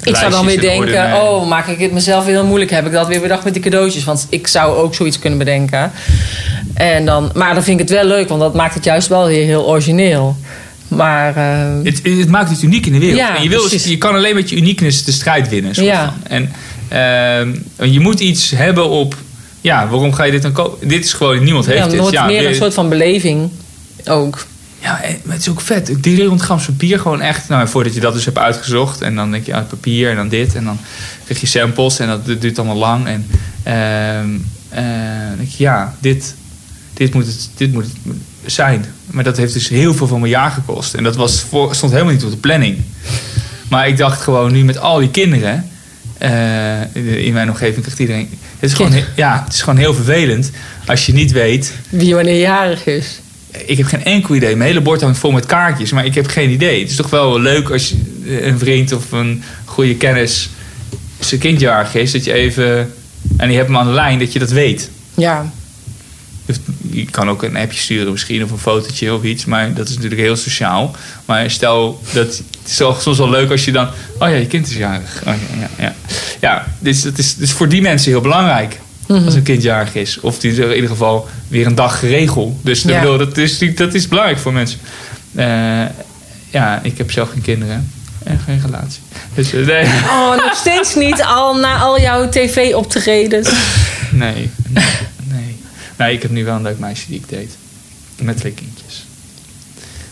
Ik 0.02 0.16
zou 0.16 0.30
dan 0.30 0.46
weer 0.46 0.60
denken, 0.60 1.14
oh, 1.14 1.48
maak 1.48 1.66
ik 1.66 1.78
het 1.78 1.92
mezelf 1.92 2.24
weer 2.24 2.34
heel 2.34 2.46
moeilijk? 2.46 2.70
Heb 2.70 2.86
ik 2.86 2.92
dat 2.92 3.06
weer 3.06 3.20
bedacht 3.20 3.44
met 3.44 3.52
die 3.52 3.62
cadeautjes? 3.62 4.04
Want 4.04 4.26
ik 4.28 4.46
zou 4.46 4.76
ook 4.76 4.94
zoiets 4.94 5.18
kunnen 5.18 5.38
bedenken. 5.38 5.90
En 6.74 7.04
dan, 7.04 7.30
maar 7.34 7.54
dan 7.54 7.62
vind 7.62 7.80
ik 7.80 7.88
het 7.88 7.96
wel 7.98 8.06
leuk, 8.06 8.28
want 8.28 8.40
dat 8.40 8.54
maakt 8.54 8.74
het 8.74 8.84
juist 8.84 9.08
wel 9.08 9.26
weer 9.26 9.44
heel 9.44 9.66
origineel. 9.66 10.36
Maar 10.96 11.36
eh, 11.36 11.84
Het, 11.84 12.00
het 12.02 12.28
maakt 12.28 12.50
het 12.50 12.62
uniek 12.62 12.86
in 12.86 12.92
de 12.92 12.98
wereld. 12.98 13.18
Ja, 13.18 13.36
en 13.36 13.42
je, 13.42 13.48
wil, 13.48 13.60
precies. 13.60 13.84
je 13.84 13.98
kan 13.98 14.14
alleen 14.14 14.34
met 14.34 14.50
je 14.50 14.56
uniqueness 14.56 15.04
de 15.04 15.12
strijd 15.12 15.48
winnen. 15.48 15.74
soort 15.74 15.86
Ja. 15.86 16.04
van. 16.28 16.30
En 16.30 16.50
ehm, 17.78 17.90
je 17.92 18.00
moet 18.00 18.20
iets 18.20 18.50
hebben 18.50 18.88
op... 18.88 19.16
Ja, 19.60 19.88
waarom 19.88 20.12
ga 20.12 20.24
je 20.24 20.30
dit 20.32 20.42
dan 20.42 20.52
kopen? 20.52 20.88
Dit 20.88 21.04
is 21.04 21.12
gewoon... 21.12 21.42
Niemand 21.44 21.66
heeft 21.66 21.78
ja, 21.78 21.86
dit. 21.88 22.00
nooit 22.00 22.12
Ja, 22.12 22.24
meer 22.26 22.46
een 22.48 22.54
soort 22.54 22.74
van 22.74 22.88
beleving 22.88 23.50
ook. 24.04 24.46
Ja, 24.80 25.02
en- 25.02 25.16
maar 25.24 25.32
het 25.34 25.42
is 25.42 25.48
ook 25.48 25.60
vet. 25.60 26.02
300 26.02 26.42
gram 26.42 26.58
papier 26.66 26.98
gewoon 26.98 27.20
echt... 27.20 27.48
Nou, 27.48 27.68
voordat 27.68 27.94
je 27.94 28.00
dat 28.00 28.14
dus 28.14 28.24
hebt 28.24 28.38
uitgezocht. 28.38 29.00
En 29.00 29.14
dan 29.14 29.30
denk 29.30 29.46
je 29.46 29.54
uit 29.54 29.68
papier 29.68 30.10
en 30.10 30.16
dan 30.16 30.28
dit. 30.28 30.54
En 30.54 30.64
dan 30.64 30.78
krijg 31.24 31.40
je 31.40 31.46
samples. 31.46 31.98
En 31.98 32.06
dat, 32.06 32.40
duurt 32.40 32.58
allemaal 32.58 32.76
lang. 32.76 33.06
En 33.06 33.26
eh, 33.62 33.74
dan 35.28 35.36
denk 35.36 35.48
je, 35.48 35.62
ja, 35.62 35.94
dit, 36.00 36.34
dit, 36.94 37.14
moet 37.14 37.26
het, 37.26 37.48
dit 37.56 37.72
moet 37.72 37.84
het 37.84 38.14
zijn. 38.52 38.84
Maar 39.12 39.24
dat 39.24 39.36
heeft 39.36 39.52
dus 39.52 39.68
heel 39.68 39.94
veel 39.94 40.06
van 40.06 40.20
mijn 40.20 40.32
jaar 40.32 40.50
gekost. 40.50 40.94
En 40.94 41.02
dat 41.02 41.16
was 41.16 41.40
voor, 41.40 41.74
stond 41.74 41.92
helemaal 41.92 42.12
niet 42.12 42.24
op 42.24 42.30
de 42.30 42.36
planning. 42.36 42.76
Maar 43.68 43.88
ik 43.88 43.96
dacht 43.96 44.20
gewoon 44.20 44.52
nu 44.52 44.64
met 44.64 44.78
al 44.78 44.98
die 44.98 45.10
kinderen... 45.10 45.70
eh, 46.18 47.26
in 47.26 47.32
mijn 47.32 47.48
omgeving 47.48 47.80
krijgt 47.80 47.98
iedereen... 47.98 48.28
Het 48.58 48.70
is, 48.70 48.76
gewoon, 48.76 48.92
ja, 49.16 49.42
het 49.44 49.54
is 49.54 49.60
gewoon 49.62 49.78
heel 49.78 49.94
vervelend 49.94 50.50
als 50.86 51.06
je 51.06 51.12
niet 51.12 51.32
weet... 51.32 51.72
Wie 51.88 52.14
wanneer 52.14 52.38
jarig 52.38 52.86
is. 52.86 53.20
Ik 53.66 53.78
heb 53.78 53.86
geen 53.86 54.04
enkel 54.04 54.34
idee. 54.34 54.56
Mijn 54.56 54.68
hele 54.68 54.80
bord 54.80 55.00
hangt 55.00 55.18
vol 55.18 55.30
met 55.30 55.46
kaartjes, 55.46 55.92
maar 55.92 56.04
ik 56.04 56.14
heb 56.14 56.26
geen 56.26 56.50
idee. 56.50 56.80
Het 56.80 56.90
is 56.90 56.96
toch 56.96 57.10
wel 57.10 57.40
leuk 57.40 57.70
als 57.70 57.88
je, 57.88 58.46
een 58.46 58.58
vriend 58.58 58.92
of 58.92 59.12
een 59.12 59.42
goede 59.64 59.96
kennis 59.96 60.50
zijn 61.18 61.40
kindjarig 61.40 61.94
is, 61.94 62.12
dat 62.12 62.24
je 62.24 62.32
even. 62.32 62.92
En 63.36 63.50
je 63.50 63.56
hebt 63.56 63.68
hem 63.68 63.76
aan 63.76 63.86
de 63.86 63.92
lijn, 63.92 64.18
dat 64.18 64.32
je 64.32 64.38
dat 64.38 64.50
weet. 64.50 64.90
Ja. 65.14 65.52
Je 66.90 67.04
kan 67.10 67.30
ook 67.30 67.42
een 67.42 67.56
appje 67.56 67.78
sturen 67.78 68.12
misschien 68.12 68.44
of 68.44 68.50
een 68.50 68.58
fotootje 68.58 69.14
of 69.14 69.22
iets. 69.22 69.44
Maar 69.44 69.74
dat 69.74 69.88
is 69.88 69.94
natuurlijk 69.94 70.20
heel 70.20 70.36
sociaal. 70.36 70.96
Maar 71.24 71.50
stel, 71.50 72.00
dat, 72.12 72.26
het 72.36 72.70
is 72.70 72.78
wel- 72.78 72.94
soms 72.94 73.18
wel 73.18 73.30
leuk 73.30 73.50
als 73.50 73.64
je 73.64 73.72
dan... 73.72 73.86
Oh 74.18 74.28
ja, 74.28 74.34
je 74.34 74.46
kind 74.46 74.66
is 74.66 74.76
jarig. 74.76 75.22
Oh 75.26 75.34
ja, 75.34 75.58
ja, 75.78 75.84
ja. 75.84 75.94
ja 76.40 76.66
dus 76.78 77.02
dat 77.02 77.18
is, 77.18 77.34
dus 77.34 77.52
voor 77.52 77.68
die 77.68 77.82
mensen 77.82 78.10
heel 78.10 78.20
belangrijk. 78.20 78.80
Als 79.08 79.34
een 79.34 79.42
kind 79.42 79.62
jarig 79.62 79.94
is. 79.94 80.20
Of 80.20 80.38
die 80.38 80.54
in 80.54 80.74
ieder 80.74 80.90
geval 80.90 81.28
weer 81.48 81.66
een 81.66 81.74
dag 81.74 81.98
geregeld. 81.98 82.58
Dus 82.62 82.82
Ja. 82.82 83.00
bedoel, 83.00 83.18
dat, 83.18 83.36
is, 83.36 83.58
dat 83.74 83.94
is 83.94 84.08
belangrijk 84.08 84.38
voor 84.38 84.52
mensen. 84.52 84.78
Eh, 85.34 85.46
ja, 86.50 86.80
ik 86.82 86.98
heb 86.98 87.10
zelf 87.10 87.30
geen 87.30 87.42
kinderen. 87.42 87.90
En 88.24 88.40
geen 88.44 88.60
relatie. 88.64 89.00
Dus 89.34 89.52
eh, 89.52 89.66
nee. 89.66 89.84
Oh, 89.84 90.30
nog 90.44 90.54
steeds 90.54 90.94
niet 90.94 91.22
al 91.22 91.54
na 91.56 91.78
al 91.78 92.00
jouw 92.00 92.28
tv-optredens. 92.28 93.50
Nee, 94.10 94.50
nee, 94.68 94.84
nee. 96.02 96.14
Ik 96.14 96.22
heb 96.22 96.30
nu 96.30 96.44
wel 96.44 96.56
een 96.56 96.62
leuk 96.62 96.78
meisje 96.78 97.06
die 97.06 97.16
ik 97.16 97.28
date. 97.28 97.54
Met 98.22 98.36
twee 98.36 98.52
kindjes. 98.52 99.06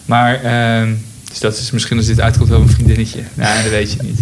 Maar, 0.05 0.43
ehm, 0.43 0.95
dus 1.29 1.39
dat 1.39 1.57
is 1.57 1.71
misschien 1.71 1.97
als 1.97 2.07
dit 2.07 2.21
uitkomt 2.21 2.49
wel 2.49 2.61
een 2.61 2.69
vriendinnetje. 2.69 3.23
Nee, 3.35 3.63
dat 3.63 3.71
weet 3.71 3.93
je 3.93 4.03
niet. 4.03 4.21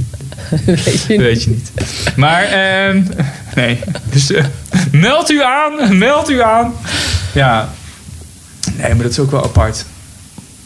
Weet 0.85 1.03
je 1.03 1.09
Dat 1.09 1.17
weet 1.17 1.43
je 1.43 1.51
niet. 1.51 1.71
Maar, 2.17 2.43
ehm, 2.43 3.03
nee. 3.55 3.81
Dus 4.11 4.31
eh, 4.31 4.45
meld 4.93 5.31
u 5.31 5.43
aan, 5.43 5.99
meld 5.99 6.31
u 6.31 6.43
aan. 6.43 6.75
Ja. 7.35 7.73
Nee, 8.77 8.95
maar 8.95 9.03
dat 9.03 9.13
is 9.13 9.19
ook 9.19 9.31
wel 9.31 9.45
apart. 9.45 9.85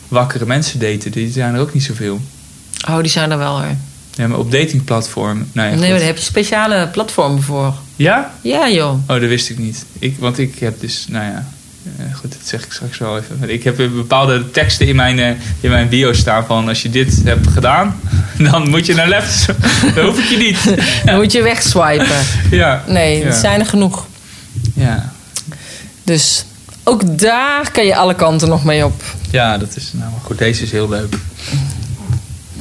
Wakkere 0.08 0.46
mensen 0.46 0.78
daten, 0.78 1.10
die 1.10 1.32
zijn 1.32 1.54
er 1.54 1.60
ook 1.60 1.74
niet 1.74 1.82
zoveel. 1.82 2.20
Oh, 2.88 3.00
die 3.00 3.10
zijn 3.10 3.30
er 3.30 3.38
wel 3.38 3.60
hoor. 3.60 3.76
Ja, 4.14 4.26
maar 4.28 4.38
op 4.38 4.50
datingplatformen. 4.52 5.50
Nou 5.52 5.68
ja, 5.68 5.74
Nee, 5.74 5.90
maar 5.90 5.98
daar 5.98 6.06
heb 6.06 6.16
je 6.16 6.22
speciale 6.22 6.88
platformen 6.88 7.42
voor. 7.42 7.74
Ja? 7.96 8.34
Ja, 8.40 8.70
joh. 8.70 8.92
Oh, 8.92 9.06
dat 9.06 9.20
wist 9.20 9.50
ik 9.50 9.58
niet. 9.58 9.84
Ik, 9.98 10.16
want 10.18 10.38
ik 10.38 10.58
heb 10.58 10.80
dus, 10.80 11.06
nou 11.08 11.24
ja, 11.24 11.46
eh, 11.98 12.14
goed, 12.14 12.32
dat 12.32 12.40
zeg 12.44 12.64
ik 12.64 12.72
straks 12.72 12.98
wel 12.98 13.18
even. 13.18 13.36
Maar 13.38 13.48
Ik 13.48 13.64
heb 13.64 13.76
bepaalde 13.76 14.50
teksten 14.50 14.86
in 14.86 14.96
mijn, 14.96 15.18
eh, 15.18 15.28
in 15.60 15.70
mijn 15.70 15.88
bio 15.88 16.12
staan 16.12 16.46
van 16.46 16.68
als 16.68 16.82
je 16.82 16.90
dit 16.90 17.20
hebt 17.24 17.46
gedaan, 17.46 18.00
dan 18.50 18.70
moet 18.70 18.86
je 18.86 18.94
naar 18.94 19.08
left. 19.08 19.46
dat 19.94 20.04
hoef 20.04 20.18
ik 20.18 20.24
je 20.24 20.36
niet. 20.36 20.82
Dan 21.04 21.14
moet 21.16 21.32
je 21.32 21.42
wegswipen. 21.42 22.16
Ja. 22.50 22.84
Nee, 22.86 23.18
ja. 23.18 23.24
het 23.24 23.34
zijn 23.34 23.60
er 23.60 23.66
genoeg. 23.66 24.06
Ja. 24.74 25.12
Dus 26.04 26.44
ook 26.84 27.18
daar 27.18 27.70
kan 27.70 27.84
je 27.84 27.96
alle 27.96 28.14
kanten 28.14 28.48
nog 28.48 28.64
mee 28.64 28.84
op. 28.84 29.02
ja, 29.30 29.58
dat 29.58 29.76
is, 29.76 29.90
nou 29.92 30.10
maar 30.10 30.20
goed, 30.22 30.38
deze 30.38 30.62
is 30.62 30.70
heel 30.70 30.88
leuk. 30.88 31.14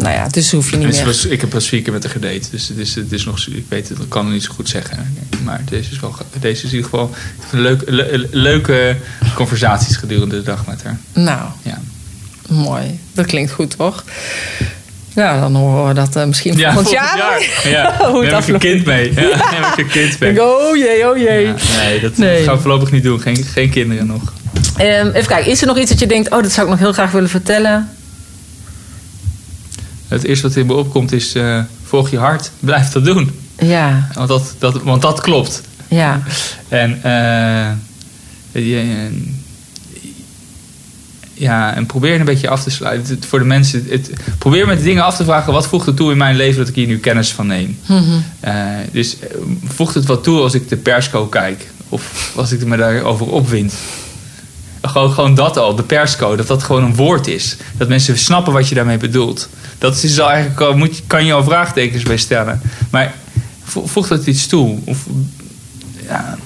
Nou 0.01 0.13
ja, 0.15 0.27
dus 0.27 0.51
hoef 0.51 0.69
je 0.71 0.77
niet 0.77 0.87
meer. 0.95 1.05
was, 1.05 1.25
ik 1.25 1.41
heb 1.41 1.49
pas 1.49 1.67
vier 1.67 1.81
keer 1.81 1.93
met 1.93 2.03
haar 2.03 2.11
gedate, 2.11 2.49
dus 2.51 2.67
het 2.67 2.77
is, 2.77 2.95
het 2.95 3.11
is 3.11 3.25
nog, 3.25 3.47
ik 3.47 3.65
weet 3.67 3.89
het, 3.89 3.99
ik 3.99 4.09
kan 4.09 4.23
het 4.25 4.33
niet 4.33 4.43
zo 4.43 4.51
goed 4.53 4.69
zeggen. 4.69 5.13
Maar 5.43 5.61
deze 5.69 5.91
is 5.91 5.99
wel, 5.99 6.15
deze 6.39 6.65
is 6.65 6.71
in 6.71 6.75
ieder 6.77 6.83
geval 6.89 7.11
leuk, 7.51 7.81
le- 7.85 8.27
leuke 8.31 8.95
conversaties 9.35 9.95
gedurende 9.95 10.35
de 10.35 10.43
dag 10.43 10.65
met 10.67 10.83
haar. 10.83 10.97
Nou, 11.13 11.41
Ja. 11.61 11.81
mooi. 12.49 12.99
Dat 13.13 13.25
klinkt 13.25 13.51
goed, 13.51 13.75
toch? 13.77 14.03
Nou, 15.13 15.39
dan 15.39 15.55
horen 15.55 15.87
we 15.87 15.93
dat 15.93 16.15
eh, 16.15 16.25
misschien 16.25 16.57
Ja, 16.57 16.73
volgend 16.73 16.97
volgend 16.97 17.17
jaar. 17.63 17.71
Ja, 17.71 17.97
Hoe 18.09 18.15
het 18.17 18.23
ik 18.25 18.31
een 18.31 18.37
afloopt. 18.37 18.63
kind 18.63 18.85
mee. 18.85 19.13
Ja, 19.13 19.21
neem 19.51 19.63
ik 19.71 19.77
een 19.77 19.87
kind 19.87 20.19
mee. 20.19 20.41
Oh 20.43 20.75
jee, 20.77 21.09
oh 21.09 21.17
jee. 21.17 21.45
Ja, 21.45 21.55
nee, 21.77 21.99
dat 21.99 22.17
Nee. 22.17 22.43
gaan 22.43 22.55
we 22.55 22.61
voorlopig 22.61 22.91
niet 22.91 23.03
doen. 23.03 23.19
Geen, 23.21 23.43
geen 23.53 23.69
kinderen 23.69 24.05
nog. 24.07 24.33
Ehm, 24.77 25.07
even 25.07 25.27
kijken, 25.27 25.51
is 25.51 25.61
er 25.61 25.67
nog 25.67 25.77
iets 25.77 25.89
dat 25.89 25.99
je 25.99 26.07
denkt... 26.07 26.29
oh, 26.31 26.41
dat 26.41 26.51
zou 26.51 26.65
ik 26.65 26.71
nog 26.71 26.79
heel 26.81 26.93
graag 26.93 27.11
willen 27.11 27.29
vertellen? 27.29 27.89
Het 30.15 30.23
eerste 30.23 30.47
wat 30.47 30.55
in 30.55 30.65
me 30.65 30.73
opkomt 30.73 31.11
is... 31.11 31.33
eh, 31.35 31.59
volg 31.83 32.09
je 32.09 32.17
hart. 32.17 32.51
Blijf 32.59 32.89
dat 32.89 33.05
doen. 33.05 33.31
Ja, 33.59 34.07
Want 34.13 34.27
dat, 34.27 34.55
dat, 34.59 34.81
want 34.83 35.01
dat 35.01 35.21
klopt. 35.21 35.61
ja. 35.87 36.21
En, 36.67 36.99
eh, 37.03 37.71
ja, 41.33 41.75
en 41.75 41.85
probeer 41.85 42.19
een 42.19 42.25
beetje 42.25 42.49
af 42.49 42.63
te 42.63 42.69
sluiten. 42.69 43.15
Het- 43.15 43.25
Voor 43.25 43.39
de 43.39 43.45
mensen... 43.45 43.85
Het, 43.89 44.11
probeer 44.37 44.67
met 44.67 44.83
dingen 44.83 45.03
af 45.03 45.15
te 45.15 45.23
vragen... 45.23 45.53
wat 45.53 45.67
voegt 45.67 45.87
er 45.87 45.93
toe 45.93 46.11
in 46.11 46.17
mijn 46.17 46.35
leven 46.35 46.57
dat 46.59 46.67
ik 46.67 46.75
hier 46.75 46.87
nu 46.87 46.97
kennis 46.99 47.31
van 47.31 47.47
neem? 47.47 47.77
Mhm. 47.85 48.03
Eh, 48.39 48.53
dus 48.91 49.17
voegt 49.67 49.93
het 49.95 50.05
wat 50.05 50.23
toe 50.23 50.39
als 50.41 50.53
ik 50.53 50.69
de 50.69 50.77
persco 50.77 51.25
kijk? 51.27 51.67
Of 51.89 52.31
als 52.35 52.51
ik 52.51 52.65
me 52.65 52.77
daarover 52.77 53.27
opwind? 53.31 53.73
Gewoon, 54.91 55.11
gewoon 55.11 55.35
dat 55.35 55.57
al, 55.57 55.75
de 55.75 55.83
persco, 55.83 56.35
dat 56.35 56.47
dat 56.47 56.63
gewoon 56.63 56.83
een 56.83 56.95
woord 56.95 57.27
is. 57.27 57.57
Dat 57.77 57.87
mensen 57.87 58.17
snappen 58.17 58.53
wat 58.53 58.69
je 58.69 58.75
daarmee 58.75 58.97
bedoelt. 58.97 59.49
Dat 59.77 60.03
is 60.03 60.19
al 60.19 60.29
eigenlijk 60.29 60.61
al, 60.61 60.77
moet, 60.77 61.01
kan 61.07 61.25
je 61.25 61.33
al 61.33 61.43
vraagtekens 61.43 62.03
bij 62.03 62.17
stellen. 62.17 62.61
Maar 62.89 63.13
vo- 63.63 63.85
voegt 63.87 64.09
dat 64.09 64.25
iets 64.27 64.47
toe? 64.47 64.77
Of, 64.85 64.97
ja, 66.07 66.37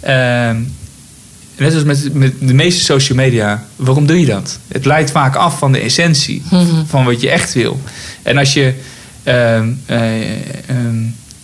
ehm, 0.00 0.56
net 1.56 1.74
als 1.74 1.82
met, 1.84 2.14
met 2.14 2.32
de 2.40 2.54
meeste 2.54 2.84
social 2.84 3.18
media, 3.18 3.64
waarom 3.76 4.06
doe 4.06 4.20
je 4.20 4.26
dat? 4.26 4.58
Het 4.68 4.84
leidt 4.84 5.10
vaak 5.10 5.34
af 5.34 5.58
van 5.58 5.72
de 5.72 5.78
essentie 5.80 6.42
van 6.86 7.04
wat 7.04 7.20
je 7.20 7.30
echt 7.30 7.52
wil. 7.52 7.80
En 8.22 8.38
als 8.38 8.52
je 8.52 8.74
eh, 9.22 9.56
ehm, 9.56 9.68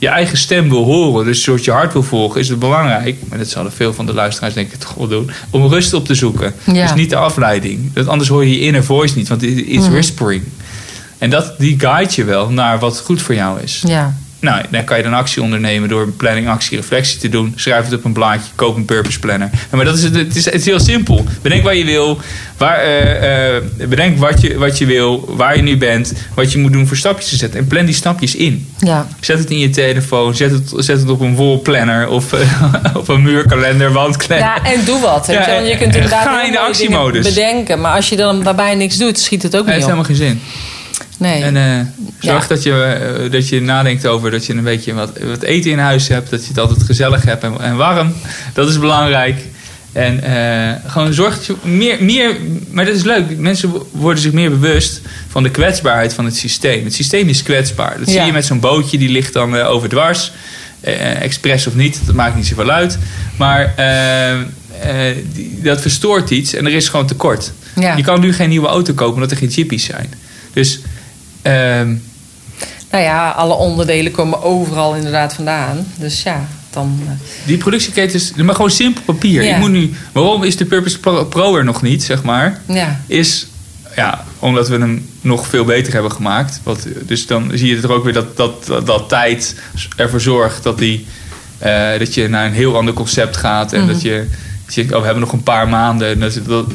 je 0.02 0.08
eigen 0.08 0.38
stem 0.38 0.68
wil 0.68 0.84
horen, 0.84 1.24
dus 1.24 1.42
soort 1.42 1.64
je 1.64 1.70
hart 1.70 1.92
wil 1.92 2.02
volgen, 2.02 2.40
is 2.40 2.48
het 2.48 2.58
belangrijk, 2.58 3.16
maar 3.28 3.38
dat 3.38 3.48
zouden 3.48 3.72
veel 3.72 3.94
van 3.94 4.06
de 4.06 4.14
luisteraars 4.14 4.54
denk 4.54 4.72
ik 4.72 4.78
toch 4.78 4.94
wel 4.94 5.08
doen, 5.08 5.30
om 5.50 5.66
rust 5.66 5.94
op 5.94 6.06
te 6.06 6.14
zoeken. 6.14 6.54
Ja. 6.64 6.82
Dus 6.82 6.94
niet 6.94 7.10
de 7.10 7.16
afleiding. 7.16 7.92
Dat, 7.92 8.06
anders 8.06 8.28
hoor 8.28 8.44
je 8.44 8.50
je 8.50 8.60
inner 8.60 8.84
voice 8.84 9.16
niet, 9.16 9.28
want 9.28 9.40
het 9.40 9.50
is 9.50 9.88
whispering. 9.88 10.42
En 11.18 11.30
dat, 11.30 11.54
die 11.58 11.80
guide 11.80 12.12
je 12.14 12.24
wel 12.24 12.50
naar 12.50 12.78
wat 12.78 13.00
goed 13.00 13.22
voor 13.22 13.34
jou 13.34 13.60
is. 13.60 13.82
Ja, 13.86 14.16
Nou, 14.42 14.62
dan 14.70 14.84
kan 14.84 14.96
je 14.96 15.02
dan 15.02 15.12
actie 15.14 15.42
ondernemen 15.42 15.88
door 15.88 16.02
een 16.02 16.16
planning, 16.16 16.48
actie, 16.48 16.76
reflectie 16.76 17.18
te 17.18 17.28
doen. 17.28 17.52
Schrijf 17.56 17.84
het 17.84 17.94
op 17.94 18.04
een 18.04 18.12
blaadje, 18.12 18.50
koop 18.54 18.76
een 18.76 18.84
purpose 18.84 19.18
planner. 19.18 19.50
Maar 19.70 19.84
dat 19.84 19.96
is, 19.96 20.02
het, 20.02 20.14
het, 20.14 20.36
is, 20.36 20.44
het 20.44 20.54
is 20.54 20.64
heel 20.64 20.80
simpel. 20.80 21.24
Bedenk 21.42 21.62
waar 21.62 21.74
je 21.74 21.84
wil. 21.84 22.20
Waar, 22.56 22.78
eh, 22.78 23.56
eh, 23.56 23.62
bedenk 23.88 24.18
wat 24.18 24.40
je, 24.40 24.58
wat 24.58 24.78
je 24.78 24.86
wil, 24.86 25.34
waar 25.36 25.56
je 25.56 25.62
nu 25.62 25.76
bent, 25.76 26.12
wat 26.34 26.52
je 26.52 26.58
moet 26.58 26.72
doen 26.72 26.86
voor 26.86 26.96
stapjes 26.96 27.28
te 27.28 27.36
zetten. 27.36 27.60
En 27.60 27.66
plan 27.66 27.84
die 27.84 27.94
stapjes 27.94 28.34
in. 28.34 28.66
ja. 28.78 29.06
Zet 29.20 29.38
het 29.38 29.50
in 29.50 29.58
je 29.58 29.70
telefoon, 29.70 30.34
zet 30.34 30.50
het, 30.50 30.72
zet 30.76 31.00
het 31.00 31.08
op 31.08 31.20
een 31.20 31.36
wall 31.36 31.56
planner 31.56 32.08
of 32.08 32.32
eh, 32.32 32.64
op 33.00 33.08
een 33.08 33.22
muurkalender, 33.22 33.92
wandkalender. 33.92 34.48
Ja, 34.48 34.72
en 34.72 34.84
doe 34.84 35.00
wat. 35.00 35.26
Ja, 35.26 35.46
je? 35.46 35.54
Want 35.54 35.68
je 35.68 35.76
kunt 35.76 35.94
inderdaad 35.94 36.24
ga 36.24 36.44
in 36.44 36.52
de 36.52 36.58
actiemodus. 36.58 37.28
bedenken. 37.28 37.80
Maar 37.80 37.94
als 37.94 38.08
je 38.08 38.16
dan 38.16 38.42
daarbij 38.42 38.74
niks 38.74 38.96
doet, 38.96 39.18
schiet 39.18 39.42
het 39.42 39.56
ook 39.56 39.66
Dat 39.66 39.74
niet 39.74 39.74
heeft 39.74 39.86
helemaal 39.86 40.04
geen 40.04 40.16
zin. 40.16 40.40
Nee. 41.22 41.42
En 41.42 41.56
eh, 41.56 41.86
zorg 42.20 42.42
Ja. 42.42 42.48
dat, 42.48 42.62
je, 42.62 42.82
eh, 42.82 43.30
dat 43.30 43.48
je 43.48 43.60
nadenkt 43.60 44.06
over 44.06 44.30
dat 44.30 44.46
je 44.46 44.52
een 44.54 44.62
beetje 44.64 44.92
wat, 44.94 45.10
wat 45.28 45.42
eten 45.42 45.70
in 45.70 45.78
huis 45.78 46.08
hebt. 46.08 46.30
Dat 46.30 46.42
je 46.42 46.48
het 46.48 46.58
altijd 46.58 46.82
gezellig 46.82 47.22
hebt 47.24 47.42
en, 47.42 47.60
en 47.60 47.76
warm. 47.76 48.12
Dat 48.54 48.68
is 48.68 48.78
belangrijk. 48.78 49.36
En 49.92 50.22
eh, 50.22 50.90
gewoon 50.90 51.12
zorg 51.12 51.34
dat 51.36 51.46
je 51.46 51.54
meer, 51.68 52.04
meer... 52.04 52.36
Maar 52.70 52.84
dat 52.84 52.94
is 52.94 53.02
leuk. 53.02 53.38
Mensen 53.38 53.72
worden 53.90 54.22
zich 54.22 54.32
meer 54.32 54.50
bewust 54.50 55.00
van 55.28 55.42
de 55.42 55.50
kwetsbaarheid 55.50 56.12
van 56.14 56.24
het 56.24 56.36
systeem. 56.36 56.84
Het 56.84 56.94
systeem 56.94 57.28
is 57.28 57.42
kwetsbaar. 57.42 57.98
Dat 57.98 58.06
Ja. 58.06 58.12
zie 58.12 58.22
je 58.22 58.32
met 58.32 58.44
zo'n 58.44 58.60
bootje. 58.60 58.98
Die 58.98 59.08
ligt 59.08 59.32
dan 59.32 59.56
overdwars. 59.56 60.32
Eh, 60.80 61.22
expres 61.22 61.66
of 61.66 61.74
niet. 61.74 62.00
Dat 62.06 62.14
maakt 62.14 62.36
niet 62.36 62.46
zoveel 62.46 62.70
uit. 62.70 62.98
Maar 63.36 63.74
die- 65.32 65.60
dat 65.62 65.80
verstoort 65.80 66.30
iets. 66.30 66.54
En 66.54 66.66
er 66.66 66.72
is 66.72 66.88
gewoon 66.88 67.06
tekort. 67.06 67.52
ja. 67.74 67.96
Je 67.96 68.02
kan 68.02 68.20
nu 68.20 68.32
geen 68.32 68.48
nieuwe 68.48 68.66
auto 68.68 68.92
kopen 68.94 69.14
omdat 69.14 69.30
er 69.30 69.36
geen 69.36 69.50
chippies 69.50 69.84
zijn. 69.84 70.12
Dus... 70.52 70.80
ehm, 71.42 71.94
Nou 72.90 73.04
ja, 73.04 73.30
alle 73.30 73.54
onderdelen 73.54 74.12
komen 74.12 74.42
overal 74.42 74.94
inderdaad 74.94 75.34
vandaan. 75.34 75.86
Dus 75.98 76.22
ja, 76.22 76.46
dan... 76.70 77.00
eh, 77.06 77.12
Die 77.46 77.56
productieketens, 77.56 78.32
maar 78.34 78.54
gewoon 78.54 78.70
simpel 78.70 79.02
papier. 79.02 79.42
Ja. 79.42 79.54
Ik 79.54 79.60
moet 79.60 79.70
nu, 79.70 79.92
waarom 80.12 80.42
is 80.42 80.56
de 80.56 80.64
Purpose 80.64 80.98
Pro, 81.00 81.24
Pro 81.24 81.56
er 81.56 81.64
nog 81.64 81.82
niet, 81.82 82.02
zeg 82.04 82.22
maar? 82.22 82.60
ja, 82.66 83.00
Is, 83.06 83.46
ja, 83.96 84.24
omdat 84.38 84.68
we 84.68 84.78
hem 84.78 85.08
nog 85.20 85.46
veel 85.46 85.64
beter 85.64 85.92
hebben 85.92 86.12
gemaakt. 86.12 86.60
Wat, 86.62 86.86
dus 87.06 87.26
dan 87.26 87.50
zie 87.54 87.76
je 87.76 87.82
er 87.82 87.92
ook 87.92 88.04
weer 88.04 88.12
dat, 88.12 88.36
dat, 88.36 88.66
dat, 88.66 88.86
dat 88.86 89.08
tijd 89.08 89.54
ervoor 89.96 90.20
zorgt 90.20 90.62
dat, 90.62 90.78
die, 90.78 91.06
eh, 91.58 91.98
dat 91.98 92.14
je 92.14 92.28
naar 92.28 92.46
een 92.46 92.52
heel 92.52 92.76
ander 92.76 92.94
concept 92.94 93.36
gaat. 93.36 93.72
En 93.72 93.80
Mhm. 93.84 93.92
dat 93.92 94.02
je, 94.02 94.26
dat 94.64 94.74
je 94.74 94.80
denkt, 94.80 94.92
oh, 94.92 94.98
we 95.00 95.04
hebben 95.04 95.24
nog 95.24 95.32
een 95.32 95.42
paar 95.42 95.68
maanden. 95.68 96.08
En 96.08 96.20
dat, 96.20 96.38
dat, 96.46 96.66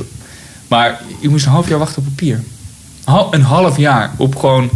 maar 0.68 1.02
je 1.22 1.30
moest 1.30 1.46
een 1.46 1.52
half 1.52 1.70
jaar 1.70 1.80
wachten 1.80 1.98
op 2.02 2.06
papier. 2.08 2.44
Een 3.32 3.42
half 3.42 3.78
jaar 3.78 4.12
op 4.18 4.36
gewoon, 4.36 4.70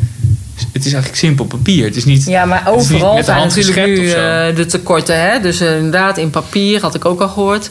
het 0.72 0.86
is 0.86 0.92
eigenlijk 0.94 1.16
simpel 1.16 1.46
papier. 1.46 1.86
Het 1.86 1.96
is 1.96 2.06
niet, 2.06 2.26
ja, 2.26 2.46
maar 2.46 2.64
overal 2.68 3.24
zijn 3.24 3.38
natuurlijk 3.48 3.88
nu 3.88 4.10
eh, 4.50 4.56
de 4.56 4.66
tekorten. 4.66 5.22
Hè? 5.22 5.40
Dus 5.40 5.60
eh, 5.60 5.76
inderdaad, 5.76 6.18
in 6.18 6.30
papier 6.30 6.82
had 6.82 6.96
ik 6.96 7.06
ook 7.06 7.22
al 7.22 7.28
gehoord. 7.28 7.70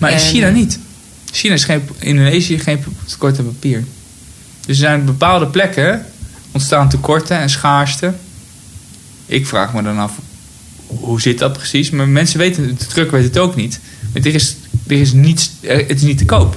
Maar 0.00 0.10
in 0.12 0.18
China 0.18 0.48
niet. 0.48 0.78
China 1.32 1.54
is 1.54 1.64
geen, 1.64 1.82
Indonesië 1.98 2.58
geen 2.58 2.84
tekort 3.06 3.38
aan 3.38 3.44
papier. 3.44 3.78
Dus 4.66 4.68
er 4.68 4.74
zijn 4.74 5.04
bepaalde 5.04 5.46
plekken 5.46 6.06
ontstaan 6.52 6.88
tekorten 6.88 7.38
en 7.38 7.50
schaarste. 7.50 8.12
Ik 9.26 9.46
vraag 9.46 9.72
me 9.74 9.82
dan 9.82 9.98
af, 9.98 10.12
hoe 10.86 11.20
zit 11.20 11.38
dat 11.38 11.52
precies? 11.52 11.90
Maar 11.90 12.08
mensen 12.08 12.38
weten, 12.38 12.66
de 12.78 12.86
druk 12.86 13.10
weet 13.10 13.24
het 13.24 13.38
ook 13.38 13.56
niet. 13.56 13.80
Want 14.12 14.26
er 14.26 14.34
is, 14.34 14.56
er 14.86 15.00
is 15.00 15.12
niets, 15.12 15.50
er- 15.60 15.78
het 15.78 15.90
is 15.96 16.02
niet 16.02 16.18
te 16.18 16.24
koop. 16.24 16.56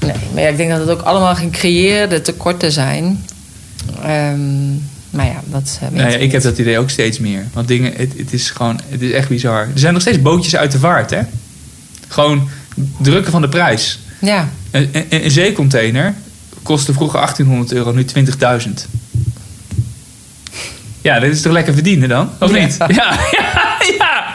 Nee, 0.00 0.12
maar 0.34 0.42
ja, 0.42 0.48
ik 0.48 0.56
denk 0.56 0.70
dat 0.70 0.80
het 0.80 0.88
ook 0.90 1.02
allemaal 1.02 1.34
gecreëerde 1.34 2.20
tekorten 2.20 2.72
zijn. 2.72 3.24
Ehm, 4.02 4.70
maar 5.10 5.26
ja, 5.26 5.40
dat 5.44 5.78
eh, 5.82 5.88
weet 5.88 5.98
Nou 5.98 6.10
ja, 6.10 6.16
ik 6.16 6.22
ik 6.22 6.32
heb 6.32 6.42
dat 6.42 6.58
idee 6.58 6.78
ook 6.78 6.90
steeds 6.90 7.18
meer. 7.18 7.46
Want 7.52 7.68
dingen, 7.68 7.92
het, 7.96 8.12
het 8.16 8.32
is 8.32 8.50
gewoon, 8.50 8.80
het 8.88 9.02
is 9.02 9.10
echt 9.12 9.28
bizar. 9.28 9.60
Er 9.60 9.78
zijn 9.78 9.92
nog 9.92 10.02
steeds 10.02 10.22
bootjes 10.22 10.56
uit 10.56 10.72
de 10.72 10.78
vaart, 10.78 11.10
hè? 11.10 11.20
Gewoon 12.08 12.48
drukken 12.98 13.32
van 13.32 13.40
de 13.40 13.48
prijs. 13.48 13.98
Ja. 14.20 14.48
Een, 14.70 14.88
een, 14.92 15.06
een 15.24 15.30
zeecontainer 15.30 16.14
kostte 16.62 16.92
vroeger 16.92 17.18
1800 17.18 17.72
euro, 17.72 17.92
nu 17.92 18.04
20.000. 18.04 18.70
Ja, 21.00 21.20
dit 21.20 21.32
is 21.32 21.40
toch 21.40 21.52
lekker 21.52 21.74
verdienen 21.74 22.08
dan? 22.08 22.30
Of 22.40 22.54
Ja. 22.54 22.58
niet? 22.64 22.76
Ja, 22.96 23.18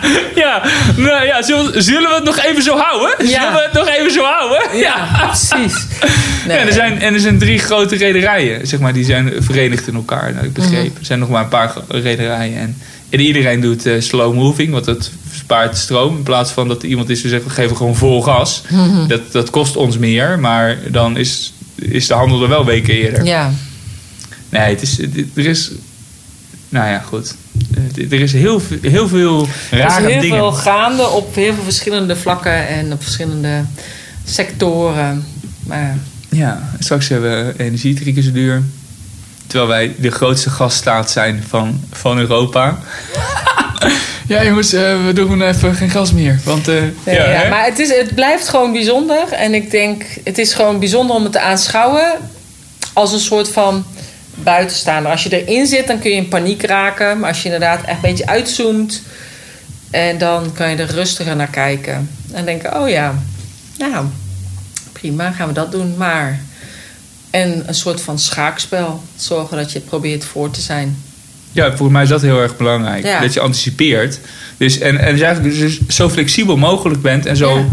ja. 0.44 0.64
Nou 0.96 1.26
ja, 1.26 1.42
zullen, 1.42 1.84
zullen 1.84 2.10
we 2.10 2.16
het 2.16 2.24
nog 2.24 2.40
even 2.40 2.64
zo 2.64 2.78
houden? 2.78 3.28
Ja. 3.28 3.40
Zullen 3.40 3.54
we 3.54 3.62
het 3.62 3.74
nog 3.74 3.88
even 3.88 4.12
zo 4.12 4.24
houden? 4.24 4.78
Ja, 4.78 5.28
precies. 5.28 5.76
Nee. 6.48 6.58
Ja, 6.58 6.66
er 6.66 6.74
zijn, 6.74 7.02
en 7.02 7.14
er 7.14 7.20
zijn 7.20 7.38
drie 7.38 7.60
grote 7.60 7.96
rederijen, 7.96 8.68
zeg 8.68 8.80
maar, 8.80 8.94
die 8.94 9.06
zijn 9.06 9.34
verenigd 9.40 9.88
in 9.88 9.96
elkaar, 9.96 10.34
nou, 10.34 10.46
ik 10.46 10.54
begreep. 10.54 10.90
Mhm. 10.90 11.00
Er 11.00 11.06
zijn 11.06 11.20
nog 11.20 11.30
maar 11.30 11.44
een 11.44 11.50
paar 11.50 11.74
rederijen. 11.88 12.60
En, 12.60 12.78
en 13.10 13.20
iedereen 13.20 13.62
doet 13.62 13.86
eh, 13.86 14.02
slow 14.02 14.34
moving, 14.34 14.72
want 14.72 14.86
dat 14.86 15.12
spaart 15.34 15.78
stroom. 15.78 16.18
In 16.18 16.24
plaats 16.24 16.52
van 16.52 16.68
dat 16.68 16.84
iemand 16.84 17.10
is 17.10 17.22
die 17.22 17.30
zegt, 17.30 17.44
we 17.44 17.50
geven 17.50 17.78
gewoon 17.78 17.96
vol 17.96 18.22
gas. 18.22 18.62
Mhm. 18.70 19.08
Dat, 19.08 19.32
dat 19.32 19.50
kost 19.50 19.76
ons 19.76 19.98
meer, 19.98 20.40
maar 20.40 20.78
dan 20.88 21.18
is, 21.18 21.54
is 21.76 22.08
de 22.08 22.14
handel 22.14 22.44
er 22.44 22.50
wel 22.50 22.66
weken 22.66 22.94
eerder. 22.94 23.26
Ja. 23.26 23.52
Nee, 24.50 24.70
het 24.70 24.82
is, 24.82 25.00
er 25.36 25.46
is... 25.46 25.72
Nou 26.70 26.90
ja, 26.90 27.00
goed. 27.00 27.36
Er 28.12 28.14
is 28.22 28.34
heel, 28.34 28.60
veel- 28.60 28.78
heel 28.82 29.08
veel 29.08 29.48
Er 29.72 29.78
rare 29.78 30.02
is 30.08 30.12
heel 30.12 30.22
dingen. 30.22 30.38
veel 30.38 30.52
gaande 30.52 31.08
op 31.10 31.36
heel 31.36 31.54
veel 31.54 31.64
verschillende 31.64 32.16
vlakken 32.16 32.68
en 32.68 32.92
op 32.94 33.04
verschillende 33.04 33.64
sectoren. 34.26 35.26
Maar 35.64 35.98
Ja, 36.30 36.70
straks 36.80 37.08
hebben 37.08 37.46
we 37.46 37.54
energie 37.64 37.94
drie 37.96 38.14
keer 38.14 38.24
zo 38.24 38.32
duur. 38.32 38.64
Terwijl 39.48 39.70
wij 39.70 39.96
de 40.00 40.12
grootste 40.12 40.50
gasstaat 40.50 41.12
zijn 41.12 41.44
van, 41.48 41.80
van 41.92 42.18
Europa. 42.18 42.78
ja, 44.28 44.44
jongens, 44.44 44.74
eh, 44.74 45.06
we 45.06 45.14
doen 45.14 45.42
even 45.42 45.76
geen 45.76 45.90
gas 45.90 46.12
meer. 46.14 46.40
Want, 46.44 46.68
eh, 46.68 46.76
Nee, 47.04 47.16
ja, 47.16 47.50
maar 47.50 47.66
het, 47.66 47.80
is, 47.80 47.90
het 47.90 48.16
blijft 48.16 48.48
gewoon 48.50 48.72
bijzonder. 48.72 49.28
En 49.32 49.54
ik 49.54 49.72
denk, 49.72 50.04
het 50.24 50.38
is 50.38 50.54
gewoon 50.54 50.80
bijzonder 50.80 51.16
om 51.16 51.24
het 51.24 51.32
te 51.32 51.40
aanschouwen 51.40 52.12
als 52.94 53.14
een 53.14 53.20
soort 53.20 53.50
van 53.50 53.86
buitenstaander. 54.36 55.12
Als 55.12 55.24
je 55.24 55.46
erin 55.46 55.66
zit, 55.66 55.88
dan 55.88 56.00
kun 56.00 56.10
je 56.10 56.16
in 56.16 56.28
paniek 56.28 56.64
raken. 56.64 57.20
Maar 57.20 57.30
als 57.30 57.38
je 57.38 57.46
inderdaad 57.46 57.80
echt 57.86 57.96
een 57.96 58.10
beetje 58.10 58.28
uitzoomt, 58.28 59.02
en 59.92 60.18
dan 60.18 60.54
kan 60.54 60.70
je 60.70 60.76
er 60.76 60.92
rustiger 60.92 61.36
naar 61.36 61.50
kijken. 61.50 62.10
En 62.32 62.46
denken, 62.46 62.82
oh 62.82 62.90
ja, 62.90 63.16
nou, 63.78 64.06
prima, 64.92 65.32
gaan 65.32 65.48
we 65.48 65.54
dat 65.54 65.72
doen. 65.72 65.98
Maar, 65.98 66.40
en 67.30 67.64
een 67.68 67.76
soort 67.76 68.02
van 68.02 68.20
schaakspel. 68.20 69.04
Zorgen 69.16 69.58
dat 69.58 69.72
je 69.72 69.80
probeert 69.80 70.26
voor 70.26 70.52
te 70.52 70.62
zijn. 70.62 70.98
Ja, 71.52 71.68
volgens 71.68 71.92
mij 71.92 72.04
is 72.04 72.10
dat 72.10 72.22
heel 72.22 72.42
erg 72.42 72.58
belangrijk. 72.58 73.04
Ja. 73.04 73.20
Dat 73.20 73.34
je 73.34 73.40
anticipeert. 73.40 74.20
Dus, 74.58 74.80
en, 74.80 74.98
en 74.98 75.12
dus 75.12 75.22
eigenlijk 75.22 75.56
dus 75.56 75.80
zo 75.88 76.10
flexibel 76.10 76.58
mogelijk 76.58 77.02
bent 77.02 77.26
en 77.26 77.38
zo 77.38 77.58
Ja. 77.58 77.66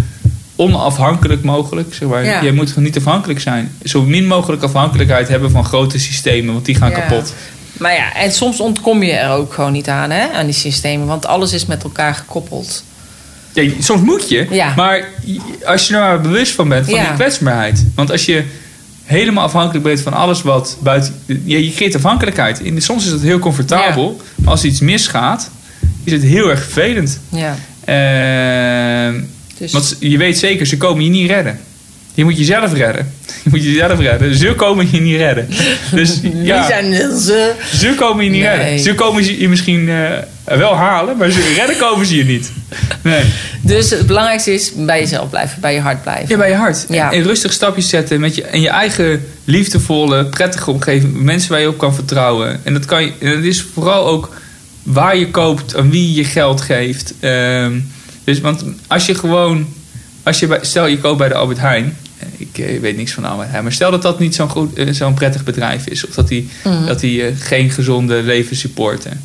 Onafhankelijk 0.56 1.42
mogelijk. 1.42 1.94
Zeg 1.94 2.08
maar. 2.08 2.24
Ja. 2.24 2.40
Je 2.40 2.52
moet 2.52 2.76
niet 2.76 2.96
afhankelijk 2.96 3.40
zijn. 3.40 3.72
Zo 3.84 4.02
min 4.02 4.26
mogelijk 4.26 4.62
afhankelijkheid 4.62 5.28
hebben 5.28 5.50
van 5.50 5.64
grote 5.64 5.98
systemen, 5.98 6.52
want 6.52 6.64
die 6.64 6.74
gaan 6.74 6.90
Ja. 6.90 6.98
kapot. 7.00 7.34
Maar 7.78 7.94
ja, 7.94 8.14
en 8.14 8.32
soms 8.32 8.60
ontkom 8.60 9.02
je 9.02 9.12
er 9.12 9.30
ook 9.30 9.52
gewoon 9.54 9.72
niet 9.72 9.88
aan, 9.88 10.10
hè, 10.10 10.30
aan 10.32 10.44
die 10.44 10.54
systemen. 10.54 11.06
Want 11.06 11.26
alles 11.26 11.52
is 11.52 11.66
met 11.66 11.82
elkaar 11.82 12.14
gekoppeld. 12.14 12.84
Ja, 13.52 13.70
soms 13.80 14.02
moet 14.02 14.28
je, 14.28 14.46
Ja. 14.50 14.72
maar 14.76 15.04
als 15.64 15.88
je 15.88 15.94
er 15.94 16.00
maar 16.00 16.20
bewust 16.20 16.52
van 16.52 16.68
bent, 16.68 16.84
van 16.90 16.98
die 16.98 17.14
kwetsbaarheid. 17.14 17.84
Want 17.94 18.10
als 18.10 18.24
je 18.26 18.44
helemaal 19.04 19.44
afhankelijk 19.44 19.84
bent 19.84 20.00
van 20.00 20.12
alles 20.12 20.42
wat 20.42 20.76
buiten... 20.82 21.14
Ja, 21.26 21.58
je 21.58 21.72
creëert 21.74 21.94
afhankelijkheid. 21.94 22.60
In, 22.60 22.82
soms 22.82 23.04
is 23.04 23.10
het 23.10 23.22
heel 23.22 23.38
comfortabel, 23.38 24.20
maar 24.34 24.50
als 24.50 24.64
iets 24.64 24.80
misgaat, 24.80 25.50
is 26.04 26.12
het 26.12 26.22
heel 26.22 26.50
erg 26.50 26.62
vervelend. 26.62 27.20
Ja. 27.28 27.54
Ehm, 27.84 29.20
Dus, 29.62 29.72
want 29.72 29.96
je 30.00 30.18
weet 30.18 30.38
zeker, 30.38 30.66
ze 30.66 30.76
komen 30.76 31.04
je 31.04 31.10
niet 31.10 31.30
redden. 31.30 31.58
Je 32.14 32.24
moet 32.24 32.38
jezelf 32.38 32.72
redden. 32.74 33.12
Je 33.44 33.50
moet 33.50 33.64
jezelf 33.64 33.98
redden. 33.98 34.34
Ze 34.34 34.54
komen 34.54 34.88
je 34.90 35.00
niet 35.00 35.16
redden. 35.16 35.48
Dus 35.94 36.20
ja, 36.34 36.66
zijn 36.66 36.92
ze? 37.18 37.52
ze 37.74 37.94
komen 37.96 38.24
je 38.24 38.30
niet 38.30 38.42
Nee. 38.42 38.56
redden. 38.56 38.78
Ze 38.80 38.94
komen 38.94 39.38
je 39.40 39.48
misschien 39.48 39.88
eh, 39.88 40.56
wel 40.56 40.74
halen, 40.76 41.16
maar 41.16 41.30
ze 41.30 41.52
redden 41.58 41.76
komen 41.76 42.06
ze 42.06 42.16
je 42.16 42.24
niet. 42.24 42.50
Nee. 43.02 43.22
Dus 43.62 43.90
het 43.90 44.06
belangrijkste 44.06 44.54
is 44.54 44.72
bij 44.76 45.00
jezelf 45.00 45.30
blijven, 45.30 45.60
bij 45.60 45.74
je 45.74 45.80
hart 45.80 46.02
blijven. 46.02 46.28
Ja, 46.28 46.36
bij 46.36 46.48
je 46.48 46.54
hart. 46.56 46.86
Ja. 46.88 47.12
En, 47.12 47.18
en 47.18 47.24
rustig 47.24 47.52
stapjes 47.52 47.88
zetten 47.88 48.20
met 48.20 48.34
je, 48.34 48.42
en 48.42 48.60
je 48.60 48.68
eigen 48.68 49.24
liefdevolle, 49.44 50.24
prettige 50.24 50.70
omgeving. 50.70 51.20
Mensen 51.22 51.50
waar 51.50 51.60
je 51.60 51.68
op 51.68 51.78
kan 51.78 51.94
vertrouwen. 51.94 52.60
En 52.64 52.72
dat, 52.72 52.84
kan 52.84 53.04
je, 53.04 53.12
en 53.20 53.34
dat 53.34 53.44
is 53.44 53.64
vooral 53.74 54.06
ook 54.06 54.34
waar 54.82 55.16
je 55.16 55.30
koopt, 55.30 55.76
aan 55.76 55.90
wie 55.90 56.14
je 56.14 56.24
geld 56.24 56.60
geeft. 56.60 57.14
Ehm, 57.20 57.72
dus, 58.24 58.40
want 58.40 58.64
als 58.86 59.06
je 59.06 59.14
gewoon, 59.14 59.66
als 60.22 60.38
je 60.40 60.46
bij, 60.46 60.58
stel 60.62 60.86
je 60.86 60.98
koopt 60.98 61.18
bij 61.18 61.28
de 61.28 61.34
Albert 61.34 61.58
Heijn. 61.58 61.96
Ik 62.36 62.58
eh, 62.58 62.80
weet 62.80 62.96
niks 62.96 63.12
van 63.12 63.24
Albert 63.24 63.48
Heijn. 63.50 63.62
Maar 63.62 63.72
stel 63.72 63.90
dat 63.90 64.02
dat 64.02 64.18
niet 64.18 64.34
zo'n, 64.34 64.48
goed, 64.48 64.74
eh, 64.74 64.92
zo'n 64.92 65.14
prettig 65.14 65.44
bedrijf 65.44 65.86
is. 65.86 66.06
Of 66.06 66.14
dat 66.14 66.28
die, 66.28 66.48
Mhm. 66.64 66.86
dat 66.86 67.00
die 67.00 67.22
eh, 67.26 67.32
geen 67.38 67.70
gezonde 67.70 68.22
leven 68.22 68.56
supporten. 68.56 69.20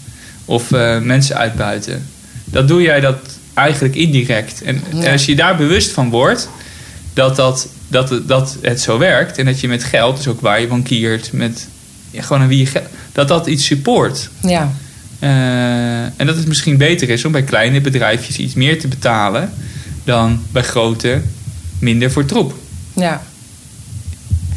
Of 0.46 0.72
eh, 0.72 1.00
mensen 1.00 1.36
uitbuiten. 1.38 2.06
Dat 2.46 2.68
doe 2.68 2.82
jij 2.82 3.00
dat 3.00 3.18
eigenlijk 3.54 3.96
indirect. 3.96 4.62
En, 4.62 4.82
als 5.12 5.26
je 5.26 5.36
daar 5.36 5.56
bewust 5.58 5.92
van 5.92 6.10
wordt 6.10 6.50
dat, 7.14 7.36
dat, 7.36 7.68
dat, 7.88 8.10
het- 8.10 8.28
dat 8.28 8.58
het 8.62 8.82
zo 8.82 8.98
werkt. 8.98 9.38
En 9.38 9.46
dat 9.46 9.60
je 9.60 9.68
met 9.68 9.84
geld, 9.84 10.18
dus 10.18 10.28
ook 10.28 10.42
waar 10.42 10.62
je 10.62 10.68
bankiert, 10.68 11.32
met 11.34 11.68
ja, 12.12 12.22
gewoon 12.22 12.42
aan 12.42 12.48
wie 12.48 12.58
je 12.60 12.66
geld, 12.66 12.86
dat 13.12 13.28
dat 13.28 13.48
iets 13.48 13.66
support. 13.66 14.30
Ja. 14.42 14.72
Eh, 15.20 16.20
en 16.20 16.26
dat 16.26 16.36
het 16.36 16.48
misschien 16.48 16.78
beter 16.78 17.10
is 17.10 17.26
om 17.26 17.32
bij 17.32 17.44
kleine 17.44 17.82
bedrijfjes 17.82 18.38
iets 18.38 18.54
meer 18.54 18.80
te 18.80 18.88
betalen 18.88 19.54
dan 20.04 20.42
bij 20.52 20.64
grote 20.64 21.22
minder 21.80 22.12
voor 22.12 22.26
troep. 22.26 22.56
Ja. 22.94 23.22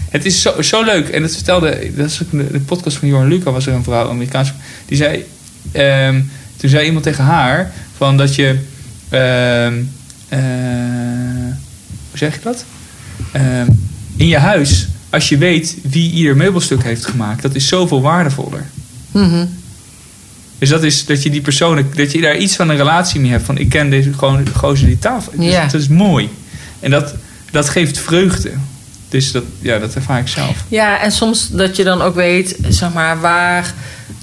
Het 0.09 0.25
is 0.25 0.43
zo, 0.43 0.63
zo 0.63 0.85
leuk. 0.85 1.09
En 1.09 1.23
dat 1.23 1.35
vertelde, 1.35 1.91
dat 1.97 2.07
is 2.07 2.23
ook 2.23 2.53
de, 2.53 2.61
podcast 2.61 2.97
van 2.97 3.09
Johan 3.09 3.29
Luca, 3.29 3.51
was 3.51 3.67
er 3.67 3.75
een 3.75 3.85
vrouw, 3.85 4.09
Amerikaanse. 4.09 4.53
Die 4.87 4.97
zei, 4.97 5.25
ehm, 5.73 6.21
toen 6.57 6.71
zei 6.71 6.87
iemand 6.87 7.05
tegen 7.05 7.25
haar 7.25 7.73
van 7.97 8.17
dat 8.17 8.35
je, 8.35 8.59
ehm, 9.09 9.75
eh, 10.29 10.41
hoe 12.11 12.19
zeg 12.19 12.35
je 12.35 12.41
dat? 12.43 12.65
Ehm, 13.33 13.69
in 14.17 14.27
je 14.27 14.39
huis, 14.39 14.89
als 15.11 15.29
je 15.29 15.39
weet 15.39 15.77
wie 15.83 16.13
ieder 16.13 16.37
meubelstuk 16.37 16.83
heeft 16.83 17.07
gemaakt, 17.07 17.43
dat 17.43 17.55
is 17.55 17.69
zoveel 17.69 18.01
waardevoller. 18.01 18.67
Mhm. 19.11 19.47
Dus 20.61 20.69
dat 20.69 20.83
is 20.83 21.05
dat 21.05 21.23
je 21.23 21.31
die 21.31 21.41
persoon, 21.41 21.87
dat 21.95 22.13
je 22.13 22.21
daar 22.21 22.37
iets 22.37 22.57
van 22.57 22.69
een 22.69 22.77
relatie 22.77 23.21
mee 23.21 23.31
hebt. 23.31 23.45
Van 23.45 23.59
ik 23.59 23.69
ken 23.69 23.91
deze 23.91 24.13
gewoon 24.13 24.49
gozer 24.57 24.87
die 24.87 24.99
tafel. 24.99 25.33
Dus 25.37 25.53
Ja. 25.53 25.63
Dat 25.63 25.81
is 25.81 25.89
mooi. 25.89 26.31
En 26.81 26.91
dat, 26.91 27.15
dat 27.51 27.69
geeft 27.69 27.99
vreugde. 27.99 28.51
Dus 29.09 29.33
dat, 29.33 29.45
ja, 29.59 29.79
dat 29.79 29.95
ervaar 29.95 30.21
ik 30.21 30.29
zelf. 30.29 30.65
Ja, 30.69 31.01
en 31.01 31.13
soms 31.13 31.49
dat 31.49 31.77
je 31.77 31.85
dan 31.85 32.03
ook 32.03 32.15
weet, 32.15 32.57
zeg 32.69 32.93
maar, 32.93 33.21
waar 33.21 33.75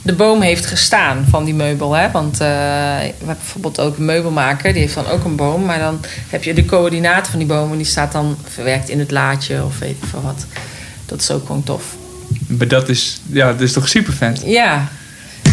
de 0.02 0.14
boom 0.14 0.42
heeft 0.42 0.66
gestaan 0.66 1.26
van 1.30 1.46
die 1.46 1.54
meubel. 1.54 1.94
Hè? 1.94 2.12
Want 2.12 2.34
eh, 2.34 2.48
we 2.48 3.14
hebben 3.18 3.26
bijvoorbeeld 3.38 3.80
ook 3.80 3.98
een 3.98 4.06
meubelmaker, 4.06 4.72
die 4.74 4.82
heeft 4.82 4.96
dan 4.96 5.08
ook 5.08 5.24
een 5.24 5.36
boom. 5.36 5.66
Maar 5.66 5.80
dan 5.80 6.00
heb 6.30 6.44
je 6.44 6.54
de 6.54 6.66
coördinaten 6.66 7.32
van 7.32 7.40
die 7.40 7.48
boom 7.48 7.72
en 7.72 7.78
die 7.78 7.86
staat 7.86 8.12
dan 8.12 8.38
verwerkt 8.54 8.90
in 8.90 9.00
het 9.00 9.12
laadje 9.12 9.64
of 9.64 9.80
weet 9.80 9.96
ik 10.02 10.10
veel 10.10 10.22
wat. 10.22 10.46
Dat 11.06 11.22
is 11.22 11.32
ook 11.32 11.46
gewoon 11.46 11.64
tof. 11.64 11.84
Maar 12.48 12.68
dat 12.68 12.90
is, 12.90 13.22
ja, 13.32 13.52
dat 13.52 13.62
is 13.62 13.72
toch 13.72 13.88
super 13.88 14.14
vet. 14.14 14.42
Ja, 14.46 14.88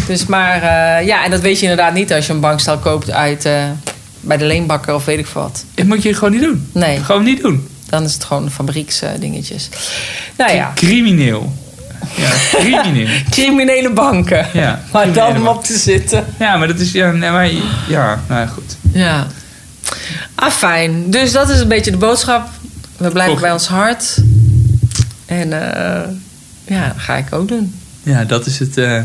dus 0.07 0.25
maar 0.25 0.55
eh, 0.61 1.05
ja, 1.07 1.23
en 1.23 1.31
dat 1.31 1.41
weet 1.41 1.55
je 1.59 1.61
inderdaad 1.67 1.93
niet 1.93 2.13
als 2.13 2.25
je 2.27 2.33
een 2.33 2.39
bankstel 2.39 2.77
koopt 2.77 3.11
uit 3.11 3.45
eh, 3.45 3.63
bij 4.21 4.37
de 4.37 4.45
leenbakker 4.45 4.93
of 4.95 5.05
weet 5.05 5.19
ik 5.19 5.27
veel 5.27 5.41
wat. 5.41 5.63
Dat 5.73 5.85
moet 5.85 6.03
je 6.03 6.13
gewoon 6.13 6.31
niet 6.31 6.41
doen. 6.41 6.69
Nee, 6.71 6.99
Gewoon 6.99 7.23
niet 7.23 7.41
doen. 7.41 7.67
dan 7.89 8.03
is 8.03 8.13
het 8.13 8.23
gewoon 8.23 8.51
fabrieksdingetjes. 8.51 9.69
nou 10.37 10.51
ja, 10.53 10.71
Crimineel. 10.75 11.53
Ja, 12.15 12.29
crimineel. 12.51 13.07
criminele 13.29 13.89
banken. 13.93 14.47
Ja, 14.53 14.81
Maar 14.91 15.13
dan 15.13 15.35
om 15.37 15.47
op 15.47 15.63
te 15.63 15.77
zitten. 15.77 16.25
Ja, 16.39 16.57
maar 16.57 16.67
dat 16.67 16.79
is, 16.79 16.91
ja, 16.91 17.11
nee, 17.11 17.29
maar, 17.31 17.49
ja, 17.87 18.19
nou 18.27 18.41
ja, 18.41 18.45
goed. 18.47 18.77
Ja. 18.93 19.27
Ah, 20.35 20.51
fijn. 20.51 21.09
Dus 21.09 21.31
dat 21.31 21.49
is 21.49 21.59
een 21.59 21.67
beetje 21.67 21.91
de 21.91 21.97
boodschap. 21.97 22.49
We 22.97 23.09
blijven 23.09 23.41
bij 23.41 23.51
ons 23.51 23.67
hart. 23.67 24.17
En 25.25 25.53
eh, 25.53 26.09
ja, 26.65 26.87
dat 26.87 26.97
ga 26.97 27.15
ik 27.15 27.25
ook 27.33 27.47
doen. 27.47 27.75
Ja, 28.03 28.23
dat 28.23 28.45
is 28.45 28.59
het, 28.59 28.77
eh, 28.77 29.01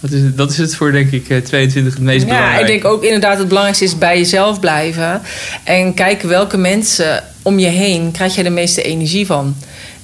dat 0.00 0.10
is, 0.10 0.20
het- 0.22 0.36
dat 0.36 0.50
is 0.50 0.58
het 0.58 0.74
voor, 0.74 0.92
denk 0.92 1.10
ik, 1.10 1.28
eh, 1.28 1.38
22 1.38 1.94
het 1.94 2.02
meest 2.02 2.26
Ja, 2.26 2.28
belangrijk. 2.28 2.60
ik 2.60 2.66
denk 2.66 2.84
ook 2.84 3.02
inderdaad 3.02 3.38
het 3.38 3.46
belangrijkste 3.48 3.84
is 3.84 3.98
bij 3.98 4.18
jezelf 4.18 4.60
blijven. 4.60 5.22
En 5.64 5.94
kijken 5.94 6.28
welke 6.28 6.56
mensen 6.56 7.24
om 7.42 7.58
je 7.58 7.66
heen 7.68 8.10
krijg 8.10 8.34
je 8.34 8.42
de 8.42 8.50
meeste 8.50 8.82
energie 8.82 9.26
van. 9.26 9.56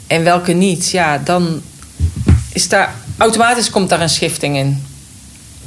En 0.06 0.24
welke 0.24 0.52
niet. 0.52 0.90
Ja, 0.90 1.18
dan 1.24 1.62
is 2.52 2.68
daar 2.68 2.94
automatisch 3.16 3.70
komt 3.70 3.88
daar 3.88 4.00
een 4.00 4.08
schifting 4.08 4.56
in. 4.56 4.82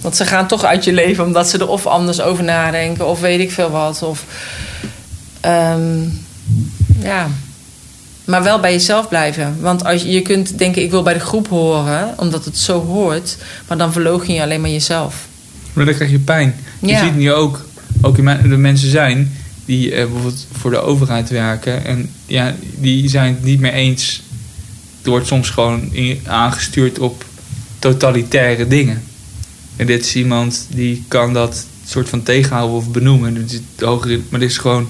Want 0.02 0.16
ze 0.16 0.26
gaan 0.26 0.48
toch 0.48 0.64
uit 0.64 0.84
je 0.84 0.94
leven 0.94 1.26
omdat 1.26 1.50
ze 1.50 1.58
er 1.58 1.68
of 1.68 1.86
anders 1.88 2.22
over 2.22 2.44
nadenken 2.44 3.08
of 3.08 3.20
weet 3.20 3.40
ik 3.40 3.52
veel 3.52 3.70
wat. 3.70 4.02
Of 4.04 4.24
ehm, 5.42 6.02
ja. 7.00 7.28
Maar 8.26 8.44
wel 8.44 8.60
bij 8.60 8.72
jezelf 8.72 9.08
blijven. 9.10 9.58
Want 9.60 9.86
als 9.86 10.02
je, 10.02 10.10
je 10.12 10.22
kunt 10.22 10.58
denken, 10.58 10.82
ik 10.84 10.92
wil 10.92 11.04
bij 11.04 11.14
de 11.14 11.20
groep 11.20 11.48
horen, 11.48 12.14
omdat 12.18 12.46
het 12.46 12.58
zo 12.58 12.86
hoort. 12.86 13.38
Maar 13.68 13.78
dan 13.78 13.92
verloochen 13.94 14.34
je 14.34 14.42
alleen 14.42 14.62
maar 14.62 14.70
jezelf. 14.70 15.28
Maar 15.74 15.86
dan 15.86 15.94
krijg 15.94 16.12
je 16.12 16.20
pijn. 16.20 16.56
Je 16.80 16.98
ziet 16.98 17.16
nu 17.16 17.32
ook, 17.34 17.66
ook 18.02 18.16
de 18.16 18.58
mensen 18.58 18.90
zijn 18.90 19.34
die 19.66 19.92
eh, 19.92 19.98
bijvoorbeeld 20.04 20.48
voor 20.52 20.72
de 20.72 20.78
overheid 20.80 21.30
werken. 21.30 21.86
En 21.86 22.10
ja, 22.26 22.56
die 22.78 23.10
zijn 23.10 23.34
het 23.34 23.44
niet 23.44 23.60
meer 23.60 23.74
eens. 23.74 24.22
Er 25.02 25.10
wordt 25.10 25.28
soms 25.28 25.50
gewoon 25.50 25.90
in- 25.94 26.20
aangestuurd 26.26 27.00
op 27.00 27.26
totalitaire 27.80 28.68
dingen. 28.68 29.04
En 29.76 29.86
dit 29.86 30.06
is 30.06 30.16
iemand 30.16 30.68
die 30.70 31.04
kan 31.08 31.34
dat 31.34 31.66
soort 31.86 32.10
van 32.10 32.24
tegenhouden 32.24 32.76
of 32.78 32.92
benoemen. 32.92 33.34
Dus 33.34 33.52
het 33.52 33.62
hogere, 33.80 34.20
maar 34.30 34.40
dit 34.40 34.50
is 34.50 34.58
gewoon. 34.58 34.88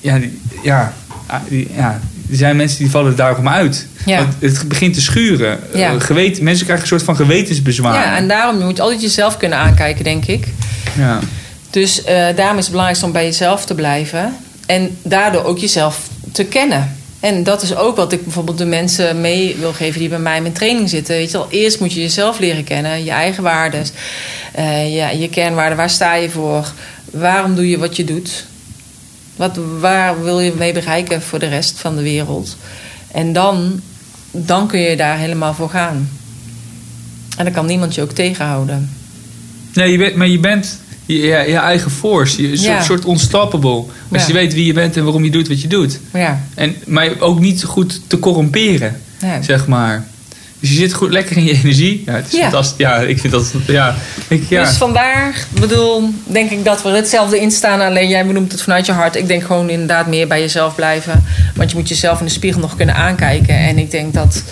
Ja, 0.00 0.18
die, 0.18 0.40
ja, 0.62 0.94
ah, 1.26 1.40
die, 1.48 1.68
ja, 1.74 2.00
er 2.30 2.36
zijn 2.36 2.56
mensen 2.56 2.78
die 2.78 2.90
vallen 2.90 3.16
daarom 3.16 3.48
uit. 3.48 3.86
Ja. 4.06 4.16
Want 4.18 4.34
het 4.38 4.68
begint 4.68 4.94
te 4.94 5.00
schuren. 5.00 5.58
Ja. 5.74 5.94
Eh, 5.94 6.00
geweten, 6.00 6.44
mensen 6.44 6.64
krijgen 6.64 6.84
een 6.84 6.90
soort 6.90 7.02
van 7.02 7.16
gewetensbezwaar. 7.16 7.94
Ja, 7.94 8.16
en 8.16 8.28
daarom 8.28 8.58
moet 8.58 8.76
je 8.76 8.82
altijd 8.82 9.00
jezelf 9.00 9.36
kunnen 9.36 9.58
aankijken, 9.58 10.04
denk 10.04 10.24
ik. 10.24 10.46
ja. 10.98 11.18
Dus 11.70 12.04
eh, 12.04 12.14
daarom 12.14 12.56
is 12.58 12.62
het 12.62 12.70
belangrijkste 12.70 13.06
om 13.06 13.12
bij 13.12 13.24
jezelf 13.24 13.64
te 13.64 13.74
blijven. 13.74 14.36
En 14.66 14.96
daardoor 15.02 15.44
ook 15.44 15.58
jezelf 15.58 16.00
te 16.32 16.44
kennen. 16.44 16.96
En 17.20 17.42
dat 17.42 17.62
is 17.62 17.76
ook 17.76 17.96
wat 17.96 18.12
ik 18.12 18.22
bijvoorbeeld 18.24 18.58
de 18.58 18.64
mensen 18.64 19.20
mee 19.20 19.56
wil 19.58 19.72
geven 19.72 20.00
die 20.00 20.08
bij 20.08 20.18
mij 20.18 20.36
in 20.36 20.42
mijn 20.42 20.54
training 20.54 20.88
zitten. 20.88 21.14
Weet 21.14 21.30
je 21.30 21.38
wel, 21.38 21.46
eerst 21.50 21.80
moet 21.80 21.92
je 21.92 22.00
jezelf 22.00 22.38
leren 22.38 22.64
kennen, 22.64 23.04
je 23.04 23.10
eigen 23.10 23.42
waarden, 23.42 23.84
eh, 24.52 24.94
je, 24.94 25.18
je 25.18 25.28
kernwaarden. 25.28 25.76
Waar 25.76 25.90
sta 25.90 26.14
je 26.14 26.30
voor? 26.30 26.72
Waarom 27.10 27.54
doe 27.54 27.68
je 27.68 27.78
wat 27.78 27.96
je 27.96 28.04
doet? 28.04 28.44
Wat, 29.36 29.58
waar 29.80 30.22
wil 30.22 30.40
je 30.40 30.52
mee 30.58 30.72
bereiken 30.72 31.22
voor 31.22 31.38
de 31.38 31.48
rest 31.48 31.78
van 31.78 31.96
de 31.96 32.02
wereld? 32.02 32.56
En 33.12 33.32
dan, 33.32 33.80
dan 34.30 34.66
kun 34.66 34.80
je 34.80 34.96
daar 34.96 35.18
helemaal 35.18 35.54
voor 35.54 35.70
gaan. 35.70 36.08
En 37.36 37.44
dan 37.44 37.52
kan 37.52 37.66
niemand 37.66 37.94
je 37.94 38.02
ook 38.02 38.12
tegenhouden. 38.12 38.90
Nee, 39.74 39.90
je 39.92 39.98
bent, 39.98 40.14
maar 40.16 40.28
je 40.28 40.38
bent 40.40 40.78
je, 41.06 41.14
je, 41.16 41.56
eigen 41.56 41.90
force. 41.90 42.42
Je, 42.42 42.50
een 42.50 42.56
soort, 42.58 42.68
Ja. 42.70 42.82
soort 42.82 43.06
unstoppable. 43.06 43.84
Als 44.12 44.22
Ja. 44.22 44.26
je 44.26 44.32
weet 44.32 44.54
wie 44.54 44.66
je 44.66 44.72
bent 44.72 44.96
en 44.96 45.04
waarom 45.04 45.24
je 45.24 45.30
doet 45.30 45.48
wat 45.48 45.60
je 45.60 45.68
doet. 45.68 46.00
Maar 46.10 46.20
ja, 46.22 46.40
En, 46.54 46.74
maar 46.86 47.10
ook 47.18 47.40
niet 47.40 47.64
goed 47.64 48.00
te 48.06 48.18
corromperen, 48.18 49.00
zeg 49.40 49.66
maar. 49.66 50.06
Dus 50.64 50.72
je 50.72 50.78
zit 50.78 50.92
goed 50.92 51.10
lekker 51.12 51.36
in 51.36 51.44
je 51.44 51.52
energie. 51.52 52.02
Ja, 52.06 52.12
het 52.12 52.26
is 52.26 52.32
Ja. 52.32 52.40
fantastisch. 52.40 52.76
Ja, 52.78 52.96
ik 52.96 53.18
vind 53.18 53.32
dat... 53.32 53.52
Ja, 53.66 53.94
ik, 54.28 54.42
ja. 54.48 54.60
Dus 54.64 54.76
vandaar, 54.76 55.46
bedoel, 55.60 56.10
denk 56.26 56.50
ik 56.50 56.64
dat 56.64 56.82
we 56.82 56.88
er 56.88 56.94
hetzelfde 56.94 57.40
in 57.40 57.50
staan. 57.50 57.80
Alleen 57.80 58.08
jij 58.08 58.26
benoemt 58.26 58.52
het 58.52 58.62
vanuit 58.62 58.86
je 58.86 58.92
hart. 58.92 59.16
Ik 59.16 59.26
denk 59.26 59.42
gewoon 59.44 59.70
inderdaad 59.70 60.06
meer 60.06 60.28
bij 60.28 60.40
jezelf 60.40 60.74
blijven. 60.74 61.24
Want 61.54 61.70
je 61.70 61.76
moet 61.76 61.88
jezelf 61.88 62.18
in 62.18 62.24
de 62.24 62.30
spiegel 62.30 62.60
nog 62.60 62.76
kunnen 62.76 62.94
aankijken. 62.94 63.56
En 63.58 63.78
ik 63.78 63.90
denk 63.90 64.14
dat 64.14 64.42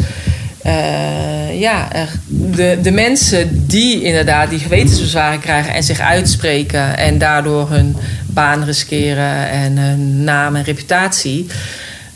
eh, 0.63 1.61
ja, 1.61 1.89
de, 2.27 2.79
de 2.83 2.91
mensen 2.91 3.67
die 3.67 4.03
inderdaad 4.03 4.51
die 4.51 4.59
gewetensbezwaren 4.59 5.41
krijgen 5.41 5.75
en 5.75 5.83
zich 5.83 6.01
uitspreken. 6.01 6.97
En 6.97 7.19
daardoor 7.19 7.71
hun 7.71 7.97
baan 8.27 8.65
riskeren 8.65 9.49
en 9.51 9.77
hun 9.79 10.25
naam 10.25 10.57
en 10.57 10.65
reputatie. 10.65 11.47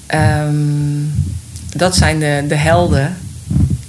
ehm, 0.06 0.55
dat 1.77 1.97
zijn 1.97 2.18
de, 2.18 2.44
de 2.48 2.55
helden. 2.55 3.16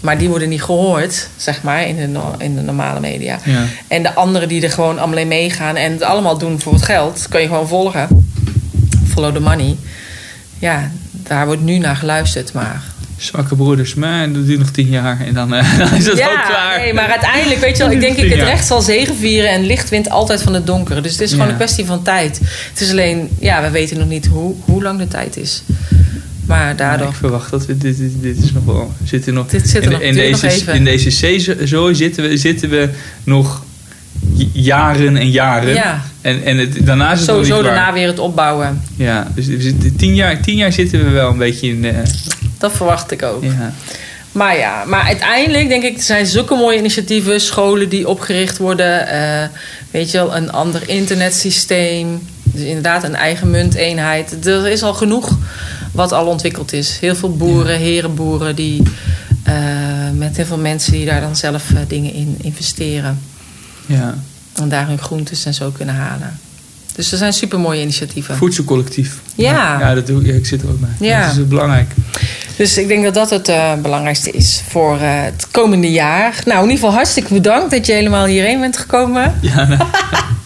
Maar 0.07 0.17
die 0.17 0.29
worden 0.29 0.49
niet 0.49 0.63
gehoord, 0.63 1.27
zeg 1.35 1.63
maar, 1.63 1.87
in 1.87 1.95
de, 1.95 2.19
in 2.37 2.55
de 2.55 2.61
normale 2.61 2.99
media. 2.99 3.39
ja. 3.43 3.63
En 3.87 4.03
de 4.03 4.13
anderen 4.13 4.47
die 4.47 4.61
er 4.63 4.71
gewoon 4.71 4.97
allemaal 4.99 5.17
in 5.17 5.27
meegaan 5.27 5.75
en 5.75 5.91
het 5.91 6.01
allemaal 6.01 6.37
doen 6.37 6.59
voor 6.59 6.73
het 6.73 6.81
geld, 6.83 7.25
kan 7.29 7.41
je 7.41 7.47
gewoon 7.47 7.67
volgen. 7.67 8.07
Follow 9.07 9.33
the 9.33 9.39
money. 9.39 9.75
Ja, 10.59 10.91
daar 11.11 11.45
wordt 11.45 11.61
nu 11.61 11.77
naar 11.77 11.95
geluisterd, 11.95 12.53
maar. 12.53 12.83
Zwakke 13.17 13.55
broeders, 13.55 13.93
maar 13.93 14.31
dat 14.31 14.45
duurt 14.45 14.59
nog 14.59 14.69
tien 14.69 14.89
jaar 14.89 15.19
en 15.25 15.33
dan, 15.33 15.53
eh, 15.53 15.77
dan 15.79 15.93
is 15.93 16.05
het 16.05 16.13
ook 16.21 16.43
klaar. 16.47 16.79
nee, 16.79 16.93
maar 16.93 17.09
uiteindelijk, 17.09 17.59
weet 17.59 17.77
je 17.77 17.83
wel, 17.83 17.91
ik 17.91 17.99
denk 17.99 18.17
ik, 18.17 18.29
het 18.31 18.41
recht 18.41 18.67
zal 18.67 18.81
zegenvieren 18.81 19.49
en 19.49 19.65
licht 19.65 19.89
wint 19.89 20.09
altijd 20.09 20.41
van 20.41 20.53
het 20.53 20.65
donker. 20.65 21.01
Dus 21.03 21.11
het 21.11 21.21
is 21.21 21.31
gewoon 21.31 21.45
Ja. 21.45 21.51
een 21.51 21.57
kwestie 21.57 21.85
van 21.85 22.01
tijd. 22.03 22.39
Het 22.69 22.81
is 22.81 22.91
alleen, 22.91 23.29
ja, 23.39 23.61
we 23.61 23.69
weten 23.69 23.97
nog 23.97 24.07
niet 24.07 24.25
hoe, 24.25 24.55
hoe 24.65 24.83
lang 24.83 24.99
de 24.99 25.07
tijd 25.07 25.37
is. 25.37 25.63
Maar 26.47 26.67
Ja, 26.67 26.73
daardoor. 26.73 27.07
ik 27.07 27.13
verwacht 27.15 27.51
dat 27.51 27.65
we 27.65 27.77
dit, 27.77 27.97
dit, 27.97 28.11
dit 28.21 28.37
is 28.43 28.51
nog 28.53 28.65
wel. 28.65 28.93
we 28.99 29.07
Zitten 29.07 29.33
nog, 29.33 29.47
Dit 29.47 29.69
zit 29.69 29.75
er 29.77 29.83
in, 29.83 29.91
nog- 29.91 30.01
in, 30.01 30.31
nog 30.31 30.39
deze, 30.39 30.71
in 30.71 30.83
deze 30.83 31.11
zitten 31.95 32.29
we, 32.29 32.37
zitten 32.37 32.69
we 32.69 32.89
nog 33.23 33.63
jaren 34.51 35.17
en 35.17 35.29
jaren. 35.31 35.73
Ja, 35.73 36.01
En, 36.21 36.43
en 36.43 36.57
het, 36.57 36.85
daarna 36.85 37.11
is 37.11 37.19
het 37.19 37.27
nog 37.27 37.35
sowieso 37.35 37.55
niet 37.55 37.65
waar. 37.65 37.75
daarna 37.75 37.93
weer 37.93 38.07
het 38.07 38.19
opbouwen. 38.19 38.81
Ja, 38.95 39.27
dus 39.35 39.47
tien, 39.97 40.15
jaar, 40.15 40.41
tien 40.41 40.55
jaar 40.55 40.71
zitten 40.71 41.03
we 41.03 41.09
wel 41.09 41.29
een 41.31 41.37
beetje 41.37 41.67
in. 41.67 41.85
eh, 41.85 41.97
Dat 42.57 42.71
verwacht 42.71 43.11
ik 43.11 43.23
ook. 43.23 43.43
ja. 43.43 43.73
Maar 44.31 44.57
ja, 44.57 44.83
maar 44.85 45.01
uiteindelijk 45.01 45.67
denk 45.69 45.83
ik, 45.83 45.97
er 45.97 46.03
zijn 46.03 46.25
zulke 46.25 46.55
mooie 46.55 46.77
initiatieven, 46.77 47.41
scholen 47.41 47.89
die 47.89 48.07
opgericht 48.07 48.57
worden. 48.57 49.07
eh, 49.07 49.47
weet 49.91 50.11
je 50.11 50.17
wel, 50.17 50.35
een 50.35 50.51
ander 50.51 50.81
internetsysteem. 50.85 52.21
Dus 52.43 52.61
inderdaad 52.61 53.03
een 53.03 53.15
eigen 53.15 53.49
munteenheid. 53.51 54.45
Er 54.45 54.67
is 54.67 54.83
al 54.83 54.93
genoeg 54.93 55.37
wat 55.97 56.11
al 56.11 56.25
ontwikkeld 56.25 56.73
is. 56.73 56.97
Heel 56.99 57.15
veel 57.15 57.37
boeren, 57.37 57.79
herenboeren, 57.79 58.55
die 58.55 58.81
eh, 59.43 59.53
met 60.13 60.35
heel 60.35 60.45
veel 60.45 60.57
mensen 60.57 60.91
die 60.91 61.05
daar 61.05 61.21
dan 61.21 61.35
zelf 61.35 61.71
eh, 61.71 61.79
dingen 61.87 62.13
in 62.13 62.35
investeren. 62.41 63.19
ja. 63.85 64.15
En 64.55 64.69
daar 64.69 64.87
hun 64.87 64.97
groentes 64.97 65.45
en 65.45 65.53
zo 65.53 65.69
kunnen 65.69 65.95
halen. 65.95 66.39
Dus 66.95 67.11
er 67.11 67.17
zijn 67.17 67.33
super 67.33 67.59
mooie 67.59 67.81
initiatieven. 67.81 68.35
Voedselcollectief. 68.35 69.19
Ja. 69.35 69.79
Ja, 69.79 69.93
dat 69.93 70.07
doe 70.07 70.25
ik. 70.25 70.35
Ik 70.35 70.45
zit 70.45 70.61
er 70.61 70.69
ook 70.69 70.79
bij. 70.79 71.07
Ja. 71.07 71.27
Dat 71.27 71.37
is 71.37 71.47
belangrijk. 71.47 71.91
Dus 72.55 72.77
ik 72.77 72.87
denk 72.87 73.03
dat 73.03 73.13
dat 73.13 73.29
het 73.29 73.47
eh, 73.47 73.73
belangrijkste 73.81 74.31
is 74.31 74.61
voor 74.67 74.99
het 74.99 75.47
komende 75.51 75.91
jaar. 75.91 76.41
Nou, 76.45 76.57
in 76.57 76.63
ieder 76.63 76.77
geval 76.77 76.91
hartstikke 76.93 77.33
bedankt 77.33 77.71
dat 77.71 77.85
je 77.85 77.93
helemaal 77.93 78.25
hierheen 78.25 78.59
bent 78.59 78.77
gekomen. 78.77 79.35
Ja, 79.41 79.67
nou. 79.67 79.83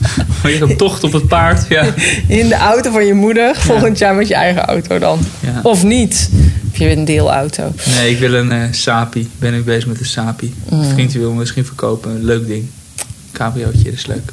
Weer 0.44 0.62
een 0.62 0.78
tocht 0.78 1.04
op 1.04 1.14
het 1.14 1.28
paard. 1.28 1.66
Ja. 1.70 1.86
In 2.28 2.48
de 2.48 2.56
auto 2.56 2.92
van 2.92 3.06
je 3.06 3.14
moeder. 3.14 3.56
Volgend 3.56 3.98
jaar 3.98 4.16
met 4.16 4.28
je 4.28 4.34
eigen 4.34 4.66
auto 4.66 5.00
dan. 5.00 5.20
ja. 5.40 5.60
Of 5.64 5.84
niet. 5.84 6.30
Of 6.72 6.78
je 6.78 6.92
een 6.92 7.06
deelauto. 7.06 7.74
Nee, 7.98 8.12
ik 8.12 8.20
wil 8.20 8.34
een 8.34 8.52
eh 8.52 8.62
Sapi. 8.72 9.30
Ben 9.40 9.54
ik 9.54 9.66
bezig 9.66 9.86
met 9.88 10.00
een 10.00 10.06
Sapi. 10.06 10.54
Mm. 10.70 10.80
Een 10.80 10.94
vriendje 10.94 11.20
wil 11.20 11.32
me 11.32 11.40
misschien 11.40 11.66
verkopen. 11.66 12.24
Leuk 12.24 12.48
ding. 12.48 12.66
Cabriootje, 13.32 13.84
dat 13.84 13.94
is 13.94 14.06
leuk. 14.06 14.32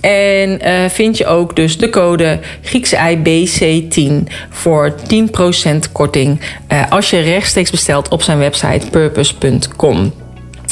En 0.02 0.62
eh, 0.62 0.90
vind 0.90 1.18
je 1.18 1.26
ook 1.26 1.56
dus 1.56 1.78
de 1.78 1.90
code 1.90 2.40
Griekse 2.62 2.98
IBC10 2.98 4.32
voor 4.50 4.96
10% 5.08 5.92
korting. 5.92 6.40
eh, 6.68 6.92
als 6.92 7.10
je 7.10 7.20
rechtstreeks 7.20 7.72
bestelt 7.72 8.10
op 8.10 8.22
zijn 8.22 8.38
website 8.38 8.90
purpose.com. 8.90 10.23